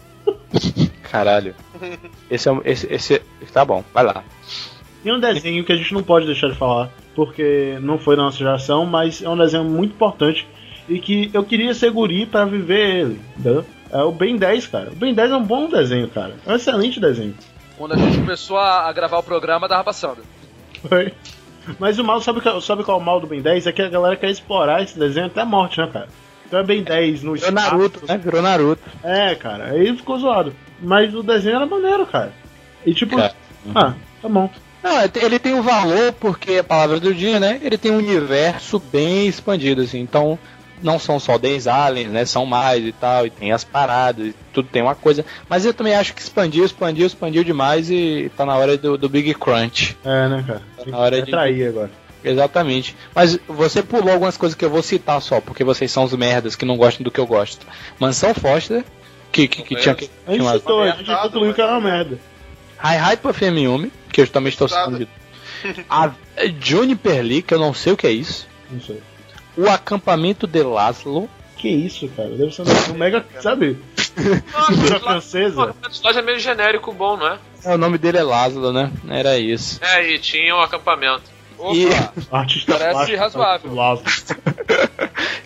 Caralho. 1.10 1.54
Esse 2.30 2.48
é 2.48 2.52
um. 2.52 2.60
Esse, 2.64 2.92
esse, 2.92 3.22
tá 3.52 3.64
bom, 3.64 3.84
vai 3.92 4.04
lá. 4.04 4.24
Tem 5.02 5.12
um 5.12 5.20
desenho 5.20 5.64
que 5.64 5.72
a 5.72 5.76
gente 5.76 5.94
não 5.94 6.02
pode 6.02 6.26
deixar 6.26 6.48
de 6.48 6.56
falar, 6.56 6.90
porque 7.14 7.78
não 7.80 7.98
foi 7.98 8.16
da 8.16 8.22
nossa 8.22 8.38
geração, 8.38 8.84
mas 8.84 9.22
é 9.22 9.28
um 9.28 9.36
desenho 9.36 9.64
muito 9.64 9.94
importante 9.94 10.46
e 10.88 10.98
que 10.98 11.30
eu 11.32 11.44
queria 11.44 11.74
ser 11.74 11.90
guri 11.90 12.26
pra 12.26 12.44
viver 12.44 13.00
ele, 13.00 13.20
entendeu? 13.38 13.64
É 13.90 14.02
o 14.02 14.10
Ben 14.10 14.36
10, 14.36 14.66
cara. 14.66 14.90
O 14.90 14.96
Ben 14.96 15.14
10 15.14 15.30
é 15.30 15.36
um 15.36 15.44
bom 15.44 15.68
desenho, 15.68 16.08
cara. 16.08 16.34
É 16.44 16.52
um 16.52 16.56
excelente 16.56 16.98
desenho. 16.98 17.34
Quando 17.76 17.92
a 17.92 17.96
gente 17.96 18.18
começou 18.18 18.58
a, 18.58 18.92
gravar 18.92 19.18
o 19.18 19.22
programa, 19.22 19.68
tava 19.68 19.84
passando. 19.84 20.22
Foi. 20.88 21.12
Mas 21.78 21.98
o 21.98 22.04
mal, 22.04 22.20
sabe, 22.20 22.40
qual- 22.40 22.60
sabe 22.60 22.84
qual 22.84 22.98
é 22.98 23.02
o 23.02 23.04
mal 23.04 23.20
do 23.20 23.26
Ben 23.26 23.40
10? 23.40 23.66
É 23.66 23.72
que 23.72 23.82
a 23.82 23.88
galera 23.88 24.16
quer 24.16 24.30
explorar 24.30 24.82
esse 24.82 24.98
desenho 24.98 25.26
até 25.26 25.40
a 25.40 25.44
morte, 25.44 25.78
né, 25.78 25.88
cara? 25.92 26.08
Então 26.46 26.60
é 26.60 26.62
Ben 26.62 26.82
10 26.82 27.22
no 27.22 27.34
Virou. 27.34 27.50
Naruto, 27.52 28.06
né? 28.06 28.16
Virou 28.18 28.42
Naruto. 28.42 28.82
É, 29.02 29.34
cara, 29.34 29.70
aí 29.72 29.96
ficou 29.96 30.18
zoado. 30.18 30.54
Mas 30.80 31.14
o 31.14 31.22
desenho 31.22 31.56
era 31.56 31.66
maneiro, 31.66 32.06
cara. 32.06 32.32
E 32.84 32.94
tipo, 32.94 33.16
Cara. 33.16 33.34
ah, 33.74 33.94
tá 34.22 34.28
bom. 34.28 34.48
Não, 34.82 34.98
ele 35.00 35.08
tem- 35.08 35.22
ele 35.24 35.38
tem 35.40 35.54
um 35.54 35.62
valor 35.62 36.12
porque 36.12 36.52
é 36.52 36.58
a 36.60 36.64
palavra 36.64 37.00
do 37.00 37.12
dia, 37.12 37.40
né? 37.40 37.58
Ele 37.62 37.76
tem 37.76 37.90
um 37.90 37.96
universo 37.98 38.78
bem 38.78 39.26
expandido, 39.26 39.82
assim. 39.82 39.98
Então, 39.98 40.38
não 40.82 40.98
são 40.98 41.18
só 41.18 41.38
10 41.38 41.66
aliens, 41.66 42.10
né? 42.10 42.24
São 42.24 42.44
mais 42.46 42.84
e 42.84 42.92
tal, 42.92 43.26
e 43.26 43.30
tem 43.30 43.52
as 43.52 43.64
paradas, 43.64 44.26
e 44.28 44.34
tudo 44.52 44.68
tem 44.70 44.82
uma 44.82 44.94
coisa. 44.94 45.24
Mas 45.48 45.64
eu 45.64 45.72
também 45.74 45.94
acho 45.94 46.14
que 46.14 46.20
expandiu, 46.20 46.64
expandiu, 46.64 47.06
expandiu 47.06 47.42
demais 47.44 47.90
e 47.90 48.30
tá 48.36 48.44
na 48.46 48.56
hora 48.56 48.76
do, 48.76 48.96
do 48.98 49.08
Big 49.08 49.32
Crunch. 49.34 49.96
É, 50.04 50.28
né, 50.28 50.44
cara? 50.46 50.62
Tem 50.82 50.92
Na 50.92 50.98
hora 50.98 51.16
de- 51.22 51.30
atrair 51.30 51.68
agora. 51.68 51.90
Exatamente. 52.24 52.96
Mas 53.14 53.38
você 53.46 53.82
pulou 53.82 54.12
algumas 54.12 54.36
coisas 54.36 54.56
que 54.56 54.64
eu 54.64 54.70
vou 54.70 54.82
citar 54.82 55.20
só, 55.22 55.40
porque 55.40 55.62
vocês 55.62 55.90
são 55.92 56.04
os 56.04 56.12
merdas 56.12 56.56
que 56.56 56.64
não 56.64 56.76
gostam 56.76 57.04
do 57.04 57.10
que 57.10 57.20
eu 57.20 57.26
gosto. 57.26 57.64
Mansão 58.00 58.34
Foster, 58.34 58.84
que, 59.30 59.46
que, 59.46 59.62
que 59.62 59.76
tinha 59.76 59.94
que. 59.94 60.10
A 60.26 60.32
gente 60.32 60.44
citou, 60.50 60.82
a 60.82 60.90
gente 60.90 61.06
Merda, 61.08 61.22
concluiu 61.22 61.54
que 61.54 61.60
era 61.60 61.72
uma 61.72 61.80
merda. 61.80 62.18
Hi 62.82 63.12
Hi 63.12 63.16
Puffy 63.16 63.48
M1, 63.48 63.90
que 64.12 64.20
eu 64.22 64.26
também 64.26 64.48
estou 64.50 64.66
citando. 64.68 64.98
de- 64.98 65.08
A 65.88 66.10
Juniper 66.60 67.22
Lee, 67.22 67.42
que 67.42 67.54
eu 67.54 67.58
não 67.58 67.72
sei 67.72 67.92
o 67.92 67.96
que 67.96 68.06
é 68.06 68.10
isso. 68.10 68.46
Não 68.70 68.80
sei. 68.80 69.00
O 69.56 69.68
acampamento 69.68 70.46
de 70.46 70.62
Laszlo. 70.62 71.28
Que 71.56 71.68
isso, 71.68 72.06
cara? 72.08 72.28
Deve 72.28 72.52
ser 72.52 72.62
um, 72.62 72.92
um 72.92 72.98
mega, 72.98 73.24
sabe? 73.40 73.78
Cultura 74.66 75.00
francesa. 75.00 75.74
Esse 75.90 76.04
loja 76.04 76.20
é 76.20 76.22
meio 76.22 76.38
genérico 76.38 76.92
bom, 76.92 77.16
não 77.16 77.28
é? 77.28 77.38
É, 77.64 77.74
o 77.74 77.78
nome 77.78 77.98
dele 77.98 78.18
é 78.18 78.22
Laszlo, 78.22 78.72
né? 78.72 78.92
Era 79.08 79.38
isso. 79.38 79.80
É, 79.82 80.06
e 80.06 80.18
tinha 80.18 80.54
um 80.54 80.60
acampamento. 80.60 81.22
E 81.74 81.86
Artista 82.30 82.72
Parece 82.72 82.92
plástico, 82.92 83.18
razoável. 83.18 83.70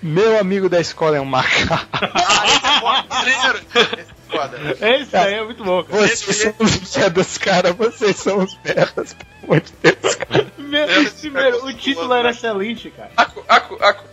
Meu 0.03 0.41
amigo 0.41 0.69
da 0.69 0.81
escola 0.81 1.17
é 1.17 1.21
um 1.21 1.25
macaco. 1.25 1.87
Foda. 4.31 4.59
Esse 4.81 5.17
aí 5.17 5.35
é 5.35 5.45
muito 5.45 5.65
bom, 5.65 5.83
cara. 5.83 6.07
Vocês 6.07 6.37
são 6.37 6.55
os 6.61 6.97
merdas, 6.97 7.39
cara. 7.39 7.73
Vocês 7.73 8.17
são 8.17 8.39
os 8.39 8.59
merdas, 8.65 9.15
pelo 9.15 9.29
amor 9.45 9.61
de 9.61 9.73
Deus, 9.83 10.15
cara. 10.15 10.45
Primeiro, 10.45 11.11
primeiro, 11.13 11.67
o 11.67 11.75
título 11.75 12.15
era 12.15 12.31
excelente, 12.31 12.91
cara. 12.91 13.11
Aco, 13.17 13.45
aco, 13.49 13.79
aco. 13.83 14.05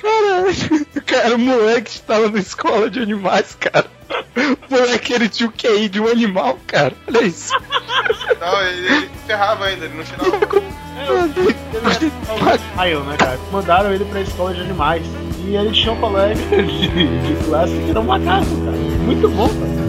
Caralho, 0.00 0.86
cara, 1.04 1.34
o 1.34 1.38
moleque 1.38 1.90
estava 1.90 2.30
na 2.30 2.38
escola 2.38 2.88
de 2.88 3.00
animais, 3.00 3.56
cara. 3.58 3.86
O 4.36 4.74
moleque, 4.74 5.12
ele 5.12 5.28
tinha 5.28 5.48
o 5.48 5.52
QI 5.52 5.88
de 5.88 6.00
um 6.00 6.08
animal, 6.08 6.58
cara. 6.66 6.94
Olha 7.08 7.24
isso. 7.24 7.52
Não, 8.40 8.62
ele, 8.62 8.86
ele 8.86 9.10
ferrava 9.26 9.64
ainda, 9.66 9.84
ele 9.84 9.94
não 9.94 10.04
tirava. 10.04 10.38
Aí 12.76 12.92
eu, 12.92 13.02
né, 13.04 13.16
cara? 13.16 13.38
Mandaram 13.50 13.92
ele 13.92 14.04
pra 14.04 14.20
escola 14.20 14.54
de 14.54 14.60
animais. 14.60 15.02
E 15.44 15.56
ele 15.56 15.72
tinha 15.72 15.92
um 15.92 16.00
colega 16.00 16.34
de, 16.34 16.88
de 16.88 17.44
classe 17.44 17.72
que 17.72 17.90
era 17.90 18.00
um 18.00 18.04
macaco, 18.04 18.46
cara. 18.64 18.76
Muito 18.76 19.28
bom, 19.28 19.48
cara. 19.48 19.87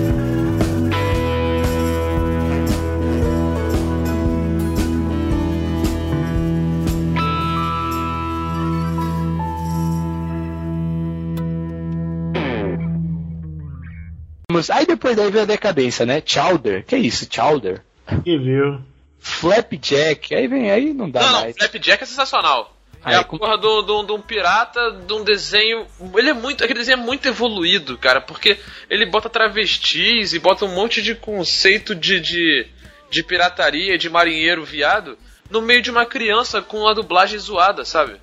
Aí 14.70 14.86
depois 14.86 15.16
daí 15.16 15.30
veio 15.30 15.44
a 15.44 15.48
decadência, 15.48 16.06
né? 16.06 16.22
Chowder. 16.26 16.86
Que 16.86 16.98
isso, 16.98 17.28
Chowder? 17.30 17.82
Que 18.24 18.38
viu? 18.38 18.80
Flapjack. 19.20 20.34
Aí 20.36 20.48
vem, 20.48 20.72
aí 20.72 20.94
não 20.94 21.10
dá 21.10 21.22
Não, 21.22 21.32
não, 21.34 21.42
mais. 21.42 21.56
Flapjack 21.58 22.04
é 22.04 22.06
sensacional. 22.06 22.76
Ah, 23.04 23.14
é 23.14 23.16
é 23.16 23.18
a 23.18 23.24
porra 23.24 23.58
de 23.58 23.66
um- 23.66 23.86
de 23.86 23.92
um 23.94 24.06
de 24.06 24.12
um 24.12 24.22
pirata, 24.22 24.92
de 24.92 25.14
um 25.14 25.24
desenho. 25.24 25.86
Ele 26.18 26.30
é 26.32 26.34
muito. 26.34 26.64
Aquele 26.64 26.80
desenho 26.80 27.00
é 27.00 27.02
muito 27.02 27.28
evoluído, 27.28 27.98
cara, 27.98 28.20
porque 28.20 28.58
ele 28.90 29.06
bota 29.06 29.30
travestis 29.30 30.34
e 30.34 30.40
bota 30.40 30.66
um 30.66 30.74
monte 30.76 31.02
de 31.02 31.16
conceito 31.16 31.96
de, 31.96 32.20
de, 32.20 32.68
de 33.10 33.24
pirataria, 33.24 33.98
de 33.98 34.10
marinheiro 34.10 34.66
viado, 34.66 35.18
no 35.50 35.62
meio 35.62 35.82
de 35.82 35.90
uma 35.90 36.06
criança 36.06 36.62
com 36.62 36.80
uma 36.82 36.94
dublagem 36.94 37.40
zoada, 37.40 37.86
sabe? 37.86 38.18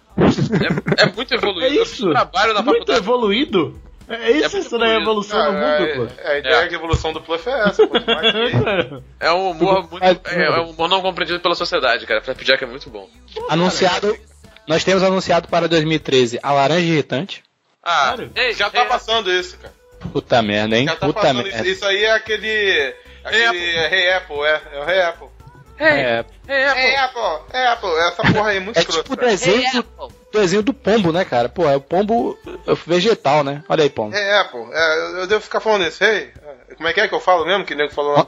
É, 0.99 1.05
é 1.05 1.13
muito 1.13 1.33
evoluído. 1.35 1.79
É 1.79 1.83
isso. 1.83 2.11
trabalho 2.11 2.53
na 2.53 2.61
Muito 2.63 2.81
faculdade. 2.81 2.99
evoludo. 2.99 3.81
É 4.09 4.31
isso, 4.31 4.53
muito 4.55 4.67
isso 4.67 4.79
daí 4.79 4.91
é 4.91 4.93
a 4.93 4.95
bonito. 4.95 5.03
evolução 5.11 5.39
do 5.39 5.45
Ah, 5.49 5.53
mundo, 5.53 5.89
é, 5.91 5.95
pô. 5.97 6.07
é, 6.23 6.33
a 6.33 6.39
ideia 6.39 6.69
de 6.69 6.75
evolução 6.77 7.13
do 7.13 7.21
Pluff 7.21 7.49
é 7.49 7.69
essa, 7.69 7.87
pô. 7.87 7.95
É 9.19 9.33
um 9.33 9.51
humor 9.51 9.91
muito. 9.91 10.15
Tudo- 10.21 10.29
É, 10.31 10.45
é 10.47 10.61
um 10.61 10.71
humor 10.71 10.89
não 10.89 11.03
compreendido 11.03 11.41
pela 11.41 11.55
sociedade, 11.55 12.07
cara. 12.07 12.23
Flapjack 12.23 12.63
é 12.63 12.67
muito 12.67 12.89
bom. 12.91 13.09
Anunciado. 13.49 14.17
Nós 14.67 14.85
temos 14.85 15.03
anunciado 15.03 15.49
para 15.49 15.69
2013 15.69 16.39
a 16.43 16.53
Laranja 16.53 16.87
Irritante. 16.87 17.43
Ah, 17.83 18.15
Sério? 18.17 18.55
Já 18.55 18.69
tá 18.71 18.85
passando 18.85 19.31
isso, 19.33 19.57
cara. 19.59 19.73
Puta 20.13 20.43
merda, 20.43 20.77
hein? 20.77 20.87
Já 20.87 20.97
tá 20.97 21.07
Puta 21.07 21.21
passando 21.21 21.43
merda. 21.43 21.51
isso. 21.61 21.67
Isso 21.69 21.85
aí 21.87 22.05
é 22.05 22.13
aquele. 22.13 22.95
Aquele 23.25 23.89
Rei 23.89 24.13
Apple, 24.13 24.41
é. 24.43 24.63
É 24.73 24.81
o 24.81 24.85
Rei 24.85 25.01
Apple. 25.03 25.29
É, 25.79 25.95
ei, 26.01 26.17
Apple. 26.17 26.35
É 26.49 26.97
Apple, 26.99 27.29
é 27.53 27.67
Apple. 27.69 27.91
Essa 27.99 28.23
porra 28.33 28.51
aí 28.51 28.57
é 28.57 28.61
muito 28.61 28.77
é 28.77 28.81
escrota. 28.81 29.03
tipo 29.03 29.15
o 29.15 29.17
cara. 29.17 29.29
desenho 29.31 29.83
do, 29.83 30.13
desenho 30.41 30.63
do 30.63 30.73
pombo, 30.75 31.13
né, 31.13 31.25
cara? 31.25 31.49
Pô, 31.49 31.69
é 31.69 31.77
o 31.77 31.81
pombo 31.81 32.39
vegetal, 32.87 33.43
né? 33.45 33.63
Olha 33.69 33.83
aí, 33.83 33.91
pombo. 33.91 34.15
É 34.15 34.41
Apple. 34.41 34.61
É, 34.73 35.21
eu- 35.23 35.27
devo 35.27 35.41
ficar 35.41 35.61
falando 35.61 35.87
isso. 35.87 36.03
Rei, 36.03 36.31
é, 36.71 36.75
como 36.75 36.89
é 36.89 36.93
que 36.93 37.01
é 37.01 37.09
que 37.09 37.15
eu 37.15 37.21
falo 37.21 37.45
mesmo? 37.47 37.65
Que 37.65 37.75
nego 37.75 37.93
falou 37.93 38.13
lá? 38.15 38.27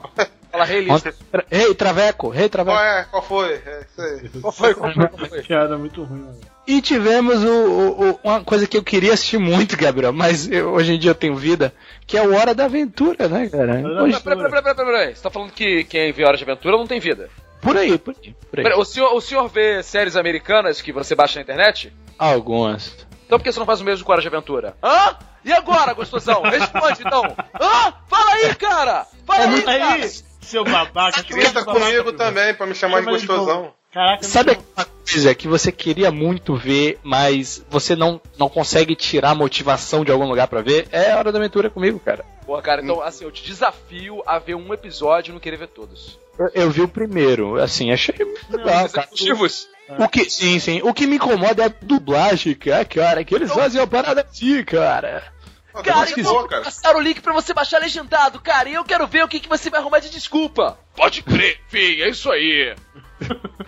Fala, 0.51 0.65
rei 0.65 0.81
Lister. 0.81 1.15
Tra- 1.31 1.45
Rei 1.51 1.75
Traveco, 1.75 2.29
Rei 2.31 2.49
Qual 2.49 2.65
Traveco. 2.65 2.79
é? 2.79 3.07
Qual 3.11 3.23
foi? 3.23 3.53
É 3.55 3.85
isso 3.87 4.01
aí. 4.01 4.29
Qual 4.41 4.53
foi? 4.53 4.75
Qual 4.75 4.93
foi? 4.95 5.09
Qual 5.09 5.29
foi? 5.29 5.43
Piada 5.43 5.77
muito 5.77 6.03
ruim, 6.05 6.21
mano. 6.21 6.41
E 6.67 6.81
tivemos 6.83 7.43
o, 7.45 7.49
o- 7.51 8.11
o- 8.11 8.21
uma 8.25 8.43
coisa 8.45 8.67
que 8.67 8.77
eu 8.77 8.83
queria 8.83 9.13
assistir 9.15 9.39
muito, 9.39 9.77
Gabriel, 9.77 10.13
mas 10.13 10.51
eu- 10.51 10.71
hoje 10.73 10.95
em 10.95 10.99
dia 10.99 11.11
eu 11.11 11.15
tenho 11.15 11.35
vida, 11.37 11.73
que 12.07 12.17
é 12.17 12.23
o 12.23 12.35
Hora 12.35 12.55
da 12.55 12.65
Aventura, 12.65 13.29
né, 13.29 13.49
cara? 13.49 13.67
Peraí, 13.67 13.83
peraí, 13.83 14.23
peraí, 14.23 14.63
peraí, 14.63 14.75
peraí. 14.75 15.15
Você 15.17 15.23
tá 15.23 15.31
falando 15.31 15.51
que 15.53 15.85
quem 15.85 16.13
vê 16.13 16.25
Hora 16.25 16.37
de 16.37 16.45
Aventura 16.45 16.77
não 16.77 16.87
tem 16.87 16.99
vida? 17.01 17.29
Por 17.61 17.77
aí, 17.77 17.99
por 17.99 18.15
aí. 18.23 18.35
Por 18.51 18.61
aí. 18.61 18.73
O 18.75 18.85
senhor, 18.85 19.15
o 19.15 19.21
senhor 19.21 19.49
vê 19.49 19.83
séries 19.83 20.17
americanas 20.17 20.81
que 20.81 20.93
você 20.93 21.15
baixa 21.15 21.39
na 21.39 21.43
internet? 21.43 21.93
Algumas. 22.19 23.07
Então 23.27 23.39
por 23.39 23.45
que 23.45 23.53
você 23.53 23.59
não 23.59 23.67
faz 23.67 23.81
o 23.81 23.85
mesmo 23.85 24.05
com 24.05 24.17
de 24.19 24.27
Aventura? 24.27 24.77
Hã? 24.83 25.17
E 25.45 25.53
agora, 25.53 25.93
gostosão? 25.93 26.43
Responde 26.49 27.03
então. 27.05 27.23
Hã? 27.61 27.93
Fala 28.09 28.33
aí, 28.33 28.55
cara! 28.55 29.07
Fala 29.27 29.45
aí, 29.45 29.63
cara! 29.63 29.93
Aí, 29.95 30.11
seu 30.41 30.65
babaca. 30.65 31.23
Grita 31.23 31.65
comigo 31.65 32.13
também, 32.13 32.55
pra 32.55 32.67
me 32.67 32.75
chamar 32.75 33.01
de 33.01 33.05
Chama 33.05 33.17
ele 33.17 33.21
de 33.21 33.27
gostosão. 33.27 33.73
Caraca, 33.93 34.23
Sabe 34.23 34.51
aquela 34.53 34.87
coisa 34.87 35.35
que 35.35 35.49
você 35.49 35.73
queria 35.73 36.11
muito 36.11 36.55
ver, 36.55 36.99
mas 37.03 37.65
você 37.71 37.97
não, 37.97 38.21
não 38.39 38.49
consegue 38.49 38.95
tirar 38.95 39.31
a 39.31 39.35
motivação 39.35 40.05
de 40.05 40.13
algum 40.13 40.27
lugar 40.27 40.47
pra 40.47 40.61
ver? 40.61 40.87
É 40.93 41.15
Hora 41.15 41.33
da 41.33 41.39
Aventura 41.39 41.71
comigo, 41.71 41.99
cara. 41.99 42.25
Pô, 42.47 42.61
cara, 42.61 42.83
então 42.83 43.03
assim, 43.03 43.25
eu 43.25 43.33
te 43.33 43.43
desafio 43.45 44.23
a 44.27 44.39
ver 44.39 44.55
um 44.55 44.75
episódio 44.75 45.31
e 45.31 45.35
não 45.35 45.41
querer 45.41 45.57
ver 45.57 45.69
todos. 45.69 46.19
Eu, 46.39 46.51
eu 46.55 46.71
vi 46.71 46.83
o 46.83 46.89
primeiro, 46.89 47.61
assim, 47.61 47.91
achei 47.93 48.15
muito 48.25 48.57
legal, 48.57 48.89
cara. 48.89 49.09
Motivos. 49.11 49.69
O 49.99 50.09
que, 50.09 50.29
sim, 50.29 50.59
sim. 50.61 50.81
O 50.83 50.93
que 50.95 51.07
me 51.07 51.17
incomoda 51.17 51.63
é 51.63 51.67
a 51.67 51.73
dublagem, 51.83 52.55
cara, 52.55 52.85
cara, 52.85 53.25
que 53.25 53.35
eles 53.35 53.51
fazem 53.53 53.81
uma 53.81 53.87
parada 53.87 54.21
assim, 54.21 54.63
cara. 54.63 55.33
Ah, 55.75 55.83
Cara, 55.83 56.07
que 56.13 56.21
então 56.21 56.33
vou 56.33 56.49
cara. 56.49 56.63
passar 56.65 56.97
o 56.97 57.01
link 57.01 57.21
pra 57.21 57.33
você 57.33 57.55
baixar 57.55 57.79
legendado, 57.81 58.41
cara, 58.41 58.69
e 58.69 58.75
eu 58.75 58.85
quero 58.85 59.07
ver 59.07 59.23
o 59.25 59.29
que, 59.29 59.39
que 59.39 59.49
você 59.49 59.71
vai 59.71 59.79
arrumar 59.81 60.01
de 60.01 60.11
desculpa. 60.11 60.77
Pode 60.97 61.23
crer, 61.23 61.61
filho, 61.69 62.05
é 62.05 62.09
isso 62.09 62.31
aí. 62.31 62.75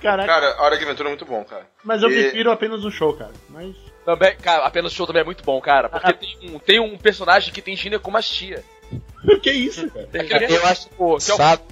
Caraca, 0.00 0.26
Cara, 0.26 0.54
a 0.58 0.62
Hora 0.62 0.76
de 0.78 0.84
Aventura 0.84 1.08
é 1.08 1.10
muito 1.10 1.24
bom, 1.24 1.44
cara. 1.44 1.66
mas 1.84 2.02
eu 2.02 2.10
e- 2.10 2.14
prefiro 2.14 2.50
apenas 2.50 2.84
um 2.84 2.90
show, 2.90 3.14
cara. 3.14 3.32
Mas. 3.48 3.74
Também, 4.04 4.36
cara, 4.36 4.64
apenas 4.66 4.92
o 4.92 4.94
show 4.94 5.06
também 5.06 5.22
é 5.22 5.24
muito 5.24 5.42
bom, 5.44 5.58
cara, 5.60 5.88
porque 5.88 6.12
tem 6.12 6.38
um, 6.50 6.58
tem 6.58 6.80
um 6.80 6.98
personagem 6.98 7.52
que 7.52 7.62
tem 7.62 7.74
ginecomastia. 7.76 8.62
que 9.42 9.50
isso, 9.50 9.88
cara? 9.90 10.08
Aquele 10.14 10.56
Eu 10.56 10.66
acho 10.66 10.88
pô, 10.90 11.16
que 11.18 11.30
é 11.30 11.34
o, 11.34 11.36
sabe. 11.36 11.62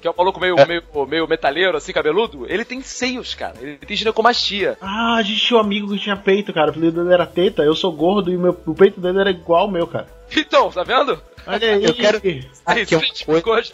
que 0.00 0.06
é 0.06 0.10
o 0.10 0.14
maluco 0.16 0.38
meio, 0.40 0.58
É. 0.58 0.64
meio, 0.66 0.82
meio 1.08 1.28
metaleiro, 1.28 1.76
assim, 1.76 1.92
cabeludo, 1.92 2.46
ele 2.48 2.64
tem 2.64 2.82
seios, 2.82 3.34
cara. 3.34 3.54
Ele 3.60 3.76
tem 3.78 3.96
ginecomastia. 3.96 4.76
Ah, 4.80 5.16
a 5.16 5.22
gente 5.22 5.40
tinha 5.40 5.56
um 5.56 5.60
amigo 5.60 5.92
que 5.92 5.98
tinha 6.00 6.16
peito, 6.16 6.52
cara. 6.52 6.68
O 6.68 6.70
apelido 6.70 7.02
dele 7.02 7.14
era 7.14 7.26
Teta. 7.26 7.62
Eu 7.62 7.74
sou 7.74 7.92
gordo 7.92 8.30
e 8.32 8.36
meu, 8.36 8.58
o 8.66 8.74
peito 8.74 9.00
dele 9.00 9.20
era 9.20 9.30
igual 9.30 9.62
ao 9.62 9.70
meu, 9.70 9.86
cara. 9.86 10.06
Então, 10.36 10.70
tá 10.70 10.82
vendo? 10.82 11.20
Olha 11.46 11.74
aí. 11.74 11.84
Eu 11.84 11.94
quero- 11.94 12.20
Aí 12.64 12.86
que 12.86 12.94
é 12.94 12.98
uma 13.28 13.40
coisa-. 13.42 13.72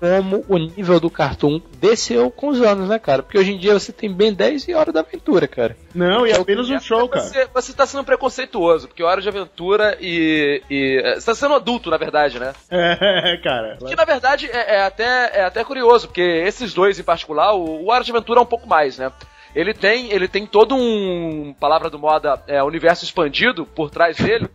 Como 0.00 0.44
o 0.48 0.58
nível 0.58 1.00
do 1.00 1.10
cartoon 1.10 1.60
desceu 1.78 2.30
com 2.30 2.48
os 2.48 2.60
anos, 2.60 2.88
né, 2.88 2.98
cara? 2.98 3.22
Porque 3.22 3.38
hoje 3.38 3.52
em 3.52 3.58
dia 3.58 3.74
você 3.74 3.92
tem 3.92 4.12
bem 4.12 4.32
10 4.32 4.68
e 4.68 4.74
Hora 4.74 4.92
da 4.92 5.00
Aventura, 5.00 5.48
cara. 5.48 5.76
Não, 5.94 6.26
e 6.26 6.30
é 6.30 6.36
apenas 6.36 6.70
um 6.70 6.78
show, 6.80 7.08
cara. 7.08 7.24
Você, 7.24 7.48
você 7.52 7.72
tá 7.72 7.86
sendo 7.86 8.04
preconceituoso, 8.04 8.88
porque 8.88 9.02
Hora 9.02 9.20
de 9.20 9.28
Aventura 9.28 9.96
e. 10.00 10.62
e 10.70 11.00
é, 11.04 11.14
você 11.14 11.26
tá 11.26 11.34
sendo 11.34 11.54
adulto, 11.54 11.90
na 11.90 11.96
verdade, 11.96 12.38
né? 12.38 12.52
É, 13.20 13.36
cara. 13.38 13.78
Que 13.86 13.96
na 13.96 14.04
verdade 14.04 14.48
é, 14.50 14.76
é 14.76 14.82
até, 14.82 15.38
é 15.40 15.44
até 15.44 15.64
curioso, 15.64 16.08
porque 16.08 16.20
esses 16.20 16.72
dois 16.72 16.98
em 16.98 17.02
particular, 17.02 17.54
o, 17.54 17.84
o 17.84 17.90
Hora 17.90 18.04
de 18.04 18.10
Aventura 18.10 18.40
é 18.40 18.42
um 18.42 18.46
pouco 18.46 18.68
mais, 18.68 18.98
né? 18.98 19.12
Ele 19.54 19.74
tem, 19.74 20.12
ele 20.12 20.28
tem 20.28 20.46
todo 20.46 20.74
um, 20.74 21.54
palavra 21.58 21.90
do 21.90 21.98
moda, 21.98 22.40
é, 22.46 22.62
universo 22.62 23.04
expandido 23.04 23.66
por 23.66 23.90
trás 23.90 24.16
dele, 24.16 24.48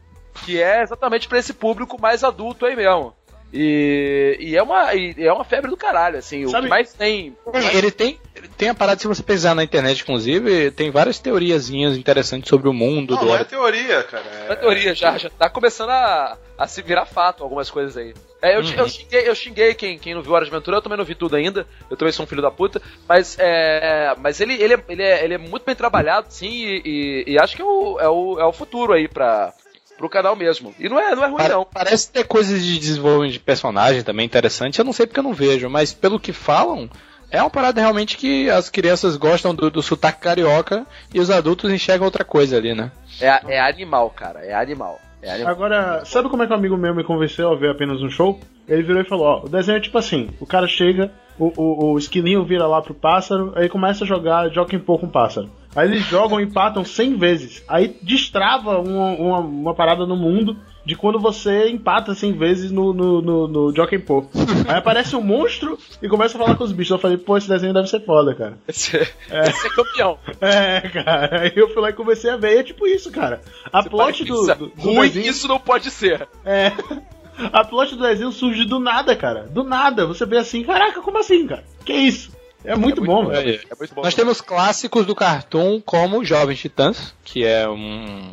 que 0.45 0.61
é 0.61 0.81
exatamente 0.81 1.27
pra 1.27 1.39
esse 1.39 1.53
público 1.53 1.99
mais 1.99 2.23
adulto 2.23 2.65
aí 2.65 2.75
mesmo. 2.75 3.13
E, 3.56 4.36
e 4.39 4.58
é 4.58 4.64
uma 4.64 4.95
e 4.95 5.14
é 5.20 5.32
uma 5.32 5.43
febre 5.43 5.70
do 5.70 5.78
caralho, 5.78 6.18
assim. 6.18 6.43
O 6.45 6.49
Sabe- 6.49 6.64
que 6.64 6.70
mais 6.70 6.91
tem. 6.91 7.38
Ele 7.74 7.91
tem, 7.91 8.20
ele 8.36 8.47
tem 8.58 8.70
a 8.70 8.74
parada, 8.74 8.99
se 8.99 9.08
você 9.08 9.22
pesquisar 9.22 9.54
na 9.54 9.64
internet, 9.64 10.01
inclusive, 10.01 10.72
tem 10.72 10.89
várias 10.89 11.20
teoriazinhas 11.20 11.95
interessantes 11.95 12.49
sobre 12.49 12.68
o 12.68 12.74
mundo 12.74 13.14
Não, 13.14 13.20
do 13.22 13.26
não 13.28 13.36
é 13.36 13.43
teoria, 13.43 14.01
cara. 14.04 14.24
Na 14.47 14.54
É... 14.54 14.56
teoria 14.56 14.95
já, 14.95 15.18
já 15.20 15.30
tá 15.30 15.49
começando 15.49 15.91
a, 15.91 16.36
a 16.58 16.66
se 16.68 16.82
virar 16.82 17.06
fato 17.06 17.43
algumas 17.43 17.70
coisas 17.70 17.95
aí. 17.95 18.14
É, 18.41 18.58
eu, 18.58 18.62
eu 18.64 18.89
xinguei, 18.89 19.30
eu 19.30 19.36
xinguei 19.36 19.74
quem, 19.74 19.97
quem 19.99 20.14
não 20.16 20.22
viu 20.22 20.34
Hora 20.34 20.43
de 20.43 20.51
Aventura, 20.51 20.78
eu 20.78 20.82
também 20.82 20.97
não 20.97 21.06
vi 21.06 21.16
tudo 21.16 21.36
ainda. 21.36 21.66
Eu 21.89 21.95
também 21.95 22.12
sou 22.12 22.26
um 22.26 22.28
filho 22.28 22.41
da 22.41 22.51
puta. 22.51 22.82
Mas, 23.08 23.38
é, 23.39 24.14
mas 24.18 24.41
ele, 24.41 24.56
ele, 24.62 24.74
é, 24.74 24.84
ele, 24.89 25.04
é, 25.04 25.24
ele 25.24 25.34
é 25.36 25.38
muito 25.38 25.64
bem 25.64 25.76
trabalhado, 25.76 26.28
sim, 26.30 26.49
e, 26.51 26.82
e- 26.84 27.32
e 27.34 27.39
acho 27.39 27.56
que 27.56 27.62
é 27.62 27.66
o, 27.66 27.99
é, 28.01 28.10
o, 28.10 28.39
é 28.39 28.45
o 28.45 28.51
futuro 28.51 28.91
aí 28.91 29.08
pra, 29.08 29.54
pro 29.97 30.09
canal 30.09 30.35
mesmo. 30.35 30.73
E 30.79 30.89
não 30.89 30.99
é, 30.99 31.15
não 31.15 31.23
é 31.23 31.27
ruim, 31.27 31.47
não. 31.47 31.65
Parece 31.65 32.11
ter 32.11 32.25
coisas 32.25 32.63
de 32.63 32.79
desenvolvimento 32.79 33.33
de 33.33 33.39
personagem 33.39 34.03
também 34.03 34.25
interessante. 34.25 34.79
Eu 34.79 34.85
não 34.85 34.93
sei 34.93 35.05
porque 35.05 35.19
eu 35.19 35.23
não 35.23 35.33
vejo, 35.33 35.69
mas 35.69 35.93
pelo 35.93 36.19
que 36.19 36.33
falam, 36.33 36.89
é 37.31 37.41
uma 37.41 37.49
parada 37.49 37.81
realmente 37.81 38.17
que 38.17 38.49
as 38.49 38.69
crianças 38.69 39.17
gostam 39.17 39.55
do, 39.55 39.71
do 39.71 39.81
sotaque 39.81 40.21
carioca 40.21 40.85
e 41.13 41.19
os 41.19 41.29
adultos 41.29 41.71
enxergam 41.71 42.05
outra 42.05 42.23
coisa 42.23 42.57
ali, 42.57 42.75
né? 42.75 42.91
É, 43.19 43.55
é 43.55 43.59
animal, 43.59 44.09
cara. 44.11 44.45
É 44.45 44.53
animal. 44.53 44.99
É 45.24 45.36
animal. 45.36 45.51
Agora, 45.51 46.05
sabe 46.05 46.30
como 46.30 46.43
é 46.43 46.47
que 46.47 46.53
um 46.53 46.55
amigo 46.55 46.78
meu 46.78 46.93
me 46.93 47.03
convenceu 47.03 47.51
a 47.51 47.55
ver 47.55 47.71
apenas 47.71 48.01
um 48.01 48.09
show? 48.09 48.39
Ele 48.67 48.84
virou 48.84 49.01
e 49.01 49.05
falou, 49.05 49.26
ó, 49.26 49.45
o 49.45 49.49
desenho 49.49 49.78
é 49.78 49.82
tipo 49.82 49.97
assim, 49.97 50.30
o 50.39 50.45
cara 50.45 50.67
chega, 50.67 51.11
o, 51.39 51.51
o, 51.55 51.93
o 51.93 51.97
esquilinho 51.97 52.43
vira 52.43 52.67
lá 52.67 52.82
pro 52.82 52.93
pássaro, 52.93 53.53
aí 53.55 53.69
começa 53.69 54.03
a 54.03 54.07
jogar, 54.07 54.49
joga 54.49 54.76
em 54.76 54.80
pouco 54.80 55.05
um 55.05 55.09
pássaro. 55.09 55.49
Aí 55.76 55.88
eles 55.88 56.03
jogam 56.05 56.39
e 56.39 56.43
empatam 56.43 56.84
100 56.84 57.17
vezes. 57.17 57.63
Aí 57.67 57.95
destrava 58.01 58.80
uma, 58.80 59.11
uma, 59.13 59.39
uma 59.39 59.74
parada 59.74 60.05
no 60.05 60.15
mundo 60.15 60.55
de 60.86 60.95
quando 60.95 61.19
você 61.19 61.69
empata 61.69 62.13
100 62.13 62.34
vezes 62.34 62.71
no, 62.71 62.93
no, 62.93 63.21
no, 63.21 63.47
no 63.47 63.75
Jockey 63.75 63.97
Pô. 63.99 64.25
Aí 64.67 64.75
aparece 64.77 65.15
um 65.15 65.21
monstro 65.21 65.77
e 66.01 66.09
começa 66.09 66.38
a 66.38 66.41
falar 66.41 66.55
com 66.55 66.63
os 66.63 66.71
bichos. 66.71 66.91
Eu 66.91 66.99
falei, 66.99 67.17
pô, 67.17 67.38
esse 67.38 67.47
desenho 67.47 67.73
deve 67.73 67.88
ser 67.88 68.05
foda, 68.05 68.36
cara. 68.36 68.57
Esse, 68.67 68.97
esse 68.97 69.67
é 69.67 69.69
campeão. 69.69 70.17
É, 70.41 70.81
cara. 70.89 71.41
Aí 71.41 71.53
eu 71.55 71.69
fui 71.69 71.81
lá 71.81 71.89
e 71.89 71.93
comecei 71.93 72.29
a 72.29 72.36
ver. 72.36 72.55
E 72.55 72.59
é 72.59 72.63
tipo 72.63 72.86
isso, 72.86 73.09
cara. 73.11 73.41
A 73.71 73.81
plot 73.81 74.25
do, 74.25 74.45
do, 74.45 74.67
do 74.67 74.81
ruim, 74.81 75.07
desenho- 75.07 75.29
isso 75.29 75.47
não 75.47 75.59
pode 75.59 75.89
ser. 75.89 76.27
É. 76.45 76.71
A 77.51 77.63
plot 77.63 77.95
do 77.95 78.03
desenho 78.03 78.31
surge 78.31 78.63
do 78.65 78.79
nada, 78.79 79.15
cara. 79.15 79.43
Do 79.43 79.63
nada. 79.63 80.05
Você 80.05 80.23
vê 80.25 80.38
assim, 80.38 80.63
caraca, 80.63 81.01
como 81.01 81.17
assim, 81.17 81.47
cara? 81.47 81.63
Que 81.84 81.93
isso? 81.93 82.31
É 82.63 82.75
muito, 82.75 83.03
bom, 83.03 83.25
velho. 83.27 83.59
É 83.69 83.75
muito 83.75 83.95
bom. 83.95 84.03
Nós 84.03 84.13
temos 84.13 84.39
clássicos 84.39 85.05
do 85.05 85.15
Cartoon 85.15 85.81
como 85.81 86.23
Jovens 86.23 86.59
Titãs, 86.59 87.13
que 87.25 87.43
é 87.43 87.67
um, 87.67 88.31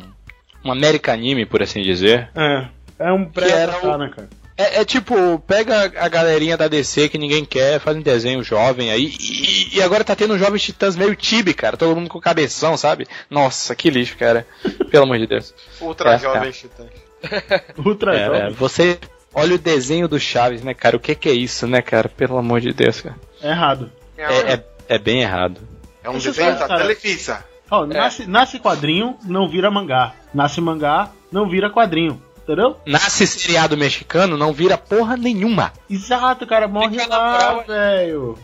um 0.63 0.71
American 0.71 1.13
anime, 1.13 1.45
por 1.45 1.61
assim 1.63 1.81
dizer. 1.81 2.29
É. 2.35 2.67
É 2.99 3.11
um 3.11 3.25
pré 3.25 3.49
era 3.49 3.77
o- 3.85 3.97
né, 3.97 4.11
cara? 4.15 4.29
É, 4.57 4.81
é 4.81 4.85
tipo, 4.85 5.39
pega 5.47 5.91
a 5.97 6.07
galerinha 6.07 6.55
da 6.55 6.67
DC 6.67 7.09
que 7.09 7.17
ninguém 7.17 7.43
quer, 7.43 7.79
faz 7.79 7.97
um 7.97 8.01
desenho 8.01 8.43
jovem 8.43 8.91
aí, 8.91 9.11
e, 9.19 9.77
e 9.77 9.81
agora 9.81 10.03
tá 10.03 10.15
tendo 10.15 10.35
um 10.35 10.37
Jovens 10.37 10.61
Titãs 10.61 10.95
meio 10.95 11.15
tibi, 11.15 11.51
cara, 11.53 11.75
todo 11.77 11.95
mundo 11.95 12.09
com 12.09 12.19
cabeção, 12.19 12.77
sabe? 12.77 13.07
Nossa, 13.27 13.73
que 13.75 13.89
lixo, 13.89 14.15
cara. 14.17 14.45
Pelo 14.91 15.05
amor 15.05 15.17
de 15.17 15.25
Deus. 15.25 15.51
Ultra 15.81 16.13
É, 16.13 16.19
jovem 16.19 16.51
titãs. 16.51 16.89
Ultra 17.83 18.15
É, 18.15 18.21
é, 18.21 18.25
jovem. 18.25 18.49
você 18.51 18.99
olha 19.33 19.55
o 19.55 19.57
desenho 19.57 20.07
do 20.07 20.19
Chaves, 20.19 20.61
né, 20.61 20.75
cara? 20.75 20.95
O 20.95 20.99
que 20.99 21.15
que 21.15 21.29
é 21.29 21.33
isso, 21.33 21.65
né, 21.65 21.81
cara? 21.81 22.07
Pelo 22.07 22.37
amor 22.37 22.61
de 22.61 22.71
Deus, 22.71 23.01
cara. 23.01 23.15
É 23.41 23.49
errado. 23.49 23.91
É, 24.15 24.23
É, 24.23 24.53
é, 24.53 24.63
é 24.89 24.99
bem 24.99 25.21
errado. 25.23 25.59
é 26.03 26.09
um 26.09 26.19
Você 26.19 26.27
desenho 26.29 26.51
da 26.59 26.67
cara. 26.67 26.81
Televisa. 26.81 27.43
Ó, 27.71 27.85
nasce, 27.85 28.27
nasce 28.27 28.59
quadrinho, 28.59 29.17
não 29.23 29.47
vira 29.47 29.71
mangá. 29.71 30.13
Nasce 30.33 30.59
mangá, 30.59 31.09
não 31.31 31.49
vira 31.49 31.69
quadrinho. 31.69 32.21
Entendeu? 32.43 32.75
Nasce 32.85 33.25
seriado 33.25 33.77
mexicano, 33.77 34.35
não 34.35 34.51
vira 34.51 34.77
porra 34.77 35.15
nenhuma. 35.15 35.71
Exato, 35.89 36.45
cara. 36.45 36.67
Morre 36.67 36.99
Fica 36.99 37.07
lá, 37.07 37.63
velho. 37.63 38.37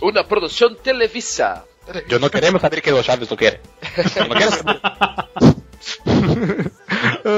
Uma 0.00 0.24
produção 0.24 0.74
televisa. 0.74 1.62
Eu 2.08 2.18
não 2.18 2.28
queremos 2.28 2.60
saber 2.60 2.80
que 2.80 2.90
o 2.90 3.02
Chaves 3.02 3.28
não 3.28 3.36
quer. 3.36 3.60
Eu 4.16 4.28
não 4.28 4.36
quero 4.36 4.50
saber. 4.50 4.80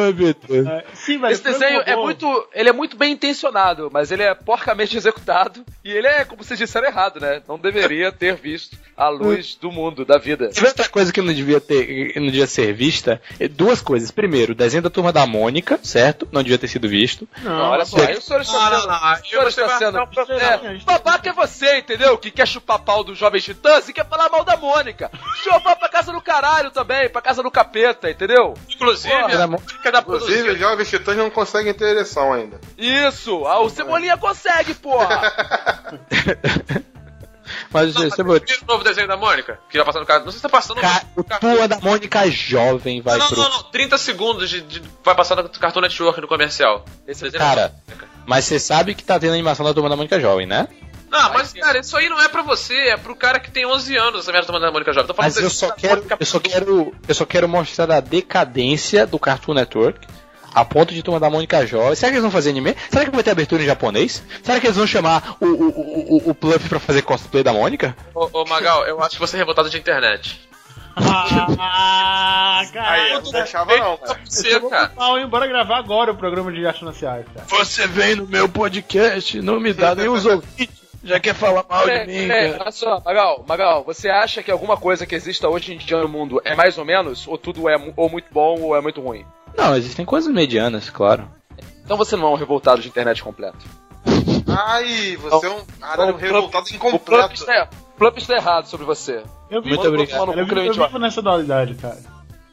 Ai, 0.04 0.12
meu 0.12 0.34
Deus. 0.34 0.66
É, 0.66 0.84
Sim, 0.94 1.18
velho. 1.18 1.32
Esse 1.32 1.42
desenho 1.42 1.80
é 1.84 1.96
muito. 1.96 2.48
Ele 2.52 2.68
é 2.68 2.72
muito 2.72 2.96
bem 2.96 3.12
intencionado, 3.12 3.90
mas 3.92 4.10
ele 4.10 4.22
é 4.22 4.34
porcamente 4.34 4.96
executado. 4.98 5.64
E 5.84 5.90
ele 5.90 6.06
é, 6.06 6.24
como 6.24 6.42
vocês 6.42 6.58
disseram, 6.58 6.86
errado, 6.88 7.20
né? 7.20 7.42
Não 7.48 7.58
deveria 7.58 8.10
ter 8.12 8.34
visto 8.36 8.76
a 8.96 9.08
luz 9.08 9.56
do 9.60 9.70
mundo, 9.72 10.04
da 10.04 10.18
vida. 10.18 10.48
Teve 10.50 10.66
outra 10.66 10.88
coisa 10.88 11.12
que 11.12 11.20
não 11.20 11.32
devia 11.32 11.60
ter, 11.60 12.14
não 12.16 12.26
devia 12.26 12.46
ser 12.46 12.72
vista. 12.72 13.20
É 13.38 13.48
Duas 13.48 13.80
coisas. 13.80 14.10
Primeiro, 14.10 14.52
o 14.52 14.54
desenho 14.54 14.82
da 14.82 14.90
turma 14.90 15.12
da 15.12 15.26
Mônica, 15.26 15.78
certo? 15.82 16.28
Não 16.32 16.42
devia 16.42 16.58
ter 16.58 16.68
sido 16.68 16.88
visto. 16.88 17.28
Não, 17.42 17.58
Não, 17.58 17.70
olha 17.70 17.84
só, 17.84 17.98
aí 17.98 18.16
o 18.16 18.20
senhor 18.20 18.40
está 18.40 18.78
sendo. 18.78 19.08
O 19.18 19.24
senhor 19.26 19.48
está 19.48 19.68
sendo. 19.78 19.94
um. 19.94 20.74
É, 20.74 20.78
babaca 20.84 21.28
é 21.30 21.32
você, 21.32 21.78
entendeu? 21.78 22.16
Que 22.18 22.30
quer 22.30 22.46
chupar 22.46 22.78
pau 22.80 23.04
do 23.04 23.14
Jovem 23.14 23.40
Titãs 23.40 23.88
e 23.88 23.92
quer 23.92 24.06
falar 24.08 24.28
mal 24.28 24.44
da 24.44 24.56
Mônica. 24.56 25.10
Chupar 25.42 25.76
pra 25.76 25.88
casa 25.88 26.12
do 26.12 26.20
caralho 26.20 26.70
também, 26.70 27.08
pra 27.08 27.22
casa 27.22 27.42
do 27.42 27.50
capeta, 27.50 28.10
entendeu? 28.10 28.54
Inclusive, 28.68 29.14
Porra. 29.14 29.44
a 29.44 29.46
música 29.46 29.92
da 29.94 30.00
Inclusive, 30.00 30.26
produzida. 30.32 30.52
os 30.54 30.58
jovens 30.58 30.90
titãs 30.90 31.16
não 31.16 31.30
conseguem 31.30 31.72
ter 31.74 31.84
ereção 31.86 32.32
ainda. 32.32 32.60
Isso! 32.76 33.46
Ah, 33.46 33.60
o 33.60 33.70
Cebolinha 33.70 34.16
consegue, 34.16 34.74
porra! 34.74 35.32
Mas 37.70 37.94
Não, 37.94 38.02
você, 38.02 38.22
mas 38.22 38.40
você 38.40 38.54
viu 38.54 38.62
o 38.62 38.72
novo 38.72 38.84
desenho 38.84 39.06
da 39.06 39.16
Mônica? 39.16 39.58
Que 39.68 39.76
vai 39.76 39.84
passar 39.84 40.00
no 40.00 40.06
canal. 40.06 40.24
Não 40.24 40.30
sei 40.32 40.38
se 40.38 40.42
tá 40.42 40.48
passando 40.48 40.80
Ca- 40.80 41.02
o 41.14 41.18
no 41.18 41.24
turma 41.40 41.68
da 41.68 41.78
Mônica 41.78 42.30
jovem 42.30 43.02
vai 43.02 43.18
não, 43.18 43.26
pro. 43.28 43.36
não, 43.36 43.50
não, 43.50 43.62
30 43.64 43.98
segundos 43.98 44.48
de, 44.48 44.60
de- 44.62 44.82
vai 45.04 45.14
passar 45.14 45.36
no 45.36 45.48
Cartoon 45.48 45.80
Network 45.82 46.20
no 46.20 46.26
comercial. 46.28 46.84
Esse 47.06 47.22
Desenho 47.24 47.42
Cara, 47.42 47.74
Mônica. 47.86 48.08
mas 48.26 48.44
você 48.46 48.58
sabe 48.58 48.94
que 48.94 49.04
tá 49.04 49.18
tendo 49.20 49.32
animação 49.34 49.64
da 49.66 49.74
turma 49.74 49.90
da 49.90 49.96
Mônica 49.96 50.18
jovem, 50.18 50.46
né? 50.46 50.68
Não, 51.14 51.32
mas 51.32 51.52
cara, 51.52 51.78
isso 51.78 51.96
aí 51.96 52.08
não 52.08 52.20
é 52.20 52.28
pra 52.28 52.42
você, 52.42 52.74
é 52.74 52.96
pro 52.96 53.14
cara 53.14 53.38
que 53.38 53.48
tem 53.48 53.64
11 53.64 53.96
anos, 53.96 54.20
essa 54.22 54.32
merda 54.32 54.48
tomando 54.48 54.62
da 54.62 54.72
Mônica 54.72 54.92
Jovem. 54.92 55.06
Tô 55.06 55.14
falando 55.14 55.32
Mas 55.32 55.40
eu 55.40 55.48
só 55.48 55.70
quero, 55.70 55.96
Mônica 55.98 56.16
eu 56.18 56.26
só 56.26 56.40
quero, 56.40 56.94
eu 57.06 57.14
só 57.14 57.24
quero 57.24 57.48
mostrar 57.48 57.90
a 57.92 58.00
decadência 58.00 59.06
do 59.06 59.18
Cartoon 59.18 59.54
Network. 59.54 60.08
A 60.52 60.64
ponto 60.64 60.94
de 60.94 61.02
turma 61.02 61.18
da 61.18 61.28
Mônica 61.28 61.66
Jovem. 61.66 61.96
Será 61.96 62.10
que 62.10 62.14
eles 62.14 62.22
vão 62.22 62.30
fazer 62.30 62.50
anime? 62.50 62.76
Será 62.88 63.04
que 63.04 63.10
vai 63.10 63.24
ter 63.24 63.32
abertura 63.32 63.60
em 63.60 63.66
japonês? 63.66 64.22
Será 64.40 64.60
que 64.60 64.66
eles 64.68 64.76
vão 64.76 64.86
chamar 64.86 65.36
o, 65.40 65.46
o, 65.46 65.68
o, 65.68 66.16
o, 66.16 66.30
o 66.30 66.34
Pluff 66.34 66.68
pra 66.68 66.78
fazer 66.78 67.02
cosplay 67.02 67.42
da 67.42 67.52
Mônica? 67.52 67.96
Ô, 68.14 68.28
ô, 68.32 68.44
Magal, 68.44 68.86
eu 68.86 69.02
acho 69.02 69.16
que 69.16 69.20
você 69.20 69.36
é 69.36 69.40
revoltado 69.40 69.68
de 69.68 69.76
internet. 69.76 70.48
Ah, 70.96 72.62
cara. 72.72 72.90
Aí, 72.90 73.12
eu 73.14 73.22
não 73.22 73.32
deixava 73.32 73.76
não, 73.76 73.96
cara. 73.96 74.20
Você, 74.24 74.60
cara. 74.60 74.88
Pau, 74.90 75.18
hein? 75.18 75.26
Bora 75.26 75.48
gravar 75.48 75.78
agora 75.78 76.12
o 76.12 76.16
programa 76.16 76.52
de 76.52 76.64
artes 76.64 76.82
marciais, 76.82 77.26
cara. 77.34 77.46
Você 77.48 77.88
vem 77.88 78.14
no 78.14 78.26
meu 78.26 78.48
podcast, 78.48 79.40
não 79.42 79.58
me 79.58 79.72
dá 79.72 79.94
nem 79.94 80.08
os 80.08 80.24
ouvintes. 80.24 80.83
Já 81.04 81.20
quer 81.20 81.34
falar 81.34 81.64
mal 81.68 81.88
É, 81.88 82.04
é, 82.28 82.56
olha 82.58 82.70
só, 82.72 83.00
Magal, 83.04 83.44
Magal, 83.46 83.84
você 83.84 84.08
acha 84.08 84.42
que 84.42 84.50
alguma 84.50 84.76
coisa 84.76 85.04
que 85.06 85.14
exista 85.14 85.48
hoje 85.48 85.74
em 85.74 85.78
dia 85.78 85.98
no 85.98 86.08
mundo 86.08 86.40
é 86.44 86.54
mais 86.54 86.78
ou 86.78 86.84
menos? 86.84 87.28
Ou 87.28 87.36
tudo 87.36 87.68
é 87.68 87.76
ou 87.96 88.08
muito 88.08 88.26
bom 88.32 88.58
ou 88.60 88.74
é 88.76 88.80
muito 88.80 89.00
ruim? 89.00 89.24
Não, 89.56 89.76
existem 89.76 90.04
coisas 90.04 90.32
medianas, 90.32 90.88
claro. 90.90 91.28
Então 91.84 91.96
você 91.96 92.16
não 92.16 92.28
é 92.28 92.30
um 92.30 92.36
revoltado 92.36 92.80
de 92.80 92.88
internet 92.88 93.22
completo. 93.22 93.58
Ai, 94.48 95.16
você 95.16 95.46
é 95.46 95.50
um 95.50 95.64
caralho 95.80 96.10
O 96.10 96.18
Plump- 96.18 96.20
revoltado 96.22 96.64
O 96.64 96.68
Plump 96.68 96.74
incompleto. 96.74 97.34
está, 97.34 97.68
Plump 97.98 98.16
está 98.18 98.34
errado 98.36 98.66
sobre 98.66 98.86
você. 98.86 99.22
Eu 99.50 99.62
vi, 99.62 99.68
Muito 99.70 99.86
obrigado. 99.88 100.32
Eu, 100.32 100.44
o 100.44 100.48
crente, 100.48 100.72
vi- 100.72 100.78
eu 100.80 100.86
vivo 100.86 100.98
nessa 100.98 101.20
dualidade, 101.22 101.74
cara. 101.74 101.98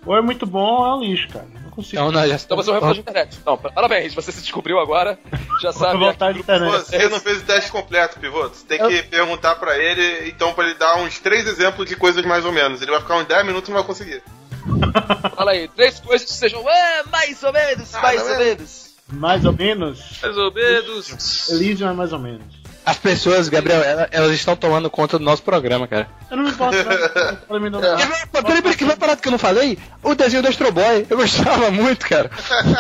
Ou 0.06 0.16
é 0.16 0.22
muito 0.22 0.46
bom 0.46 0.60
ou 0.82 0.86
é 0.86 0.96
um 0.96 1.00
lixo, 1.02 1.28
cara. 1.30 1.48
Não 1.72 1.76
consigo. 1.76 2.02
Então, 2.02 2.12
nós 2.12 2.30
já 2.30 2.36
Então 2.36 2.58
você 2.58 2.70
é 2.70 2.74
um 2.74 2.76
revoltado 2.76 2.94
de 2.96 3.00
internet. 3.00 3.38
Então, 3.42 3.58
parabéns, 3.58 4.14
você 4.14 4.32
se 4.32 4.42
descobriu 4.42 4.78
agora. 4.80 5.18
Já 5.62 5.72
sabe. 5.72 5.98
voltar 6.00 6.34
de 6.34 6.40
internet. 6.40 6.72
Você 6.72 7.08
não 7.08 7.20
fez 7.20 7.38
o 7.42 7.46
teste 7.46 7.72
completo, 7.72 8.20
Pivoto. 8.20 8.58
Você 8.58 8.66
tem 8.66 8.88
que 8.88 9.04
perguntar 9.04 9.56
pra 9.56 9.78
ele, 9.78 10.30
então, 10.30 10.54
pra 10.54 10.66
ele 10.66 10.78
dar 10.78 10.98
uns 10.98 11.20
três 11.20 11.48
exemplos 11.48 11.88
de 11.88 11.96
coisas 11.96 12.26
mais 12.26 12.46
ou 12.46 12.52
menos. 12.52 12.82
Ele 12.82 12.92
vai 12.92 13.00
ficar 13.00 13.18
uns 13.18 13.26
10 13.26 13.46
minutos 13.46 13.70
e 13.70 13.72
não 13.72 13.80
vai 13.80 13.88
conseguir. 13.88 14.22
Fala 15.36 15.52
aí, 15.52 15.68
três 15.70 16.00
coisas 16.00 16.28
que 16.28 16.34
sejam 16.34 16.70
é, 16.70 17.04
mais 17.10 17.42
ou 17.42 17.54
menos, 17.54 17.96
Ah, 17.96 18.02
mais 18.02 18.24
não 18.24 18.32
ou 18.34 18.38
menos. 18.38 18.92
Mais 19.08 19.46
ou 19.46 19.54
menos. 19.54 20.20
Mais 20.22 20.38
ou 20.38 20.54
menos. 20.54 21.50
Elysium 21.50 21.90
é 21.90 21.94
mais 21.94 22.14
ou 22.14 22.20
menos. 22.20 22.61
As 22.86 22.98
pessoas, 22.98 23.48
Gabriel, 23.48 23.82
ela- 23.84 24.08
elas 24.12 24.32
estão 24.32 24.56
tomando 24.56 24.90
conta 24.90 25.20
do 25.20 25.24
nosso 25.26 25.44
programa, 25.44 25.88
cara. 25.88 26.08
Eu 26.32 26.38
não 26.38 26.44
me 26.46 26.50
importo, 26.50 26.78
não. 26.78 27.80
Ver- 27.98 28.28
Peraí, 28.44 28.62
peraí, 28.62 28.76
que 28.78 28.86
vai 28.86 28.96
parado 28.96 29.22
que 29.22 29.28
eu 29.28 29.32
não 29.32 29.38
falei? 29.40 29.78
O 30.02 30.16
desenho 30.16 30.42
do 30.42 30.50
Astro 30.50 30.72
Boy, 30.72 31.06
eu 31.10 31.18
gostava 31.18 31.70
muito, 31.70 32.08
cara. 32.10 32.30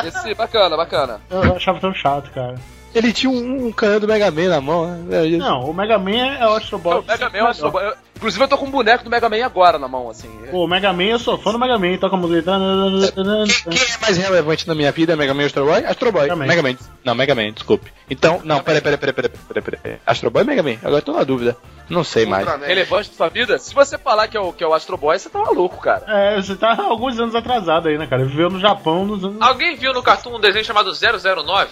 Esse, 0.05 0.33
bacana, 0.33 0.75
bacana. 0.75 1.21
Eu 1.29 1.55
achava 1.55 1.79
tão 1.79 1.93
chato, 1.93 2.31
cara. 2.31 2.55
Ele 2.93 3.13
tinha 3.13 3.29
um, 3.31 3.67
um 3.67 3.71
canhão 3.71 3.99
do 3.99 4.07
Mega 4.07 4.29
Man 4.29 4.49
na 4.49 4.59
mão, 4.61 4.85
né? 5.05 5.25
Eu- 5.25 5.37
Não, 5.39 5.69
o 5.69 5.73
Mega 5.73 5.97
Man 5.97 6.35
é 6.39 6.45
o 6.47 6.53
Astro 6.55 6.77
Boy. 6.77 6.99
O 6.99 7.03
Mega 7.05 7.29
Man, 7.29 7.37
é 7.37 7.41
Astro. 7.41 7.79
Eu- 7.79 7.93
inclusive 8.17 8.43
eu 8.43 8.47
tô 8.49 8.57
com 8.57 8.65
um 8.65 8.71
boneco 8.71 9.03
do 9.03 9.09
Mega 9.09 9.29
Man 9.29 9.45
agora 9.45 9.79
na 9.79 9.87
mão, 9.87 10.09
assim. 10.09 10.29
Pô, 10.51 10.65
o 10.65 10.67
Mega 10.67 10.91
Man, 10.91 11.03
eu 11.03 11.19
sou 11.19 11.37
fã 11.37 11.51
do 11.53 11.59
Mega 11.59 11.77
Man, 11.79 11.97
toca 11.97 12.15
a 12.15 12.19
música. 12.19 12.51
Quem, 12.51 13.63
quem 13.71 13.81
é 13.95 13.97
mais 14.01 14.17
relevante 14.17 14.67
na 14.67 14.75
minha 14.75 14.91
vida? 14.91 15.15
Mega 15.15 15.33
Man 15.33 15.41
ou 15.43 15.45
Astro 15.47 15.65
Boy? 15.65 15.85
Astro 15.85 16.11
Boy. 16.11 16.21
Mega 16.23 16.35
Man. 16.35 16.45
Mega 16.47 16.61
Man. 16.63 16.75
Não, 17.05 17.15
Mega 17.15 17.33
Man, 17.35 17.51
desculpe. 17.53 17.91
Então, 18.09 18.41
não, 18.43 18.61
peraí, 18.61 18.81
peraí, 18.81 18.97
peraí, 18.97 19.13
peraí, 19.13 19.31
peraí, 19.47 19.63
peraí. 19.79 19.97
Astro 20.05 20.29
Boy 20.29 20.41
ou 20.43 20.47
Mega 20.47 20.61
Man? 20.63 20.75
Agora 20.83 20.97
eu 20.97 21.01
tô 21.01 21.13
na 21.13 21.23
dúvida. 21.23 21.55
Não 21.89 22.03
sei 22.03 22.25
mais. 22.25 22.45
Relevante 22.67 23.09
da 23.09 23.15
sua 23.15 23.29
vida? 23.29 23.57
Se 23.57 23.73
você 23.73 23.97
falar 23.97 24.27
que 24.27 24.35
é 24.37 24.39
o, 24.39 24.51
que 24.53 24.63
é 24.63 24.67
o 24.67 24.73
Astro 24.73 24.97
Boy, 24.97 25.17
você 25.17 25.29
tá 25.29 25.39
maluco, 25.39 25.77
cara. 25.81 26.03
É, 26.07 26.41
você 26.41 26.55
tá 26.55 26.75
alguns 26.81 27.17
anos 27.19 27.35
atrasado 27.35 27.87
aí, 27.87 27.97
né, 27.97 28.05
cara? 28.07 28.25
Viveu 28.25 28.49
no 28.49 28.59
Japão 28.59 29.05
nos 29.05 29.23
anos. 29.23 29.37
Alguém 29.41 29.75
viu 29.75 29.93
no 29.93 30.03
Cartoon 30.03 30.35
um 30.35 30.39
desenho 30.39 30.65
chamado 30.65 30.91
009? 30.93 31.69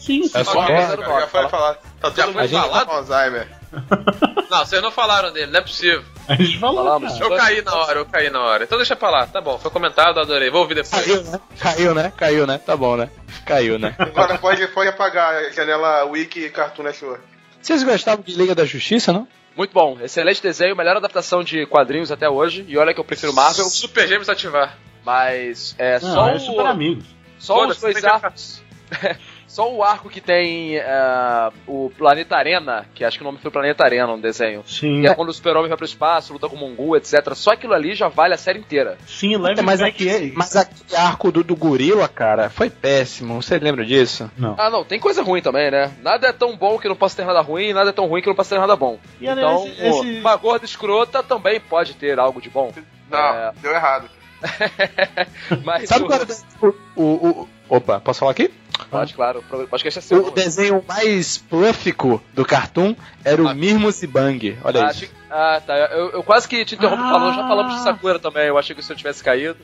Sim, 0.00 0.26
sim. 0.26 0.30
É 0.38 0.44
só- 0.44 0.58
Ok, 0.60 0.74
Cara, 0.76 1.20
já 1.20 1.26
foi 1.28 1.48
falar. 1.48 1.74
Tá 1.74 2.08
Já 2.08 2.24
todo 2.24 2.32
foi 2.32 2.42
mundo 2.42 2.50
falado? 2.50 2.86
com 2.86 2.92
Alzheimer. 2.92 3.48
Não, 4.50 4.58
vocês 4.66 4.82
não 4.82 4.90
falaram 4.90 5.32
dele, 5.32 5.52
não 5.52 5.60
é 5.60 5.62
possível. 5.62 6.02
A 6.26 6.34
gente 6.34 6.58
falou, 6.58 6.82
Falamos. 6.84 7.12
cara. 7.12 7.24
Eu 7.24 7.36
caí 7.38 7.62
na 7.62 7.72
hora, 7.76 7.98
eu 8.00 8.06
caí 8.06 8.28
na 8.30 8.40
hora. 8.40 8.64
Então 8.64 8.76
deixa 8.78 8.96
pra 8.96 9.08
lá, 9.10 9.26
tá 9.28 9.40
bom, 9.40 9.56
foi 9.58 9.70
comentado, 9.70 10.18
adorei. 10.18 10.50
Vou 10.50 10.62
ouvir 10.62 10.74
depois. 10.74 11.04
Caiu, 11.04 11.22
né? 11.22 11.40
Caiu, 11.60 11.94
né? 11.94 12.12
Caiu, 12.16 12.46
né? 12.48 12.58
Tá 12.58 12.76
bom, 12.76 12.96
né? 12.96 13.08
Caiu, 13.46 13.78
né? 13.78 13.94
Agora 13.96 14.36
pode, 14.38 14.66
pode 14.68 14.88
apagar 14.88 15.34
a 15.36 15.50
janela 15.50 16.04
Wiki 16.06 16.50
Cartoon 16.50 16.82
Network. 16.82 17.22
Vocês 17.62 17.84
gostavam 17.84 18.24
de 18.24 18.34
Liga 18.34 18.54
da 18.56 18.64
Justiça, 18.64 19.12
não? 19.12 19.28
Muito 19.56 19.72
bom, 19.72 19.98
excelente 20.02 20.42
desenho, 20.42 20.74
melhor 20.74 20.96
adaptação 20.96 21.44
de 21.44 21.64
quadrinhos 21.66 22.10
até 22.10 22.28
hoje. 22.28 22.64
E 22.66 22.76
olha 22.76 22.92
que 22.92 22.98
eu 22.98 23.04
prefiro 23.04 23.32
Marvel, 23.32 23.66
Super 23.66 24.08
Gêmeos 24.08 24.28
ativar. 24.28 24.76
mas 25.04 25.76
é 25.78 26.00
Não, 26.00 26.12
só 26.14 26.28
é 26.28 26.34
o, 26.34 26.40
super 26.40 26.66
amigos. 26.66 27.04
só 27.38 27.54
os 27.54 27.60
Foda-se, 27.78 27.80
dois 27.82 28.04
arcos. 28.04 28.62
Só 29.50 29.68
o 29.74 29.82
arco 29.82 30.08
que 30.08 30.20
tem 30.20 30.76
é, 30.76 31.50
o 31.66 31.90
Planeta 31.98 32.36
Arena, 32.36 32.86
que 32.94 33.04
acho 33.04 33.18
que 33.18 33.24
o 33.24 33.26
nome 33.26 33.38
foi 33.42 33.50
Planeta 33.50 33.82
Arena 33.82 34.06
no 34.06 34.16
desenho. 34.22 34.62
Sim, 34.64 35.00
Que 35.00 35.08
é 35.08 35.14
quando 35.14 35.30
o 35.30 35.32
Super-Homem 35.32 35.68
vai 35.68 35.76
pro 35.76 35.84
espaço, 35.84 36.32
luta 36.32 36.48
com 36.48 36.54
o 36.54 36.58
Mongu, 36.58 36.96
etc. 36.96 37.34
Só 37.34 37.50
aquilo 37.50 37.74
ali 37.74 37.96
já 37.96 38.06
vale 38.06 38.32
a 38.32 38.36
série 38.38 38.60
inteira. 38.60 38.96
sim, 39.08 39.36
leve 39.36 39.60
mas, 39.62 39.82
aquele, 39.82 40.32
mas 40.36 40.54
aquele 40.54 40.94
arco 40.96 41.32
do, 41.32 41.42
do 41.42 41.56
gorila, 41.56 42.06
cara, 42.06 42.48
foi 42.48 42.70
péssimo. 42.70 43.42
Você 43.42 43.58
lembra 43.58 43.84
disso? 43.84 44.30
Não. 44.38 44.54
Ah, 44.56 44.70
não, 44.70 44.84
tem 44.84 45.00
coisa 45.00 45.20
ruim 45.20 45.42
também, 45.42 45.68
né? 45.68 45.90
Nada 46.00 46.28
é 46.28 46.32
tão 46.32 46.56
bom 46.56 46.78
que 46.78 46.86
não 46.88 46.94
possa 46.94 47.16
ter 47.16 47.24
nada 47.24 47.40
ruim, 47.40 47.72
nada 47.72 47.90
é 47.90 47.92
tão 47.92 48.06
ruim 48.06 48.22
que 48.22 48.28
não 48.28 48.36
possa 48.36 48.54
ter 48.54 48.60
nada 48.60 48.76
bom. 48.76 49.00
E 49.20 49.26
Então, 49.26 49.66
esse- 49.66 49.84
esse- 49.84 50.20
uma 50.20 50.36
gorda 50.36 50.64
escrota 50.64 51.24
também 51.24 51.58
pode 51.58 51.94
ter 51.94 52.20
algo 52.20 52.40
de 52.40 52.48
bom. 52.48 52.72
Não, 53.10 53.18
É. 53.18 53.52
deu 53.60 53.72
errado. 53.72 54.08
Mas 55.64 55.88
Sabe 55.88 56.04
o- 56.04 56.06
qual 56.06 56.20
era 56.20 56.26
o, 56.62 57.02
o, 57.02 57.02
o- 57.42 57.48
Opa, 57.68 57.98
posso 58.00 58.20
falar 58.20 58.32
aqui? 58.32 58.50
Pode, 58.90 59.14
claro. 59.14 59.44
O 59.50 59.66
podcast 59.66 59.98
é 59.98 60.02
seu. 60.02 60.26
O 60.26 60.30
desenho 60.30 60.82
mais 60.86 61.38
plúfico 61.38 62.22
do 62.34 62.44
Cartoon 62.44 62.94
era 63.24 63.42
o 63.42 63.54
Mirmos 63.54 64.02
e 64.02 64.06
Bang. 64.06 64.58
Olha 64.64 64.86
Ah, 64.86 64.90
isso. 64.90 65.08
Ah, 65.30 65.60
tá. 65.64 65.74
Eu, 65.76 66.10
eu 66.10 66.22
quase 66.22 66.48
que 66.48 66.64
te 66.64 66.74
interrompo 66.74 67.02
Ah. 67.02 67.10
falando, 67.10 67.34
já 67.36 67.48
falamos 67.48 67.74
de 67.76 67.82
Sakura 67.82 68.18
também. 68.18 68.46
Eu 68.46 68.58
achei 68.58 68.74
que 68.74 68.82
se 68.82 68.92
eu 68.92 68.96
tivesse 68.96 69.22
caído. 69.22 69.56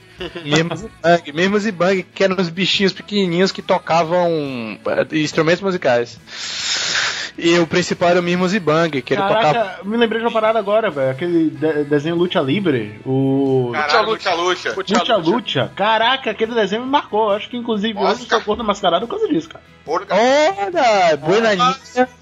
Mirmos 0.44 0.82
e 0.82 0.88
Bang. 1.02 1.32
Mirmos 1.32 1.66
e 1.66 1.72
que 2.02 2.24
eram 2.24 2.36
os 2.38 2.48
bichinhos 2.48 2.92
pequenininhos 2.92 3.52
que 3.52 3.62
tocavam 3.62 4.78
eh, 4.86 5.06
instrumentos 5.18 5.60
musicais. 5.62 6.18
E 7.38 7.58
o 7.58 7.66
principal 7.66 8.08
era 8.10 8.20
o 8.20 8.22
Mirmos 8.22 8.54
e 8.54 8.58
Bang, 8.60 9.02
que 9.02 9.12
ele 9.12 9.20
tocava. 9.20 9.42
Caraca, 9.52 9.84
me 9.84 9.96
lembrei 9.98 10.20
de 10.20 10.26
uma 10.26 10.32
parada 10.32 10.58
agora, 10.58 10.90
velho. 10.90 11.10
Aquele 11.10 11.50
de- 11.50 11.84
desenho 11.84 12.16
Lucha 12.16 12.40
Libre. 12.40 12.98
O. 13.04 13.72
Caralho, 13.74 14.08
luta, 14.08 14.34
luta. 14.34 14.74
Lucha 14.74 15.16
Lucha. 15.16 15.72
Caraca, 15.76 16.30
aquele 16.30 16.54
desenho 16.54 16.82
me 16.84 16.88
marcou. 16.90 17.30
Acho 17.32 17.50
que 17.50 17.56
inclusive 17.58 17.92
Nossa, 17.92 18.22
hoje 18.22 18.26
eu 18.32 18.40
sou 18.40 18.56
mascarado 18.64 19.06
por 19.06 19.18
causa 19.18 19.28
disso, 19.32 19.50
cara. 19.50 19.62
Olha, 19.86 21.16
Buenaninha, 21.18 21.76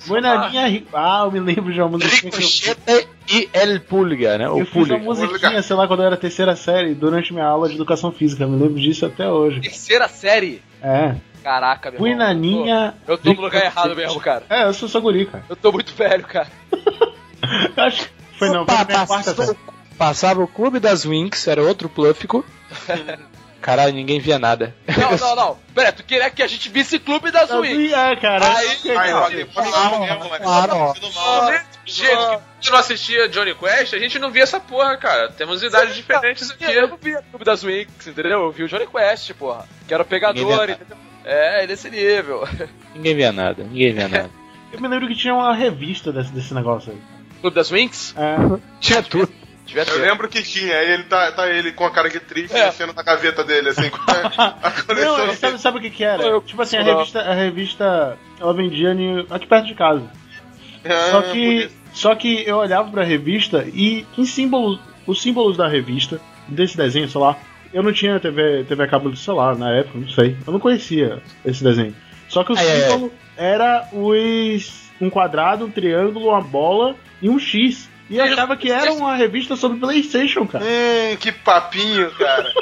Buenaninha. 0.06 0.66
Ri- 0.66 0.86
Ah, 0.92 1.22
eu 1.24 1.30
me 1.30 1.40
lembro 1.40 1.72
de 1.72 1.80
uma 1.80 1.96
eu, 1.96 2.08
Ricochete 2.08 3.08
e 3.28 3.48
El 3.52 3.80
Pulga, 3.80 4.38
né? 4.38 4.48
O 4.48 4.60
eu 4.60 4.66
fiz 4.66 4.88
uma 4.88 4.98
Pulga. 4.98 5.04
musiquinha, 5.04 5.62
sei 5.62 5.76
lá, 5.76 5.86
quando 5.86 6.00
eu 6.00 6.06
era 6.06 6.16
terceira 6.16 6.54
série, 6.56 6.94
durante 6.94 7.32
minha 7.32 7.46
aula 7.46 7.68
de 7.68 7.74
educação 7.74 8.12
física. 8.12 8.44
Eu 8.44 8.48
me 8.48 8.60
lembro 8.60 8.80
disso 8.80 9.06
até 9.06 9.28
hoje. 9.28 9.60
Terceira 9.60 10.08
série. 10.08 10.62
É. 10.82 11.14
Caraca, 11.42 11.90
meu 11.90 12.06
irmão. 12.06 12.18
Buenaninha. 12.18 12.94
Eu 13.06 13.18
tô, 13.18 13.30
eu 13.30 13.34
tô 13.34 13.40
no 13.40 13.46
lugar 13.46 13.64
errado 13.64 13.94
mesmo, 13.94 14.20
cara. 14.20 14.44
É, 14.48 14.64
eu 14.64 14.72
sou 14.72 14.88
só 14.88 15.00
guri, 15.00 15.26
cara. 15.26 15.44
Eu 15.48 15.56
tô 15.56 15.70
muito 15.72 15.94
velho, 15.94 16.24
cara. 16.24 16.48
Acho 17.76 18.04
que 18.04 18.10
foi 18.38 18.48
não, 18.48 18.64
foi 18.64 18.84
minha 18.84 19.06
quarta 19.06 19.34
passava 19.96 20.42
o 20.42 20.48
Clube 20.48 20.80
das 20.80 21.04
Winx, 21.04 21.46
era 21.46 21.62
outro 21.62 21.88
plúfico. 21.88 22.44
Caralho, 23.64 23.94
ninguém 23.94 24.20
via 24.20 24.38
nada. 24.38 24.74
Não, 24.86 25.16
não, 25.16 25.36
não. 25.36 25.58
Pera, 25.74 25.90
tu 25.90 26.04
queria 26.04 26.28
que 26.28 26.42
a 26.42 26.46
gente 26.46 26.68
visse 26.68 26.98
Clube 26.98 27.30
das 27.30 27.50
Wings. 27.50 27.94
É, 27.94 28.14
cara. 28.16 28.58
Aí, 28.58 28.68
Aí, 28.68 29.46
Claro, 29.46 30.68
tá 30.68 30.76
ó. 30.76 30.94
sendo 30.94 31.12
mal. 31.14 31.52
Gente, 31.86 32.38
que 32.60 32.70
não 32.70 32.78
assistia 32.78 33.26
Johnny 33.26 33.54
Quest, 33.54 33.94
a 33.94 33.98
gente 33.98 34.18
não 34.18 34.30
via 34.30 34.42
essa 34.42 34.60
porra, 34.60 34.98
cara. 34.98 35.30
Temos 35.30 35.62
idades 35.62 35.96
diferentes 35.96 36.50
aqui. 36.50 36.64
Eu 36.66 36.88
não 36.88 36.98
vi 36.98 37.16
o 37.16 37.22
Clube 37.22 37.44
das 37.46 37.64
Wings, 37.64 38.06
entendeu? 38.06 38.42
Eu 38.42 38.52
vi 38.52 38.64
o 38.64 38.68
Johnny 38.68 38.86
Quest, 38.86 39.32
porra. 39.32 39.66
Que 39.88 39.94
era 39.94 40.02
o 40.02 40.06
pegador, 40.06 40.66
via 40.66 40.74
entendeu? 40.74 40.98
É, 41.24 41.66
nesse 41.66 41.88
nível. 41.88 42.46
Ninguém 42.94 43.16
via 43.16 43.32
nada, 43.32 43.64
ninguém 43.64 43.94
via 43.94 44.08
nada. 44.08 44.30
Eu 44.74 44.78
me 44.78 44.88
lembro 44.88 45.08
que 45.08 45.14
tinha 45.16 45.32
uma 45.32 45.54
revista 45.54 46.12
desse, 46.12 46.32
desse 46.32 46.52
negócio 46.52 46.92
aí. 46.92 46.98
Clube 47.40 47.54
das 47.56 47.70
Wings? 47.70 48.14
É. 48.18 48.36
Tinha 48.78 49.02
tudo. 49.02 49.32
Devia 49.66 49.82
Eu 49.82 49.86
ter. 49.86 49.98
lembro 50.00 50.28
que 50.28 50.42
tinha, 50.42 50.76
aí 50.76 50.92
ele 50.92 51.04
tá, 51.04 51.32
tá 51.32 51.48
ele 51.50 51.72
com 51.72 51.84
a 51.86 51.90
cara 51.90 52.08
de 52.10 52.20
triste, 52.20 52.54
É. 52.56 52.66
mexendo 52.66 52.92
na 52.94 53.02
gaveta 53.02 53.42
dele, 53.42 53.70
assim, 53.70 53.88
com 53.88 53.98
a, 54.10 54.46
a 54.62 54.70
coleção. 54.70 55.26
Não, 55.26 55.34
sabe, 55.34 55.58
sabe 55.58 55.78
o 55.78 55.80
que 55.80 55.90
que 55.90 56.04
era? 56.04 56.22
Eu- 56.22 56.40
tipo 56.42 56.60
assim, 56.60 56.76
a 56.76 56.82
revista, 56.82 57.20
a 57.20 57.34
revista 57.34 58.18
ela 58.38 58.52
vendia 58.52 58.94
aqui 59.30 59.46
perto 59.46 59.66
de 59.66 59.74
casa. 59.74 60.02
Ah, 60.84 61.10
Só 61.10 61.22
que, 61.22 61.70
só 61.94 62.14
que 62.14 62.46
eu 62.46 62.58
olhava 62.58 62.90
pra 62.90 63.02
revista 63.04 63.64
e 63.72 64.06
em 64.18 64.24
símbolos, 64.26 64.78
os 65.06 65.22
símbolos 65.22 65.56
da 65.56 65.66
revista, 65.66 66.20
desse 66.46 66.76
desenho, 66.76 67.08
sei 67.08 67.20
lá, 67.20 67.36
eu 67.72 67.82
não 67.82 67.90
tinha 67.92 68.20
TV, 68.20 68.64
TV 68.68 68.82
a 68.82 68.86
cabo 68.86 69.08
do 69.08 69.16
celular 69.16 69.56
na 69.56 69.70
época, 69.74 69.98
não 69.98 70.08
sei. 70.10 70.36
Eu 70.46 70.52
não 70.52 70.60
conhecia 70.60 71.22
esse 71.44 71.64
desenho. 71.64 71.94
Só 72.28 72.44
que 72.44 72.52
o 72.52 72.56
Ai, 72.58 72.66
ai, 72.66 72.82
ai. 72.84 72.90
símbolo 72.90 73.12
era 73.36 73.88
os 73.92 74.84
um 75.00 75.08
quadrado, 75.10 75.64
um 75.64 75.70
triângulo, 75.70 76.28
uma 76.28 76.40
bola 76.42 76.94
e 77.22 77.28
um 77.30 77.38
X. 77.38 77.88
E 78.10 78.18
eu 78.18 78.24
achava 78.24 78.56
que 78.56 78.70
era 78.70 78.92
uma 78.92 79.16
revista 79.16 79.56
sobre 79.56 79.78
Playstation, 79.78 80.46
cara. 80.46 80.64
Hum, 80.64 81.16
que 81.16 81.32
papinho, 81.32 82.10
cara. 82.12 82.52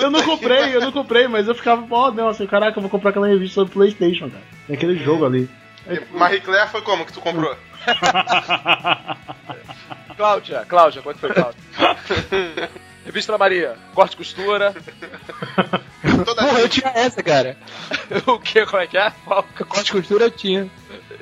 Eu 0.00 0.10
não 0.10 0.22
comprei, 0.22 0.74
eu 0.74 0.80
não 0.80 0.92
comprei, 0.92 1.26
mas 1.26 1.48
eu 1.48 1.54
ficava, 1.54 1.84
ó, 1.90 2.10
não, 2.10 2.28
assim, 2.28 2.46
caraca, 2.46 2.78
eu 2.78 2.82
vou 2.82 2.90
comprar 2.90 3.10
aquela 3.10 3.26
revista 3.26 3.54
sobre 3.54 3.72
Playstation, 3.72 4.30
cara. 4.30 4.44
Tem 4.66 4.76
aquele 4.76 4.96
jogo 4.96 5.24
ali. 5.24 5.48
Marie 6.12 6.40
Claire 6.40 6.70
foi 6.70 6.82
como 6.82 7.04
que 7.04 7.12
tu 7.12 7.20
comprou? 7.20 7.56
Cláudia, 10.16 10.64
Cláudia, 10.68 11.02
quanto 11.02 11.18
foi, 11.18 11.30
Cláudia? 11.30 11.60
Revista 13.04 13.32
da 13.32 13.38
Maria, 13.38 13.74
corte 13.94 14.14
e 14.14 14.16
costura. 14.16 14.72
Porra, 16.24 16.60
eu 16.60 16.68
tinha 16.68 16.92
essa, 16.94 17.20
cara. 17.20 17.56
o 18.26 18.38
que? 18.38 18.64
Como 18.64 18.80
é 18.80 18.86
que 18.86 18.96
é? 18.96 19.12
Qual? 19.24 19.44
Corte 19.68 19.88
e 19.88 19.92
costura 19.92 20.26
eu 20.26 20.30
tinha. 20.30 20.70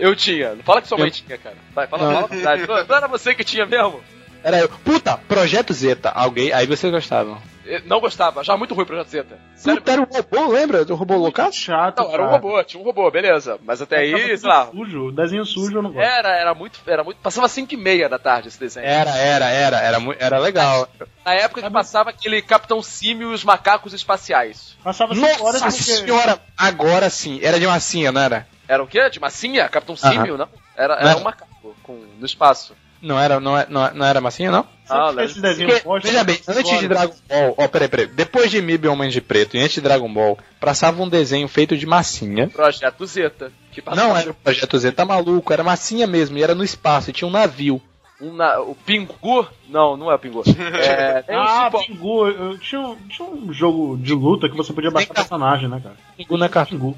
Eu 0.01 0.16
tinha. 0.16 0.55
Não 0.55 0.62
fala 0.62 0.81
que 0.82 0.89
sua 0.89 0.98
mãe 0.98 1.09
Eu- 1.09 1.12
tinha, 1.12 1.39
cara. 1.39 1.56
Vai, 1.74 1.86
fala, 1.86 2.24
a 2.24 2.27
verdade. 2.27 2.66
Não, 2.66 2.85
não 2.86 2.97
era 2.97 3.06
você 3.09 3.35
que 3.35 3.44
tinha 3.44 3.66
mesmo? 3.66 4.01
Era 4.43 4.59
eu. 4.59 4.68
Puta, 4.68 5.16
Projeto 5.16 5.72
Zeta. 5.72 6.10
Alguém. 6.10 6.52
Aí 6.52 6.66
vocês 6.66 6.90
gostavam. 6.93 7.39
Eu 7.66 7.82
não 7.85 8.01
gostava, 8.01 8.43
já 8.43 8.56
muito 8.56 8.74
ruim 8.74 8.82
o 8.82 8.86
Projeto 8.86 9.09
Zeta. 9.09 9.39
Sério, 9.55 9.81
Puta, 9.81 9.93
era 9.93 10.01
um 10.01 10.06
robô, 10.06 10.51
lembra? 10.52 10.85
Do 10.85 10.94
robô 10.97 11.14
loucaço? 11.16 11.59
Chato, 11.59 12.02
não, 12.02 12.12
era 12.12 12.22
um 12.22 12.27
cara. 12.27 12.39
robô, 12.39 12.64
tinha 12.64 12.82
um 12.82 12.85
robô, 12.85 13.09
beleza. 13.10 13.59
Mas 13.62 13.81
até 13.82 13.98
aí, 13.98 14.36
sei 14.39 14.48
lá. 14.48 14.66
Sujo, 14.70 15.12
desenho 15.12 15.44
sujo 15.44 15.77
eu 15.77 15.82
não 15.82 15.93
gosto. 15.93 16.02
Era, 16.05 16.31
era 16.31 16.55
muito, 16.55 16.81
era 16.86 17.05
muito. 17.05 17.18
Passava 17.18 17.47
5 17.48 17.72
e 17.74 17.77
meia 17.77 18.09
da 18.09 18.18
tarde 18.18 18.48
esse 18.48 18.59
desenho. 18.59 18.86
Era, 18.86 19.10
era, 19.10 19.48
era. 19.51 19.77
Era, 19.78 19.98
era 20.18 20.39
legal. 20.39 20.89
Na 21.24 21.35
época 21.35 21.62
que 21.62 21.70
passava 21.70 22.10
aquele 22.10 22.40
Capitão 22.43 22.82
Símio 22.82 23.31
e 23.31 23.35
os 23.35 23.44
macacos 23.44 23.93
espaciais. 23.93 24.74
Passava 24.82 25.14
5 25.14 25.44
horas 25.44 25.60
Nossa 25.60 25.82
senhora! 25.82 26.40
Agora 26.56 27.09
sim. 27.10 27.39
Era 27.43 27.60
de 27.60 27.66
massinha, 27.66 28.10
não 28.10 28.22
era? 28.22 28.48
Era 28.70 28.82
o 28.82 28.86
quê? 28.86 29.10
De 29.10 29.18
massinha? 29.20 29.68
Capitão. 29.68 29.97
Símio, 29.97 30.36
não? 30.38 30.48
Era, 30.76 30.94
era 30.94 31.10
Não. 31.12 31.20
um 31.20 31.24
macaco 31.24 31.74
com, 31.82 32.05
no 32.18 32.24
espaço. 32.24 32.72
Não 33.02 33.18
era, 33.18 33.40
não, 33.40 33.56
é- 33.59 33.66
não, 33.68 33.86
é- 33.86 33.94
não 33.94 34.05
era 34.06 34.20
massinha, 34.20 34.51
não? 34.51 34.66
Ah, 34.88 35.10
esse 35.24 35.40
desenho 35.40 35.68
Porque, 35.70 35.82
posta, 35.84 36.06
veja 36.09 36.22
bem, 36.22 36.38
antes 36.47 36.78
de. 36.80 36.86
Dragon 36.88 37.14
Ball, 37.28 37.55
ó, 37.56 37.66
peraí, 37.66 37.88
peraí, 37.88 38.06
depois 38.06 38.51
de 38.51 38.60
Mib 38.60 38.84
e 38.84 38.88
Homem 38.88 39.09
de 39.09 39.20
Preto 39.22 39.56
e 39.56 39.60
antes 39.60 39.72
de 39.74 39.80
Dragon 39.80 40.12
Ball, 40.12 40.38
passava 40.60 41.02
um 41.02 41.09
desenho 41.09 41.48
feito 41.48 41.76
de 41.76 41.86
massinha. 41.86 42.48
Projeto 42.48 43.05
Zeta. 43.06 43.51
Que 43.72 43.80
passava 43.82 44.06
Não 44.06 44.16
era 44.16 44.30
o 44.30 44.34
Projeto 44.34 44.78
Z, 44.78 44.92
tá 44.92 45.05
maluco, 45.06 45.52
era 45.52 45.64
massinha 45.64 46.06
mesmo, 46.06 46.36
e 46.38 46.42
era 46.42 46.55
no 46.55 46.62
espaço, 46.62 47.09
e 47.10 47.12
tinha 47.12 47.26
um 47.26 47.30
navio. 47.32 47.80
um 48.20 48.34
na- 48.34 48.60
o 48.60 48.74
Pingu? 48.74 49.48
Não, 49.66 49.97
não 49.97 50.12
é 50.12 50.14
o 50.14 50.18
Pingu. 50.18 50.42
É, 51.26 51.38
um 51.38 51.40
Ah, 51.40 51.64
cipó- 51.64 51.82
Pingu. 51.86 52.59
Tinha, 52.59 52.80
um- 52.82 52.97
tinha 53.09 53.26
um 53.26 53.51
jogo 53.51 53.97
de 53.97 54.12
luta 54.12 54.47
que 54.47 54.55
você 54.56 54.74
podia 54.74 54.90
baixar 54.90 55.14
personagem, 55.14 55.70
né, 55.70 55.80
cara? 55.82 55.97
Pingu 56.18 56.36
não 56.36 56.44
é. 56.44 56.64
Pingu. 56.66 56.94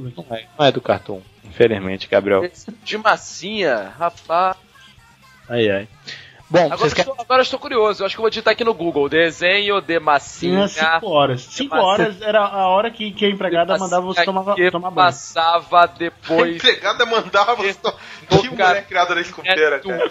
Mas 0.00 0.14
tudo 0.14 0.28
bem. 0.28 0.28
Não 0.28 0.36
é, 0.36 0.46
não 0.58 0.66
é 0.66 0.72
do 0.72 0.80
Cartoon, 0.80 1.20
infelizmente, 1.44 2.08
Gabriel. 2.08 2.42
de 2.84 2.98
massinha, 2.98 3.92
rapaz. 3.98 4.56
Ai, 5.48 5.70
ai. 5.70 5.88
Bom, 6.48 6.70
Agora, 6.70 6.86
estou, 6.86 7.14
agora 7.18 7.40
eu 7.40 7.44
estou 7.44 7.58
curioso. 7.58 8.02
Eu 8.02 8.06
acho 8.06 8.14
que 8.14 8.20
eu 8.20 8.24
vou 8.24 8.28
digitar 8.28 8.52
aqui 8.52 8.62
no 8.62 8.74
Google. 8.74 9.08
Desenho 9.08 9.80
de 9.80 9.98
massinha. 9.98 10.68
Tinha 10.68 10.94
5 11.00 11.06
horas. 11.08 11.40
5 11.40 11.70
massinha. 11.74 11.88
horas 11.90 12.20
era 12.20 12.44
a 12.44 12.66
hora 12.68 12.90
que, 12.90 13.10
que 13.10 13.24
a 13.24 13.30
empregada 13.30 13.78
mandava 13.78 14.04
você 14.04 14.22
tomar, 14.22 14.54
que 14.54 14.70
tomar 14.70 14.90
banho. 14.90 15.06
passava 15.06 15.84
A 15.84 15.86
depois 15.86 16.56
empregada 16.56 17.06
mandava 17.06 17.54
você. 17.54 17.72
Do 17.72 18.42
Que 18.42 18.48
cara- 18.54 18.68
mulher 18.68 18.86
criada 18.86 19.14
na 19.14 19.22
escoteira, 19.22 19.80
cara. 19.80 20.04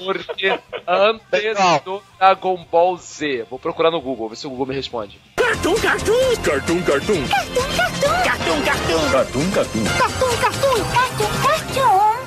Antes 0.87 1.83
do 1.85 2.01
Dragon 2.17 2.65
Ball 2.71 2.97
Z. 2.97 3.45
Vou 3.47 3.59
procurar 3.59 3.91
no 3.91 4.01
Google, 4.01 4.27
ver 4.29 4.35
se 4.35 4.47
o 4.47 4.49
Google 4.49 4.65
me 4.65 4.73
responde. 4.73 5.19
Cartoon, 5.51 5.75
cartoon. 5.75 6.15
Cartoon, 6.45 6.81
cartoon. 6.83 7.27
Cartoon, 7.27 7.67
cartoon. 7.83 8.23
Cartoon, 8.23 8.61
cartoon. 8.61 9.03
Cartoon, 9.11 9.51
cartoon. 9.51 9.83
Cartoon, 9.83 10.31
cartoon. 10.39 10.79
Cartoon, 10.93 11.33
cartoon. 11.43 12.21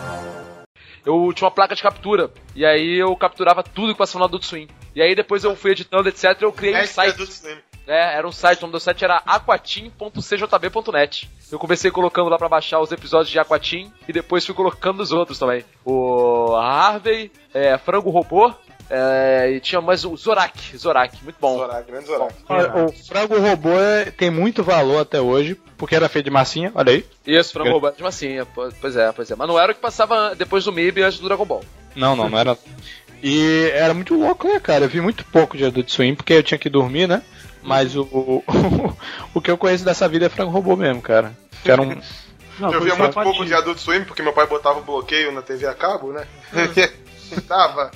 Eu 1.06 1.32
tinha 1.32 1.46
uma 1.46 1.51
placa 1.51 1.74
de 1.74 1.82
captura. 1.82 2.30
E 2.55 2.66
aí 2.66 2.96
eu 2.96 3.16
capturava 3.16 3.62
tudo 3.62 3.94
que 3.94 3.98
passava 3.98 4.18
no 4.18 4.26
Adult 4.26 4.44
Swim. 4.44 4.68
E 4.94 5.01
aí 5.01 5.14
depois 5.14 5.42
eu 5.42 5.56
fui 5.56 5.70
editando, 5.70 6.06
etc. 6.06 6.36
Eu 6.42 6.52
criei 6.52 6.74
um 6.74 6.76
é 6.76 6.86
site. 6.86 7.16
É, 7.86 8.16
era 8.16 8.28
um 8.28 8.32
site, 8.32 8.59
o 8.59 8.62
nome 8.62 8.72
do 8.72 8.80
site 8.80 9.05
era 9.05 9.22
aquatim.cjb.net. 9.24 11.30
Eu 11.51 11.59
comecei 11.59 11.90
colocando 11.90 12.28
lá 12.28 12.36
pra 12.36 12.48
baixar 12.48 12.80
os 12.80 12.92
episódios 12.92 13.30
de 13.30 13.38
Aquatim 13.38 13.90
e 14.06 14.12
depois 14.12 14.44
fui 14.44 14.55
colocando 14.55 15.01
os 15.01 15.12
outros 15.12 15.38
também. 15.38 15.64
O 15.84 16.55
Harvey, 16.56 17.30
é, 17.52 17.76
Frango 17.78 18.10
Robô, 18.10 18.52
é, 18.90 19.52
e 19.56 19.61
tinha 19.61 19.81
mais 19.81 20.05
o 20.05 20.16
Zorak, 20.16 20.77
Zorak, 20.77 21.23
muito 21.24 21.36
bom. 21.40 21.56
Zorak, 21.59 21.90
grande 21.90 22.06
Zorak. 22.06 22.35
Olha, 22.48 22.85
O 22.85 22.93
frango 22.93 23.39
robô 23.39 23.70
é- 23.78 24.11
tem 24.11 24.31
muito 24.31 24.62
valor 24.62 25.01
até 25.01 25.20
hoje, 25.20 25.55
porque 25.77 25.94
era 25.94 26.09
feito 26.09 26.27
de 26.27 26.31
massinha, 26.31 26.70
olha 26.74 26.93
aí. 26.93 27.05
Isso, 27.27 27.52
Frango 27.52 27.70
Robô, 27.73 27.90
de 27.90 28.02
massinha, 28.02 28.47
pois 28.47 28.97
é, 28.97 29.11
pois 29.12 29.31
é. 29.31 29.35
Mas 29.36 29.48
não 29.48 29.59
era 29.59 29.73
o 29.73 29.74
que 29.74 29.81
passava 29.81 30.35
depois 30.35 30.65
do 30.65 30.73
MIB 30.73 31.01
e 31.01 31.05
antes 31.05 31.19
do 31.19 31.27
Dragon 31.27 31.44
Ball. 31.44 31.65
Não, 31.97 32.15
não, 32.15 32.28
não 32.28 32.39
era. 32.39 32.56
E 33.23 33.70
era 33.73 33.94
muito 33.94 34.15
louco, 34.15 34.47
né, 34.47 34.61
cara? 34.61 34.85
Eu 34.85 34.89
vi 34.89 35.01
muito 35.01 35.24
pouco 35.24 35.56
de 35.56 35.65
Adult 35.65 35.89
Swim, 35.89 36.15
porque 36.15 36.35
eu 36.35 36.43
tinha 36.43 36.59
que 36.59 36.69
dormir, 36.69 37.09
né? 37.09 37.23
Mas 37.62 37.97
o, 37.97 38.02
o, 38.02 38.44
o 39.35 39.40
que 39.40 39.51
eu 39.51 39.56
conheço 39.56 39.85
dessa 39.85 40.06
vida 40.06 40.27
é 40.27 40.28
frango 40.28 40.51
robô 40.51 40.77
mesmo, 40.77 41.01
cara. 41.01 41.32
Que 41.62 41.70
era 41.70 41.81
um. 41.81 41.97
Não, 42.59 42.73
Eu 42.73 42.81
via 42.82 42.94
muito 42.94 43.15
pouco 43.15 43.44
de 43.44 43.52
Adult 43.52 43.78
Swim, 43.78 44.05
porque 44.05 44.23
meu 44.23 44.32
pai 44.32 44.47
botava 44.47 44.81
bloqueio 44.81 45.32
na 45.32 45.43
TV 45.43 45.66
a 45.66 45.74
cabo, 45.74 46.12
né? 46.12 46.24
Tava. 47.48 47.90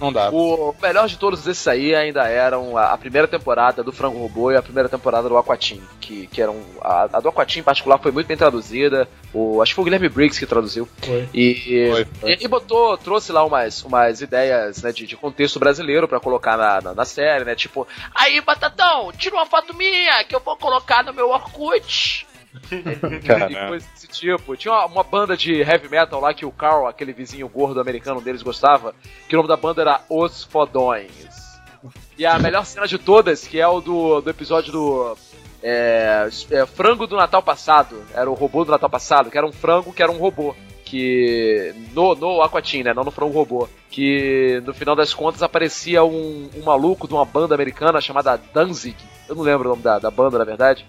Não 0.00 0.12
dá. 0.12 0.30
O 0.30 0.74
melhor 0.82 1.06
de 1.06 1.16
todos 1.16 1.46
esses 1.46 1.66
aí 1.68 1.94
ainda 1.94 2.26
eram 2.28 2.76
a, 2.76 2.92
a 2.92 2.98
primeira 2.98 3.28
temporada 3.28 3.82
do 3.82 3.92
Frango 3.92 4.18
Robô 4.18 4.50
e 4.50 4.56
a 4.56 4.62
primeira 4.62 4.88
temporada 4.88 5.28
do 5.28 5.36
Aquatim, 5.36 5.80
que, 6.00 6.26
que 6.26 6.42
eram. 6.42 6.60
A, 6.80 7.08
a 7.12 7.20
do 7.20 7.28
Aquatim 7.28 7.60
em 7.60 7.62
particular 7.62 7.98
foi 7.98 8.10
muito 8.10 8.26
bem 8.26 8.36
traduzida. 8.36 9.08
O, 9.32 9.62
acho 9.62 9.70
que 9.70 9.74
foi 9.76 9.82
o 9.82 9.84
Guilherme 9.84 10.08
Briggs 10.08 10.38
que 10.38 10.46
traduziu. 10.46 10.88
Foi. 11.02 11.28
E, 11.32 11.90
Foi, 11.92 12.04
foi. 12.20 12.30
e, 12.30 12.44
e 12.44 12.48
botou, 12.48 12.96
trouxe 12.98 13.32
lá 13.32 13.44
umas, 13.44 13.82
umas 13.84 14.20
ideias 14.20 14.82
né, 14.82 14.92
de, 14.92 15.06
de 15.06 15.16
contexto 15.16 15.58
brasileiro 15.58 16.08
pra 16.08 16.20
colocar 16.20 16.56
na, 16.56 16.80
na, 16.80 16.94
na 16.94 17.04
série, 17.04 17.44
né? 17.44 17.54
Tipo, 17.54 17.86
aí, 18.14 18.40
Batatão, 18.40 19.12
tira 19.12 19.36
uma 19.36 19.46
foto 19.46 19.74
minha 19.76 20.24
que 20.24 20.34
eu 20.34 20.40
vou 20.40 20.56
colocar 20.56 21.04
no 21.04 21.14
meu 21.14 21.30
Orkut. 21.30 22.26
e 22.70 23.68
coisa 23.68 23.86
desse 23.92 24.08
tipo. 24.08 24.56
Tinha 24.56 24.72
uma, 24.72 24.86
uma 24.86 25.02
banda 25.02 25.36
de 25.36 25.60
heavy 25.60 25.88
metal 25.88 26.20
lá 26.20 26.32
que 26.32 26.46
o 26.46 26.52
Carl, 26.52 26.86
aquele 26.86 27.12
vizinho 27.12 27.48
gordo 27.48 27.80
americano 27.80 28.20
deles, 28.20 28.42
gostava, 28.42 28.94
que 29.28 29.34
o 29.34 29.38
nome 29.38 29.48
da 29.48 29.56
banda 29.56 29.82
era 29.82 30.00
Os 30.08 30.44
Fodões. 30.44 31.44
E 32.16 32.24
a 32.24 32.38
melhor 32.38 32.64
cena 32.64 32.86
de 32.86 32.98
todas, 32.98 33.46
que 33.46 33.60
é 33.60 33.66
o 33.66 33.80
do, 33.80 34.20
do 34.20 34.30
episódio 34.30 34.72
do. 34.72 35.16
é, 35.62 36.28
é, 36.50 36.66
frango 36.66 37.06
do 37.06 37.16
Natal 37.16 37.42
passado. 37.42 38.02
Era 38.14 38.30
o 38.30 38.34
robô 38.34 38.64
do 38.64 38.70
Natal 38.70 38.88
passado, 38.88 39.30
que 39.30 39.36
era 39.36 39.46
um 39.46 39.52
frango 39.52 39.92
que 39.92 40.02
era 40.02 40.12
um 40.12 40.18
robô. 40.18 40.54
Que. 40.84 41.74
No, 41.92 42.14
no 42.14 42.42
Aquatim, 42.42 42.82
né? 42.82 42.94
Não 42.94 43.04
no 43.04 43.10
frango 43.10 43.32
robô. 43.32 43.68
Que 43.90 44.62
no 44.64 44.72
final 44.72 44.94
das 44.94 45.12
contas 45.12 45.42
aparecia 45.42 46.04
um, 46.04 46.48
um 46.56 46.62
maluco 46.62 47.08
de 47.08 47.14
uma 47.14 47.24
banda 47.24 47.54
americana 47.54 48.00
chamada 48.00 48.40
Danzig. 48.52 48.96
Eu 49.28 49.34
não 49.34 49.42
lembro 49.42 49.68
o 49.68 49.70
nome 49.72 49.82
da, 49.82 49.98
da 49.98 50.10
banda, 50.10 50.38
na 50.38 50.44
verdade. 50.44 50.86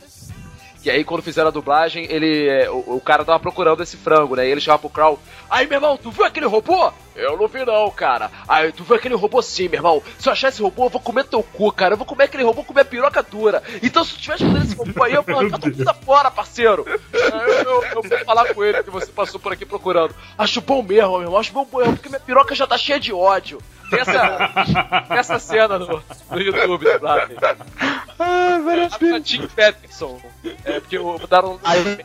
E 0.86 0.92
aí, 0.92 1.04
quando 1.04 1.24
fizeram 1.24 1.48
a 1.48 1.52
dublagem, 1.52 2.06
ele. 2.12 2.48
é, 2.48 2.70
o, 2.70 2.98
o 2.98 3.02
cara 3.02 3.26
tava 3.26 3.40
procurando 3.40 3.82
esse 3.82 3.98
frango, 3.98 4.36
né? 4.36 4.48
E 4.48 4.52
ele 4.52 4.62
chamava 4.62 4.82
pro 4.82 4.90
Crow. 4.90 5.20
Aí, 5.50 5.66
meu 5.66 5.78
irmão, 5.78 5.98
tu 5.98 6.12
viu 6.12 6.24
aquele 6.24 6.46
robô? 6.46 6.92
Eu 7.16 7.36
não 7.38 7.48
vi 7.48 7.66
não, 7.66 7.90
cara. 7.90 8.30
Aí, 8.48 8.72
tu 8.72 8.84
viu 8.84 8.96
aquele 8.96 9.16
robô 9.16 9.42
sim, 9.42 9.68
meu 9.68 9.80
irmão. 9.80 10.04
Se 10.20 10.30
eu 10.30 10.34
achar 10.34 10.50
esse 10.50 10.62
robô, 10.62 10.86
eu 10.86 10.90
vou 10.90 11.02
comer 11.02 11.24
teu 11.24 11.42
cu, 11.42 11.72
cara. 11.72 11.94
Eu 11.94 11.98
vou 11.98 12.06
comer 12.06 12.26
aquele 12.26 12.44
robô, 12.44 12.64
comer 12.64 12.86
piroca 12.86 13.24
dura. 13.24 13.64
Então, 13.82 14.04
se 14.04 14.14
tu 14.14 14.22
tivesse 14.22 14.44
comendo 14.44 14.64
esse 14.64 14.76
robô 14.76 15.04
aí, 15.04 15.14
eu 15.14 15.24
vou 15.24 15.40
arrancar 15.40 15.58
tua 15.60 15.72
puta 15.72 15.94
fora, 15.96 16.30
parceiro. 16.30 16.86
Aí 16.88 17.20
Eu, 17.32 17.64
eu, 17.64 17.84
eu 17.84 18.04
vou 18.04 18.20
falar 18.24 18.54
com 18.54 18.64
ele 18.64 18.84
que 18.84 18.92
você 18.92 19.08
passou 19.08 19.40
por 19.40 19.54
aqui 19.54 19.66
procurando. 19.66 20.14
Acho 20.38 20.62
bom 20.62 20.84
mesmo, 20.84 21.14
meu 21.14 21.22
irmão. 21.22 21.40
Acho 21.40 21.52
bom 21.52 21.68
mesmo, 21.74 21.94
porque 21.94 22.10
minha 22.10 22.20
piroca 22.20 22.54
já 22.54 22.68
tá 22.68 22.78
cheia 22.78 23.00
de 23.00 23.12
ódio. 23.12 23.60
Tem 23.90 24.00
essa, 24.00 24.52
essa 25.12 25.40
cena 25.40 25.78
no, 25.80 26.04
no 26.32 26.42
YouTube, 26.42 26.86
lá, 27.02 27.28
Ah, 28.20 28.60
velho. 28.64 29.16
a 29.16 29.20
Tim 29.22 29.48
Peterson. 29.48 30.20
É, 30.64 30.80
porque 30.80 30.98
o- 30.98 31.18
botaram. 31.20 31.60
Aí- 31.64 32.00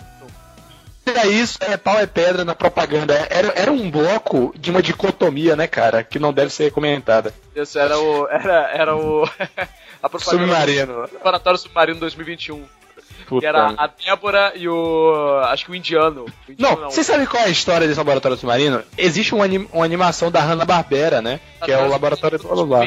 Era 1.07 1.27
isso, 1.27 1.59
é 1.63 1.77
pau 1.77 1.99
é 1.99 2.07
pedra 2.07 2.45
na 2.45 2.55
propaganda. 2.55 3.15
Era, 3.31 3.53
era 3.57 3.73
um 3.73 3.91
bloco 3.91 4.53
de 4.57 4.71
uma 4.71 4.83
dicotomia, 4.83 5.57
né, 5.57 5.67
cara? 5.67 6.05
Que 6.05 6.19
não 6.19 6.33
deve 6.33 6.51
ser 6.53 6.71
comentada. 6.71 7.35
Isso 7.57 7.79
era 7.79 7.99
o. 7.99 8.29
Era, 8.29 8.71
era 8.73 8.97
o. 8.97 9.25
a 10.03 10.09
propaganda 10.09 10.45
Submarino. 10.47 11.09
Preparatório 11.09 11.59
Submarino 11.59 11.99
2021. 12.01 12.65
Puta. 13.27 13.41
Que 13.41 13.47
era 13.47 13.75
a 13.77 13.87
Débora 13.89 14.53
e 14.55 14.69
o. 14.69 15.41
Acho 15.47 15.65
que 15.65 15.71
o 15.73 15.75
indiano. 15.75 16.27
O 16.49 16.53
indiano 16.53 16.81
Não, 16.83 16.91
você 16.91 17.03
sabe 17.03 17.27
qual 17.27 17.43
é 17.43 17.47
a 17.47 17.51
história 17.51 17.87
desse 17.89 17.99
laboratório 17.99 18.37
submarino? 18.37 18.83
Existe 18.97 19.35
uma, 19.35 19.45
anim- 19.45 19.69
uma 19.73 19.85
animação 19.85 20.31
da 20.31 20.41
Hanna-Barbera, 20.41 21.21
né? 21.23 21.41
Que 21.65 21.73
é 21.73 21.79
o 21.79 21.89
laboratório 21.89 22.39
do 22.39 22.45
blá 22.47 22.55
blá 22.57 22.67
blá. 22.67 22.85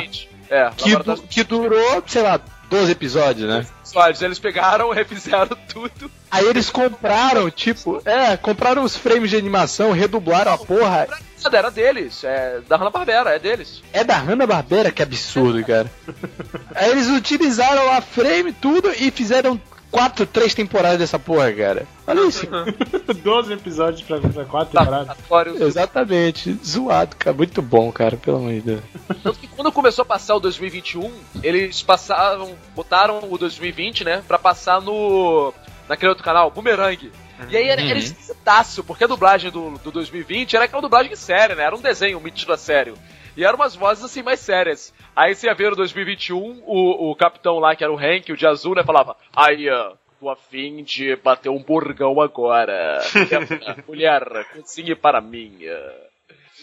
É, 0.49 0.69
Que, 0.77 0.91
laboratório 0.93 1.21
du- 1.21 1.27
que 1.27 1.43
durou, 1.43 2.03
sei 2.05 2.21
lá, 2.21 2.39
12 2.73 2.91
episódios, 2.91 3.47
né? 3.47 3.67
Sólidos. 3.83 4.23
Eles 4.23 4.39
pegaram, 4.39 4.89
refizeram 4.91 5.55
tudo. 5.71 6.09
Aí 6.31 6.43
eles 6.47 6.71
compraram, 6.71 7.47
tipo, 7.51 8.01
é, 8.03 8.35
compraram 8.35 8.83
os 8.83 8.97
frames 8.97 9.29
de 9.29 9.37
animação, 9.37 9.91
redublaram 9.91 10.51
a 10.51 10.57
porra. 10.57 11.07
Nada, 11.43 11.57
era 11.57 11.69
deles. 11.69 12.23
É 12.23 12.61
da 12.67 12.75
Hanna-Barbera, 12.75 13.35
é 13.35 13.37
deles. 13.37 13.83
É 13.93 14.03
da 14.03 14.17
Hanna-Barbera, 14.17 14.89
que 14.89 15.03
absurdo, 15.03 15.63
cara. 15.63 15.91
Aí 16.73 16.89
eles 16.89 17.09
utilizaram 17.09 17.91
a 17.91 18.01
frame, 18.01 18.51
tudo, 18.53 18.91
e 18.97 19.11
fizeram 19.11 19.61
quatro, 19.93 20.25
três 20.25 20.55
temporadas 20.55 20.97
dessa 20.97 21.19
porra, 21.19 21.53
cara. 21.53 21.85
Olha 22.07 22.27
isso. 22.27 22.47
12 23.23 23.53
episódios 23.53 24.01
pra, 24.01 24.19
pra 24.19 24.43
quatro 24.43 24.77
temporadas. 24.77 25.07
Laboratórios. 25.07 25.61
Exatamente. 25.61 26.57
Zoado, 26.65 27.15
cara. 27.15 27.37
Muito 27.37 27.61
bom, 27.61 27.91
cara, 27.91 28.17
pelo 28.17 28.37
amor 28.37 28.53
de 28.53 28.61
Deus. 28.61 28.81
Tanto 29.21 29.39
que 29.39 29.47
quando 29.47 29.71
começou 29.71 30.01
a 30.01 30.05
passar 30.05 30.35
o 30.35 30.39
2021, 30.39 31.11
eles 31.43 31.83
passaram, 31.83 32.55
botaram 32.75 33.19
o 33.29 33.37
2020, 33.37 34.03
né, 34.03 34.23
pra 34.27 34.39
passar 34.39 34.81
no 34.81 35.53
naquele 35.87 36.09
outro 36.09 36.23
canal, 36.23 36.49
Boomerang. 36.49 37.11
E 37.49 37.57
aí 37.57 37.67
era, 37.67 37.81
era 37.81 37.99
esquisitaço, 37.99 38.83
porque 38.83 39.03
a 39.03 39.07
dublagem 39.07 39.51
do, 39.51 39.71
do 39.83 39.91
2020 39.91 40.55
era 40.55 40.65
aquela 40.65 40.81
dublagem 40.81 41.15
séria, 41.15 41.55
né? 41.55 41.63
Era 41.63 41.75
um 41.75 41.81
desenho 41.81 42.19
metido 42.19 42.53
a 42.53 42.57
sério. 42.57 42.95
E 43.35 43.43
eram 43.43 43.55
umas 43.55 43.75
vozes 43.75 44.03
assim 44.03 44.21
mais 44.21 44.39
sérias. 44.39 44.93
Aí 45.15 45.33
você 45.33 45.47
ia 45.47 45.53
ver 45.53 45.71
no 45.71 45.75
2021, 45.75 46.63
o, 46.65 47.11
o 47.11 47.15
capitão 47.15 47.59
lá, 47.59 47.75
que 47.75 47.83
era 47.83 47.93
o 47.93 47.97
Hank, 47.97 48.31
o 48.31 48.37
de 48.37 48.47
azul, 48.47 48.75
né, 48.75 48.83
falava: 48.83 49.15
Aí, 49.35 49.69
ó, 49.69 49.93
tô 50.19 50.29
a 50.29 50.35
fim 50.35 50.83
de 50.83 51.15
bater 51.17 51.49
um 51.49 51.61
burgão 51.61 52.21
agora. 52.21 52.99
Mulher, 53.87 54.23
cozinhe 54.53 54.95
para 54.95 55.19
mim. 55.19 55.57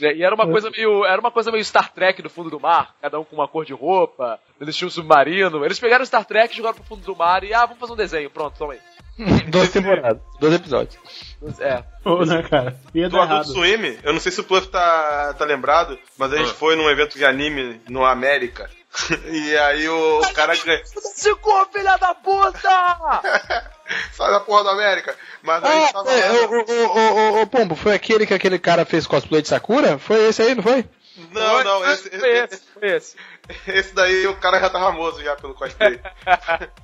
E 0.00 0.22
era 0.22 0.34
uma 0.34 0.46
coisa 0.46 0.70
meio. 0.70 1.04
Era 1.04 1.20
uma 1.20 1.30
coisa 1.30 1.50
meio 1.52 1.64
Star 1.64 1.92
Trek 1.92 2.22
do 2.22 2.30
fundo 2.30 2.48
do 2.48 2.60
mar, 2.60 2.94
cada 3.02 3.20
um 3.20 3.24
com 3.24 3.36
uma 3.36 3.48
cor 3.48 3.64
de 3.64 3.74
roupa, 3.74 4.38
eles 4.60 4.76
tinham 4.76 4.88
um 4.88 4.90
submarino. 4.90 5.64
Eles 5.64 5.78
pegaram 5.78 6.04
Star 6.06 6.24
Trek, 6.24 6.56
jogaram 6.56 6.76
pro 6.76 6.84
fundo 6.84 7.04
do 7.04 7.16
mar 7.16 7.44
e, 7.44 7.52
ah, 7.52 7.66
vamos 7.66 7.80
fazer 7.80 7.92
um 7.92 7.96
desenho, 7.96 8.30
pronto, 8.30 8.56
toma 8.56 8.74
aí. 8.74 8.80
12 9.50 9.72
temporadas, 9.72 10.22
12 10.40 10.56
episódios. 10.56 11.29
É. 11.58 11.82
Ô, 12.04 12.24
né, 12.24 12.42
cara? 12.42 12.76
Ia 12.94 13.08
Do 13.08 13.16
Adult 13.18 13.30
errado. 13.48 13.52
Swim, 13.52 13.98
eu 14.02 14.12
não 14.12 14.20
sei 14.20 14.30
se 14.30 14.40
o 14.40 14.44
Pluff 14.44 14.68
tá, 14.68 15.34
tá 15.38 15.44
lembrado, 15.44 15.98
mas 16.18 16.32
a 16.32 16.36
gente 16.36 16.50
Ah. 16.50 16.54
foi 16.54 16.76
num 16.76 16.88
evento 16.90 17.16
de 17.16 17.24
anime 17.24 17.80
no 17.88 18.04
América. 18.04 18.68
e 19.30 19.56
aí 19.56 19.88
o, 19.88 20.20
cara 20.34 20.54
ganha. 20.56 20.82
Ficou, 21.16 21.66
filha 21.72 21.96
da 21.96 22.14
puta! 22.14 22.68
Sai 24.12 24.30
da 24.30 24.40
porra 24.40 24.64
da 24.64 24.70
América! 24.72 25.16
Mas 25.42 25.64
aí 25.64 25.70
a 25.72 25.80
gente 25.80 25.88
Ah, 25.90 25.92
tava 25.92 26.10
é, 26.12 26.28
lá. 26.28 26.46
o, 26.46 26.52
o, 26.52 26.86
o, 26.86 27.38
o, 27.38 27.42
o 27.42 27.46
Pombo, 27.46 27.74
foi 27.74 27.94
aquele 27.94 28.26
que 28.26 28.34
aquele 28.34 28.58
cara 28.58 28.84
fez 28.84 29.06
cosplay 29.06 29.40
de 29.42 29.48
Sakura? 29.48 29.98
Foi 29.98 30.28
esse 30.28 30.42
aí, 30.42 30.54
não 30.54 30.62
foi? 30.62 30.84
Não, 31.32 31.64
não, 31.64 31.90
esse, 31.92 32.08
Foi 32.10 32.38
esse, 32.38 32.62
foi 32.74 32.96
esse. 32.96 33.16
Esse 33.66 33.92
daí 33.94 34.28
o 34.28 34.36
cara 34.36 34.60
já 34.60 34.70
tá 34.70 34.78
famoso 34.78 35.20
já 35.24 35.34
pelo 35.34 35.54
cosplay. 35.54 35.98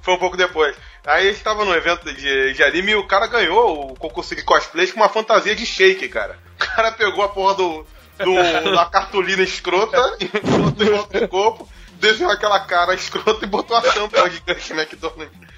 Foi 0.03 0.15
um 0.15 0.19
pouco 0.19 0.37
depois. 0.37 0.77
Aí 1.07 1.29
a 1.29 1.33
gente 1.33 1.43
tava 1.43 1.65
num 1.65 1.73
evento 1.73 2.13
de, 2.13 2.53
de 2.53 2.65
anime 2.65 2.91
e 2.91 2.97
o 2.97 3.07
cara 3.07 3.29
ganhou 3.29 3.93
o 3.93 3.95
concurso 3.97 4.35
de 4.35 4.43
cosplay 4.43 4.89
com 4.89 4.97
uma 4.97 5.09
fantasia 5.09 5.55
de 5.55 5.65
shake, 5.65 6.09
cara. 6.09 6.37
O 6.57 6.59
cara 6.59 6.91
pegou 6.91 7.25
a 7.25 7.29
porra 7.29 7.55
do, 7.55 7.87
do 8.19 8.75
da 8.75 8.87
cartolina 8.87 9.43
escrota 9.43 10.17
e 10.19 10.27
botou 10.59 10.87
em 10.87 10.91
volta 10.91 11.29
corpo, 11.29 11.69
desenhou 11.93 12.33
aquela 12.33 12.59
cara 12.59 12.93
escrota 12.95 13.45
e 13.45 13.49
botou 13.49 13.77
a 13.77 13.83
tampa 13.83 14.29
gigante 14.29 14.73
McDonald's 14.73 15.31
cima. 15.31 15.56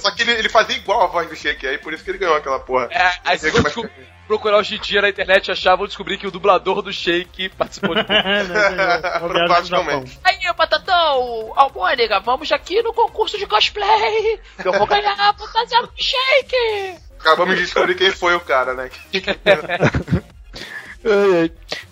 Só 0.00 0.10
que 0.10 0.22
ele, 0.22 0.32
ele 0.32 0.48
fazia 0.48 0.76
igual 0.76 1.02
a 1.02 1.06
voz 1.06 1.28
do 1.28 1.36
shake, 1.36 1.66
aí 1.66 1.78
por 1.78 1.92
isso 1.92 2.02
que 2.04 2.10
ele 2.10 2.18
ganhou 2.18 2.36
aquela 2.36 2.58
porra. 2.60 2.88
É, 2.90 3.12
aí 3.24 3.38
se 3.38 3.50
desco- 3.50 3.88
procurar 4.26 4.58
hoje 4.58 4.74
em 4.76 4.80
dia 4.80 5.00
na 5.00 5.08
internet 5.08 5.50
achar, 5.50 5.76
vão 5.76 5.86
descobrir 5.86 6.18
que 6.18 6.26
o 6.26 6.30
dublador 6.30 6.82
do 6.82 6.92
Shake 6.92 7.48
participou 7.50 7.94
de. 7.94 8.00
É, 8.10 8.42
né, 8.42 9.18
Roberto 9.20 9.68
Provavelmente. 9.68 10.18
Aí, 10.24 10.36
Batatão, 10.56 11.52
Almônica, 11.54 12.18
vamos 12.20 12.50
aqui 12.50 12.82
no 12.82 12.92
concurso 12.92 13.38
de 13.38 13.46
cosplay. 13.46 14.40
Eu 14.64 14.72
vou 14.72 14.86
ganhar 14.86 15.12
a 15.12 15.32
fantasia 15.34 15.82
do 15.82 15.92
Shake. 15.96 16.98
Acabamos 17.20 17.56
de 17.56 17.62
descobrir 17.62 17.94
quem 17.94 18.10
foi 18.10 18.34
o 18.34 18.40
cara, 18.40 18.74
né? 18.74 18.90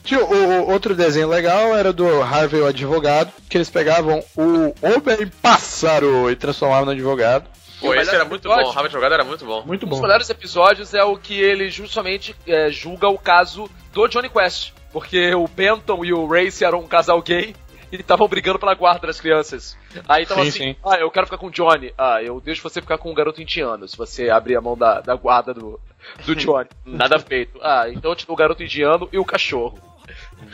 Tinha 0.03 0.21
o, 0.25 0.35
o- 0.35 0.71
outro 0.71 0.95
desenho 0.95 1.29
legal 1.29 1.77
era 1.77 1.93
do 1.93 2.23
Harvey 2.23 2.61
o 2.61 2.67
advogado, 2.67 3.33
que 3.49 3.57
eles 3.57 3.71
pegavam 3.71 4.23
o 4.37 4.75
homem 4.83 5.27
pássaro 5.41 6.31
e 6.31 6.37
transformavam 6.37 6.87
no 6.87 6.91
advogado. 6.93 7.49
Pô, 7.81 7.95
esse 7.95 8.15
era 8.15 8.25
muito 8.25 8.43
episódio- 8.43 8.65
bom. 8.65 8.71
O 8.71 8.73
Rabbit 8.73 8.93
Jogado 8.93 9.13
era 9.15 9.25
muito 9.25 9.45
bom. 9.45 9.63
Muito 9.67 9.85
Um 9.85 9.89
dos 9.91 9.99
bom. 9.99 10.03
melhores 10.07 10.31
episódios 10.31 10.95
é 10.95 11.03
o 11.05 11.17
que 11.19 11.35
ele 11.39 11.69
justamente 11.71 12.35
é, 12.47 12.71
julga 12.71 13.09
o 13.09 13.19
caso 13.19 13.69
do 13.93 14.07
Johnny 14.09 14.29
Quest. 14.31 14.73
Porque 14.93 15.35
o 15.35 15.47
Benton 15.49 16.05
e 16.05 16.13
o 16.13 16.25
Race 16.27 16.65
eram 16.65 16.79
um 16.81 16.87
casal 16.87 17.21
gay 17.21 17.55
e 17.93 17.97
estavam 17.97 18.27
brigando 18.29 18.59
pela 18.59 18.75
guarda 18.75 19.07
das 19.07 19.21
crianças. 19.21 19.77
Aí 20.09 20.27
tava 20.27 20.43
Sim, 20.43 20.49
assim, 20.49 20.59
sim. 20.73 20.77
ah, 20.85 20.97
eu 20.97 21.11
quero 21.11 21.27
ficar 21.27 21.39
com 21.39 21.47
o 21.47 21.51
Johnny. 21.51 21.93
Ah, 21.97 22.23
eu 22.23 22.41
deixo 22.41 22.63
você 22.63 22.81
ficar 22.81 22.99
com 22.99 23.11
um 23.11 23.15
garoto 23.15 23.41
indiano, 23.43 23.89
se 23.89 23.97
você 23.97 24.31
abrir 24.31 24.57
a 24.57 24.61
mão 24.61 24.77
da, 24.77 25.01
da 25.01 25.15
guarda 25.15 25.53
do, 25.55 25.79
do 26.25 26.35
Johnny. 26.37 26.69
Nada 26.85 27.19
feito. 27.19 27.59
Ah, 27.63 27.87
então 27.89 28.11
eu 28.11 28.17
te 28.17 28.27
dou 28.27 28.35
o 28.35 28.39
garoto 28.39 28.63
indiano 28.63 29.09
e 29.13 29.19
o 29.19 29.25
cachorro. 29.25 29.79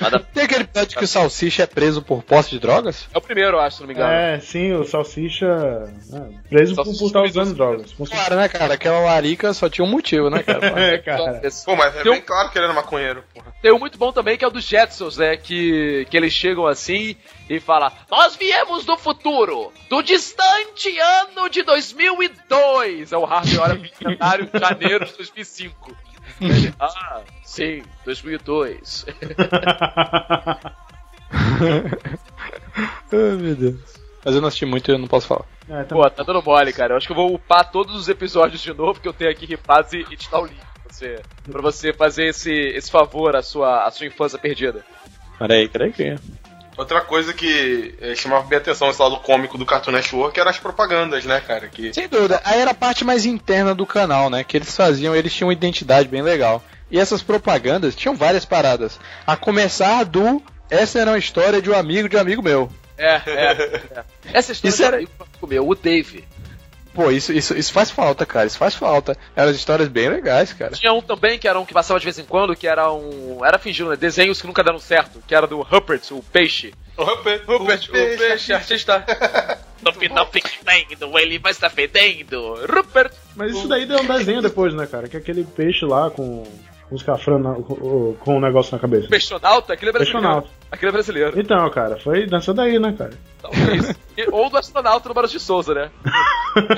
Nada 0.01 0.21
Tem 0.33 0.45
aquele 0.45 0.63
episódio 0.63 0.97
que 0.97 1.05
o 1.05 1.09
Salsicha 1.09 1.65
é 1.65 1.67
preso 1.67 2.01
por 2.03 2.23
posse 2.23 2.51
de 2.51 2.61
drogas? 2.61 3.09
É 3.13 3.19
o 3.19 3.21
primeiro, 3.21 3.57
eu 3.57 3.61
acho, 3.61 3.77
se 3.79 3.83
não 3.83 3.89
me 3.89 3.95
engano. 3.95 4.13
É, 4.13 4.39
sim, 4.39 4.73
o 4.73 4.85
Salsicha. 4.85 5.47
é, 6.13 6.49
preso 6.49 6.75
por 6.77 6.85
Salsicha 6.85 7.07
estar 7.07 7.23
usando 7.23 7.47
usa 7.47 7.55
drogas. 7.55 7.93
Claro, 7.93 8.37
né, 8.37 8.49
cara? 8.49 8.75
Aquela 8.75 9.01
larica 9.01 9.53
só 9.53 9.69
tinha 9.69 9.85
um 9.85 9.91
motivo, 9.91 10.31
né, 10.31 10.43
cara? 10.45 10.61
É, 10.81 10.99
cara. 10.99 11.41
Esse- 11.43 11.65
Pô, 11.67 11.75
mas 11.75 11.95
é 11.97 12.05
bem 12.05 12.21
claro 12.21 12.51
que 12.51 12.59
ele 12.59 12.67
era 12.67 12.75
maconheiro, 12.75 13.25
porra. 13.35 13.50
Tem 13.63 13.73
um 13.73 13.79
muito 13.79 13.99
bom 13.99 14.11
também 14.11 14.39
que 14.39 14.45
é 14.45 14.49
o 14.49 14.51
dos 14.51 14.65
Jetsons, 14.65 15.19
né? 15.19 15.37
Que, 15.37 16.07
que 16.11 16.17
eles 16.17 16.33
chegam 16.33 16.67
assim 16.67 17.15
e 17.49 17.61
falam: 17.61 17.93
Nós 18.11 18.35
viemos 18.35 18.85
do 18.87 18.97
futuro, 18.97 19.71
do 19.89 20.01
distante 20.03 20.99
ano 20.99 21.49
de 21.51 21.63
2002. 21.63 23.13
É 23.13 23.19
o 23.19 23.25
Harvey 23.27 23.59
olha 23.59 23.77
pro 23.77 23.91
calendário 23.91 24.47
de 24.51 24.59
janeiro 24.59 25.05
de 25.05 25.13
2005. 25.13 25.95
Ele, 26.41 26.73
ah, 26.81 27.21
sim, 27.45 27.83
2002. 28.05 29.05
Ai, 33.13 33.37
meu 33.37 33.55
Deus. 33.57 33.77
Mas 34.25 34.35
eu 34.35 34.41
não 34.41 34.49
assisti 34.49 34.67
muito 34.67 34.91
e 34.91 34.95
eu 34.95 34.99
não 34.99 35.07
posso 35.09 35.27
falar. 35.27 35.45
É, 35.69 35.83
tá- 35.85 35.95
Pô, 35.97 36.11
tá 36.11 36.23
dando 36.23 36.43
mole, 36.43 36.73
cara. 36.73 36.93
Eu 36.93 36.97
acho 36.97 37.07
que 37.07 37.13
eu 37.13 37.17
vou 37.17 37.35
upar 37.35 37.71
todos 37.71 37.95
os 37.95 38.09
episódios 38.09 38.61
de 38.61 38.73
novo 38.73 39.01
que 39.01 39.09
eu 39.09 39.13
tenho 39.13 39.31
aqui 39.31 39.47
ripados 39.47 39.93
e, 39.93 39.99
e 40.11 40.17
te 40.17 40.31
dar 40.31 40.41
o 40.41 40.47
link 40.47 40.70
você, 40.95 41.21
pra 41.51 41.63
você 41.63 41.93
fazer 41.93 42.27
esse, 42.27 42.53
esse 42.53 42.91
favor 42.91 43.35
à 43.37 43.43
sua, 43.43 43.85
à 43.87 43.91
sua 43.91 44.07
infância 44.07 44.39
perdida. 44.39 44.85
Peraí, 45.39 45.69
peraí 45.69 45.93
que. 45.93 46.15
Outra 46.77 47.01
coisa 47.03 47.35
que 47.35 47.95
eh, 48.01 48.15
chamava 48.15 48.47
bem 48.47 48.57
atenção 48.59 48.89
esse 48.89 49.01
lado 49.03 49.19
cômico 49.19 49.59
do 49.59 49.67
Cartoon 49.67 49.91
Network 49.93 50.39
eram 50.39 50.51
as 50.51 50.59
propagandas, 50.59 51.25
né, 51.27 51.41
cara? 51.47 51.69
Que 51.69 51.93
Sem 51.93 52.09
dúvida, 52.09 52.41
aí 52.45 52.59
era 52.61 52.71
a 52.71 52.75
parte 52.75 53.05
mais 53.05 53.27
interna 53.27 53.75
do 53.75 53.85
canal, 53.85 54.31
né? 54.31 54.45
Que 54.45 54.57
eles 54.57 54.75
faziam, 54.75 55.15
eles 55.15 55.33
tinham 55.35 55.49
uma 55.49 55.53
identidade 55.53 56.09
bem 56.09 56.23
legal. 56.23 56.63
E 56.91 56.99
essas 56.99 57.23
propagandas 57.23 57.95
tinham 57.95 58.17
várias 58.17 58.45
paradas. 58.45 58.99
A 59.27 59.37
começar 59.37 60.05
do. 60.05 60.43
Essa 60.71 61.01
era 61.01 61.11
uma 61.11 61.19
história 61.19 61.61
de 61.61 61.69
um 61.71 61.75
amigo 61.77 62.09
de 62.09 62.17
um 62.17 62.21
amigo 62.21 62.43
meu. 62.43 62.71
É, 62.97 63.21
é. 63.27 63.53
é. 63.97 64.05
Essa 64.33 64.53
história 64.53 64.69
Isso 64.71 64.77
de 64.79 64.83
um 64.83 64.87
era- 64.87 64.97
amigo 64.97 65.47
meu, 65.49 65.69
o 65.69 65.75
Dave. 65.75 66.25
Pô, 66.93 67.11
isso, 67.11 67.33
isso, 67.33 67.57
isso 67.57 67.73
faz 67.73 67.91
falta, 67.91 68.27
cara. 68.27 68.47
Isso 68.47 68.59
faz 68.59 68.75
falta. 68.75 69.17
Eram 69.37 69.51
histórias 69.51 69.89
bem 69.89 70.09
legais, 70.09 70.53
cara. 70.53 70.73
Tinha 70.73 70.93
um 70.93 71.01
também 71.01 71.39
que 71.39 71.47
era 71.47 71.59
um 71.59 71.65
que 71.65 71.73
passava 71.73 72.01
de 72.01 72.05
vez 72.05 72.19
em 72.19 72.25
quando, 72.25 72.57
que 72.57 72.67
era 72.67 72.93
um. 72.93 73.45
Era 73.45 73.59
fingindo, 73.59 73.91
né? 73.91 73.97
Desenhos 73.97 74.41
que 74.41 74.47
nunca 74.47 74.65
deram 74.65 74.79
certo, 74.79 75.23
que 75.27 75.35
era 75.35 75.47
do 75.47 75.63
Rupert, 75.63 76.03
o 76.11 76.23
peixe. 76.23 76.75
o 76.97 77.05
Rupert, 77.05 77.43
Rupert, 77.47 77.89
o 77.89 77.93
peixe, 77.93 78.53
artista. 78.53 79.05
No 79.83 79.95
final 79.95 80.31
fica 80.31 80.47
fedendo, 80.47 81.19
ele 81.19 81.39
vai 81.39 81.53
estar 81.53 81.71
fedendo. 81.71 82.55
Rupert! 82.67 83.13
Mas 83.35 83.53
isso 83.53 83.67
daí 83.67 83.87
deu 83.87 83.99
um 84.01 84.07
desenho 84.07 84.43
depois, 84.43 84.75
né, 84.75 84.87
cara? 84.87 85.09
Que 85.09 85.17
é 85.17 85.21
aquele 85.21 85.43
peixe 85.43 85.87
lá 85.87 86.11
com 86.11 86.45
cafrão 87.05 87.39
na- 87.39 87.55
com, 87.55 88.15
com 88.19 88.37
um 88.37 88.41
negócio 88.41 88.73
na 88.75 88.79
cabeça. 88.79 89.09
Peixonauta, 89.09 89.73
aquele 89.73 89.91
é 89.91 89.93
brasileiro. 89.93 90.21
Peixonauta. 90.23 90.49
Aquele 90.71 90.89
é 90.89 90.93
brasileiro. 90.93 91.41
Então, 91.41 91.71
cara, 91.71 91.97
foi 91.99 92.27
dessa 92.27 92.53
daí, 92.55 92.79
né, 92.79 92.95
cara? 92.97 93.13
Talvez. 93.43 93.91
E- 94.17 94.29
Ou 94.31 94.51
do 94.51 94.57
astronauta 94.59 95.09
no 95.09 95.15
Barão 95.15 95.29
de 95.29 95.41
Souza, 95.41 95.75
né? 95.75 95.91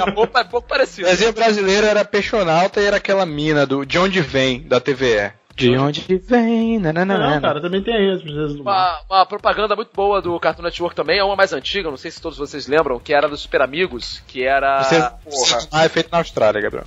É 0.07 0.11
pouco, 0.13 0.37
é 0.39 0.45
pouco 0.45 0.67
O 0.67 0.69
parecido. 0.69 1.09
desenho 1.09 1.33
brasileiro 1.33 1.87
era 1.87 2.05
Peixonauta 2.05 2.79
e 2.81 2.85
era 2.85 2.99
aquela 2.99 3.25
mina 3.25 3.65
do 3.67 3.87
De 3.87 3.99
Onde 3.99 4.21
Vem, 4.21 4.61
da 4.69 4.79
TVE. 4.79 5.33
De 5.55 5.77
onde 5.77 6.01
vem, 6.27 6.79
nananana. 6.79 7.35
Não, 7.35 7.41
cara, 7.43 7.61
também 7.61 7.83
tem 7.83 7.95
aí 7.95 8.11
as 8.11 8.23
princesas 8.23 8.55
do. 8.55 8.63
Uma, 8.63 9.01
uma 9.09 9.27
propaganda 9.27 9.77
muito 9.77 9.91
boa 9.95 10.21
do 10.23 10.41
Cartoon 10.41 10.63
Network 10.63 10.97
também, 10.97 11.19
é 11.19 11.25
uma 11.25 11.37
mais 11.37 11.53
antiga, 11.53 11.91
não 11.91 11.99
sei 11.99 12.11
se 12.11 12.23
todos 12.23 12.39
vocês 12.39 12.67
lembram, 12.67 12.99
que 12.99 13.13
era 13.13 13.29
dos 13.29 13.43
Super 13.43 13.61
Amigos, 13.61 14.23
que 14.27 14.43
era. 14.43 14.83
Você, 14.83 14.99
Porra. 14.99 15.59
ah, 15.71 15.85
é 15.85 15.89
feito 15.91 16.09
na 16.11 16.19
Austrália, 16.19 16.59
Gabriel. 16.59 16.87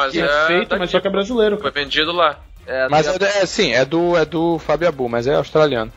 Mas 0.00 0.12
Que 0.12 0.20
é 0.20 0.24
é, 0.24 0.46
feito, 0.46 0.68
daqui. 0.70 0.80
mas 0.80 0.90
só 0.90 1.00
que 1.00 1.06
é 1.06 1.10
brasileiro, 1.10 1.56
Foi 1.58 1.70
cara. 1.70 1.84
vendido 1.84 2.12
lá. 2.12 2.38
É, 2.66 2.88
Mas 2.88 3.06
do- 3.06 3.24
é, 3.24 3.38
é, 3.42 3.46
sim, 3.46 3.72
é 3.72 3.84
do, 3.84 4.16
é 4.16 4.24
do 4.24 4.58
Fábio 4.58 4.86
Abu, 4.86 5.08
mas 5.08 5.26
é 5.26 5.34
australiano. 5.34 5.90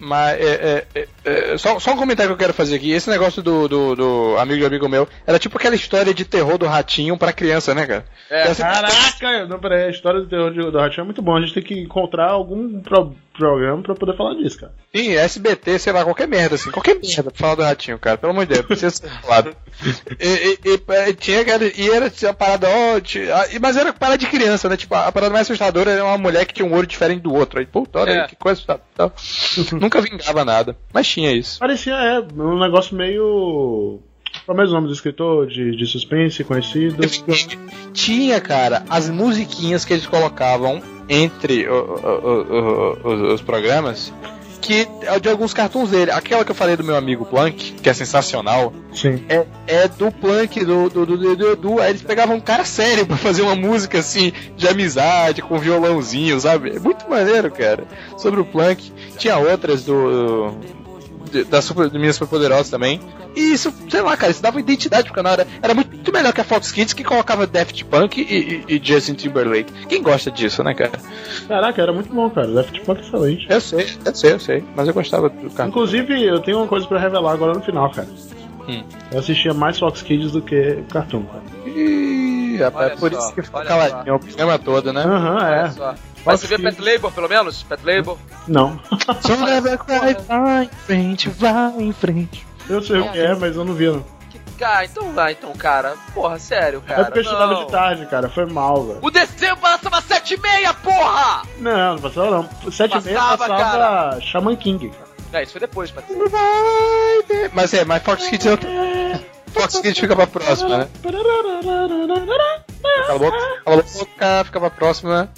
Mas 0.00 0.40
é, 0.40 0.84
é, 0.94 1.00
é, 1.24 1.52
é, 1.52 1.58
só, 1.58 1.78
só 1.78 1.92
um 1.92 1.96
comentário 1.96 2.30
que 2.30 2.34
eu 2.34 2.38
quero 2.46 2.54
fazer 2.54 2.74
aqui. 2.76 2.90
Esse 2.90 3.08
negócio 3.08 3.40
do, 3.42 3.68
do, 3.68 3.94
do 3.94 4.36
amigo 4.38 4.58
de 4.58 4.64
amigo 4.66 4.88
meu 4.88 5.06
era 5.26 5.38
tipo 5.38 5.56
aquela 5.58 5.76
história 5.76 6.12
de 6.12 6.24
terror 6.24 6.58
do 6.58 6.66
ratinho 6.66 7.16
pra 7.16 7.32
criança, 7.32 7.72
né, 7.74 7.86
cara? 7.86 8.04
É, 8.30 8.52
Caraca! 8.54 9.46
Não, 9.46 9.60
peraí, 9.60 9.84
a 9.84 9.90
história 9.90 10.20
do 10.20 10.26
terror 10.26 10.50
de- 10.50 10.70
do 10.70 10.78
Ratinho 10.78 11.02
é 11.02 11.04
muito 11.04 11.22
bom. 11.22 11.36
A 11.36 11.40
gente 11.40 11.54
tem 11.54 11.62
que 11.62 11.78
encontrar 11.78 12.30
algum 12.30 12.80
pro- 12.80 13.14
programa 13.38 13.82
pra 13.82 13.94
poder 13.94 14.16
falar 14.16 14.34
disso, 14.34 14.58
cara. 14.60 14.72
Sim, 14.94 15.14
SBT, 15.14 15.78
sei 15.78 15.92
lá, 15.92 16.04
qualquer 16.04 16.28
merda, 16.28 16.56
assim, 16.56 16.70
qualquer 16.70 16.94
merda 17.00 17.30
pra 17.30 17.32
falar 17.40 17.54
do 17.54 17.62
ratinho, 17.62 17.98
cara, 17.98 18.18
pelo 18.18 18.32
amor 18.32 18.44
de 18.46 18.54
Deus, 18.54 18.66
precisa 18.66 18.90
ser 18.90 19.08
falado. 19.22 19.56
E, 20.20 20.26
e- 20.28 20.58
e, 20.64 20.92
é, 20.92 21.12
tinha 21.12 21.40
e 21.76 21.90
era 21.90 22.06
assim, 22.06 22.26
a 22.26 22.34
parada, 22.34 22.68
ó, 22.68 23.00
ti- 23.00 23.30
a- 23.30 23.48
e- 23.52 23.58
mas 23.58 23.76
era 23.76 23.92
parada 23.92 24.18
de 24.18 24.26
criança, 24.26 24.68
né? 24.68 24.76
Tipo, 24.76 24.94
a, 24.94 25.06
a 25.06 25.12
parada 25.12 25.32
mais 25.32 25.46
assustadora 25.46 25.90
era 25.90 26.04
uma 26.04 26.18
mulher 26.18 26.44
que 26.46 26.54
tinha 26.54 26.66
um 26.68 26.74
olho 26.74 26.86
diferente 26.86 27.22
do 27.22 27.32
outro. 27.34 27.60
Aí, 27.60 27.66
puta, 27.66 28.00
olha 28.00 28.10
É. 28.10 28.20
aí, 28.22 28.28
que 28.28 28.36
coisa 28.36 28.54
assustadora. 28.60 29.12
Nunca 29.80 30.00
vingava 30.00 30.44
nada, 30.44 30.76
mas 30.92 31.06
tinha 31.08 31.32
isso. 31.32 31.58
Parecia, 31.58 31.94
é, 31.94 32.20
um 32.20 32.58
negócio 32.58 32.96
meio. 32.96 34.00
Qual 34.48 34.56
é 34.56 34.60
o 34.60 34.62
mesmo 34.62 34.74
nome 34.76 34.86
do 34.86 34.94
escritor 34.94 35.46
de, 35.46 35.76
de 35.76 35.84
suspense 35.86 36.42
conhecido? 36.42 36.96
Tinha, 37.92 38.40
cara, 38.40 38.82
as 38.88 39.10
musiquinhas 39.10 39.84
que 39.84 39.92
eles 39.92 40.06
colocavam 40.06 40.80
entre 41.06 41.68
o- 41.68 41.74
o- 41.84 42.98
o- 43.04 43.34
os 43.34 43.42
programas. 43.42 44.10
Que 44.62 44.88
é 45.02 45.20
de 45.20 45.28
alguns 45.28 45.52
cartoons 45.54 45.90
dele. 45.90 46.10
Aquela 46.10 46.44
que 46.46 46.50
eu 46.50 46.54
falei 46.54 46.76
do 46.76 46.82
meu 46.82 46.96
amigo 46.96 47.24
Plank, 47.26 47.72
que 47.74 47.88
é 47.90 47.92
sensacional, 47.94 48.72
Sim. 48.92 49.22
é, 49.28 49.46
é 49.66 49.86
do 49.88 50.10
Plank, 50.10 50.64
do, 50.64 50.88
do, 50.88 51.04
do, 51.06 51.16
do, 51.18 51.36
do 51.36 51.52
Edu. 51.52 51.80
Aí 51.80 51.90
eles 51.90 52.02
pegavam 52.02 52.36
um 52.36 52.40
cara 52.40 52.64
sério 52.64 53.06
pra 53.06 53.16
fazer 53.18 53.42
uma 53.42 53.54
música 53.54 53.98
assim, 53.98 54.32
de 54.56 54.66
amizade, 54.66 55.42
com 55.42 55.58
violãozinho, 55.58 56.40
sabe? 56.40 56.70
É 56.76 56.80
muito 56.80 57.08
maneiro, 57.08 57.50
cara. 57.50 57.84
Sobre 58.16 58.40
o 58.40 58.44
Plank. 58.46 58.90
Tinha 59.18 59.36
outras 59.38 59.84
do. 59.84 60.52
Das 61.48 61.64
super, 61.64 61.88
do 61.88 61.98
Minas 61.98 62.16
Superpoderosas 62.16 62.70
também. 62.70 63.00
E 63.36 63.52
isso, 63.52 63.72
sei 63.88 64.00
lá, 64.00 64.16
cara, 64.16 64.32
isso 64.32 64.42
dava 64.42 64.58
identidade 64.58 65.04
pro 65.04 65.14
canal. 65.14 65.34
Era, 65.34 65.46
era 65.62 65.74
muito 65.74 66.12
melhor 66.12 66.32
que 66.32 66.40
a 66.40 66.44
Fox 66.44 66.72
Kids 66.72 66.92
que 66.92 67.04
colocava 67.04 67.46
Daft 67.46 67.84
Punk 67.84 68.20
e, 68.20 68.64
e, 68.68 68.76
e 68.76 68.80
Justin 68.82 69.14
Timberlake. 69.14 69.72
Quem 69.86 70.02
gosta 70.02 70.30
disso, 70.30 70.62
né, 70.62 70.74
cara? 70.74 70.92
Caraca, 71.46 71.82
era 71.82 71.92
muito 71.92 72.12
bom, 72.12 72.28
cara. 72.30 72.48
Daft 72.48 72.80
Punk 72.80 73.00
é 73.00 73.04
excelente. 73.04 73.46
Eu 73.48 73.60
sei, 73.60 73.86
eu 74.04 74.14
sei, 74.14 74.32
eu 74.32 74.40
sei. 74.40 74.64
Mas 74.74 74.88
eu 74.88 74.94
gostava 74.94 75.28
do 75.28 75.50
cara. 75.50 75.68
Inclusive, 75.68 76.24
eu 76.24 76.40
tenho 76.40 76.58
uma 76.58 76.66
coisa 76.66 76.86
pra 76.86 76.98
revelar 76.98 77.32
agora 77.32 77.54
no 77.54 77.62
final, 77.62 77.90
cara. 77.90 78.08
Hum. 78.68 78.82
Eu 79.10 79.20
assistia 79.20 79.54
mais 79.54 79.78
Fox 79.78 80.02
Kids 80.02 80.32
do 80.32 80.42
que 80.42 80.82
Cartoon, 80.90 81.22
cara. 81.22 81.42
Ih, 81.66 82.56
rapaz, 82.58 82.90
Olha 82.90 82.96
por 82.98 83.12
só, 83.12 83.18
isso 83.18 83.34
que 83.34 83.42
ficou 83.42 83.62
caladinho 83.64 84.16
o 84.16 84.18
programa 84.18 84.58
todo, 84.58 84.92
né? 84.92 85.02
Aham, 85.02 85.36
Olha 85.36 85.94
é. 85.94 85.94
Mas 86.32 86.40
você 86.40 86.46
vê 86.46 86.58
Fox 86.58 86.76
Pet 86.76 86.92
Label, 86.92 87.10
pelo 87.10 87.28
menos? 87.28 87.62
Pet 87.62 87.82
Label. 87.84 88.18
Não. 88.46 88.78
Cry, 89.24 90.16
vai 90.26 90.64
em 90.64 90.68
frente, 90.86 91.28
vai 91.28 91.72
em 91.78 91.92
frente. 91.92 92.46
Eu 92.68 92.82
sei 92.82 92.98
o 93.00 93.10
que 93.10 93.18
é, 93.18 93.34
mas 93.34 93.56
eu 93.56 93.64
não 93.64 93.74
vi, 93.74 93.86
não. 93.90 94.04
Que, 94.30 94.38
cara, 94.58 94.84
então 94.84 95.12
vai, 95.12 95.32
então, 95.32 95.52
cara. 95.54 95.94
Porra, 96.12 96.38
sério, 96.38 96.82
cara. 96.82 97.00
é 97.00 97.04
porque 97.04 97.18
eu 97.20 97.22
estudava 97.22 97.54
de 97.64 97.70
tarde, 97.70 98.06
cara. 98.06 98.28
Foi 98.28 98.44
mal, 98.46 98.84
velho. 98.84 98.98
O 99.02 99.10
desenho 99.10 99.56
passava 99.56 100.00
sete 100.02 100.34
e 100.34 100.40
meia, 100.40 100.74
porra! 100.74 101.42
Não, 101.58 101.94
não 101.94 102.02
passava 102.02 102.30
não. 102.30 102.48
Sete 102.70 102.98
e 102.98 103.00
meia 103.00 103.18
Passava, 103.18 103.56
passava 103.56 104.20
Shaman 104.20 104.56
King, 104.56 104.90
cara. 104.90 105.08
É, 105.32 105.42
isso 105.42 105.52
foi 105.52 105.60
depois, 105.60 105.90
Pet 105.90 106.06
Vai 106.30 107.22
ter- 107.26 107.50
Mas 107.54 107.72
é, 107.74 107.84
mas 107.84 108.02
Fox 108.02 108.26
Kids 108.28 108.46
é 108.46 108.50
outra. 108.50 108.68
Fox 109.52 109.78
Kids 109.80 109.98
fica 109.98 110.14
pra 110.14 110.26
próxima, 110.26 110.78
né? 110.78 110.88
Cala 111.02 111.18
a 113.14 113.18
boca, 113.18 113.36
cala 113.64 113.80
a 113.80 113.98
boca, 113.98 114.44
fica 114.44 114.60
pra 114.60 114.70
próxima. 114.70 115.30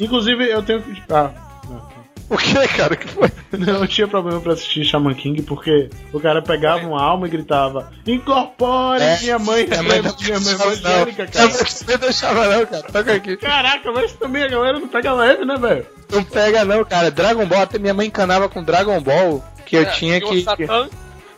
Inclusive, 0.00 0.48
eu 0.48 0.62
tenho 0.62 0.82
que. 0.82 1.02
Ah. 1.10 1.30
não. 1.68 2.00
O 2.30 2.36
que, 2.36 2.68
cara? 2.68 2.94
O 2.94 2.96
que 2.96 3.08
foi? 3.08 3.28
Não, 3.52 3.80
eu 3.80 3.88
tinha 3.88 4.06
problema 4.06 4.40
pra 4.40 4.52
assistir 4.52 4.84
Shaman 4.84 5.14
King 5.14 5.42
porque 5.42 5.90
o 6.12 6.20
cara 6.20 6.40
pegava 6.40 6.86
uma 6.86 7.02
alma 7.02 7.26
e 7.26 7.30
gritava: 7.30 7.90
Incorpore 8.06 9.02
É, 9.02 9.18
minha 9.20 9.38
mãe, 9.38 9.66
minha 9.66 9.82
minha 9.82 9.92
mãe 9.94 10.02
não 10.02 10.16
minha 10.16 10.40
mãe 10.40 10.56
deixava, 10.56 10.72
evangélica, 10.72 11.26
cara. 11.26 11.48
Você 11.48 11.84
não 11.90 11.98
deixava 11.98 12.46
não, 12.56 12.66
cara. 12.66 12.82
Toca 12.84 13.12
aqui. 13.14 13.36
Caraca, 13.36 13.92
mas 13.92 14.12
também 14.12 14.44
a 14.44 14.48
galera 14.48 14.78
não 14.78 14.86
pega 14.88 15.12
leve, 15.12 15.44
né, 15.44 15.56
velho? 15.56 15.86
Não 16.10 16.22
pega 16.22 16.64
não, 16.64 16.84
cara. 16.84 17.10
Dragon 17.10 17.44
Ball, 17.46 17.62
até 17.62 17.78
minha 17.80 17.94
mãe 17.94 18.06
encanava 18.06 18.48
com 18.48 18.62
Dragon 18.62 19.00
Ball, 19.00 19.44
que 19.66 19.76
eu 19.76 19.82
É, 19.82 19.86
tinha 19.86 20.18
o 20.18 20.28
que... 20.30 20.42
Satã, 20.42 20.88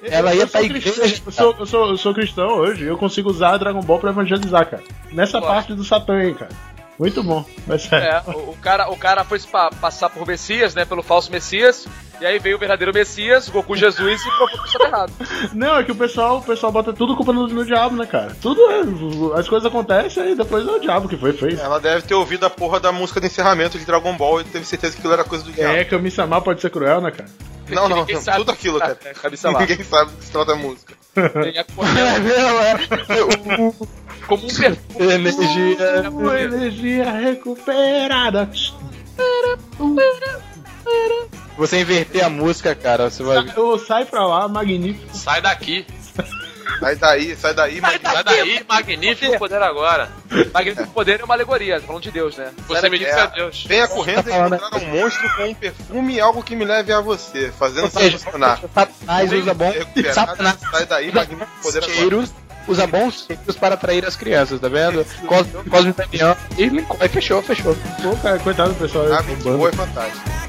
Ela 0.03 0.35
ia 0.35 0.43
eu 0.43 0.49
sou 0.49 0.61
pra 0.61 0.69
cristão, 0.69 0.93
igreja. 0.93 1.23
Eu 1.25 1.33
sou, 1.33 1.57
eu, 1.59 1.67
sou, 1.67 1.89
eu 1.89 1.97
sou 1.97 2.15
cristão 2.15 2.49
hoje, 2.49 2.85
eu 2.85 2.99
consigo 2.99 3.31
usar 3.31 3.57
Dragon 3.57 3.81
Ball 3.81 3.99
pra 3.99 4.11
evangelizar, 4.11 4.69
cara. 4.69 4.83
Nessa 5.11 5.41
parte 5.41 5.73
do 5.75 5.85
Satã 5.85 6.19
aí, 6.19 6.35
cara. 6.35 6.51
Muito 6.99 7.23
bom, 7.23 7.45
mas 7.67 7.83
sério. 7.83 8.07
É, 8.07 8.23
o, 8.31 8.51
o 8.51 8.57
cara, 8.57 8.91
o 8.91 8.97
cara 8.97 9.25
foi 9.25 9.41
passar 9.81 10.11
por 10.11 10.27
Messias, 10.27 10.75
né? 10.75 10.85
Pelo 10.85 11.03
falso 11.03 11.31
Messias. 11.31 11.87
E 12.21 12.27
aí 12.27 12.39
veio 12.39 12.57
o 12.57 12.59
verdadeiro 12.59 12.93
Messias, 12.95 13.49
Goku 13.49 13.75
Jesus, 13.75 14.21
e 14.21 14.25
provou 14.25 14.63
que 14.65 14.79
tá 14.79 14.85
errado. 14.85 15.13
Não, 15.53 15.77
é 15.77 15.83
que 15.83 15.91
o 15.91 15.95
pessoal, 15.95 16.39
o 16.39 16.43
pessoal 16.43 16.71
bota 16.71 16.93
tudo 16.93 17.17
culpa 17.17 17.33
no, 17.33 17.49
no 17.49 17.65
diabo, 17.65 17.97
né, 17.97 18.07
cara? 18.07 18.37
Tudo 18.41 18.61
é. 18.71 19.39
As 19.39 19.49
coisas 19.49 19.67
acontecem 19.67 20.31
e 20.31 20.35
depois 20.37 20.65
é 20.67 20.71
o 20.71 20.79
diabo 20.79 21.09
que 21.09 21.17
foi, 21.17 21.33
fez. 21.33 21.59
ela 21.59 21.81
deve 21.81 22.03
ter 22.03 22.15
ouvido 22.15 22.47
a 22.47 22.51
porra 22.51 22.79
da 22.79 22.93
música 22.93 23.21
de 23.21 23.27
encerramento 23.27 23.77
de 23.77 23.85
Dragon 23.85 24.17
Ball 24.17 24.41
e 24.41 24.45
teve 24.45 24.65
certeza 24.65 24.93
que 24.93 25.01
aquilo 25.01 25.15
era 25.15 25.25
coisa 25.25 25.43
do 25.45 25.51
diabo. 25.51 25.75
É, 25.75 25.85
que 25.85 25.95
eu 25.95 26.01
me 26.01 26.13
chamar 26.13 26.41
pode 26.43 26.61
ser 26.61 26.71
cruel, 26.71 27.01
né, 27.01 27.11
cara? 27.11 27.29
não, 27.69 27.89
não, 27.89 28.07
não, 28.07 28.21
sabe. 28.21 28.39
tudo 28.39 28.51
aquilo, 28.53 28.79
cara. 28.79 28.99
É, 29.05 29.15
cabeça 29.15 29.51
lá. 29.51 29.61
Ninguém 29.61 29.83
sabe 29.83 30.11
do 30.11 30.17
que 30.19 30.25
se 30.25 30.31
trata 30.31 30.53
a 30.53 30.57
música. 30.57 30.95
Tem 31.15 31.59
a 31.59 31.65
É, 34.23 34.25
é. 34.25 34.27
como 34.27 34.45
um 34.45 34.49
perfume. 34.49 35.13
Energia. 35.13 36.11
Uma 36.11 36.41
energia 36.41 37.11
recuperada. 37.13 38.51
Você 41.57 41.81
inverter 41.81 42.25
a 42.25 42.29
música, 42.31 42.75
cara, 42.75 43.11
você 43.11 43.23
vai. 43.23 43.45
Eu 43.57 43.79
sai 43.79 44.05
pra 44.05 44.27
lá, 44.27 44.49
magnífico. 44.49 45.17
Sai 45.17 45.41
daqui. 45.43 45.87
Sai 46.81 46.97
daí, 46.97 47.37
sai 47.37 47.55
daí, 47.55 47.81
mas 47.81 48.01
Sai 48.01 48.25
daí, 48.25 48.65
magnífico 48.69 49.39
poder 49.39 49.63
agora. 49.63 50.11
Magnífico 50.53 50.89
Poder 50.89 51.21
é 51.21 51.25
uma 51.25 51.35
alegoria, 51.35 51.79
tá 51.81 51.87
falando 51.87 52.03
de 52.03 52.11
Deus, 52.11 52.37
né? 52.37 52.51
Você 52.67 52.89
me 52.89 52.99
disse 52.99 53.11
É. 53.11 53.21
a 53.21 53.27
Deus. 53.27 53.65
venha 53.69 53.87
correndo 53.87 54.29
e 54.29 54.33
falando- 54.33 54.55
encontrar 54.57 54.79
um 54.81 54.87
monstro 54.89 55.37
com 55.37 55.45
um 55.45 55.55
perfume 55.55 56.15
e 56.15 56.21
algo 56.21 56.43
que 56.43 56.57
me 56.57 56.65
leve 56.65 56.93
a 56.93 57.01
você, 57.01 57.53
fazendo 57.57 57.89
seja, 57.91 58.19
funcionar. 58.19 58.59
Satanás 58.75 59.33
usa 59.33 59.55
bom. 59.55 59.73
Satanás 60.13 60.57
sai 60.73 60.87
daí, 60.87 61.13
magnífico 61.13 61.51
poder 61.63 61.85
agora. 61.85 62.29
Usa 62.69 62.87
bons 62.87 63.27
cheiros 63.27 63.57
para 63.57 63.75
atrair 63.75 64.05
as 64.05 64.17
crianças, 64.17 64.61
tá 64.61 64.69
vendo? 64.69 65.05
Cosme 65.27 65.53
Cosme 65.69 65.93
Damião. 65.93 66.37
E. 66.59 66.65
Aí 67.01 67.09
fechou, 67.09 67.43
fechou. 67.43 67.77
Pô, 68.03 68.17
cara, 68.17 68.39
coitado 68.39 68.73
do 68.73 68.79
pessoal. 68.79 69.07
Ah, 69.13 69.23
boa 69.43 69.71
e 69.71 69.77
fantástica. 69.77 70.42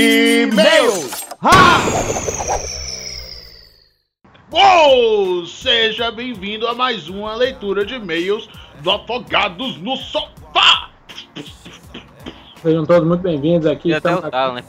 E-mails! 0.00 1.26
Uou! 4.52 5.44
Seja 5.44 6.12
bem-vindo 6.12 6.68
a 6.68 6.74
mais 6.74 7.08
uma 7.08 7.34
leitura 7.34 7.84
de 7.84 7.96
e-mails 7.96 8.48
do 8.80 8.92
Afogados 8.92 9.76
no 9.78 9.96
Sofá! 9.96 10.90
Sejam 12.62 12.86
todos 12.86 13.08
muito 13.08 13.22
bem-vindos 13.22 13.66
aqui. 13.66 13.88
E 13.88 13.94
até 13.94 14.14
o 14.14 14.22
tal, 14.30 14.54
né? 14.54 14.62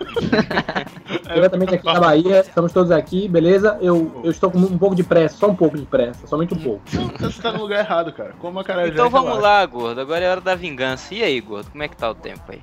diretamente 1.34 1.74
aqui 1.74 1.84
da 1.84 2.00
Bahia. 2.00 2.40
Estamos 2.40 2.72
todos 2.72 2.90
aqui, 2.90 3.28
beleza? 3.28 3.78
Eu, 3.80 4.20
eu 4.24 4.30
estou 4.30 4.50
com 4.50 4.58
um 4.58 4.78
pouco 4.78 4.94
de 4.94 5.02
pressa, 5.02 5.36
só 5.36 5.48
um 5.48 5.54
pouco 5.54 5.76
de 5.76 5.84
pressa, 5.84 6.26
somente 6.26 6.54
um 6.54 6.58
pouco. 6.58 6.82
Você 7.18 7.42
tá 7.42 7.52
no 7.52 7.60
lugar 7.60 7.80
errado, 7.80 8.12
cara. 8.12 8.34
Como 8.38 8.58
a 8.58 8.64
cara 8.64 8.88
Então 8.88 9.08
vamos 9.10 9.38
lá, 9.38 9.64
gordo. 9.66 10.00
Agora 10.00 10.24
é 10.24 10.30
hora 10.30 10.40
da 10.40 10.54
vingança. 10.54 11.14
E 11.14 11.22
aí, 11.22 11.40
gordo? 11.40 11.70
Como 11.70 11.82
é 11.82 11.88
que 11.88 11.96
tá 11.96 12.10
o 12.10 12.14
tempo 12.14 12.42
aí? 12.48 12.62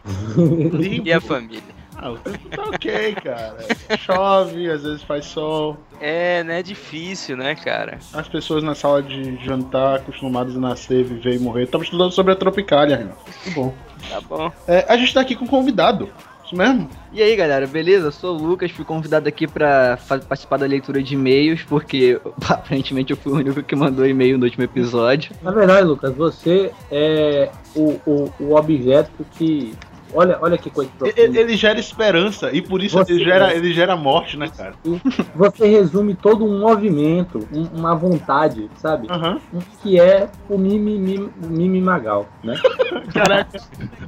E 1.04 1.14
a 1.14 1.22
família? 1.22 1.78
Ah, 2.00 2.12
o 2.12 2.18
tempo 2.18 2.50
tá 2.50 2.64
ok, 2.64 3.16
cara. 3.16 3.58
Chove, 3.98 4.70
às 4.70 4.84
vezes 4.84 5.02
faz 5.02 5.26
sol. 5.26 5.78
É, 6.00 6.44
né? 6.44 6.60
É 6.60 6.64
difícil, 6.64 7.36
né, 7.36 7.56
cara? 7.56 7.98
As 8.14 8.28
pessoas 8.28 8.64
na 8.64 8.76
sala 8.76 9.02
de 9.02 9.44
jantar, 9.44 9.96
acostumadas 9.96 10.56
a 10.56 10.60
nascer, 10.60 11.04
viver 11.04 11.36
e 11.36 11.40
morrer. 11.40 11.66
Tava 11.66 11.84
estudando 11.84 12.12
sobre 12.12 12.34
a 12.34 12.36
Tropicália, 12.36 12.98
Renato. 12.98 13.18
Que 13.44 13.50
bom. 13.50 13.74
Tá 14.10 14.22
bom. 14.22 14.52
É, 14.68 14.86
a 14.88 14.96
gente 14.96 15.14
tá 15.14 15.22
aqui 15.22 15.36
com 15.36 15.46
um 15.46 15.48
convidado. 15.48 16.10
Isso 16.48 16.56
mesmo? 16.56 16.90
E 17.12 17.22
aí 17.22 17.36
galera, 17.36 17.68
beleza? 17.68 18.10
Sou 18.10 18.38
o 18.40 18.42
Lucas, 18.42 18.72
fui 18.72 18.86
convidado 18.86 19.28
aqui 19.28 19.46
pra 19.46 19.98
fa- 19.98 20.18
participar 20.20 20.56
da 20.58 20.66
leitura 20.66 21.04
de 21.04 21.14
e-mails, 21.14 21.62
porque 21.64 22.20
aparentemente 22.50 23.12
eu 23.12 23.18
fui 23.18 23.34
o 23.34 23.36
único 23.36 23.62
que 23.62 23.76
mandou 23.76 24.08
e-mail 24.08 24.38
no 24.38 24.46
último 24.46 24.64
episódio. 24.64 25.34
Na 25.44 25.52
verdade, 25.52 25.86
Lucas, 25.86 26.16
você 26.16 26.72
é 26.90 27.50
o, 27.76 28.00
o, 28.06 28.34
o 28.40 28.56
objeto 28.56 29.26
que. 29.34 29.74
Olha, 30.14 30.38
olha 30.42 30.58
que 30.58 30.70
coisa 30.70 30.90
profunda. 30.98 31.20
Ele, 31.22 31.38
ele 31.40 31.58
gera 31.58 31.80
esperança 31.80 32.50
e 32.52 32.62
por 32.62 32.82
isso 32.82 32.98
Você 32.98 33.14
ele 33.14 33.24
gera, 33.24 33.52
é. 33.54 33.58
ele 33.58 33.74
gera 33.74 33.96
morte, 33.96 34.38
né, 34.38 34.50
cara? 34.56 34.74
Você 35.36 35.68
resume 35.68 36.14
todo 36.16 36.46
um 36.46 36.60
movimento, 36.60 37.48
um- 37.54 37.68
uma 37.78 37.94
vontade, 37.96 38.70
sabe? 38.78 39.08
Aham. 39.10 39.40
Que 39.82 40.00
é 40.00 40.30
o 40.50 40.58
Mimi, 40.58 40.98
Mimi, 40.98 41.30
Mimi 41.48 41.82
Magal, 41.82 42.28
né? 42.44 42.56
Caraca. 43.14 43.60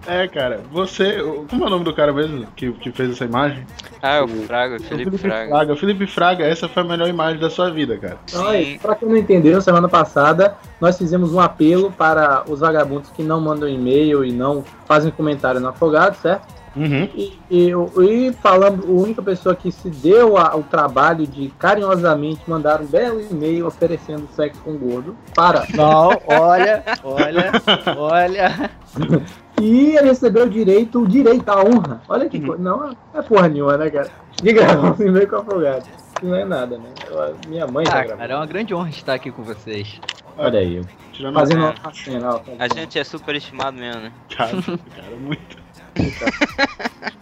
É, 0.07 0.27
cara, 0.27 0.61
você. 0.71 1.17
Como 1.49 1.63
é 1.63 1.67
o 1.67 1.69
nome 1.69 1.83
do 1.83 1.93
cara 1.93 2.13
mesmo 2.13 2.45
que, 2.55 2.71
que 2.73 2.91
fez 2.91 3.11
essa 3.11 3.25
imagem? 3.25 3.65
Ah, 4.01 4.23
o 4.23 4.27
Fraga, 4.27 4.79
Felipe 4.79 5.17
Fraga. 5.17 5.47
Fraga. 5.49 5.75
Felipe 5.75 6.07
Fraga, 6.07 6.45
essa 6.45 6.67
foi 6.69 6.83
a 6.83 6.85
melhor 6.85 7.07
imagem 7.09 7.39
da 7.39 7.49
sua 7.49 7.69
vida, 7.69 7.97
cara. 7.97 8.17
Aí, 8.47 8.79
pra 8.79 8.95
quem 8.95 9.07
não 9.09 9.17
entendeu, 9.17 9.61
semana 9.61 9.89
passada 9.89 10.55
nós 10.79 10.97
fizemos 10.97 11.33
um 11.33 11.39
apelo 11.39 11.91
para 11.91 12.43
os 12.49 12.61
vagabundos 12.61 13.09
que 13.09 13.21
não 13.21 13.41
mandam 13.41 13.67
e-mail 13.67 14.23
e 14.23 14.31
não 14.31 14.63
fazem 14.85 15.11
comentário 15.11 15.59
no 15.59 15.67
Afogado, 15.89 16.15
certo? 16.17 16.59
Uhum. 16.75 17.09
E, 17.15 17.39
e, 17.49 17.71
e 17.71 18.33
falando, 18.43 18.85
a 18.85 18.91
única 18.91 19.21
pessoa 19.23 19.55
que 19.55 19.71
se 19.71 19.89
deu 19.89 20.37
a- 20.37 20.51
ao 20.51 20.61
trabalho 20.61 21.25
de 21.25 21.49
carinhosamente 21.57 22.41
mandar 22.47 22.79
um 22.79 22.85
belo 22.85 23.19
e-mail 23.19 23.65
oferecendo 23.65 24.27
sexo 24.35 24.61
com 24.61 24.77
gordo 24.77 25.15
para. 25.35 25.65
Não, 25.75 26.09
olha, 26.27 26.83
olha, 27.03 27.51
olha. 27.97 28.71
E 29.61 29.97
ele 29.97 30.07
recebeu 30.07 30.45
o 30.45 30.49
direito, 30.49 31.01
o 31.01 31.07
direito, 31.07 31.49
a 31.49 31.61
honra. 31.61 32.01
Olha 32.07 32.29
que 32.29 32.39
coisa. 32.39 32.63
Não 32.63 32.95
é 33.13 33.21
porra 33.21 33.49
nenhuma, 33.49 33.75
né, 33.75 33.89
cara? 33.89 34.09
De 34.41 34.53
gravar 34.53 34.95
um 34.97 35.03
e-mail 35.05 35.27
com 35.27 35.35
o 35.35 35.39
Afogado. 35.39 35.83
Isso 35.85 36.25
não 36.25 36.33
é 36.35 36.45
nada, 36.45 36.77
né? 36.77 36.85
Eu- 37.09 37.35
minha 37.45 37.67
mãe 37.67 37.83
tá 37.83 37.91
Ah, 37.91 37.95
gravando. 38.03 38.19
cara, 38.19 38.33
é 38.33 38.35
uma 38.37 38.45
grande 38.45 38.73
honra 38.73 38.89
estar 38.89 39.15
aqui 39.15 39.29
com 39.31 39.43
vocês. 39.43 39.99
Olha 40.37 40.59
aí. 40.61 40.81
Tirando 41.11 41.33
Fazendo 41.33 41.65
É. 41.65 41.73
uma 41.83 41.93
cena. 41.93 42.41
A 42.57 42.67
gente 42.73 42.97
é 42.97 43.03
super 43.03 43.35
estimado 43.35 43.77
mesmo, 43.77 44.01
né? 44.03 44.11
Cara, 44.33 44.51
cara, 44.95 45.15
muito. 45.19 45.57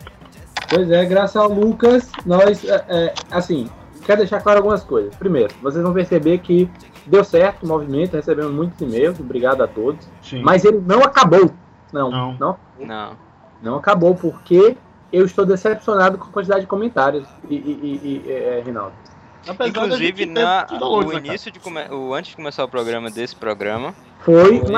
Pois 0.69 0.91
é, 0.91 1.05
graças 1.05 1.35
ao 1.37 1.47
Lucas, 1.49 2.11
nós, 2.25 2.63
é, 2.65 2.83
é, 2.89 3.13
assim, 3.31 3.69
quero 4.05 4.19
deixar 4.19 4.41
claro 4.41 4.59
algumas 4.59 4.83
coisas. 4.83 5.15
Primeiro, 5.15 5.53
vocês 5.61 5.81
vão 5.81 5.93
perceber 5.93 6.39
que 6.39 6.69
deu 7.05 7.23
certo 7.23 7.63
o 7.63 7.67
movimento, 7.67 8.15
recebemos 8.15 8.51
muitos 8.51 8.79
e-mails, 8.81 9.17
obrigado 9.17 9.61
a 9.63 9.67
todos. 9.67 10.05
Sim. 10.21 10.41
Mas 10.43 10.65
ele 10.65 10.81
não 10.85 11.01
acabou. 11.03 11.51
Não, 11.93 12.11
Não. 12.11 12.33
não, 12.37 12.57
Não. 12.79 13.11
não 13.63 13.75
acabou, 13.77 14.13
porque 14.13 14.75
eu 15.13 15.25
estou 15.25 15.45
decepcionado 15.45 16.17
com 16.17 16.25
a 16.25 16.31
quantidade 16.33 16.61
de 16.61 16.67
comentários, 16.67 17.25
e, 17.49 17.55
e, 17.55 17.59
e- 17.59 18.23
e, 18.27 18.31
é, 18.31 18.61
Rinaldo. 18.65 18.91
Apesar 19.47 19.69
Inclusive, 19.69 20.25
na, 20.25 20.67
o 20.81 21.01
né, 21.03 21.15
início 21.19 21.49
de 21.49 21.59
come- 21.61 21.87
o 21.89 22.13
antes 22.13 22.31
de 22.31 22.35
começar 22.35 22.65
o 22.65 22.67
programa 22.67 23.09
desse 23.09 23.33
programa, 23.37 23.93
Foi 24.19 24.59
Foi. 24.59 24.69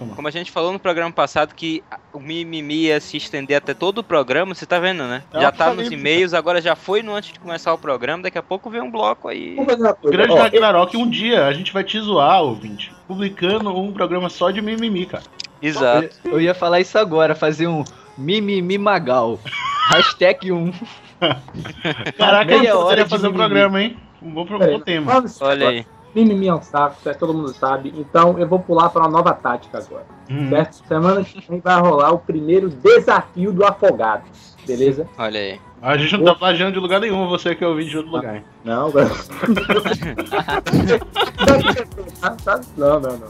Uma. 0.00 0.14
como 0.14 0.28
a 0.28 0.30
gente 0.30 0.50
falou 0.50 0.72
no 0.72 0.78
programa 0.78 1.12
passado 1.12 1.54
que 1.54 1.82
o 2.12 2.20
mimimi 2.20 2.86
ia 2.86 3.00
se 3.00 3.16
estender 3.16 3.56
até 3.56 3.74
todo 3.74 3.98
o 3.98 4.04
programa, 4.04 4.54
você 4.54 4.66
tá 4.66 4.78
vendo, 4.78 5.04
né? 5.04 5.22
É 5.32 5.40
já 5.40 5.48
um 5.48 5.52
tá 5.52 5.74
nos 5.74 5.90
e-mails, 5.90 6.34
agora 6.34 6.60
já 6.60 6.76
foi 6.76 7.02
no 7.02 7.14
antes 7.14 7.32
de 7.32 7.40
começar 7.40 7.72
o 7.72 7.78
programa, 7.78 8.24
daqui 8.24 8.38
a 8.38 8.42
pouco 8.42 8.70
vem 8.70 8.80
um 8.80 8.90
bloco 8.90 9.28
aí. 9.28 9.54
Vamos 9.54 9.72
fazer 9.72 9.82
uma 9.82 9.94
coisa. 9.94 10.16
Grande 10.16 10.32
ó, 10.32 10.36
Ragnarok, 10.36 10.96
um 10.96 11.08
dia 11.08 11.46
a 11.46 11.52
gente 11.52 11.72
vai 11.72 11.84
te 11.84 11.98
zoar, 12.00 12.42
ouvinte, 12.42 12.92
publicando 13.06 13.76
um 13.76 13.92
programa 13.92 14.28
só 14.28 14.50
de 14.50 14.60
mimimi, 14.60 15.06
cara. 15.06 15.24
Exato. 15.60 16.10
Eu 16.24 16.40
ia 16.40 16.54
falar 16.54 16.80
isso 16.80 16.98
agora, 16.98 17.34
fazer 17.34 17.66
um 17.66 17.84
mimimi 18.18 18.78
magal. 18.78 19.38
Hashtag 19.88 20.50
1. 20.50 20.72
Caraca, 22.18 22.58
Meia 22.58 22.70
eu 22.70 22.78
hora 22.78 23.06
fazer 23.06 23.28
um 23.28 23.32
programa, 23.32 23.82
hein? 23.82 23.96
Um 24.22 24.30
bom, 24.30 24.46
peraí, 24.46 24.72
bom 24.72 24.80
tema. 24.80 25.24
Olha 25.40 25.68
aí. 25.68 25.86
Mimimi 26.14 26.48
é 26.48 26.54
um 26.54 26.62
saco, 26.62 26.96
certo? 27.02 27.18
todo 27.18 27.34
mundo 27.34 27.52
sabe. 27.52 27.92
Então 27.96 28.38
eu 28.38 28.46
vou 28.46 28.60
pular 28.60 28.88
para 28.90 29.02
uma 29.02 29.10
nova 29.10 29.32
tática 29.32 29.78
agora. 29.78 30.06
Hum. 30.30 30.48
Certo? 30.48 30.82
Semana 30.86 31.24
que 31.24 31.44
vem 31.48 31.60
vai 31.60 31.80
rolar 31.80 32.12
o 32.12 32.18
primeiro 32.18 32.68
desafio 32.68 33.52
do 33.52 33.64
afogado. 33.64 34.24
Beleza? 34.66 35.06
Olha 35.18 35.40
aí. 35.40 35.60
A 35.82 35.98
gente 35.98 36.16
não 36.16 36.24
tá 36.24 36.34
plagiando 36.34 36.72
de 36.72 36.78
lugar 36.78 36.98
nenhum, 36.98 37.28
você 37.28 37.54
que 37.54 37.62
é 37.62 37.66
ouvinte 37.66 37.90
de 37.90 37.98
outro 37.98 38.12
lugar. 38.12 38.36
hein? 38.36 38.44
Não, 38.64 38.90
tá? 38.90 39.00
não, 42.76 43.00
não, 43.00 43.18
não. 43.18 43.28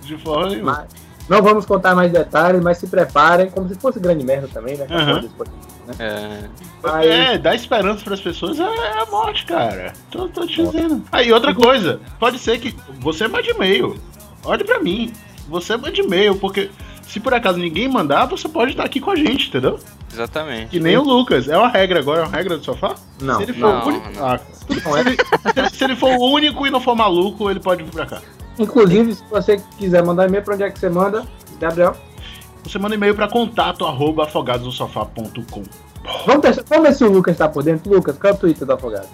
De 0.00 0.16
forma 0.18 0.50
nenhuma. 0.50 0.72
Mas 0.72 0.88
não 1.28 1.42
vamos 1.42 1.64
contar 1.64 1.94
mais 1.94 2.12
detalhes, 2.12 2.62
mas 2.62 2.78
se 2.78 2.86
preparem, 2.86 3.50
como 3.50 3.68
se 3.68 3.74
fosse 3.76 3.98
grande 3.98 4.24
merda 4.24 4.48
também, 4.52 4.76
né? 4.76 4.86
Aham. 4.90 5.28
É, 5.98 6.44
Mas, 6.82 7.06
É, 7.06 7.38
dar 7.38 7.54
esperança 7.54 8.04
pras 8.04 8.20
pessoas 8.20 8.58
é 8.58 8.62
é 8.64 9.02
a 9.02 9.06
morte, 9.06 9.44
cara. 9.44 9.92
Tô, 10.10 10.28
tô 10.28 10.46
te 10.46 10.62
dizendo. 10.62 11.02
Aí, 11.12 11.32
outra 11.32 11.54
coisa, 11.54 12.00
pode 12.18 12.38
ser 12.38 12.58
que 12.58 12.74
você 13.00 13.28
mande 13.28 13.50
e-mail. 13.50 13.96
Olhe 14.44 14.64
pra 14.64 14.80
mim. 14.80 15.12
Você 15.48 15.76
mande 15.76 16.00
e-mail, 16.00 16.36
porque 16.36 16.70
se 17.06 17.20
por 17.20 17.34
acaso 17.34 17.58
ninguém 17.58 17.88
mandar, 17.88 18.26
você 18.26 18.48
pode 18.48 18.70
estar 18.72 18.84
aqui 18.84 19.00
com 19.00 19.10
a 19.10 19.16
gente, 19.16 19.48
entendeu? 19.48 19.78
exatamente. 20.12 20.68
Que 20.68 20.80
nem 20.80 20.96
o 20.96 21.02
Lucas. 21.02 21.48
É 21.48 21.56
uma 21.56 21.68
regra 21.68 22.00
agora, 22.00 22.20
é 22.20 22.24
uma 22.24 22.36
regra 22.36 22.58
do 22.58 22.64
sofá? 22.64 22.94
não, 23.20 23.36
se 23.36 23.42
ele 23.44 23.52
for 23.54 23.60
não, 23.60 23.84
o 23.84 23.88
único. 23.88 24.10
não. 24.10 24.26
Ah, 24.26 24.40
não 24.84 24.96
é. 24.96 25.02
se, 25.02 25.08
ele, 25.10 25.70
se 25.70 25.84
ele 25.84 25.96
for 25.96 26.10
o 26.10 26.32
único 26.32 26.66
e 26.66 26.70
não 26.70 26.80
for 26.80 26.94
maluco, 26.94 27.50
ele 27.50 27.60
pode 27.60 27.82
vir 27.82 27.92
pra 27.92 28.06
cá. 28.06 28.22
Inclusive, 28.58 29.14
se 29.14 29.24
você 29.30 29.62
quiser 29.78 30.04
mandar 30.04 30.28
e-mail, 30.28 30.44
pra 30.44 30.54
onde 30.54 30.62
é 30.64 30.70
que 30.70 30.78
você 30.78 30.88
manda? 30.90 31.24
Gabriel? 31.58 31.96
Você 32.64 32.78
manda 32.78 32.94
e-mail 32.94 33.14
pra 33.14 33.28
contato 33.28 33.84
arroba 33.84 34.24
afogadosnosofá.com. 34.24 35.62
Vamos, 36.26 36.42
testar, 36.42 36.64
vamos 36.68 36.88
ver 36.88 36.94
se 36.94 37.04
o 37.04 37.10
Lucas 37.12 37.36
tá 37.36 37.48
por 37.48 37.62
dentro. 37.62 37.92
Lucas, 37.92 38.16
qual 38.18 38.32
é 38.32 38.36
o 38.36 38.38
Twitter 38.38 38.66
do 38.66 38.72
afogado? 38.72 39.08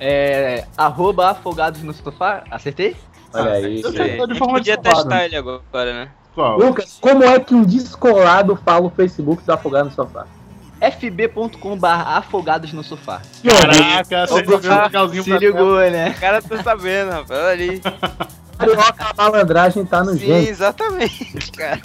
É. 0.00 0.64
Arroba 0.76 1.30
afogados 1.30 1.82
no 1.82 1.92
sofá. 1.92 2.44
Acertei? 2.50 2.96
Olha 3.32 3.50
Ah, 3.50 3.54
aí. 3.54 3.76
eu 3.76 3.82
tô 3.82 3.90
de 3.92 4.00
A 4.00 4.06
gente 4.26 4.38
forma 4.38 4.54
podia 4.54 4.76
desculpada. 4.76 5.08
testar 5.08 5.24
ele 5.24 5.36
agora, 5.36 5.60
né? 5.92 6.08
Qual? 6.34 6.58
Lucas, 6.58 6.98
como 7.00 7.24
é 7.24 7.38
que 7.40 7.54
um 7.54 7.64
descolado 7.64 8.56
fala 8.64 8.86
o 8.86 8.90
Facebook 8.90 9.42
do 9.42 9.52
Afogado 9.52 9.86
no 9.88 9.94
Sofá? 9.94 10.26
fb.com.br 10.80 11.86
afogados 11.86 12.72
no 12.72 12.84
sofá. 12.84 13.20
Caraca, 13.44 14.26
você 14.28 14.44
jogou 14.44 14.70
um 14.70 14.82
legalzinho 14.82 15.24
Se 15.24 15.38
ligou, 15.38 15.76
né? 15.90 16.10
O 16.16 16.20
cara 16.20 16.40
tá 16.40 16.62
sabendo, 16.62 17.10
rapaz. 17.10 17.30
Olha 17.40 17.50
ali. 17.50 17.82
Carioca, 18.58 19.04
a 19.04 19.14
malandragem 19.14 19.84
tá 19.84 20.02
no 20.02 20.14
Sim, 20.18 20.32
exatamente, 20.32 21.52
cara. 21.52 21.80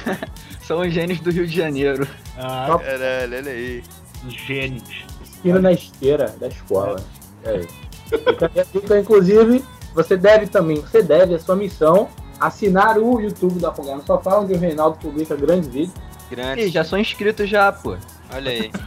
São 0.62 0.80
os 0.80 0.92
gênios 0.92 1.20
do 1.20 1.30
Rio 1.30 1.46
de 1.46 1.56
Janeiro. 1.56 2.08
Ah, 2.38 2.78
Caralho, 2.82 3.36
olha 3.36 3.50
aí. 3.50 3.82
gênios. 4.28 5.04
Esquina 5.22 5.60
na 5.60 5.72
esteira 5.72 6.34
da 6.40 6.48
escola. 6.48 6.96
É 7.44 7.58
isso. 7.58 7.86
Fica 8.08 8.46
a 8.46 8.64
dica, 8.64 8.98
inclusive, 8.98 9.64
você 9.94 10.16
deve 10.16 10.46
também, 10.46 10.76
você 10.80 11.02
deve 11.02 11.34
a 11.34 11.38
sua 11.38 11.56
missão 11.56 12.08
assinar 12.40 12.98
o 12.98 13.20
YouTube 13.20 13.58
do 13.58 13.66
Afogado 13.66 13.98
no 13.98 14.06
Sofá, 14.06 14.38
onde 14.38 14.52
o 14.52 14.58
Reinaldo 14.58 14.98
publica 14.98 15.34
grandes 15.36 15.68
vídeos. 15.68 15.94
Grande. 16.30 16.62
Ih, 16.62 16.68
já 16.70 16.84
sou 16.84 16.98
inscrito 16.98 17.46
já, 17.46 17.70
pô. 17.72 17.96
Olha 18.34 18.50
aí. 18.50 18.70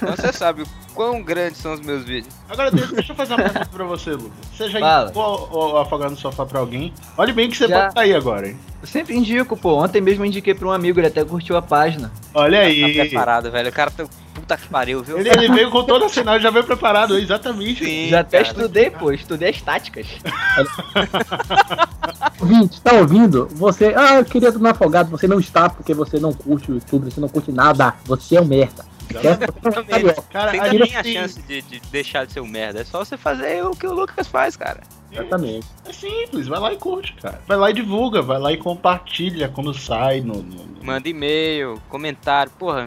Então 0.00 0.16
você 0.16 0.32
sabe 0.32 0.62
o 0.62 0.66
quão 0.94 1.22
grandes 1.22 1.58
são 1.60 1.74
os 1.74 1.80
meus 1.80 2.04
vídeos. 2.04 2.34
Agora, 2.48 2.70
deixa 2.70 3.12
eu 3.12 3.16
fazer 3.16 3.34
uma 3.34 3.42
pergunta 3.44 3.66
pra 3.70 3.84
você, 3.84 4.12
Lucas. 4.12 4.32
Você 4.56 4.68
já 4.70 4.80
Fala. 4.80 5.04
indicou 5.04 5.48
o, 5.52 5.76
Afogado 5.76 6.12
no 6.12 6.16
Sofá 6.16 6.46
pra 6.46 6.58
alguém? 6.58 6.94
Olha 7.18 7.34
bem 7.34 7.50
que 7.50 7.56
você 7.58 7.68
Já. 7.68 7.82
pode 7.82 7.92
sair 7.94 8.14
agora, 8.14 8.48
hein? 8.48 8.58
Eu 8.80 8.88
sempre 8.88 9.14
indico, 9.14 9.54
pô. 9.58 9.74
Ontem 9.84 10.00
mesmo 10.00 10.22
eu 10.24 10.26
indiquei 10.26 10.54
pra 10.54 10.66
um 10.66 10.72
amigo, 10.72 10.98
ele 10.98 11.08
até 11.08 11.22
curtiu 11.22 11.54
a 11.54 11.60
página. 11.60 12.10
Olha 12.32 12.60
Tá 12.60 12.64
aí. 12.66 12.94
preparado, 12.94 13.50
velho. 13.50 13.68
O 13.68 13.72
cara 13.72 13.90
tá. 13.90 14.06
Puta 14.50 14.56
que 14.62 14.68
pariu, 14.68 15.02
viu? 15.02 15.18
Ele, 15.18 15.28
ele 15.28 15.48
veio 15.52 15.70
com 15.70 15.84
todo 15.84 16.06
o 16.06 16.08
cenário, 16.08 16.42
já 16.42 16.50
veio 16.50 16.64
preparado, 16.64 17.16
exatamente. 17.16 17.84
Sim, 17.84 18.08
Já 18.08 18.20
até 18.20 18.38
cara. 18.42 18.48
estudei, 18.48 18.90
pô. 18.90 19.12
Estudei 19.12 19.50
as 19.50 19.62
táticas. 19.62 20.06
Ouvinte, 22.40 22.80
tá 22.80 22.94
ouvindo? 22.94 23.46
Você, 23.52 23.94
ah, 23.96 24.16
eu 24.16 24.24
queria 24.24 24.50
no 24.50 24.68
afogado. 24.68 25.08
Você 25.10 25.28
não 25.28 25.38
está 25.38 25.68
porque 25.68 25.94
você 25.94 26.18
não 26.18 26.32
curte 26.32 26.72
o 26.72 26.74
YouTube, 26.74 27.10
você 27.12 27.20
não 27.20 27.28
curte 27.28 27.52
nada. 27.52 27.94
Você 28.06 28.36
é 28.36 28.40
um 28.40 28.44
merda. 28.44 28.84
Exatamente. 29.10 30.20
Cara, 30.32 30.50
a 30.50 30.64
ainda 30.64 30.84
gente 30.84 30.88
tem 30.88 30.96
a 30.96 31.02
tem- 31.02 31.14
chance 31.14 31.42
de, 31.42 31.62
de 31.62 31.80
deixar 31.92 32.26
de 32.26 32.32
ser 32.32 32.40
um 32.40 32.46
merda. 32.46 32.80
É 32.80 32.84
só 32.84 33.04
você 33.04 33.16
fazer 33.16 33.64
o 33.64 33.70
que 33.70 33.86
o 33.86 33.94
Lucas 33.94 34.26
faz, 34.26 34.56
cara. 34.56 34.80
Exatamente. 35.12 35.66
É 35.84 35.92
simples, 35.92 36.46
vai 36.48 36.58
lá 36.60 36.72
e 36.72 36.76
curte, 36.76 37.14
cara. 37.20 37.40
Vai 37.46 37.56
lá 37.56 37.70
e 37.70 37.72
divulga, 37.72 38.22
vai 38.22 38.38
lá 38.38 38.52
e 38.52 38.56
compartilha 38.56 39.48
quando 39.48 39.72
sai 39.74 40.20
no. 40.20 40.34
no- 40.42 40.64
no- 40.64 40.84
Manda 40.84 41.08
e-mail, 41.08 41.80
comentário, 41.88 42.50
porra. 42.58 42.86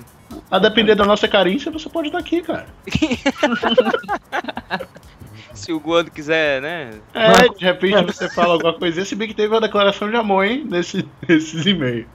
A 0.49 0.59
depender 0.59 0.95
da 0.95 1.05
nossa 1.05 1.27
carência, 1.27 1.71
você 1.71 1.89
pode 1.89 2.07
estar 2.07 2.19
aqui, 2.19 2.41
cara. 2.41 2.67
Se 5.53 5.71
o 5.71 5.79
Gordo 5.79 6.11
quiser, 6.11 6.61
né? 6.61 6.99
É, 7.13 7.47
de 7.47 7.63
repente 7.63 8.03
você 8.03 8.29
fala 8.29 8.53
alguma 8.53 8.73
coisinha, 8.73 9.05
se 9.05 9.15
bem 9.15 9.27
que 9.27 9.35
teve 9.35 9.53
uma 9.53 9.61
declaração 9.61 10.09
de 10.09 10.15
amor, 10.15 10.45
hein, 10.45 10.65
nesse, 10.67 11.07
nesses 11.27 11.65
e-mails. 11.65 12.07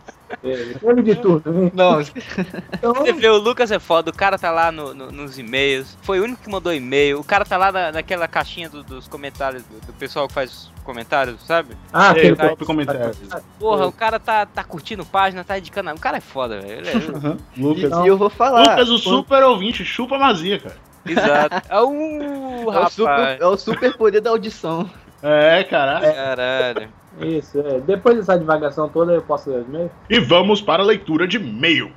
É, 0.45 0.75
teve 0.79 1.03
de 1.03 1.15
tudo, 1.17 1.51
né? 1.53 1.71
Não, 1.75 2.01
Então, 2.01 2.95
Você 2.95 3.13
vê, 3.13 3.29
o 3.29 3.39
Lucas 3.39 3.71
é 3.71 3.79
foda, 3.79 4.11
o 4.11 4.15
cara 4.15 4.39
tá 4.39 4.51
lá 4.51 4.71
no- 4.71 4.93
no- 4.95 5.11
nos 5.11 5.39
e-mails. 5.39 5.97
Foi 6.03 6.21
o 6.21 6.25
único 6.25 6.43
que 6.43 6.51
mandou 6.51 6.73
e-mail. 6.73 7.19
O 7.21 7.25
cara 7.25 7.45
tá 7.45 7.57
lá 7.57 7.73
na, 7.73 7.93
naquela 7.93 8.29
caixinha 8.29 8.69
do- 8.69 8.83
dos 8.83 9.09
comentários 9.09 9.63
do, 9.65 9.87
do 9.87 9.93
pessoal 9.95 10.29
que 10.29 10.35
faz 10.35 10.71
comentários, 10.85 11.41
sabe? 11.47 11.77
ah, 11.93 12.11
aquele 12.11 12.37
tá 12.37 12.55
pro 12.57 12.67
comentário. 12.67 13.11
Porra, 13.59 13.87
o 13.87 13.93
cara 13.93 14.19
tá, 14.19 14.47
tá 14.47 14.65
curtindo 14.65 15.05
página, 15.05 15.45
tá 15.45 15.59
indicando. 15.59 15.91
O 15.93 16.01
cara 16.01 16.19
é 16.19 16.21
foda, 16.21 16.61
velho. 16.61 16.79
Ele 16.79 16.89
é- 16.89 17.37
Lucas. 17.61 17.93
e 18.05 18.07
eu 18.07 18.17
vou 18.17 18.31
falar. 18.31 18.63
Lucas, 18.71 18.89
o 18.89 18.99
super 18.99 19.43
ouvinte, 19.45 19.85
chupa 19.85 20.19
mazia, 20.19 20.59
cara. 20.59 20.77
Exato. 21.07 21.63
É 21.71 21.81
o 21.81 21.93
É 22.23 22.67
o, 22.67 22.71
rapaz. 22.71 22.93
super, 22.93 23.39
é 23.41 23.47
o 23.47 23.57
super 23.57 23.97
poder 23.97 24.21
da 24.21 24.31
audição. 24.31 24.91
É, 25.23 25.65
caralho. 25.65 26.15
Caralho. 26.15 26.89
Isso, 27.27 27.59
é. 27.61 27.81
Depois 27.81 28.17
dessa 28.17 28.39
divagação 28.39 28.89
toda, 28.89 29.13
eu 29.13 29.23
posso 29.23 29.51
ler 29.51 29.61
os 29.61 29.69
e-mails? 29.69 29.91
E 30.09 30.21
vamos 30.21 30.61
para 30.61 30.83
a 30.83 30.87
leitura 30.87 31.27
de 31.27 31.37
e-mail. 31.37 31.91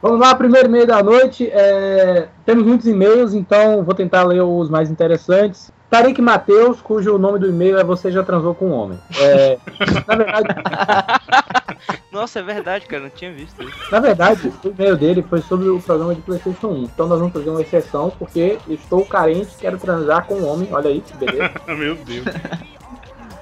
Vamos 0.00 0.20
lá, 0.20 0.34
primeiro 0.34 0.68
e-mail 0.68 0.86
da 0.86 1.02
noite. 1.02 1.48
É, 1.52 2.28
Temos 2.46 2.64
muitos 2.64 2.86
e-mails, 2.86 3.34
então 3.34 3.82
vou 3.82 3.94
tentar 3.94 4.22
ler 4.24 4.42
os 4.42 4.70
mais 4.70 4.90
interessantes. 4.90 5.72
Tarek 5.90 6.20
Matheus, 6.20 6.82
cujo 6.82 7.16
nome 7.16 7.38
do 7.38 7.48
e-mail 7.48 7.78
é 7.78 7.82
Você 7.82 8.12
Já 8.12 8.22
Transou 8.22 8.54
com 8.54 8.66
um 8.66 8.72
Homem. 8.72 8.98
É, 9.18 9.58
na, 10.06 10.16
verdade, 10.16 10.48
Nossa, 12.12 12.40
é 12.40 12.42
verdade, 12.42 12.86
cara. 12.86 13.04
Não 13.04 13.10
tinha 13.10 13.32
visto 13.32 13.62
isso. 13.62 13.90
na 13.90 13.98
verdade, 13.98 14.52
o 14.62 14.68
e-mail 14.68 14.96
dele 14.96 15.24
foi 15.28 15.40
sobre 15.40 15.68
o 15.68 15.80
programa 15.80 16.14
de 16.14 16.20
PlayStation 16.20 16.68
1. 16.68 16.82
Então 16.84 17.06
nós 17.08 17.18
vamos 17.18 17.32
fazer 17.32 17.48
uma 17.48 17.62
exceção, 17.62 18.12
porque 18.18 18.58
estou 18.68 19.04
carente, 19.06 19.56
quero 19.58 19.78
transar 19.78 20.26
com 20.26 20.34
um 20.34 20.46
homem. 20.46 20.68
Olha 20.70 20.90
aí, 20.90 21.00
que 21.00 21.16
beleza. 21.16 21.50
Meu 21.66 21.94
Deus. 21.96 22.26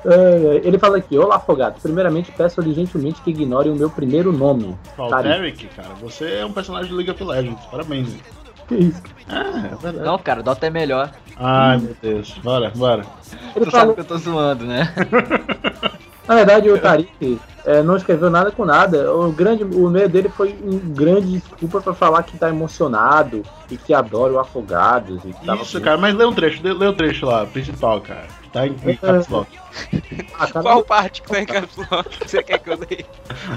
É, 0.04 0.60
ele 0.62 0.78
fala 0.78 0.98
aqui: 0.98 1.18
Olá, 1.18 1.36
afogados. 1.36 1.82
Primeiramente, 1.82 2.30
peço-lhe 2.32 2.72
gentilmente 2.72 3.20
que 3.22 3.30
ignorem 3.30 3.72
o 3.72 3.76
meu 3.76 3.90
primeiro 3.90 4.32
nome. 4.32 4.76
Qual, 4.94 5.08
Tarek. 5.08 5.66
Cara, 5.74 5.94
você 6.00 6.36
é 6.36 6.46
um 6.46 6.52
personagem 6.52 6.90
do 6.90 6.96
League 6.96 7.10
of 7.10 7.22
Legends. 7.22 7.64
Parabéns. 7.66 8.16
Que 8.68 8.74
isso? 8.74 9.02
Ah, 9.28 9.68
é 9.72 9.76
verdade. 9.76 10.04
Não, 10.04 10.18
cara, 10.18 10.42
Dota 10.42 10.66
é 10.66 10.70
melhor. 10.70 11.10
Ai, 11.36 11.78
meu 11.78 11.96
Deus. 12.02 12.34
Bora, 12.42 12.72
bora. 12.74 13.04
Ele 13.54 13.64
Tu 13.64 13.70
sabe 13.70 13.70
falou, 13.70 13.94
que 13.94 14.00
eu 14.00 14.04
tô 14.04 14.18
zoando, 14.18 14.64
né? 14.64 14.92
na 16.26 16.34
verdade, 16.34 16.68
o 16.68 16.78
Tarik 16.78 17.38
é, 17.64 17.82
não 17.82 17.96
escreveu 17.96 18.30
nada 18.30 18.50
com 18.50 18.64
nada. 18.64 19.12
O 19.12 19.30
grande, 19.30 19.62
o 19.64 19.88
e-mail 19.88 20.08
dele 20.08 20.28
foi 20.28 20.56
um 20.64 20.78
grande 20.78 21.38
desculpa 21.38 21.80
pra 21.80 21.94
falar 21.94 22.22
que 22.22 22.38
tá 22.38 22.48
emocionado 22.48 23.42
e 23.70 23.76
que 23.76 23.92
adora 23.94 24.32
o 24.32 24.38
Afogados. 24.38 25.20
E 25.24 25.32
que 25.32 25.46
tava 25.46 25.62
Isso, 25.62 25.80
cara, 25.80 25.98
mas 25.98 26.14
lê 26.14 26.24
um 26.24 26.32
trecho, 26.32 26.60
lê, 26.62 26.72
lê 26.72 26.86
o 26.86 26.92
trecho 26.92 27.26
lá, 27.26 27.46
principal, 27.46 28.00
cara. 28.00 28.26
Que 28.62 28.74
Tá 28.74 28.90
em, 28.90 28.92
em 28.92 28.96
caps 28.96 29.28
lock. 29.28 29.58
Ah, 30.38 30.46
Qual 30.46 30.82
parte 30.82 31.22
que 31.22 31.28
tá 31.28 31.40
em 31.40 31.46
caps 31.46 31.76
lock 31.90 32.18
que 32.18 32.30
você 32.30 32.42
quer 32.42 32.58
que 32.58 32.70
eu 32.70 32.78
leia? 32.78 33.06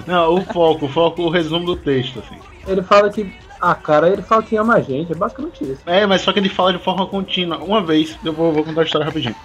Não, 0.06 0.36
o 0.36 0.42
foco, 0.42 0.86
o 0.86 0.90
foco, 0.90 1.24
o 1.24 1.30
resumo 1.30 1.66
do 1.66 1.76
texto, 1.76 2.20
assim. 2.20 2.38
Ele 2.68 2.82
fala 2.84 3.10
que. 3.10 3.34
Ah, 3.62 3.76
cara, 3.76 4.10
ele 4.10 4.22
fala 4.22 4.42
que 4.42 4.56
ama 4.56 4.76
a 4.76 4.82
gente, 4.82 5.12
é 5.12 5.16
basicamente 5.16 5.64
isso. 5.64 5.82
É, 5.86 6.06
mas 6.06 6.22
só 6.22 6.32
que 6.32 6.40
ele 6.40 6.50
fala 6.50 6.74
de 6.74 6.80
forma 6.80 7.06
contínua. 7.08 7.58
Uma 7.58 7.82
vez, 7.82 8.18
eu 8.24 8.32
vou, 8.32 8.54
vou 8.54 8.64
contar 8.64 8.82
a 8.82 8.84
história 8.86 9.06
rapidinho. 9.06 9.36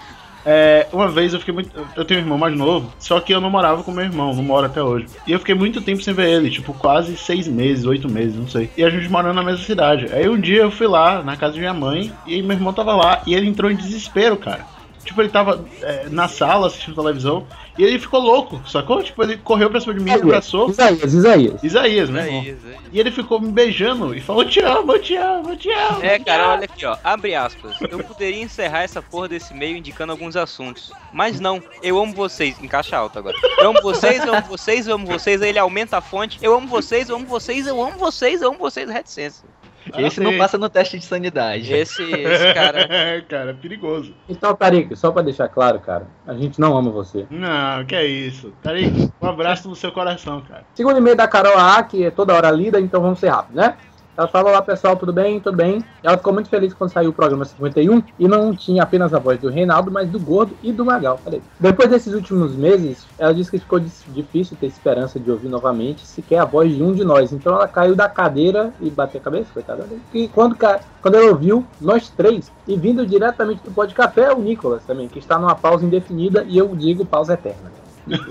É, 0.47 0.86
uma 0.93 1.09
vez 1.09 1.32
eu 1.32 1.39
fiquei 1.40 1.55
muito. 1.55 1.70
Eu 1.97 2.05
tenho 2.05 2.20
um 2.20 2.22
irmão 2.22 2.36
mais 2.36 2.55
novo, 2.55 2.93
só 2.98 3.18
que 3.18 3.32
eu 3.32 3.40
não 3.40 3.48
morava 3.48 3.82
com 3.82 3.90
meu 3.90 4.05
irmão, 4.05 4.35
não 4.35 4.43
moro 4.43 4.66
até 4.66 4.82
hoje. 4.82 5.06
E 5.26 5.32
eu 5.32 5.39
fiquei 5.39 5.55
muito 5.55 5.81
tempo 5.81 6.02
sem 6.02 6.12
ver 6.12 6.28
ele, 6.28 6.51
tipo, 6.51 6.74
quase 6.74 7.16
seis 7.16 7.48
meses, 7.48 7.86
oito 7.86 8.10
meses, 8.10 8.36
não 8.36 8.47
sei. 8.47 8.70
E 8.76 8.85
a 8.85 8.90
gente 8.90 9.09
morando 9.09 9.36
na 9.36 9.43
mesma 9.43 9.64
cidade. 9.64 10.12
Aí 10.12 10.28
um 10.28 10.39
dia 10.39 10.62
eu 10.62 10.70
fui 10.70 10.86
lá, 10.86 11.22
na 11.22 11.36
casa 11.36 11.55
de 11.55 11.60
minha 11.60 11.72
mãe, 11.72 12.12
e 12.26 12.43
meu 12.43 12.56
irmão 12.56 12.72
tava 12.72 12.94
lá, 12.94 13.22
e 13.26 13.35
ele 13.35 13.48
entrou 13.48 13.70
em 13.70 13.76
desespero, 13.76 14.36
cara. 14.36 14.73
Tipo, 15.05 15.20
ele 15.22 15.28
tava 15.28 15.64
é, 15.82 16.06
na 16.10 16.28
sala 16.28 16.66
assistindo 16.66 16.94
televisão, 16.94 17.47
e 17.76 17.82
ele 17.82 17.98
ficou 17.98 18.20
louco, 18.20 18.60
sacou? 18.68 19.02
Tipo, 19.02 19.22
ele 19.22 19.36
correu 19.36 19.68
pra 19.68 19.81
cima 19.81 19.94
de 19.94 20.01
mim, 20.01 20.10
me 20.12 20.16
abraçou. 20.16 20.70
Isaías, 20.70 21.12
Isaías. 21.12 21.62
Isaías, 21.62 22.09
irmão. 22.09 22.56
E 22.93 23.01
ele 23.01 23.10
ficou 23.10 23.40
me 23.40 23.51
beijando 23.51 24.14
e 24.14 24.20
falou: 24.20 24.44
Te 24.44 24.60
amo, 24.60 24.93
eu 24.93 25.02
te 25.02 25.16
amo, 25.16 25.51
eu 25.51 25.56
te 25.56 25.70
amo. 25.70 26.02
É, 26.02 26.18
cara, 26.18 26.44
amo." 26.44 26.52
olha 26.55 26.64
aqui, 26.64 26.86
ó. 26.86 26.97
Abre 27.02 27.35
aspas. 27.35 27.76
Eu 27.90 27.98
poderia 28.05 28.43
encerrar 28.43 28.82
essa 28.82 29.02
porra 29.02 29.28
desse 29.28 29.52
e-mail 29.52 29.76
indicando 29.76 30.12
alguns 30.12 30.36
assuntos. 30.36 30.93
Mas 31.12 31.40
não, 31.40 31.62
eu 31.82 32.01
amo 32.01 32.14
vocês. 32.14 32.62
Em 32.62 32.68
caixa 32.68 32.97
alta 32.97 33.18
agora. 33.18 33.36
Eu 33.59 33.70
amo 33.70 33.82
vocês, 33.82 34.24
eu 34.24 34.35
amo 34.35 34.47
vocês, 34.47 34.86
eu 34.86 34.94
amo 34.94 35.06
vocês. 35.06 35.43
Aí 35.43 35.48
ele 35.48 35.59
aumenta 35.59 35.98
a 35.98 36.01
fonte. 36.01 36.39
Eu 36.40 36.55
amo 36.55 36.68
vocês, 36.68 37.09
eu 37.09 37.16
amo 37.16 37.26
vocês, 37.26 37.66
eu 37.66 37.82
amo 37.82 37.98
vocês, 37.98 38.40
eu 38.40 38.48
amo 38.51 38.59
vocês. 38.59 38.89
Reticência. 38.89 39.44
Esse 39.98 40.20
não 40.20 40.36
passa 40.36 40.56
no 40.59 40.69
teste 40.69 40.98
de 40.98 41.05
sanidade. 41.05 41.73
Esse, 41.73 42.02
esse 42.02 42.55
cara. 42.55 42.85
É, 42.94 43.20
cara, 43.23 43.51
é 43.51 43.55
perigoso. 43.55 44.15
Então, 44.28 44.55
Tarik, 44.55 44.94
só 44.97 45.11
pra 45.11 45.23
deixar 45.23 45.48
claro, 45.48 45.81
cara, 45.81 46.06
a 46.27 46.35
gente 46.35 46.61
não 46.61 46.77
ama 46.77 46.90
você. 46.90 47.27
Não, 47.31 47.85
que 47.85 47.94
é 47.94 48.06
isso. 48.06 48.52
Tarik, 48.62 49.11
um 49.20 49.27
abraço 49.27 49.69
no 49.69 49.74
seu 49.74 49.90
coração, 49.90 50.43
cara. 50.43 50.65
Segundo 50.74 50.98
e-mail 50.98 51.16
da 51.16 51.27
Carol 51.27 51.59
A, 51.59 51.82
que 51.82 52.05
é 52.05 52.11
toda 52.11 52.35
hora 52.35 52.51
lida, 52.51 52.81
então 52.81 53.01
vamos 53.01 53.19
ser 53.19 53.28
rápidos, 53.28 53.56
né? 53.56 53.77
Ela 54.16 54.28
falou 54.28 54.53
lá, 54.53 54.62
pessoal, 54.62 54.97
tudo 54.97 55.12
bem? 55.12 55.41
Tudo 55.41 55.57
bem. 55.57 55.85
Ela 56.03 56.16
ficou 56.16 56.32
muito 56.32 56.49
feliz 56.49 56.73
quando 56.73 56.93
saiu 56.93 57.11
o 57.11 57.12
programa 57.12 57.45
51 57.45 58.03
e 58.19 58.28
não 58.28 58.55
tinha 58.55 58.82
apenas 58.82 59.12
a 59.12 59.19
voz 59.19 59.41
do 59.41 59.49
Reinaldo, 59.49 59.91
mas 59.91 60.09
do 60.09 60.20
Gordo 60.20 60.57
e 60.62 60.73
do 60.73 60.85
Magal. 60.85 61.19
Falei. 61.23 61.43
Depois 61.59 61.89
desses 61.89 62.15
últimos 62.15 62.55
meses, 62.55 63.07
ela 63.19 63.35
disse 63.35 63.51
que 63.51 63.59
ficou 63.59 63.81
difícil 63.81 64.57
ter 64.59 64.66
esperança 64.66 65.19
de 65.19 65.31
ouvir 65.31 65.49
novamente 65.49 66.07
sequer 66.07 66.39
a 66.39 66.45
voz 66.45 66.74
de 66.74 66.82
um 66.82 66.93
de 66.93 67.03
nós. 67.05 67.32
Então 67.32 67.55
ela 67.55 67.66
caiu 67.66 67.97
da 67.97 68.09
cadeira 68.09 68.73
e 68.81 68.89
bateu 68.89 69.20
a 69.20 69.24
cabeça, 69.24 69.51
coitada. 69.53 69.86
E 70.12 70.28
quando, 70.28 70.57
quando 70.57 71.15
ela 71.15 71.31
ouviu, 71.31 71.66
nós 71.81 72.09
três, 72.09 72.53
e 72.69 72.77
vindo 72.77 73.05
diretamente 73.05 73.62
do 73.65 73.73
pó 73.73 73.85
de 73.85 73.95
café, 73.95 74.32
o 74.32 74.39
Nicolas 74.39 74.85
também, 74.85 75.09
que 75.09 75.19
está 75.19 75.39
numa 75.39 75.57
pausa 75.57 75.85
indefinida 75.85 76.45
e 76.49 76.57
eu 76.57 76.74
digo 76.77 77.05
pausa 77.05 77.35
eterna. 77.35 77.73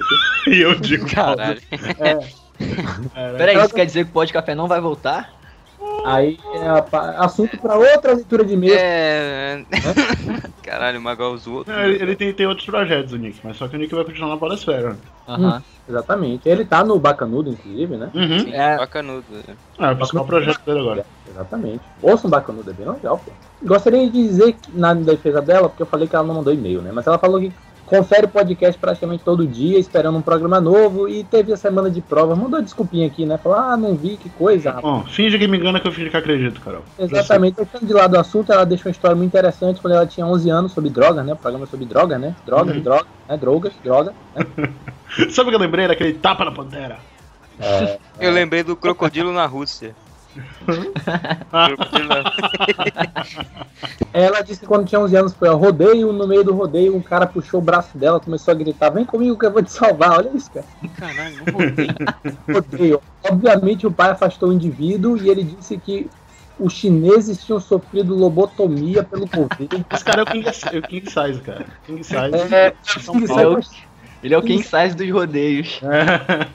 E 0.46 0.60
eu 0.60 0.76
digo, 0.76 1.06
Caralho. 1.10 1.62
É, 2.00 2.20
Peraí, 3.38 3.58
isso 3.58 3.74
quer 3.74 3.86
dizer 3.86 4.04
que 4.04 4.10
o 4.10 4.14
pó 4.14 4.24
de 4.26 4.34
café 4.34 4.54
não 4.54 4.68
vai 4.68 4.82
voltar? 4.82 5.34
Aí 6.06 6.38
é 6.54 6.68
assunto 7.18 7.58
para 7.58 7.78
outra 7.78 8.14
leitura 8.14 8.44
de 8.44 8.54
e-mail. 8.54 8.74
É. 8.78 9.64
Caralho, 10.64 11.00
o 11.00 11.02
Magal 11.02 11.38
zoou. 11.38 11.64
Não, 11.66 11.80
ele, 11.82 12.02
ele 12.02 12.16
tem, 12.16 12.34
tem 12.34 12.46
outros 12.46 12.66
projetos, 12.66 13.14
o 13.14 13.18
Nick, 13.18 13.40
mas 13.44 13.56
só 13.58 13.68
que 13.68 13.76
o 13.76 13.80
Nick 13.80 13.94
vai 13.96 14.04
continuar 14.04 14.30
na 14.30 14.38
Podosfera. 14.38 14.98
Aham. 15.28 15.64
Exatamente. 15.88 16.48
Ele 16.48 16.64
tá 16.66 16.84
no 16.84 16.98
Bacanudo, 17.00 17.50
inclusive, 17.50 17.98
né? 17.98 18.10
Uhum. 18.14 18.40
Sim, 18.40 18.54
É. 18.54 18.78
bacanudo. 18.78 19.26
Ah, 19.78 19.90
é 19.90 19.92
o 19.94 19.96
principal 19.98 20.26
projeto 20.26 20.62
dele 20.66 20.80
agora. 20.80 21.06
Exatamente. 21.30 21.82
Ouça 22.02 22.28
um 22.28 22.30
Bacanudo, 22.30 22.70
é 22.70 22.74
bem 22.74 22.90
legal, 22.90 23.18
pô. 23.24 23.32
Gostaria 23.66 24.06
de 24.10 24.12
dizer 24.12 24.54
que, 24.54 24.78
na 24.78 24.94
defesa 24.94 25.42
dela, 25.42 25.70
porque 25.70 25.84
eu 25.84 25.88
falei 25.88 26.08
que 26.08 26.16
ela 26.16 26.26
não 26.26 26.36
mandou 26.36 26.54
e-mail, 26.54 26.82
né? 26.82 26.92
Mas 26.94 27.06
ela 27.08 27.18
falou 27.18 27.40
que 27.40 27.52
confere 27.94 28.26
o 28.26 28.30
podcast 28.30 28.80
praticamente 28.80 29.24
todo 29.24 29.46
dia, 29.46 29.78
esperando 29.78 30.18
um 30.18 30.22
programa 30.22 30.60
novo, 30.60 31.08
e 31.08 31.24
teve 31.24 31.54
a 31.54 31.58
semana 31.58 31.92
de 31.92 32.02
prova. 32.02 32.36
Mandou 32.36 32.60
desculpinha 32.60 33.06
aqui, 33.06 33.24
né? 33.24 33.38
Falou, 33.38 33.58
ah, 33.60 33.78
não 33.78 33.94
vi, 33.96 34.18
que 34.18 34.30
coisa, 34.32 34.72
rapaz. 34.72 34.84
Bom, 34.84 35.04
finge 35.06 35.38
que 35.38 35.48
me 35.48 35.60
engana 35.60 35.80
que 35.80 35.88
eu 35.88 35.92
finge 35.92 36.10
que 36.10 36.18
acredito, 36.18 36.60
Carol. 36.60 36.82
Exatamente. 36.98 37.56
Deixando 37.56 37.86
de 37.86 37.94
lado 37.94 38.16
o 38.16 38.20
assunto, 38.20 38.52
ela 38.52 38.66
deixou 38.66 38.90
uma 38.90 38.94
história 38.94 39.16
muito 39.16 39.30
interessante 39.30 39.80
quando 39.80 39.94
ela 39.94 40.08
tinha 40.08 40.26
11 40.26 40.50
anos 40.50 40.72
sobre 40.72 40.90
drogas, 40.90 41.24
né? 41.24 41.34
O 41.34 41.38
programa 41.38 41.68
sobre 41.68 41.86
drogas, 41.86 42.20
né? 42.20 42.36
Drogas, 42.44 42.76
Uhum. 42.78 42.82
drogas, 42.82 43.08
né? 43.30 43.38
Drogas, 43.38 43.74
droga. 43.84 44.14
Sabe 45.30 45.48
o 45.48 45.50
que 45.52 45.56
eu 45.56 45.60
lembrei 45.60 45.88
daquele 45.88 46.14
tapa 46.14 46.44
na 46.44 46.52
pantera? 46.52 46.98
É, 47.60 48.00
Eu 48.20 48.32
lembrei 48.32 48.64
do 48.64 48.76
crocodilo 48.76 49.32
na 49.32 49.46
Rússia. 49.46 49.96
Ela 54.14 54.42
disse 54.42 54.62
que 54.62 54.66
quando 54.66 54.88
tinha 54.88 55.02
11 55.02 55.16
anos 55.16 55.34
foi 55.34 55.48
ao 55.48 55.58
rodeio, 55.58 56.12
no 56.12 56.28
meio 56.28 56.44
do 56.44 56.54
rodeio 56.54 56.96
um 56.96 57.02
cara 57.02 57.26
puxou 57.26 57.60
o 57.60 57.64
braço 57.64 57.98
dela, 57.98 58.20
começou 58.20 58.52
a 58.52 58.56
gritar, 58.56 58.90
vem 58.90 59.06
comigo 59.06 59.38
que 59.38 59.46
eu 59.46 59.52
vou 59.52 59.64
te 59.64 59.72
salvar, 59.72 60.18
olha 60.18 60.32
isso, 60.34 60.52
cara. 60.52 60.66
Caralho, 60.98 61.38
não 61.38 61.46
voltei. 61.54 61.88
Rodeio. 62.54 63.02
Obviamente 63.24 63.88
o 63.88 63.92
pai 63.92 64.12
afastou 64.12 64.50
o 64.50 64.54
indivíduo 64.54 65.18
e 65.18 65.30
ele 65.30 65.44
disse 65.44 65.78
que 65.78 66.10
os 66.60 66.74
chineses 66.74 67.44
tinham 67.44 67.60
sofrido 67.60 68.16
lobotomia 68.16 69.04
pelo 69.04 69.28
Covid. 69.28 69.84
Esse 69.92 70.06
cara 70.06 70.22
é 70.22 70.24
o 70.24 70.28
King, 70.28 70.48
é 70.48 70.78
o 70.78 70.82
King 70.84 71.10
Size, 71.10 71.42
cara. 71.42 71.66
King 71.86 72.04
Size. 72.04 72.54
É, 72.54 72.76
São 72.84 73.16
Ele 73.16 73.32
é 73.32 73.48
o, 73.48 73.60
ele 74.24 74.34
é 74.34 74.38
o 74.38 74.42
King 74.42 74.64
Size 74.64 74.96
dos 74.96 75.10
rodeios. 75.10 75.82
É. 75.84 76.48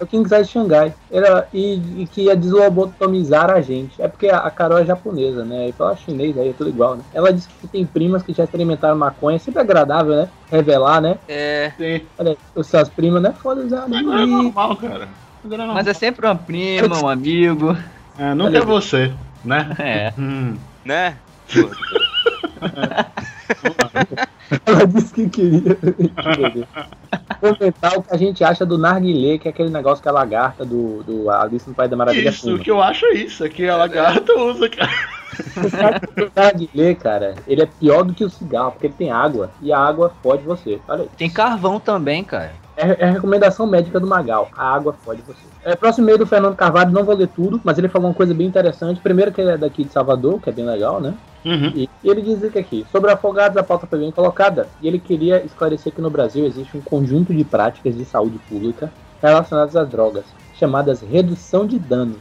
É 0.00 0.04
o 0.04 0.06
King 0.06 0.26
Size 0.26 0.48
Xangai. 0.48 0.94
Era, 1.10 1.46
e, 1.52 2.02
e 2.02 2.06
que 2.06 2.22
ia 2.22 2.34
deslobotomizar 2.34 3.50
a 3.50 3.60
gente. 3.60 4.00
É 4.00 4.08
porque 4.08 4.28
a, 4.28 4.38
a 4.38 4.50
Carol 4.50 4.78
é 4.78 4.84
japonesa, 4.86 5.44
né? 5.44 5.68
E 5.68 5.72
falar 5.72 5.94
chinês 5.96 6.36
aí 6.38 6.48
é 6.48 6.52
tudo 6.54 6.70
igual, 6.70 6.96
né? 6.96 7.04
Ela 7.12 7.30
disse 7.30 7.48
que 7.60 7.68
tem 7.68 7.84
primas 7.84 8.22
que 8.22 8.32
já 8.32 8.44
experimentaram 8.44 8.96
maconha. 8.96 9.36
É 9.36 9.38
sempre 9.38 9.60
agradável, 9.60 10.16
né? 10.16 10.28
Revelar, 10.50 11.02
né? 11.02 11.18
É. 11.28 11.72
Sim. 11.76 12.06
Olha, 12.18 12.36
os 12.54 12.66
suas 12.66 12.88
primas, 12.88 13.22
né? 13.22 13.34
Foda-se. 13.42 13.74
Mas 13.88 14.02
não 14.02 14.18
é 14.18 14.22
e- 14.22 14.26
normal, 14.26 14.76
cara. 14.76 15.08
Agora 15.44 15.66
não. 15.66 15.74
Mas 15.74 15.86
é 15.86 15.92
sempre 15.92 16.26
uma 16.26 16.34
prima, 16.36 16.98
um 17.02 17.08
amigo. 17.08 17.76
É, 18.18 18.34
nunca 18.34 18.56
é 18.56 18.60
você, 18.62 19.12
né? 19.44 19.76
É. 19.78 20.12
Hum. 20.18 20.56
Né? 20.82 21.18
Ela 24.66 24.86
disse 24.86 25.14
que 25.14 25.28
queria. 25.28 25.78
Comentar 27.40 27.96
o 27.96 28.02
que 28.02 28.12
a 28.12 28.16
gente 28.16 28.42
acha 28.42 28.66
do 28.66 28.76
narguilé, 28.76 29.38
que 29.38 29.48
é 29.48 29.50
aquele 29.50 29.70
negócio 29.70 30.02
que 30.02 30.08
a 30.08 30.12
lagarta 30.12 30.64
do, 30.64 31.02
do 31.02 31.30
Alice 31.30 31.68
no 31.68 31.74
País 31.74 31.90
da 31.90 31.96
Maravilha 31.96 32.30
Isso, 32.30 32.42
fuma. 32.42 32.56
o 32.56 32.58
que 32.58 32.70
eu 32.70 32.82
acho 32.82 33.06
é 33.06 33.14
isso. 33.14 33.44
É 33.44 33.48
que 33.48 33.68
a 33.68 33.76
lagarta 33.76 34.32
usa, 34.34 34.68
cara. 34.68 34.90
O 36.16 36.30
narguilé, 36.34 36.94
cara, 36.94 37.34
ele 37.46 37.62
é 37.62 37.66
pior 37.66 38.02
do 38.02 38.12
que 38.12 38.24
o 38.24 38.30
cigarro, 38.30 38.72
porque 38.72 38.88
ele 38.88 38.94
tem 38.98 39.10
água, 39.10 39.50
e 39.62 39.72
a 39.72 39.78
água 39.78 40.12
fode 40.22 40.42
você. 40.42 40.80
Olha 40.88 41.02
aí. 41.02 41.08
Tem 41.16 41.30
carvão 41.30 41.78
também, 41.80 42.22
cara. 42.24 42.52
É, 42.80 43.04
é 43.04 43.08
a 43.08 43.12
recomendação 43.12 43.66
médica 43.66 44.00
do 44.00 44.06
Magal. 44.06 44.48
A 44.56 44.74
água 44.74 44.94
fode 45.04 45.20
você. 45.20 45.38
É, 45.62 45.76
próximo 45.76 46.06
e-mail 46.06 46.18
do 46.18 46.26
Fernando 46.26 46.56
Carvalho, 46.56 46.90
não 46.90 47.04
vou 47.04 47.14
ler 47.14 47.28
tudo, 47.28 47.60
mas 47.62 47.76
ele 47.76 47.88
falou 47.88 48.08
uma 48.08 48.14
coisa 48.14 48.32
bem 48.32 48.46
interessante. 48.46 49.00
Primeiro 49.00 49.30
que 49.30 49.40
ele 49.40 49.50
é 49.50 49.58
daqui 49.58 49.84
de 49.84 49.92
Salvador, 49.92 50.40
que 50.40 50.48
é 50.48 50.52
bem 50.52 50.64
legal, 50.64 50.98
né? 50.98 51.14
Uhum. 51.44 51.72
E, 51.74 51.90
e 52.02 52.08
ele 52.08 52.22
diz 52.22 52.40
que 52.50 52.58
aqui, 52.58 52.86
sobre 52.90 53.10
afogados, 53.10 53.56
a 53.58 53.62
pauta 53.62 53.86
foi 53.86 53.98
bem 53.98 54.10
colocada, 54.10 54.68
e 54.80 54.88
ele 54.88 54.98
queria 54.98 55.44
esclarecer 55.44 55.92
que 55.92 56.00
no 56.00 56.10
Brasil 56.10 56.46
existe 56.46 56.76
um 56.76 56.80
conjunto 56.80 57.34
de 57.34 57.44
práticas 57.44 57.94
de 57.94 58.04
saúde 58.04 58.38
pública 58.48 58.90
relacionadas 59.22 59.76
às 59.76 59.88
drogas, 59.88 60.24
chamadas 60.54 61.02
redução 61.02 61.66
de 61.66 61.78
danos. 61.78 62.18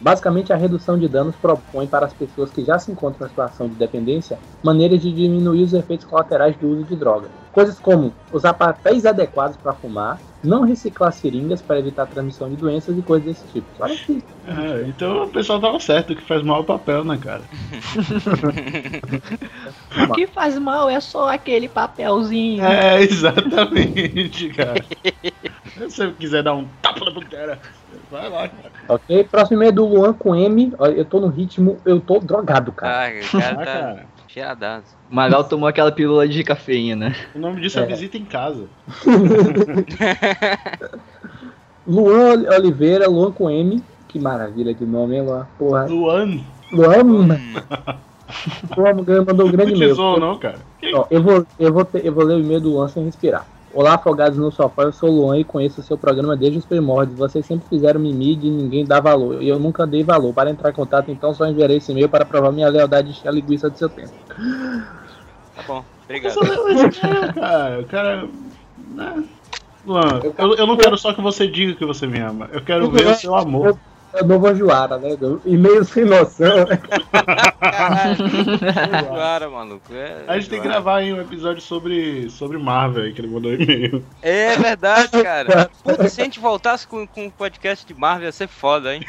Basicamente, 0.00 0.52
a 0.52 0.56
redução 0.56 0.98
de 0.98 1.08
danos 1.08 1.36
propõe 1.36 1.86
para 1.86 2.06
as 2.06 2.12
pessoas 2.12 2.50
que 2.50 2.64
já 2.64 2.78
se 2.78 2.90
encontram 2.90 3.26
em 3.26 3.30
situação 3.30 3.68
de 3.68 3.74
dependência 3.74 4.38
maneiras 4.62 5.00
de 5.00 5.12
diminuir 5.12 5.62
os 5.62 5.72
efeitos 5.72 6.04
colaterais 6.04 6.56
do 6.56 6.68
uso 6.68 6.84
de 6.84 6.96
drogas. 6.96 7.30
Coisas 7.52 7.78
como 7.78 8.14
usar 8.32 8.54
papéis 8.54 9.04
adequados 9.04 9.56
para 9.58 9.74
fumar, 9.74 10.18
não 10.42 10.62
reciclar 10.62 11.12
seringas 11.12 11.60
para 11.60 11.78
evitar 11.78 12.04
a 12.04 12.06
transmissão 12.06 12.48
de 12.48 12.56
doenças 12.56 12.96
e 12.96 13.02
coisas 13.02 13.26
desse 13.26 13.46
tipo. 13.48 13.66
Olha 13.78 13.94
aqui. 13.94 14.24
É, 14.46 14.88
então 14.88 15.24
o 15.24 15.28
pessoal 15.28 15.60
tava 15.60 15.78
certo, 15.78 16.16
que 16.16 16.22
faz 16.22 16.42
mal 16.42 16.62
o 16.62 16.64
papel, 16.64 17.04
né, 17.04 17.18
cara? 17.18 17.42
O 20.10 20.14
que 20.14 20.26
faz 20.26 20.58
mal 20.58 20.88
é 20.88 20.98
só 21.00 21.28
aquele 21.28 21.68
papelzinho. 21.68 22.64
É, 22.64 23.02
exatamente, 23.02 24.48
cara. 24.50 24.82
Se 25.74 25.84
você 25.84 26.10
quiser 26.12 26.42
dar 26.42 26.54
um 26.54 26.66
tapa 26.80 27.04
na 27.04 27.10
buquera, 27.10 27.60
vai 28.10 28.28
lá, 28.28 28.48
cara. 28.48 28.72
Ok? 28.88 29.24
Próximo 29.24 29.58
e-mail 29.58 29.72
do 29.72 29.86
Luan 29.86 30.12
com 30.12 30.34
M. 30.34 30.72
Eu 30.96 31.04
tô 31.04 31.20
no 31.20 31.28
ritmo, 31.28 31.80
eu 31.84 32.00
tô 32.00 32.18
drogado, 32.18 32.72
cara. 32.72 33.08
Ah, 33.08 33.26
o 33.26 33.40
cara 33.40 33.52
Ah, 33.52 33.56
tá 33.56 33.64
cara. 33.64 34.06
Cheiradaço. 34.32 34.96
O 35.10 35.14
Magal 35.14 35.44
tomou 35.44 35.68
aquela 35.68 35.92
pílula 35.92 36.26
de 36.26 36.42
cafeína. 36.42 37.14
O 37.34 37.38
nome 37.38 37.60
disso 37.60 37.78
é, 37.78 37.82
É. 37.82 37.86
visita 37.86 38.16
em 38.16 38.24
casa. 38.24 38.64
Luan 41.86 42.44
Oliveira, 42.56 43.08
Luan 43.08 43.32
com 43.32 43.50
M. 43.50 43.82
Que 44.08 44.18
maravilha 44.18 44.74
de 44.74 44.84
nome, 44.84 45.16
hein, 45.16 45.22
Luan? 45.22 45.46
Porra. 45.58 45.86
Luan. 45.86 46.40
Luan. 46.70 47.02
Luan 48.76 48.94
mandou 49.26 49.46
um 49.46 49.50
grande 49.52 49.72
Não 49.72 49.76
e-mail. 49.78 49.94
zoou, 49.94 50.20
não, 50.20 50.38
cara. 50.38 50.58
Ó, 50.94 51.06
eu, 51.10 51.22
vou, 51.22 51.46
eu, 51.58 51.72
vou 51.72 51.84
ter- 51.84 52.04
eu 52.06 52.12
vou 52.12 52.24
ler 52.24 52.36
o 52.36 52.40
e-mail 52.40 52.60
do 52.60 52.70
Luan 52.70 52.88
sem 52.88 53.04
respirar. 53.04 53.46
Olá, 53.74 53.94
afogados 53.94 54.38
no 54.38 54.52
sofá, 54.52 54.82
eu 54.82 54.92
sou 54.92 55.08
o 55.08 55.12
Luan 55.12 55.38
e 55.38 55.44
conheço 55.44 55.80
o 55.80 55.84
seu 55.84 55.96
programa 55.96 56.36
desde 56.36 56.58
os 56.58 56.66
primórdios. 56.66 57.18
Vocês 57.18 57.46
sempre 57.46 57.66
fizeram 57.68 57.98
mimimi 57.98 58.38
e 58.46 58.50
ninguém 58.50 58.84
dá 58.84 59.00
valor. 59.00 59.42
E 59.42 59.48
eu 59.48 59.58
nunca 59.58 59.86
dei 59.86 60.04
valor. 60.04 60.34
Para 60.34 60.50
entrar 60.50 60.70
em 60.70 60.74
contato, 60.74 61.10
então 61.10 61.32
só 61.32 61.46
enviarei 61.46 61.78
esse 61.78 61.90
e-mail 61.90 62.08
para 62.08 62.24
provar 62.24 62.52
minha 62.52 62.68
lealdade 62.68 63.08
e 63.08 63.10
encher 63.12 63.28
a 63.28 63.32
linguiça 63.32 63.70
do 63.70 63.78
seu 63.78 63.88
tempo. 63.88 64.12
Tá 65.56 65.62
bom, 65.66 65.82
obrigado. 66.04 66.36
É, 66.44 66.90
cara, 67.40 67.80
o 67.80 67.84
cara. 67.86 68.28
Né? 68.94 69.24
Luan, 69.86 70.20
eu, 70.36 70.54
eu 70.54 70.66
não 70.66 70.76
quero 70.76 70.98
só 70.98 71.14
que 71.14 71.22
você 71.22 71.48
diga 71.48 71.74
que 71.74 71.86
você 71.86 72.06
me 72.06 72.20
ama. 72.20 72.50
Eu 72.52 72.60
quero 72.60 72.90
ver 72.90 73.06
o 73.06 73.14
seu 73.14 73.34
amor. 73.34 73.78
É 74.14 74.22
o 74.22 74.26
novo 74.26 74.54
Joara, 74.54 74.98
né? 74.98 75.16
Do- 75.16 75.40
E-mail 75.44 75.84
sem 75.84 76.04
noção, 76.04 76.64
né? 76.66 76.78
Cara, 79.16 79.48
maluco. 79.48 79.92
É, 79.92 80.24
A 80.26 80.34
gente 80.38 80.50
tem 80.50 80.60
que 80.60 80.68
gravar 80.68 80.96
aí 80.96 81.12
um 81.12 81.20
episódio 81.20 81.62
sobre, 81.62 82.28
sobre 82.30 82.58
Marvel 82.58 83.04
aí, 83.04 83.12
que 83.12 83.20
ele 83.20 83.28
mandou 83.28 83.52
e-mail. 83.54 84.04
É 84.20 84.56
verdade, 84.56 85.08
cara. 85.22 85.70
Puta, 85.82 86.08
se 86.08 86.20
a 86.20 86.24
gente 86.24 86.40
voltasse 86.40 86.86
com, 86.86 87.06
com 87.06 87.26
o 87.26 87.30
podcast 87.30 87.86
de 87.86 87.94
Marvel 87.94 88.26
ia 88.26 88.32
ser 88.32 88.48
foda, 88.48 88.94
hein? 88.94 89.02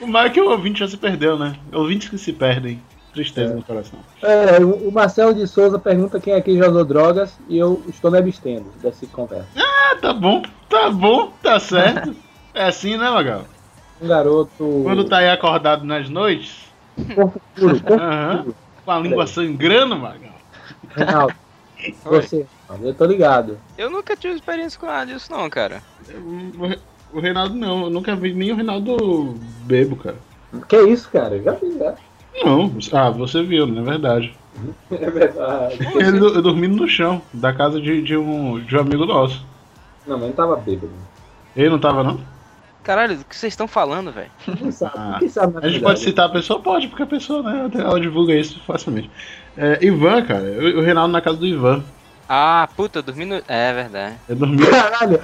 O 0.00 0.06
Mike 0.06 0.38
é 0.38 0.42
o 0.42 0.50
ouvinte 0.50 0.80
já 0.80 0.88
se 0.88 0.96
perdeu, 0.96 1.38
né? 1.38 1.56
Ouvintes 1.72 2.08
que 2.08 2.18
se 2.18 2.32
perdem. 2.32 2.82
Tristeza 3.12 3.54
no 3.54 3.62
coração. 3.62 3.98
É, 4.22 4.58
o 4.64 4.88
o 4.88 4.92
Marcelo 4.92 5.34
de 5.34 5.46
Souza 5.46 5.78
pergunta 5.78 6.18
quem 6.18 6.32
aqui 6.32 6.56
já 6.56 6.66
usou 6.68 6.82
drogas 6.84 7.38
e 7.46 7.58
eu 7.58 7.82
estou 7.86 8.10
me 8.10 8.16
abstendo 8.18 8.72
dessa 8.82 9.06
conversa. 9.06 9.48
Ah, 9.54 9.96
tá 10.00 10.14
bom, 10.14 10.40
tá 10.68 10.90
bom, 10.90 11.30
tá 11.42 11.60
certo. 11.60 12.14
É 12.54 12.64
assim, 12.64 12.96
né, 12.96 13.10
Magal? 13.10 13.44
Um 14.00 14.08
garoto. 14.08 14.80
Quando 14.82 15.04
tá 15.04 15.18
aí 15.18 15.30
acordado 15.30 15.84
nas 15.84 16.08
noites, 16.08 16.66
Corpo 17.14 17.40
puro, 17.54 17.80
corpo 17.80 18.02
puro. 18.42 18.56
com 18.84 18.90
a 18.90 18.98
língua 18.98 19.26
sangrando, 19.26 19.96
Magal. 19.98 20.32
Reinaldo, 20.94 21.34
você, 22.04 22.46
eu 22.82 22.94
tô 22.94 23.04
ligado. 23.06 23.58
Eu 23.78 23.88
nunca 23.90 24.16
tive 24.16 24.34
experiência 24.34 24.78
com 24.78 24.86
nada 24.86 25.06
disso, 25.12 25.30
não, 25.32 25.48
cara. 25.48 25.82
O 26.58 26.66
Re- 26.66 26.78
O 27.12 27.20
Reinaldo 27.20 27.54
não, 27.54 27.84
eu 27.84 27.90
nunca 27.90 28.14
vi 28.16 28.32
nem 28.34 28.52
o 28.52 28.56
Reinaldo 28.56 29.34
bebo, 29.64 29.96
cara. 29.96 30.16
Que 30.68 30.80
isso, 30.82 31.08
cara? 31.10 31.36
Eu 31.36 31.42
já 31.44 31.54
fiz, 31.54 31.74
né? 31.76 31.94
Não, 32.44 32.72
ah, 32.92 33.10
você 33.10 33.42
viu, 33.42 33.66
não 33.66 33.82
é 33.82 33.84
verdade. 33.84 34.34
É 34.90 35.10
verdade. 35.10 35.78
Ele 35.94 36.18
do- 36.18 36.42
dormindo 36.42 36.76
no 36.76 36.86
chão, 36.86 37.22
da 37.32 37.52
casa 37.54 37.80
de, 37.80 38.02
de 38.02 38.16
um, 38.16 38.60
de 38.60 38.76
um 38.76 38.80
amigo 38.80 39.06
nosso. 39.06 39.42
Não, 40.06 40.18
mas 40.18 40.28
não 40.28 40.32
tava 40.34 40.56
bêbado. 40.56 40.92
Ele 41.56 41.70
não 41.70 41.78
tava, 41.78 42.02
não? 42.02 42.20
Caralho, 42.82 43.16
do 43.18 43.24
que 43.24 43.36
vocês 43.36 43.52
estão 43.52 43.68
falando, 43.68 44.10
velho? 44.10 44.30
Quem 44.58 44.70
sabe? 44.72 44.92
Ah, 44.96 45.16
Quem 45.20 45.28
sabe 45.28 45.52
na 45.54 45.60
A 45.60 45.62
gente 45.62 45.72
verdade? 45.74 45.84
pode 45.84 46.00
citar 46.00 46.26
a 46.26 46.28
pessoa? 46.30 46.60
Pode, 46.60 46.88
porque 46.88 47.02
a 47.04 47.06
pessoa, 47.06 47.42
né, 47.42 47.70
ela 47.74 48.00
divulga 48.00 48.34
isso 48.34 48.60
facilmente. 48.66 49.08
É, 49.56 49.78
Ivan, 49.84 50.22
cara, 50.24 50.42
o 50.42 50.78
o 50.78 50.82
Reinaldo 50.82 51.12
na 51.12 51.20
casa 51.20 51.36
do 51.36 51.46
Ivan. 51.46 51.82
Ah, 52.28 52.68
puta, 52.76 53.02
dormindo. 53.02 53.42
É 53.46 53.72
verdade. 53.72 54.16
Eu 54.28 54.36
dormi. 54.36 54.66
Caralho, 54.66 55.20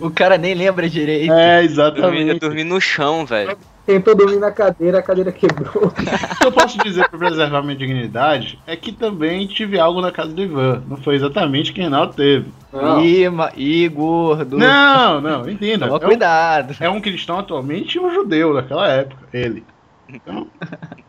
O 0.00 0.10
cara 0.10 0.38
nem 0.38 0.54
lembra 0.54 0.88
direito. 0.88 1.32
É, 1.32 1.56
Dormi, 1.56 1.58
eu 1.58 1.64
exatamente. 1.64 2.40
dormi 2.40 2.64
no 2.64 2.80
chão, 2.80 3.26
velho. 3.26 3.56
Tentou 3.86 4.14
dormir 4.14 4.38
na 4.38 4.50
cadeira, 4.50 4.98
a 4.98 5.02
cadeira 5.02 5.30
quebrou. 5.32 5.86
O 5.86 5.90
que 5.90 6.46
eu 6.46 6.52
posso 6.52 6.76
dizer 6.78 7.08
pra 7.08 7.18
preservar 7.18 7.62
minha 7.62 7.76
dignidade 7.76 8.58
é 8.66 8.76
que 8.76 8.92
também 8.92 9.46
tive 9.46 9.78
algo 9.78 10.00
na 10.00 10.10
casa 10.10 10.32
do 10.32 10.42
Ivan. 10.42 10.82
Não 10.88 10.96
foi 10.96 11.14
exatamente 11.14 11.72
que 11.72 11.78
o 11.80 11.82
Reinaldo 11.82 12.12
teve. 12.14 12.50
Não. 12.72 13.00
Ih, 13.02 13.28
ma- 13.30 13.52
ih, 13.56 13.88
gordo. 13.88 14.58
Não, 14.58 15.20
não, 15.20 15.48
entenda. 15.48 15.86
Toma 15.86 15.98
É 16.00 16.04
um, 16.04 16.08
cuidado. 16.08 16.76
é 16.80 16.90
um 16.90 17.00
cristão 17.00 17.38
atualmente 17.38 17.96
e 17.96 18.00
um 18.00 18.12
judeu 18.12 18.52
naquela 18.52 18.88
época, 18.88 19.22
ele. 19.32 19.64
Então, 20.08 20.46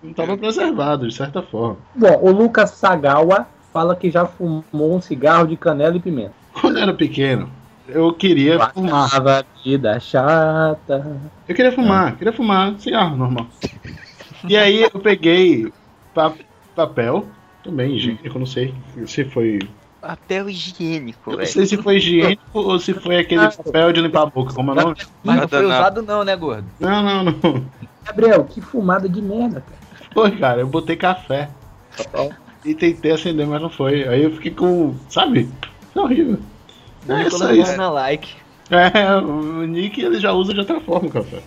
não 0.01 0.09
estava 0.11 0.37
preservado, 0.37 1.07
de 1.07 1.13
certa 1.13 1.41
forma. 1.41 1.77
Bom, 1.93 2.19
o 2.21 2.31
Lucas 2.31 2.71
Sagawa 2.71 3.47
fala 3.73 3.95
que 3.95 4.09
já 4.09 4.25
fumou 4.25 4.95
um 4.95 5.01
cigarro 5.01 5.47
de 5.47 5.55
canela 5.57 5.95
e 5.97 5.99
pimenta. 5.99 6.33
Quando 6.53 6.77
eu 6.77 6.83
era 6.83 6.93
pequeno, 6.93 7.47
eu 7.87 8.13
queria 8.13 8.59
fumar. 8.69 9.09
A 9.13 9.43
vida 9.63 9.99
chata. 9.99 11.21
Eu 11.47 11.55
queria 11.55 11.71
fumar, 11.71 12.17
queria 12.17 12.33
fumar, 12.33 12.79
cigarro 12.79 13.15
normal. 13.17 13.47
E 14.47 14.55
aí 14.57 14.81
eu 14.83 14.99
peguei 14.99 15.71
pa- 16.13 16.35
papel, 16.75 17.27
também 17.63 17.95
higiênico, 17.95 18.27
eu 18.27 18.39
não 18.39 18.45
sei 18.45 18.73
se 19.05 19.25
foi. 19.25 19.59
Papel 19.99 20.49
higiênico, 20.49 21.31
Eu 21.31 21.31
não 21.31 21.37
velho. 21.39 21.49
sei 21.51 21.65
se 21.65 21.77
foi 21.77 21.97
higiênico 21.97 22.43
ou 22.53 22.79
se 22.79 22.93
foi 22.93 23.17
aquele 23.17 23.49
papel 23.49 23.91
de 23.93 24.01
limpar 24.01 24.23
a 24.23 24.25
boca, 24.27 24.53
como 24.53 24.71
é 24.71 24.73
o 24.73 24.77
nome? 24.77 24.95
Mas 25.23 25.41
não 25.41 25.47
foi 25.47 25.65
usado 25.65 26.01
não, 26.01 26.23
né, 26.23 26.35
gordo? 26.35 26.67
Não, 26.79 27.03
não, 27.03 27.23
não. 27.23 27.65
Gabriel, 28.05 28.45
que 28.45 28.61
fumada 28.61 29.09
de 29.09 29.21
merda, 29.21 29.61
cara. 29.61 29.81
Foi, 30.13 30.31
cara, 30.37 30.61
eu 30.61 30.67
botei 30.67 30.95
café. 30.95 31.49
E 32.63 32.73
tentei 32.73 33.11
acender, 33.11 33.45
mas 33.47 33.61
não 33.61 33.69
foi. 33.69 34.07
Aí 34.07 34.23
eu 34.23 34.31
fiquei 34.31 34.51
com. 34.51 34.95
Sabe? 35.09 35.49
Foi 35.93 36.03
horrível. 36.03 36.39
É 37.09 37.27
isso 37.27 37.43
aí. 37.43 37.77
Na 37.77 37.89
like. 37.89 38.35
É, 38.69 39.15
o 39.15 39.63
Nick 39.63 40.01
ele 40.01 40.19
já 40.19 40.33
usa 40.33 40.53
de 40.53 40.59
outra 40.59 40.79
forma 40.81 41.07
o 41.07 41.11
café. 41.11 41.41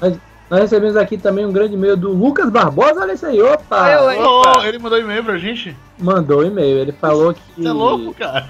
Nós 0.50 0.60
recebemos 0.60 0.96
aqui 0.96 1.16
também 1.16 1.46
um 1.46 1.52
grande 1.52 1.74
e-mail 1.74 1.96
do 1.96 2.12
Lucas 2.12 2.50
Barbosa. 2.50 3.00
Olha 3.00 3.14
isso 3.14 3.24
aí, 3.26 3.40
opa! 3.40 3.90
Eu, 3.90 4.10
hein? 4.10 4.22
Ô, 4.22 4.62
ele 4.62 4.78
mandou 4.78 5.00
e-mail 5.00 5.24
pra 5.24 5.38
gente. 5.38 5.74
Mandou 5.98 6.44
e-mail. 6.44 6.78
Ele 6.78 6.92
falou 6.92 7.32
que. 7.32 7.40
Você 7.56 7.66
é 7.66 7.72
louco, 7.72 8.12
cara? 8.14 8.48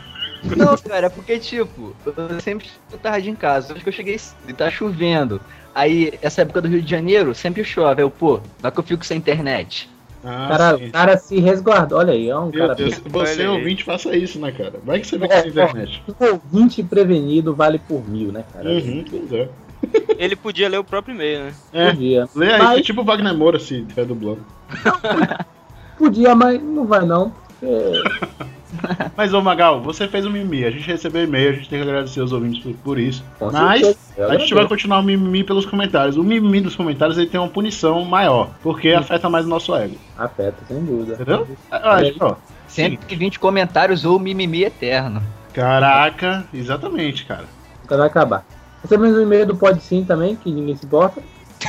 Não, 0.57 0.77
cara, 0.77 1.07
é 1.07 1.09
porque, 1.09 1.39
tipo, 1.39 1.95
eu 2.05 2.41
sempre 2.41 2.69
fico 2.69 3.03
tarde 3.03 3.31
em 3.31 3.35
casa. 3.35 3.73
Acho 3.73 3.83
que 3.83 3.89
eu 3.89 3.93
cheguei 3.93 4.21
e 4.47 4.53
tá 4.53 4.71
chovendo. 4.71 5.41
Aí, 5.75 6.13
essa 6.21 6.43
época 6.43 6.61
do 6.61 6.69
Rio 6.69 6.83
de 6.83 6.91
Janeiro, 6.91 7.35
sempre 7.35 7.65
chove. 7.65 8.03
Aí 8.03 8.05
Eu, 8.05 8.11
pô, 8.11 8.41
vai 8.61 8.71
que 8.71 8.79
eu 8.79 8.85
fico 8.85 9.07
sem 9.07 9.17
internet. 9.17 9.89
Ah, 10.25 10.45
O 10.47 10.49
cara, 10.49 10.79
sim. 10.79 10.91
cara 10.91 11.17
se 11.19 11.39
resguardou. 11.39 11.99
Olha 11.99 12.13
aí, 12.15 12.29
é 12.29 12.37
um 12.37 12.47
Meu 12.47 12.53
cara. 12.53 12.75
Deus, 12.75 12.99
você 12.99 13.43
aí. 13.43 13.49
ouvinte, 13.49 13.85
faça 13.85 14.17
isso, 14.17 14.39
né, 14.39 14.51
cara? 14.53 14.81
Vai 14.83 15.01
que 15.01 15.07
você 15.07 15.19
vê 15.19 15.29
que 15.29 15.35
É, 15.35 15.43
na 15.43 15.49
internet. 15.49 16.03
Ouvinte 16.19 16.83
prevenido 16.83 17.55
vale 17.55 17.79
por 17.79 18.09
mil, 18.09 18.33
né, 18.33 18.45
cara? 18.53 18.69
Uhum, 18.71 19.05
pois 19.11 19.33
é. 19.33 19.49
Ele 20.19 20.35
podia 20.35 20.69
ler 20.69 20.79
o 20.79 20.85
próprio 20.85 21.15
e-mail, 21.15 21.41
né? 21.45 21.55
É, 21.73 21.91
Podia. 21.91 22.29
lê 22.35 22.53
aí, 22.55 22.59
Mas- 22.63 22.77
que 22.79 22.83
tipo 22.85 23.03
o 23.03 23.05
Wagner 23.05 23.35
Moura 23.35 23.59
se 23.59 23.83
tiver 23.83 24.07
dublando. 24.07 24.41
Podia, 25.99 26.35
mas 26.35 26.61
não 26.63 26.87
vai 26.87 27.05
não. 27.05 27.31
porque- 27.61 28.03
Mas, 29.17 29.33
ô 29.33 29.41
Magal, 29.41 29.81
você 29.81 30.09
fez 30.09 30.27
um 30.27 30.31
mimimi. 30.31 30.65
A 30.65 30.71
gente 30.71 30.87
recebeu 30.87 31.25
e-mail, 31.25 31.51
a 31.51 31.53
gente 31.53 31.69
tem 31.69 31.83
que 31.83 31.89
agradecer 31.89 32.21
os 32.21 32.33
ouvintes 32.33 32.63
por, 32.63 32.75
por 32.75 32.99
isso. 32.99 33.25
Com 33.39 33.51
Mas 33.51 33.81
certeza, 33.85 34.33
a 34.33 34.39
gente 34.39 34.55
vai 34.55 34.67
continuar 34.67 34.99
o 34.99 35.03
mimimi 35.03 35.45
pelos 35.45 35.67
comentários. 35.67 36.17
O 36.17 36.23
mimimi 36.23 36.61
dos 36.61 36.77
comentários 36.77 37.19
ele 37.19 37.29
tem 37.29 37.41
uma 37.41 37.49
punição 37.49 38.05
maior, 38.05 38.51
porque 38.63 38.91
afeta 38.91 39.29
mais 39.29 39.47
o 39.47 39.49
nosso 39.49 39.75
ego. 39.75 39.97
Afeta, 40.17 40.57
sem 40.67 40.85
dúvida. 40.85 41.15
Entendeu? 41.15 41.47
Eu 41.71 41.91
acho, 41.91 42.17
ó. 42.21 42.37
120 42.69 43.39
comentários 43.39 44.05
ou 44.05 44.19
mimimi 44.19 44.65
eterno. 44.65 45.23
Caraca, 45.53 46.45
exatamente, 46.53 47.25
cara. 47.25 47.45
Nunca 47.83 47.97
vai 47.97 48.07
acabar. 48.09 48.45
Recebemos 48.83 49.17
um 49.17 49.23
e-mail 49.23 49.47
do 49.47 49.57
Pode 49.57 49.81
Sim 49.81 50.05
também, 50.05 50.37
que 50.37 50.51
ninguém 50.51 50.77
se 50.77 50.85
importa. 50.85 51.23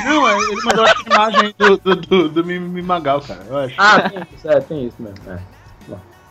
Não, 0.03 0.27
é, 0.27 0.37
ele 0.37 0.61
mandou 0.63 0.85
a 0.85 0.93
imagem 1.05 1.55
do, 1.57 1.77
do, 1.77 1.95
do, 1.95 2.29
do 2.29 2.43
mimimi 2.43 2.81
Magal, 2.81 3.21
cara. 3.21 3.41
Eu 3.47 3.57
acho. 3.57 3.75
Ah, 3.77 4.09
tem 4.09 4.23
isso, 4.35 4.49
é, 4.49 4.59
tem 4.59 4.85
isso 4.87 4.95
mesmo. 4.99 5.17
é. 5.27 5.39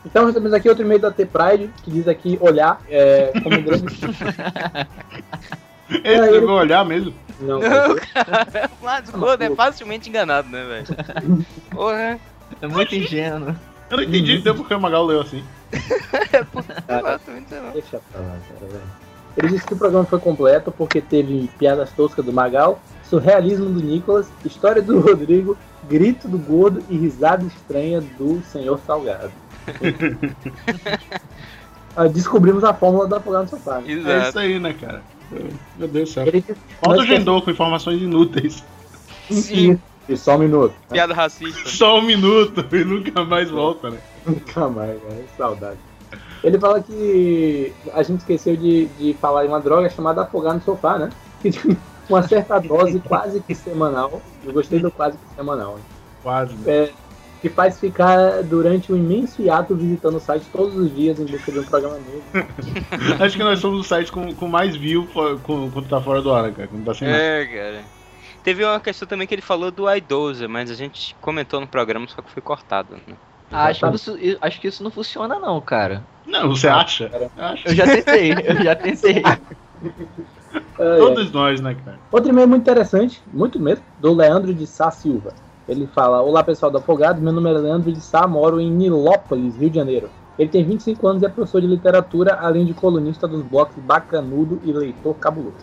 Então 0.05 0.27
recebemos 0.27 0.53
aqui 0.53 0.69
outro 0.69 0.85
e-mail 0.85 1.01
da 1.01 1.11
T-Pride, 1.11 1.71
que 1.83 1.91
diz 1.91 2.07
aqui 2.07 2.37
olhar 2.41 2.81
é, 2.89 3.33
como 3.43 3.61
grande. 3.63 3.85
Ele 5.91 6.27
ele- 6.29 6.41
vai 6.47 6.55
olhar 6.55 6.85
mesmo. 6.85 7.15
Não, 7.41 7.61
Não, 7.61 7.97
cara. 7.97 8.71
Mas 8.83 9.09
o 9.11 9.19
gordo 9.19 9.43
é 9.43 9.51
facilmente 9.55 10.09
enganado, 10.09 10.49
né, 10.49 10.65
velho? 10.65 11.45
Porra. 11.71 12.19
É 12.63 12.67
muito 12.67 12.95
ingênuo. 12.95 13.55
Eu 13.91 13.97
não 13.99 14.05
entendi 14.05 14.37
então 14.39 14.55
porque 14.57 14.73
o 14.75 14.81
Magal 14.81 15.05
leu 15.05 15.21
assim. 15.21 15.45
Exatamente, 15.73 17.55
não. 17.55 17.71
Deixa 17.73 18.01
pra 18.11 18.21
lá, 18.21 18.37
cara, 18.49 18.71
velho. 18.73 18.83
Ele 19.37 19.49
disse 19.49 19.67
que 19.67 19.75
o 19.75 19.77
programa 19.77 20.05
foi 20.07 20.19
completo 20.21 20.71
porque 20.73 21.01
teve 21.01 21.51
piadas 21.59 21.91
toscas 21.93 22.25
do 22.25 22.33
Magal, 22.33 22.81
surrealismo 23.03 23.67
do 23.69 23.81
Nicolas, 23.83 24.29
história 24.45 24.81
do 24.81 25.01
Rodrigo, 25.01 25.57
grito 25.89 26.29
do 26.29 26.39
gordo 26.39 26.83
e 26.89 26.97
risada 26.97 27.45
estranha 27.45 28.01
do 28.01 28.41
senhor 28.45 28.81
Salgado. 28.87 29.33
Ah, 31.97 32.09
Descobrimos 32.09 32.65
a 32.65 32.74
fórmula 32.74 33.07
da 33.07 33.19
afogada 33.19 33.45
no 33.45 33.51
sofá. 33.51 33.78
né? 33.78 33.85
É 33.86 33.93
isso 33.93 34.09
Exato. 34.09 34.39
aí, 34.41 34.59
né, 34.59 34.73
cara? 34.73 35.01
Meu 35.78 35.89
Deus 35.89 36.09
do 36.09 36.12
céu. 36.12 36.27
Falta 36.82 37.03
o 37.03 37.07
Gendou 37.07 37.41
com 37.41 37.51
informações 37.51 38.03
inúteis. 38.03 38.65
Sim. 39.31 39.78
E 40.09 40.16
só 40.16 40.35
um 40.35 40.39
minuto. 40.39 40.74
Piada 40.91 41.15
racista. 41.15 41.69
Só 41.69 41.99
um 41.99 42.03
minuto 42.03 42.65
e 42.74 42.85
nunca 42.85 43.24
mais 43.24 43.49
volta, 43.49 43.91
né? 43.91 43.99
Nunca 44.27 44.69
mais, 44.69 45.01
né? 45.03 45.24
Saudade. 45.36 45.78
Ele 46.43 46.59
fala 46.59 46.82
que 46.82 47.73
a 47.93 48.03
gente 48.03 48.19
esqueceu 48.20 48.57
de, 48.57 48.86
de 48.99 49.15
falar 49.15 49.45
em 49.47 49.49
uma 49.49 49.61
droga 49.61 49.89
chamada 49.89 50.23
afogar 50.23 50.55
no 50.55 50.62
sofá, 50.62 50.99
né? 50.99 51.11
Uma 52.07 52.23
certa 52.23 52.59
dose 52.59 53.01
quase 53.01 53.41
que 53.41 53.55
semanal. 53.55 54.20
Eu 54.45 54.53
gostei 54.53 54.78
do 54.78 54.91
quase 54.91 55.16
que 55.16 55.35
semanal. 55.35 55.78
Quase. 56.23 56.53
Né? 56.57 56.62
É, 56.66 56.93
que 57.45 57.51
faz 57.51 57.79
ficar 57.79 58.43
durante 58.43 58.91
um 58.91 58.97
imenso 58.97 59.43
hiato 59.43 59.75
visitando 59.75 60.16
o 60.16 60.21
site 60.21 60.47
todos 60.51 60.75
os 60.77 60.95
dias 60.97 61.21
em 61.21 61.27
busca 61.27 61.53
de 61.53 61.59
um 61.59 61.65
programa 61.65 61.97
novo. 61.97 62.23
Acho 63.23 63.37
que 63.37 63.45
nós 63.45 63.59
somos 63.59 63.81
o 63.81 63.85
site 63.85 64.11
com, 64.11 64.35
com 64.35 64.49
mais 64.49 64.75
view 64.75 65.07
quando 65.43 65.87
tá 65.87 66.01
fora 66.01 66.23
do 66.23 66.33
ar, 66.33 66.45
né, 66.45 66.53
cara? 66.57 66.69
Quando 66.69 66.87
tá 66.87 66.95
sem 66.95 67.07
nada. 67.07 67.23
É, 67.23 67.45
cara. 67.45 67.85
Teve 68.43 68.65
uma 68.65 68.81
questão 68.81 69.07
também 69.07 69.27
que 69.27 69.35
ele 69.35 69.43
falou 69.43 69.71
do 69.71 69.95
iDozer, 69.95 70.49
mas 70.49 70.71
a 70.71 70.75
gente 70.75 71.15
comentou 71.21 71.61
no 71.61 71.66
programa, 71.66 72.07
só 72.09 72.23
que 72.23 72.31
foi 72.31 72.41
cortado. 72.41 72.95
Né? 72.95 73.15
Ah, 73.53 73.66
acho, 73.66 73.87
que 73.91 73.95
isso, 73.95 74.19
acho 74.41 74.61
que 74.62 74.69
isso 74.69 74.83
não 74.83 74.91
funciona 74.91 75.39
não, 75.39 75.61
cara. 75.61 76.03
Não, 76.27 76.49
você 76.49 76.66
acha? 76.66 77.31
Acho. 77.37 77.69
Eu 77.69 77.75
já 77.75 77.85
tentei, 77.85 78.33
eu 78.33 78.65
já 78.65 78.75
tentei. 78.75 79.23
Ai, 79.23 79.39
ai. 80.81 80.99
Todos 80.99 81.31
nós, 81.31 81.61
né, 81.61 81.77
cara? 81.85 81.99
Outro 82.11 82.31
e-mail 82.31 82.49
muito 82.49 82.62
interessante, 82.62 83.23
muito 83.31 83.61
mesmo, 83.61 83.85
do 84.01 84.15
Leandro 84.15 84.55
de 84.55 84.66
Sá 84.66 84.91
Silva. 84.91 85.35
Ele 85.69 85.86
fala: 85.86 86.23
Olá 86.23 86.43
pessoal 86.43 86.70
do 86.70 86.78
Afogado, 86.78 87.20
meu 87.20 87.32
nome 87.32 87.51
é 87.51 87.53
Leandro 87.55 87.93
de 87.93 88.01
Sá, 88.01 88.27
moro 88.27 88.61
em 88.61 88.70
Nilópolis, 88.70 89.57
Rio 89.57 89.70
de 89.70 89.77
Janeiro. 89.77 90.11
Ele 90.39 90.49
tem 90.49 90.65
25 90.65 91.07
anos 91.07 91.23
e 91.23 91.27
é 91.27 91.28
professor 91.28 91.61
de 91.61 91.66
literatura, 91.66 92.35
além 92.35 92.65
de 92.65 92.74
colunista 92.74 93.28
dos 93.28 93.43
blocos 93.43 93.82
Bacanudo 93.82 94.61
e 94.65 94.73
Leitor 94.73 95.15
Cabuloso. 95.15 95.55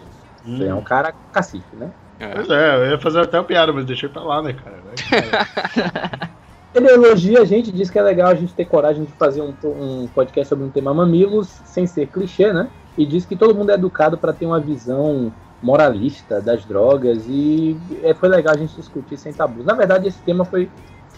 Ele 0.45 0.68
é 0.68 0.73
um 0.73 0.82
cara 0.82 1.14
cacife, 1.32 1.76
né? 1.76 1.91
Pois 2.34 2.49
é, 2.49 2.76
eu 2.78 2.91
ia 2.91 2.99
fazer 2.99 3.19
até 3.19 3.40
o 3.40 3.44
piada, 3.44 3.73
mas 3.73 3.86
deixei 3.86 4.07
pra 4.07 4.23
lá, 4.23 4.41
né, 4.41 4.53
cara. 4.53 4.82
Ele 6.73 6.88
elogia 6.88 7.41
a 7.41 7.45
gente, 7.45 7.72
diz 7.72 7.90
que 7.90 7.99
é 7.99 8.02
legal 8.02 8.30
a 8.30 8.36
gente 8.36 8.53
ter 8.53 8.64
coragem 8.64 9.03
de 9.03 9.11
fazer 9.14 9.41
um, 9.41 9.53
um 9.64 10.07
podcast 10.07 10.48
sobre 10.48 10.64
um 10.64 10.69
tema 10.69 10.94
mamilos, 10.94 11.48
sem 11.65 11.86
ser 11.86 12.07
clichê, 12.07 12.53
né? 12.53 12.69
E 12.98 13.06
diz 13.06 13.26
que 13.26 13.36
todo 13.36 13.53
mundo 13.53 13.72
é 13.72 13.73
educado 13.73 14.18
para 14.18 14.32
ter 14.32 14.45
uma 14.45 14.60
visão 14.60 15.34
moralista 15.62 16.42
das 16.42 16.66
drogas 16.66 17.26
e 17.28 17.78
é, 18.04 18.14
foi 18.14 18.30
legal 18.30 18.54
a 18.56 18.58
gente 18.58 18.76
discutir 18.76 19.18
sem 19.18 19.32
tabus. 19.34 19.64
Na 19.66 19.74
verdade, 19.74 20.08
esse 20.08 20.20
tema 20.20 20.44
foi 20.44 20.70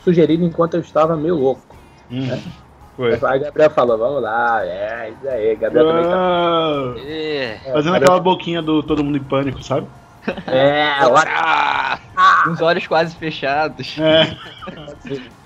sugerido 0.03 0.43
enquanto 0.43 0.73
eu 0.73 0.81
estava 0.81 1.15
meio 1.15 1.35
louco. 1.35 1.61
Hum, 2.11 2.27
Foi. 2.97 3.17
Aí 3.23 3.39
Gabriel 3.39 3.69
falou, 3.71 3.97
vamos 3.97 4.21
lá, 4.21 4.63
é, 4.65 5.09
isso 5.11 5.27
aí, 5.27 5.55
Gabriel 5.55 5.87
também 5.87 6.03
tá. 6.03 6.11
Ah, 6.15 6.93
É. 6.99 7.57
fazendo 7.63 7.73
Gabriel- 7.73 7.95
aquela 7.95 8.19
boquinha 8.19 8.61
do 8.61 8.83
Todo 8.83 9.03
Mundo 9.03 9.17
em 9.17 9.23
Pânico, 9.23 9.63
sabe? 9.63 9.87
É, 10.45 10.93
olha 11.07 11.99
Ah, 12.15 12.41
Com 12.43 12.51
os 12.51 12.61
olhos 12.61 12.85
quase 12.85 13.15
fechados. 13.15 13.97
É. 13.97 14.37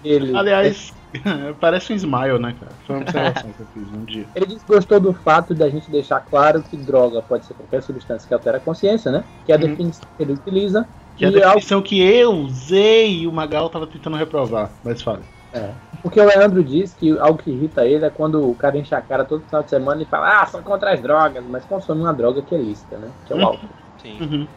ele. 0.03 0.35
Aliás, 0.35 0.93
parece 1.59 1.93
um 1.93 1.95
smile, 1.95 2.39
né, 2.39 2.53
cara? 2.59 2.77
Foi 2.85 2.95
uma 2.95 3.01
observação 3.03 3.53
que 3.53 3.61
eu 3.61 3.67
fiz 3.67 3.91
um 3.91 4.05
dia. 4.05 4.29
Ele 4.35 4.45
disse 4.45 4.65
que 4.65 4.73
gostou 4.73 4.99
do 4.99 5.13
fato 5.13 5.53
da 5.55 5.69
gente 5.69 5.89
deixar 5.89 6.19
claro 6.21 6.63
que 6.63 6.77
droga 6.77 7.21
pode 7.21 7.45
ser 7.45 7.53
qualquer 7.55 7.81
substância 7.81 8.27
que 8.27 8.33
altera 8.33 8.57
a 8.57 8.61
consciência, 8.61 9.11
né? 9.11 9.23
Que 9.45 9.51
é 9.51 9.55
a 9.55 9.57
Uhum. 9.57 9.67
definição 9.67 10.07
que 10.17 10.23
ele 10.23 10.33
utiliza. 10.33 10.87
Que 11.15 11.25
é 11.25 11.27
a 11.27 11.31
definição 11.31 11.81
que 11.81 11.99
eu 11.99 12.31
usei 12.31 13.21
e 13.21 13.27
o 13.27 13.31
Magal 13.31 13.69
tava 13.69 13.87
tentando 13.87 14.17
reprovar. 14.17 14.77
Mas 14.83 15.01
fala. 15.01 15.23
É. 15.51 15.75
Porque 16.01 16.19
o 16.19 16.25
Leandro 16.25 16.63
diz 16.63 16.93
que 16.93 17.17
algo 17.17 17.37
que 17.41 17.49
irrita 17.51 17.85
ele 17.85 18.05
é 18.05 18.09
quando 18.09 18.47
o 18.49 18.55
cara 18.55 18.77
enche 18.77 18.93
a 18.93 19.01
cara 19.01 19.25
todo 19.25 19.45
final 19.45 19.63
de 19.63 19.69
semana 19.69 20.03
e 20.03 20.05
fala, 20.05 20.41
ah, 20.41 20.45
sou 20.45 20.61
contra 20.61 20.93
as 20.93 21.01
drogas, 21.01 21.45
mas 21.47 21.65
consome 21.65 22.01
uma 22.01 22.13
droga 22.13 22.43
que 22.43 22.53
é 22.53 22.57
lícita, 22.57 22.97
né? 22.97 23.15
Que 23.25 23.33
é 23.33 23.35
o 23.35 23.39
Hum. 23.39 23.43
álcool. 23.45 23.75
sim. 23.97 24.19
Uhum. 24.21 24.47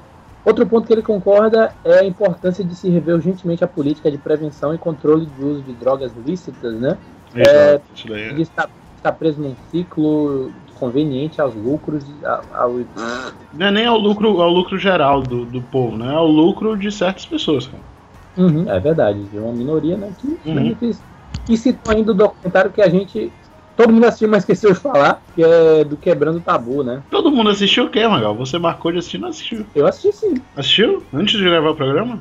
Outro 0.45 0.67
ponto 0.67 0.87
que 0.87 0.93
ele 0.93 1.03
concorda 1.03 1.73
é 1.85 1.99
a 1.99 2.05
importância 2.05 2.65
de 2.65 2.75
se 2.75 2.89
rever 2.89 3.15
urgentemente 3.15 3.63
a 3.63 3.69
política 3.69 4.11
de 4.11 4.19
prevenção 4.19 4.75
e 4.75 4.79
controle 4.79 5.27
de 5.27 5.45
uso 5.45 5.63
de 5.63 5.73
drogas 5.75 6.13
lícitas, 6.25 6.75
né? 6.81 6.97
Exato, 7.35 7.85
isso 7.95 8.09
daí. 8.09 8.23
Ele 8.23 8.43
está, 8.43 8.69
está 8.97 9.13
preso 9.13 9.41
num 9.41 9.55
ciclo 9.71 10.51
conveniente 10.75 11.41
aos 11.41 11.55
lucros, 11.55 12.05
ao, 12.55 12.81
Não 13.53 13.67
é 13.67 13.71
nem 13.71 13.87
ao 13.87 13.99
lucro, 13.99 14.41
ao 14.41 14.51
lucro 14.51 14.79
geral 14.79 15.21
do, 15.21 15.45
do 15.45 15.61
povo, 15.63 15.97
né? 15.97 16.07
É 16.07 16.15
ao 16.15 16.27
lucro 16.27 16.77
de 16.77 16.91
certas 16.91 17.27
pessoas, 17.27 17.67
cara. 17.67 17.83
Uhum, 18.37 18.69
é 18.71 18.81
verdade, 18.81 19.23
de 19.25 19.39
uma 19.39 19.53
minoria, 19.53 19.97
né? 19.97 20.11
Que 20.17 20.41
Uhum. 20.49 20.77
E 21.49 21.57
citou 21.57 21.95
ainda 21.95 22.13
o 22.13 22.15
documentário 22.15 22.71
que 22.71 22.81
a 22.81 22.89
gente. 22.89 23.33
Todo 23.81 23.95
mundo 23.95 24.05
assistiu, 24.05 24.29
mas 24.29 24.43
esqueceu 24.43 24.75
de 24.75 24.79
falar, 24.79 25.23
que 25.35 25.43
é 25.43 25.85
do 25.85 25.97
Quebrando 25.97 26.37
o 26.37 26.43
Tabu, 26.43 26.83
né? 26.85 27.03
Todo 27.11 27.31
mundo 27.31 27.49
assistiu 27.49 27.85
o 27.87 27.89
quê, 27.89 28.07
Magal? 28.07 28.35
Você 28.35 28.59
marcou 28.59 28.93
de 28.93 28.99
assistir, 28.99 29.17
não 29.17 29.29
assistiu. 29.29 29.65
Eu 29.75 29.87
assisti 29.87 30.13
sim, 30.13 30.35
Assistiu? 30.55 31.03
Antes 31.15 31.39
de 31.39 31.45
gravar 31.45 31.71
o 31.71 31.75
programa? 31.75 32.21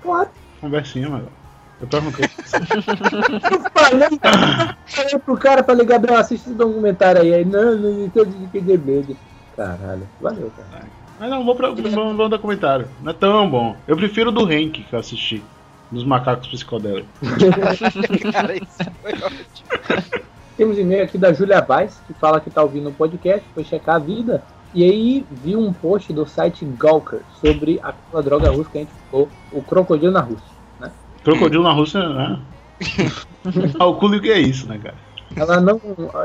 claro. 0.00 0.28
Conversinha, 0.60 1.10
Magal. 1.10 1.32
Eu 1.80 1.88
perguntei. 1.88 2.24
Eu 2.24 3.60
falei, 3.74 4.20
falei 4.86 5.18
pro 5.18 5.36
cara, 5.36 5.64
falei, 5.64 5.84
Gabriel, 5.84 6.20
assiste 6.20 6.46
esse 6.46 6.54
documentário 6.54 7.20
aí. 7.20 7.34
Aí, 7.34 7.44
não, 7.44 7.76
não, 7.76 7.92
não 7.94 8.08
tô 8.08 8.24
de 8.24 8.46
de 8.46 8.78
medo. 8.78 9.16
Caralho, 9.56 10.08
valeu, 10.20 10.52
cara. 10.56 10.86
Mas 11.18 11.30
não, 11.30 11.44
vou 11.44 11.56
pra 11.56 11.70
vou, 11.70 12.14
vou 12.14 12.28
dar 12.28 12.38
comentário. 12.38 12.86
Não 13.02 13.10
é 13.10 13.14
tão 13.14 13.50
bom. 13.50 13.76
Eu 13.88 13.96
prefiro 13.96 14.30
o 14.30 14.32
do 14.32 14.52
Henk 14.52 14.84
que 14.84 14.92
eu 14.92 15.00
assisti. 15.00 15.42
Dos 15.90 16.04
macacos 16.04 16.46
psicodélicos. 16.46 17.10
Cara, 18.32 18.54
isso 18.56 18.90
foi 19.02 19.12
ótimo. 19.14 20.22
Temos 20.56 20.78
e-mail 20.78 21.04
aqui 21.04 21.16
da 21.18 21.32
Julia 21.32 21.60
Vaz, 21.60 22.00
que 22.06 22.12
fala 22.14 22.40
que 22.40 22.50
tá 22.50 22.62
ouvindo 22.62 22.90
o 22.90 22.92
podcast, 22.92 23.46
foi 23.54 23.64
checar 23.64 23.96
a 23.96 23.98
vida. 23.98 24.42
E 24.74 24.84
aí 24.84 25.26
viu 25.30 25.58
um 25.60 25.72
post 25.72 26.12
do 26.12 26.26
site 26.26 26.64
Gawker 26.64 27.20
sobre 27.40 27.78
aquela 27.82 28.22
droga 28.22 28.50
russa 28.50 28.70
que 28.70 28.78
a 28.78 28.80
gente 28.82 28.92
falou, 29.10 29.28
o 29.50 29.62
crocodilo 29.62 30.12
na 30.12 30.20
Rússia. 30.20 30.52
Crocodilo 31.22 31.62
na 31.62 31.72
Rússia, 31.72 32.08
né? 32.08 32.40
Calcule 33.78 34.18
o 34.18 34.20
que 34.20 34.30
é 34.30 34.40
isso, 34.40 34.66
né, 34.68 34.78
cara? 34.78 34.96
Ela 35.36 35.60
não. 35.60 35.80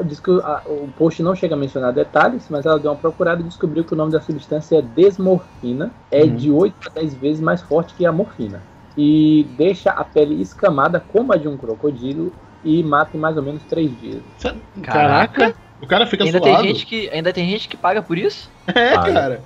Diz 0.05 0.19
que 0.19 0.31
a- 0.31 0.63
o 0.65 0.87
post 0.97 1.21
não 1.23 1.35
chega 1.35 1.55
a 1.55 1.57
mencionar 1.57 1.93
detalhes, 1.93 2.47
mas 2.49 2.65
ela 2.65 2.79
deu 2.79 2.91
uma 2.91 2.97
procurada 2.97 3.41
e 3.41 3.45
descobriu 3.45 3.83
que 3.85 3.93
o 3.93 3.97
nome 3.97 4.11
da 4.11 4.19
substância 4.21 4.77
é 4.77 4.81
desmorfina. 4.81 5.91
É 6.11 6.23
Uhum. 6.23 6.35
de 6.35 6.51
8 6.51 6.75
a 6.87 6.99
10 6.99 7.15
vezes 7.15 7.41
mais 7.41 7.61
forte 7.61 7.93
que 7.93 8.05
a 8.05 8.11
morfina. 8.11 8.61
E 8.97 9.45
deixa 9.55 9.91
a 9.91 10.03
pele 10.03 10.41
escamada 10.41 10.99
como 10.99 11.31
a 11.31 11.37
de 11.37 11.47
um 11.47 11.55
crocodilo 11.55 12.33
e 12.63 12.83
mata 12.83 13.15
em 13.15 13.19
mais 13.19 13.37
ou 13.37 13.43
menos 13.43 13.63
3 13.63 13.97
dias. 13.99 14.21
Cê- 14.37 14.53
Caraca! 14.83 15.55
O 15.79 15.87
cara 15.87 16.07
fica 16.07 16.23
Ainda 16.23 16.39
suado. 16.39 16.57
tem, 16.63 16.67
gente 16.69 16.85
que, 16.85 17.09
ainda 17.09 17.31
tem 17.31 17.47
gente 17.49 17.67
que 17.67 17.77
paga 17.77 18.01
por 18.01 18.17
isso? 18.17 18.49
É, 18.73 18.95
Paga. 18.95 19.13
cara. 19.13 19.43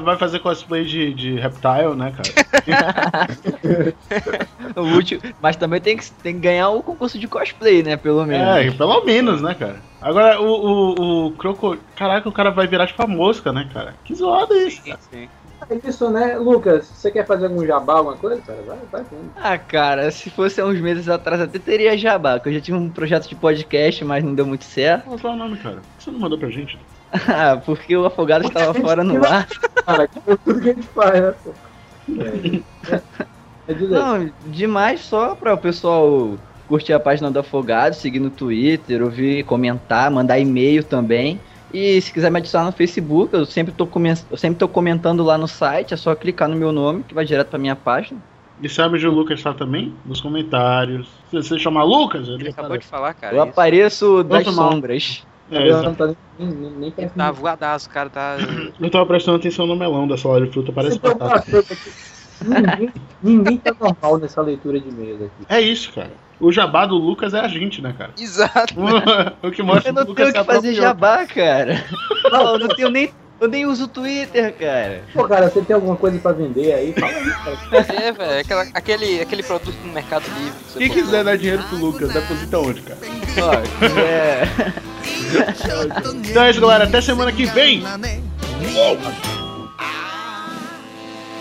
Vai 0.00 0.16
fazer 0.18 0.40
cosplay 0.40 0.84
de, 0.84 1.14
de 1.14 1.34
Reptile, 1.40 1.94
né, 1.96 2.12
cara? 2.12 2.34
O 4.76 4.82
último, 4.94 5.20
mas 5.40 5.56
também 5.56 5.80
tem 5.80 5.96
que, 5.96 6.10
tem 6.12 6.34
que 6.34 6.40
ganhar 6.40 6.68
o 6.70 6.82
concurso 6.82 7.18
de 7.18 7.26
cosplay, 7.26 7.82
né? 7.82 7.96
Pelo 7.96 8.24
menos. 8.26 8.46
É, 8.46 8.70
pelo 8.72 9.04
menos, 9.04 9.40
né, 9.42 9.54
cara? 9.54 9.82
Agora, 10.00 10.40
o, 10.40 10.48
o, 10.48 11.26
o 11.26 11.30
Croco... 11.32 11.76
Caraca, 11.96 12.28
o 12.28 12.32
cara 12.32 12.50
vai 12.50 12.66
virar 12.66 12.86
tipo 12.86 13.02
a 13.02 13.06
mosca, 13.06 13.52
né, 13.52 13.68
cara? 13.72 13.94
Que 14.04 14.14
zoado 14.14 14.54
isso, 14.54 14.82
cara. 14.84 14.98
É 15.70 15.88
isso, 15.88 16.10
né? 16.10 16.36
Lucas, 16.36 16.86
você 16.86 17.10
quer 17.10 17.26
fazer 17.26 17.46
algum 17.46 17.64
jabá, 17.64 17.94
alguma 17.94 18.16
coisa, 18.16 18.40
cara? 18.42 18.62
Vai, 18.66 18.78
vai 18.90 19.04
fundo. 19.04 19.30
Ah, 19.36 19.58
cara, 19.58 20.10
se 20.10 20.30
fosse 20.30 20.60
há 20.60 20.66
uns 20.66 20.80
meses 20.80 21.08
atrás 21.08 21.40
até 21.40 21.58
teria 21.58 21.96
jabá, 21.96 22.38
que 22.38 22.48
eu 22.48 22.52
já 22.52 22.60
tive 22.60 22.76
um 22.76 22.90
projeto 22.90 23.28
de 23.28 23.34
podcast, 23.34 24.04
mas 24.04 24.22
não 24.22 24.34
deu 24.34 24.46
muito 24.46 24.64
certo. 24.64 25.04
Qual 25.18 25.32
é 25.32 25.36
o 25.36 25.38
nome, 25.38 25.56
cara? 25.58 25.76
Por 25.76 25.82
que 25.82 26.04
você 26.04 26.10
não 26.10 26.18
mandou 26.20 26.38
pra 26.38 26.50
gente? 26.50 26.78
Ah, 27.28 27.62
porque 27.64 27.96
o 27.96 28.04
afogado 28.04 28.44
estava 28.44 28.74
fora 28.74 29.04
no 29.04 29.24
ar. 29.24 29.46
Cara, 29.86 30.08
que 30.08 30.18
é 30.18 30.36
tudo 30.36 30.60
que 30.60 30.70
a 30.70 30.74
gente 30.74 30.88
faz, 30.88 31.20
né, 31.20 31.34
pô? 31.44 31.54
É. 32.92 33.00
É 33.68 33.72
dizer, 33.72 33.94
Não, 33.94 34.30
demais 34.46 35.00
só 35.00 35.36
para 35.36 35.54
o 35.54 35.58
pessoal 35.58 36.36
curtir 36.66 36.92
a 36.92 37.00
página 37.00 37.30
do 37.30 37.38
Afogado, 37.38 37.94
seguir 37.94 38.20
no 38.20 38.30
Twitter, 38.30 39.02
ouvir, 39.02 39.44
comentar, 39.44 40.10
mandar 40.10 40.38
e-mail 40.38 40.82
também. 40.82 41.40
E 41.74 42.00
se 42.00 42.12
quiser 42.12 42.30
me 42.30 42.38
adicionar 42.38 42.66
no 42.66 42.72
Facebook, 42.72 43.34
eu 43.34 43.44
sempre 43.44 43.74
tô, 43.74 43.88
eu 44.30 44.36
sempre 44.36 44.56
tô 44.60 44.68
comentando 44.68 45.24
lá 45.24 45.36
no 45.36 45.48
site, 45.48 45.92
é 45.92 45.96
só 45.96 46.14
clicar 46.14 46.48
no 46.48 46.54
meu 46.54 46.70
nome 46.70 47.02
que 47.02 47.12
vai 47.12 47.24
direto 47.24 47.48
pra 47.48 47.58
minha 47.58 47.74
página. 47.74 48.20
E 48.62 48.68
sabe 48.68 48.94
onde 48.94 49.08
o 49.08 49.10
Lucas 49.10 49.42
tá 49.42 49.52
também? 49.52 49.92
Nos 50.06 50.20
comentários. 50.20 51.08
Se 51.28 51.36
você 51.36 51.58
chamar 51.58 51.82
Lucas, 51.82 52.28
ele 52.28 52.44
Ele 52.44 52.50
acabou 52.50 52.78
de 52.78 52.86
falar, 52.86 53.12
cara. 53.14 53.34
eu 53.34 53.42
isso. 53.42 53.50
apareço 53.50 54.22
das 54.22 54.46
sombras. 54.46 55.26
É, 55.50 55.58
eu 55.58 55.66
exato. 55.66 55.84
não 55.84 55.94
tá 55.94 56.06
nem, 56.06 56.48
nem, 56.48 56.70
nem 56.70 56.94
Ele 56.96 57.08
tá 57.10 57.32
voadaço, 57.32 57.88
o 57.88 57.92
cara 57.92 58.08
tá. 58.08 58.36
Eu 58.80 58.90
tava 58.90 59.04
prestando 59.06 59.38
atenção 59.38 59.66
no 59.66 59.74
melão 59.74 60.06
da 60.06 60.16
salada 60.16 60.46
de 60.46 60.52
fruta, 60.52 60.72
parece 60.72 61.00
batata. 61.00 61.44
Ninguém, 62.40 62.92
ninguém 63.22 63.58
tá 63.58 63.74
normal 63.78 64.18
nessa 64.18 64.40
leitura 64.42 64.78
de 64.78 64.88
e-mails 64.88 65.22
aqui. 65.22 65.46
É 65.48 65.60
isso, 65.60 65.92
cara. 65.92 66.12
O 66.40 66.50
jabá 66.52 66.84
do 66.86 66.96
Lucas 66.96 67.32
é 67.34 67.40
a 67.40 67.48
gente, 67.48 67.80
né, 67.80 67.94
cara? 67.96 68.10
Exato. 68.18 68.74
o 69.42 69.50
que 69.50 69.62
mostra 69.62 69.90
Eu 69.90 69.94
não 69.94 70.02
Lucas 70.04 70.32
tenho 70.32 70.44
que 70.44 70.44
fazer 70.52 70.68
apropriou. 70.68 70.74
jabá, 70.82 71.26
cara. 71.26 71.84
Não, 72.30 72.52
eu 72.54 72.58
não 72.58 72.68
tenho 72.68 72.88
nem. 72.90 73.12
Eu 73.40 73.48
nem 73.48 73.66
uso 73.66 73.84
o 73.84 73.88
Twitter, 73.88 74.54
cara. 74.54 75.02
Pô, 75.12 75.24
cara, 75.28 75.50
você 75.50 75.60
tem 75.60 75.74
alguma 75.74 75.96
coisa 75.96 76.18
pra 76.18 76.32
vender 76.32 76.72
aí? 76.72 76.92
Fala 76.94 77.12
aí, 77.12 77.30
cara. 77.70 78.02
É, 78.02 78.12
velho. 78.12 78.40
aquela- 78.40 78.66
Aquele, 78.72 79.20
aquele 79.20 79.42
produto 79.42 79.76
no 79.84 79.92
Mercado 79.92 80.24
Livre. 80.38 80.52
que 80.72 80.78
Quem 80.78 80.88
quiser 80.90 81.22
dar 81.24 81.36
dinheiro 81.36 81.62
pro 81.64 81.76
Lucas, 81.76 82.12
deposita 82.12 82.58
onde, 82.58 82.80
cara? 82.80 82.98
Ó, 83.42 83.52
é. 84.00 84.48
Então 86.30 86.44
é 86.44 86.50
isso, 86.50 86.60
galera. 86.60 86.84
Até 86.84 87.00
semana 87.00 87.32
que 87.32 87.44
vem. 87.46 87.82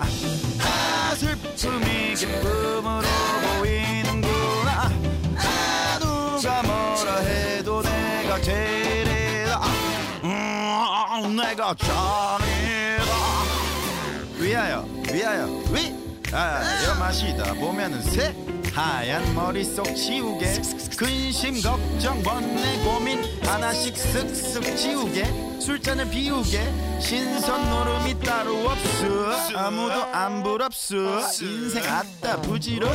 아, 0.60 1.14
슬픔이 1.14 2.14
기쁨으로 2.14 3.06
보이는구나. 3.58 4.90
아, 5.36 5.98
누가 6.00 6.62
뭐라 6.62 7.16
해도 7.18 7.82
내가 7.82 8.40
제일이다 8.40 9.60
음, 10.24 11.36
내가 11.36 11.74
짱이다 11.74 13.12
위하여 14.38 14.86
위하여 15.12 15.46
위? 15.70 15.92
하여 16.32 16.94
마시다. 16.98 17.52
보면은 17.52 18.00
새 18.04 18.34
하얀 18.74 19.34
머릿속 19.36 19.84
지우개 19.94 20.46
근심 20.96 21.62
걱정 21.62 22.20
번뇌 22.24 22.82
고민 22.84 23.22
하나씩 23.46 23.94
쓱쓱 23.94 24.76
지우개 24.76 25.54
술잔을 25.64 26.10
비우게. 26.10 26.60
신선 27.00 27.70
노름이 27.70 28.20
따로 28.20 28.68
없어. 28.68 29.58
아무도 29.58 30.04
안 30.12 30.42
부럽소. 30.42 30.94
인생 31.40 31.82
아따 31.84 32.42
부지럽소. 32.42 32.94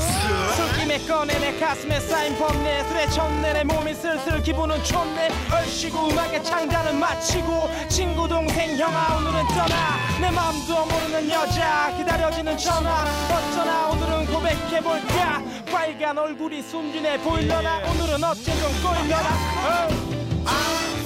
술김에 0.55 0.99
꺼내 1.07 1.39
내 1.39 1.59
가슴에 1.59 1.99
쌓인 1.99 2.37
범례. 2.37 2.83
술에 2.87 3.09
쳤네 3.09 3.53
내 3.53 3.63
몸이 3.63 3.95
슬슬 3.95 4.43
기분은 4.43 4.83
좋네. 4.83 5.29
얼씨구 5.51 6.11
음악의 6.11 6.43
창단은 6.43 6.99
마치고 6.99 7.69
친구 7.89 8.27
동생 8.27 8.77
형아 8.77 9.17
오늘은 9.17 9.47
떠나. 9.47 10.19
내 10.21 10.29
맘도 10.29 10.85
모르는 10.85 11.27
여자. 11.27 11.91
기다려지는 11.97 12.55
전화. 12.55 13.03
어쩌나 13.31 13.87
오늘은 13.89 14.18
고백해볼까? 14.31 15.43
빨간 15.71 16.17
얼굴이 16.17 16.61
숨지네 16.61 17.19
보이려나 17.19 17.77
오늘은 17.79 18.23
어째 18.23 18.43
좀 18.43 18.71
꼬이려나 18.81 19.29
어. 19.65 20.09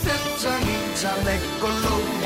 세상이 0.03 0.65
다내 1.01 1.39
걸로 1.59 2.22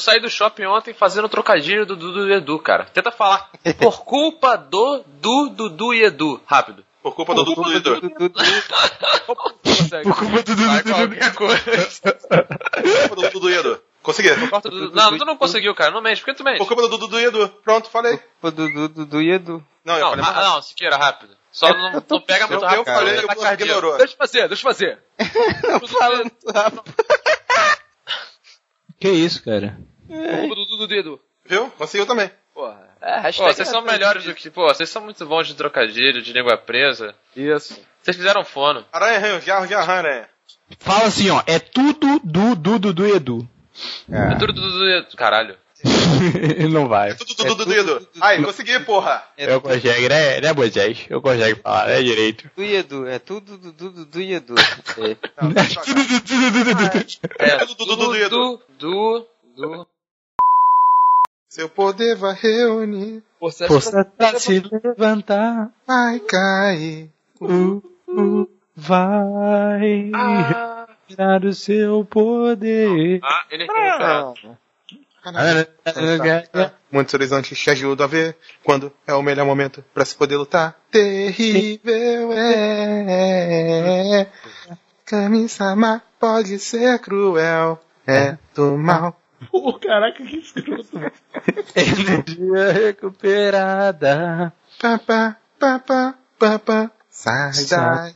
saí 0.00 0.20
do 0.20 0.28
shopping 0.30 0.64
ontem 0.66 0.92
fazendo 0.94 1.28
trocadilho 1.28 1.84
do 1.86 1.94
Dudu 1.96 2.28
e 2.28 2.32
Edu, 2.34 2.58
cara. 2.58 2.84
Tenta 2.86 3.10
falar. 3.12 3.50
Por 3.78 4.02
culpa 4.04 4.56
do 4.56 5.04
Du, 5.20 5.48
Dudu 5.50 5.92
e 5.94 6.02
Edu. 6.04 6.40
Rápido. 6.46 6.84
Por 7.02 7.14
culpa 7.14 7.34
do 7.34 7.44
Dudu 7.44 7.72
e 7.72 7.76
Edu. 7.76 8.00
Por 8.00 8.10
culpa 10.16 10.42
do 10.42 10.54
Dudu 10.54 10.76
e 10.76 10.82
qualquer 10.82 11.34
coisa. 11.34 11.62
Por 11.62 13.08
culpa 13.08 13.16
do 13.16 13.30
Dudu 13.30 13.50
e 13.50 13.54
Edu. 13.54 13.80
Consegui. 14.02 14.30
Não, 14.94 15.18
tu 15.18 15.24
não 15.26 15.36
conseguiu, 15.36 15.74
cara. 15.74 15.90
Não 15.90 16.00
mente. 16.00 16.20
Por 16.20 16.26
que 16.26 16.34
tu 16.34 16.44
mente? 16.44 16.58
Por 16.58 16.66
culpa 16.66 16.88
do 16.88 16.96
Dudu 16.98 17.20
e 17.20 17.24
Edu. 17.24 17.48
Pronto, 17.62 17.88
falei. 17.90 18.18
O 18.42 18.50
Dudu, 18.50 18.88
Dudu 18.88 19.20
e 19.22 19.30
Edu. 19.32 19.64
Não, 19.84 19.96
eu 19.96 20.16
Não, 20.16 20.24
falei 20.24 20.48
não, 20.50 20.62
Siqueira, 20.62 20.96
rápido. 20.96 21.38
Só 21.52 21.68
não, 21.72 21.92
não 22.08 22.20
pega 22.20 22.46
muito 22.46 22.62
Eu- 22.64 22.68
rápido. 22.68 22.88
eu 22.88 22.94
falei, 22.94 23.14
cara. 23.16 23.26
o 23.26 23.34
Bruno 23.34 23.52
ignorou. 23.52 23.98
Deixa 23.98 24.14
eu 24.14 24.18
fazer, 24.18 24.48
deixa 24.48 24.68
eu 24.68 24.72
fazer. 24.72 24.98
Não 25.80 25.88
fala 25.88 26.16
muito 26.18 26.36
rápido. 26.54 26.84
Que 29.00 29.08
isso, 29.08 29.42
cara? 29.42 29.76
Culpa 30.10 30.86
do 30.86 30.94
Edu. 30.94 31.20
Viu? 31.44 31.70
Conseguiu 31.70 32.06
também. 32.06 32.30
Porra. 32.54 32.90
É, 33.00 33.16
Pô, 33.16 33.20
hashtag 33.22 33.54
vocês 33.54 33.68
são 33.68 33.82
melhores 33.82 34.24
do 34.24 34.34
que. 34.34 34.50
Pô, 34.50 34.66
vocês 34.66 34.88
são 34.88 35.02
muito 35.02 35.24
bons 35.26 35.46
de 35.46 35.54
trocadilho, 35.54 36.22
de 36.22 36.32
língua 36.32 36.56
presa. 36.56 37.14
Isso. 37.34 37.80
Vocês 38.02 38.16
fizeram 38.16 38.44
fono. 38.44 38.84
Aranha, 38.92 39.16
arranha, 39.16 39.40
jarro 39.40 39.66
de 39.66 39.74
aranha. 39.74 40.28
Fala 40.78 41.04
assim, 41.04 41.30
ó. 41.30 41.42
É 41.46 41.58
tudo 41.58 42.20
do 42.22 42.54
do 42.54 42.78
Dudu 42.78 43.06
e 43.06 43.12
Edu. 43.12 43.48
É 44.10 44.34
tudo 44.36 44.52
Dudu 44.52 44.84
e 44.84 44.98
Edu. 44.98 45.16
Caralho. 45.16 45.56
Não 46.70 46.88
vai. 46.88 47.14
Tudo 47.14 47.34
do 47.34 47.54
Dudu 47.54 47.72
e 47.72 47.78
Edu. 47.78 48.08
Aí, 48.20 48.42
consegui, 48.44 48.78
porra. 48.80 49.24
Eu 49.36 49.60
consegue, 49.60 50.08
né, 50.08 50.40
né, 50.40 50.52
Moisés? 50.52 51.06
Eu 51.08 51.22
consegue 51.22 51.60
falar, 51.60 51.88
né, 51.88 52.02
direito. 52.02 52.50
E 52.56 52.74
Edu, 52.74 53.06
é 53.06 53.18
tudo 53.18 53.56
Dudu, 53.56 53.90
Dudu 53.90 54.20
e 54.20 54.34
Edu. 54.34 54.54
É, 57.38 57.56
Tudo 57.58 57.74
do 57.74 57.96
Dudu 57.96 58.16
e 58.16 58.22
Edu. 58.22 58.60
Du, 58.78 59.26
du. 59.56 59.86
Seu 61.50 61.68
poder 61.68 62.14
vai 62.14 62.32
reunir, 62.32 63.24
Força, 63.40 63.66
Força 63.66 64.04
pra 64.04 64.38
se 64.38 64.62
levantar. 64.70 65.68
vai 65.84 66.20
cair. 66.20 67.10
Uh, 67.40 67.82
uh, 68.06 68.48
vai 68.76 70.12
tirar 71.08 71.44
o 71.44 71.52
seu 71.52 72.04
poder. 72.04 73.18
Ah, 73.24 73.44
ele 73.50 73.66
ah. 73.68 74.32
Muitos 76.88 77.14
horizontes 77.14 77.58
te 77.58 77.68
ajudam 77.68 78.04
a 78.04 78.08
ver 78.08 78.36
quando 78.62 78.92
é 79.04 79.12
o 79.12 79.20
melhor 79.20 79.44
momento 79.44 79.84
pra 79.92 80.04
se 80.04 80.14
poder 80.14 80.36
lutar. 80.36 80.78
Terrível 80.88 82.32
é. 82.32 84.28
Kami-sama 85.04 86.00
pode 86.20 86.60
ser 86.60 87.00
cruel. 87.00 87.80
É 88.06 88.38
do 88.54 88.78
mal. 88.78 89.19
Pô, 89.50 89.72
caraca, 89.78 90.22
que 90.22 90.36
escroto. 90.36 90.98
Energia 91.74 92.72
recuperada. 92.72 94.52
Papá, 94.78 95.36
papá, 95.58 96.14
papá. 96.38 96.90
Sai 97.08 97.52
daí. 97.68 98.14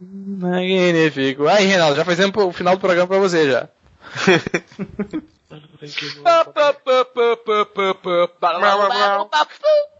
Magnífico. 0.00 1.48
Aí, 1.48 1.66
Reinaldo, 1.66 1.96
já 1.96 2.04
fazemos 2.04 2.36
o 2.36 2.52
final 2.52 2.76
do 2.76 2.80
programa 2.80 3.08
pra 3.08 3.18
você 3.18 3.50
já. 3.50 3.68
Pa, 6.22 6.44
pa, 6.44 6.72
pa, 6.74 7.04
pa, 7.04 7.36
pa, 7.36 7.66
pa, 7.66 7.94
pa. 7.94 8.38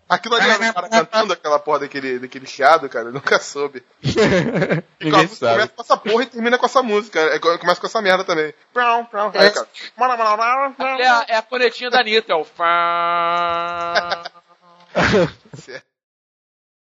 Aquilo 0.08 0.36
ali 0.36 0.48
é 0.48 0.56
o 0.70 0.74
cara 0.74 0.88
cantando 0.88 1.32
aquela 1.34 1.58
porra 1.58 1.80
daquele, 1.80 2.18
daquele 2.18 2.46
chiado, 2.46 2.88
cara, 2.88 3.08
eu 3.08 3.12
nunca 3.12 3.38
soube. 3.38 3.84
E 5.00 5.12
começa 5.12 5.68
com 5.68 5.82
essa 5.82 5.96
porra 5.96 6.22
e 6.24 6.26
termina 6.26 6.58
com 6.58 6.66
essa 6.66 6.82
música. 6.82 7.20
É, 7.20 7.38
começa 7.38 7.80
com 7.80 7.86
essa 7.86 8.02
merda 8.02 8.24
também. 8.24 8.52
Aí, 9.38 9.50
cara. 9.50 9.68
É 11.00 11.08
a, 11.08 11.24
é 11.28 11.36
a 11.36 11.42
da 11.90 12.00
Anitta, 12.00 12.32
é 12.32 12.36
o. 12.36 12.44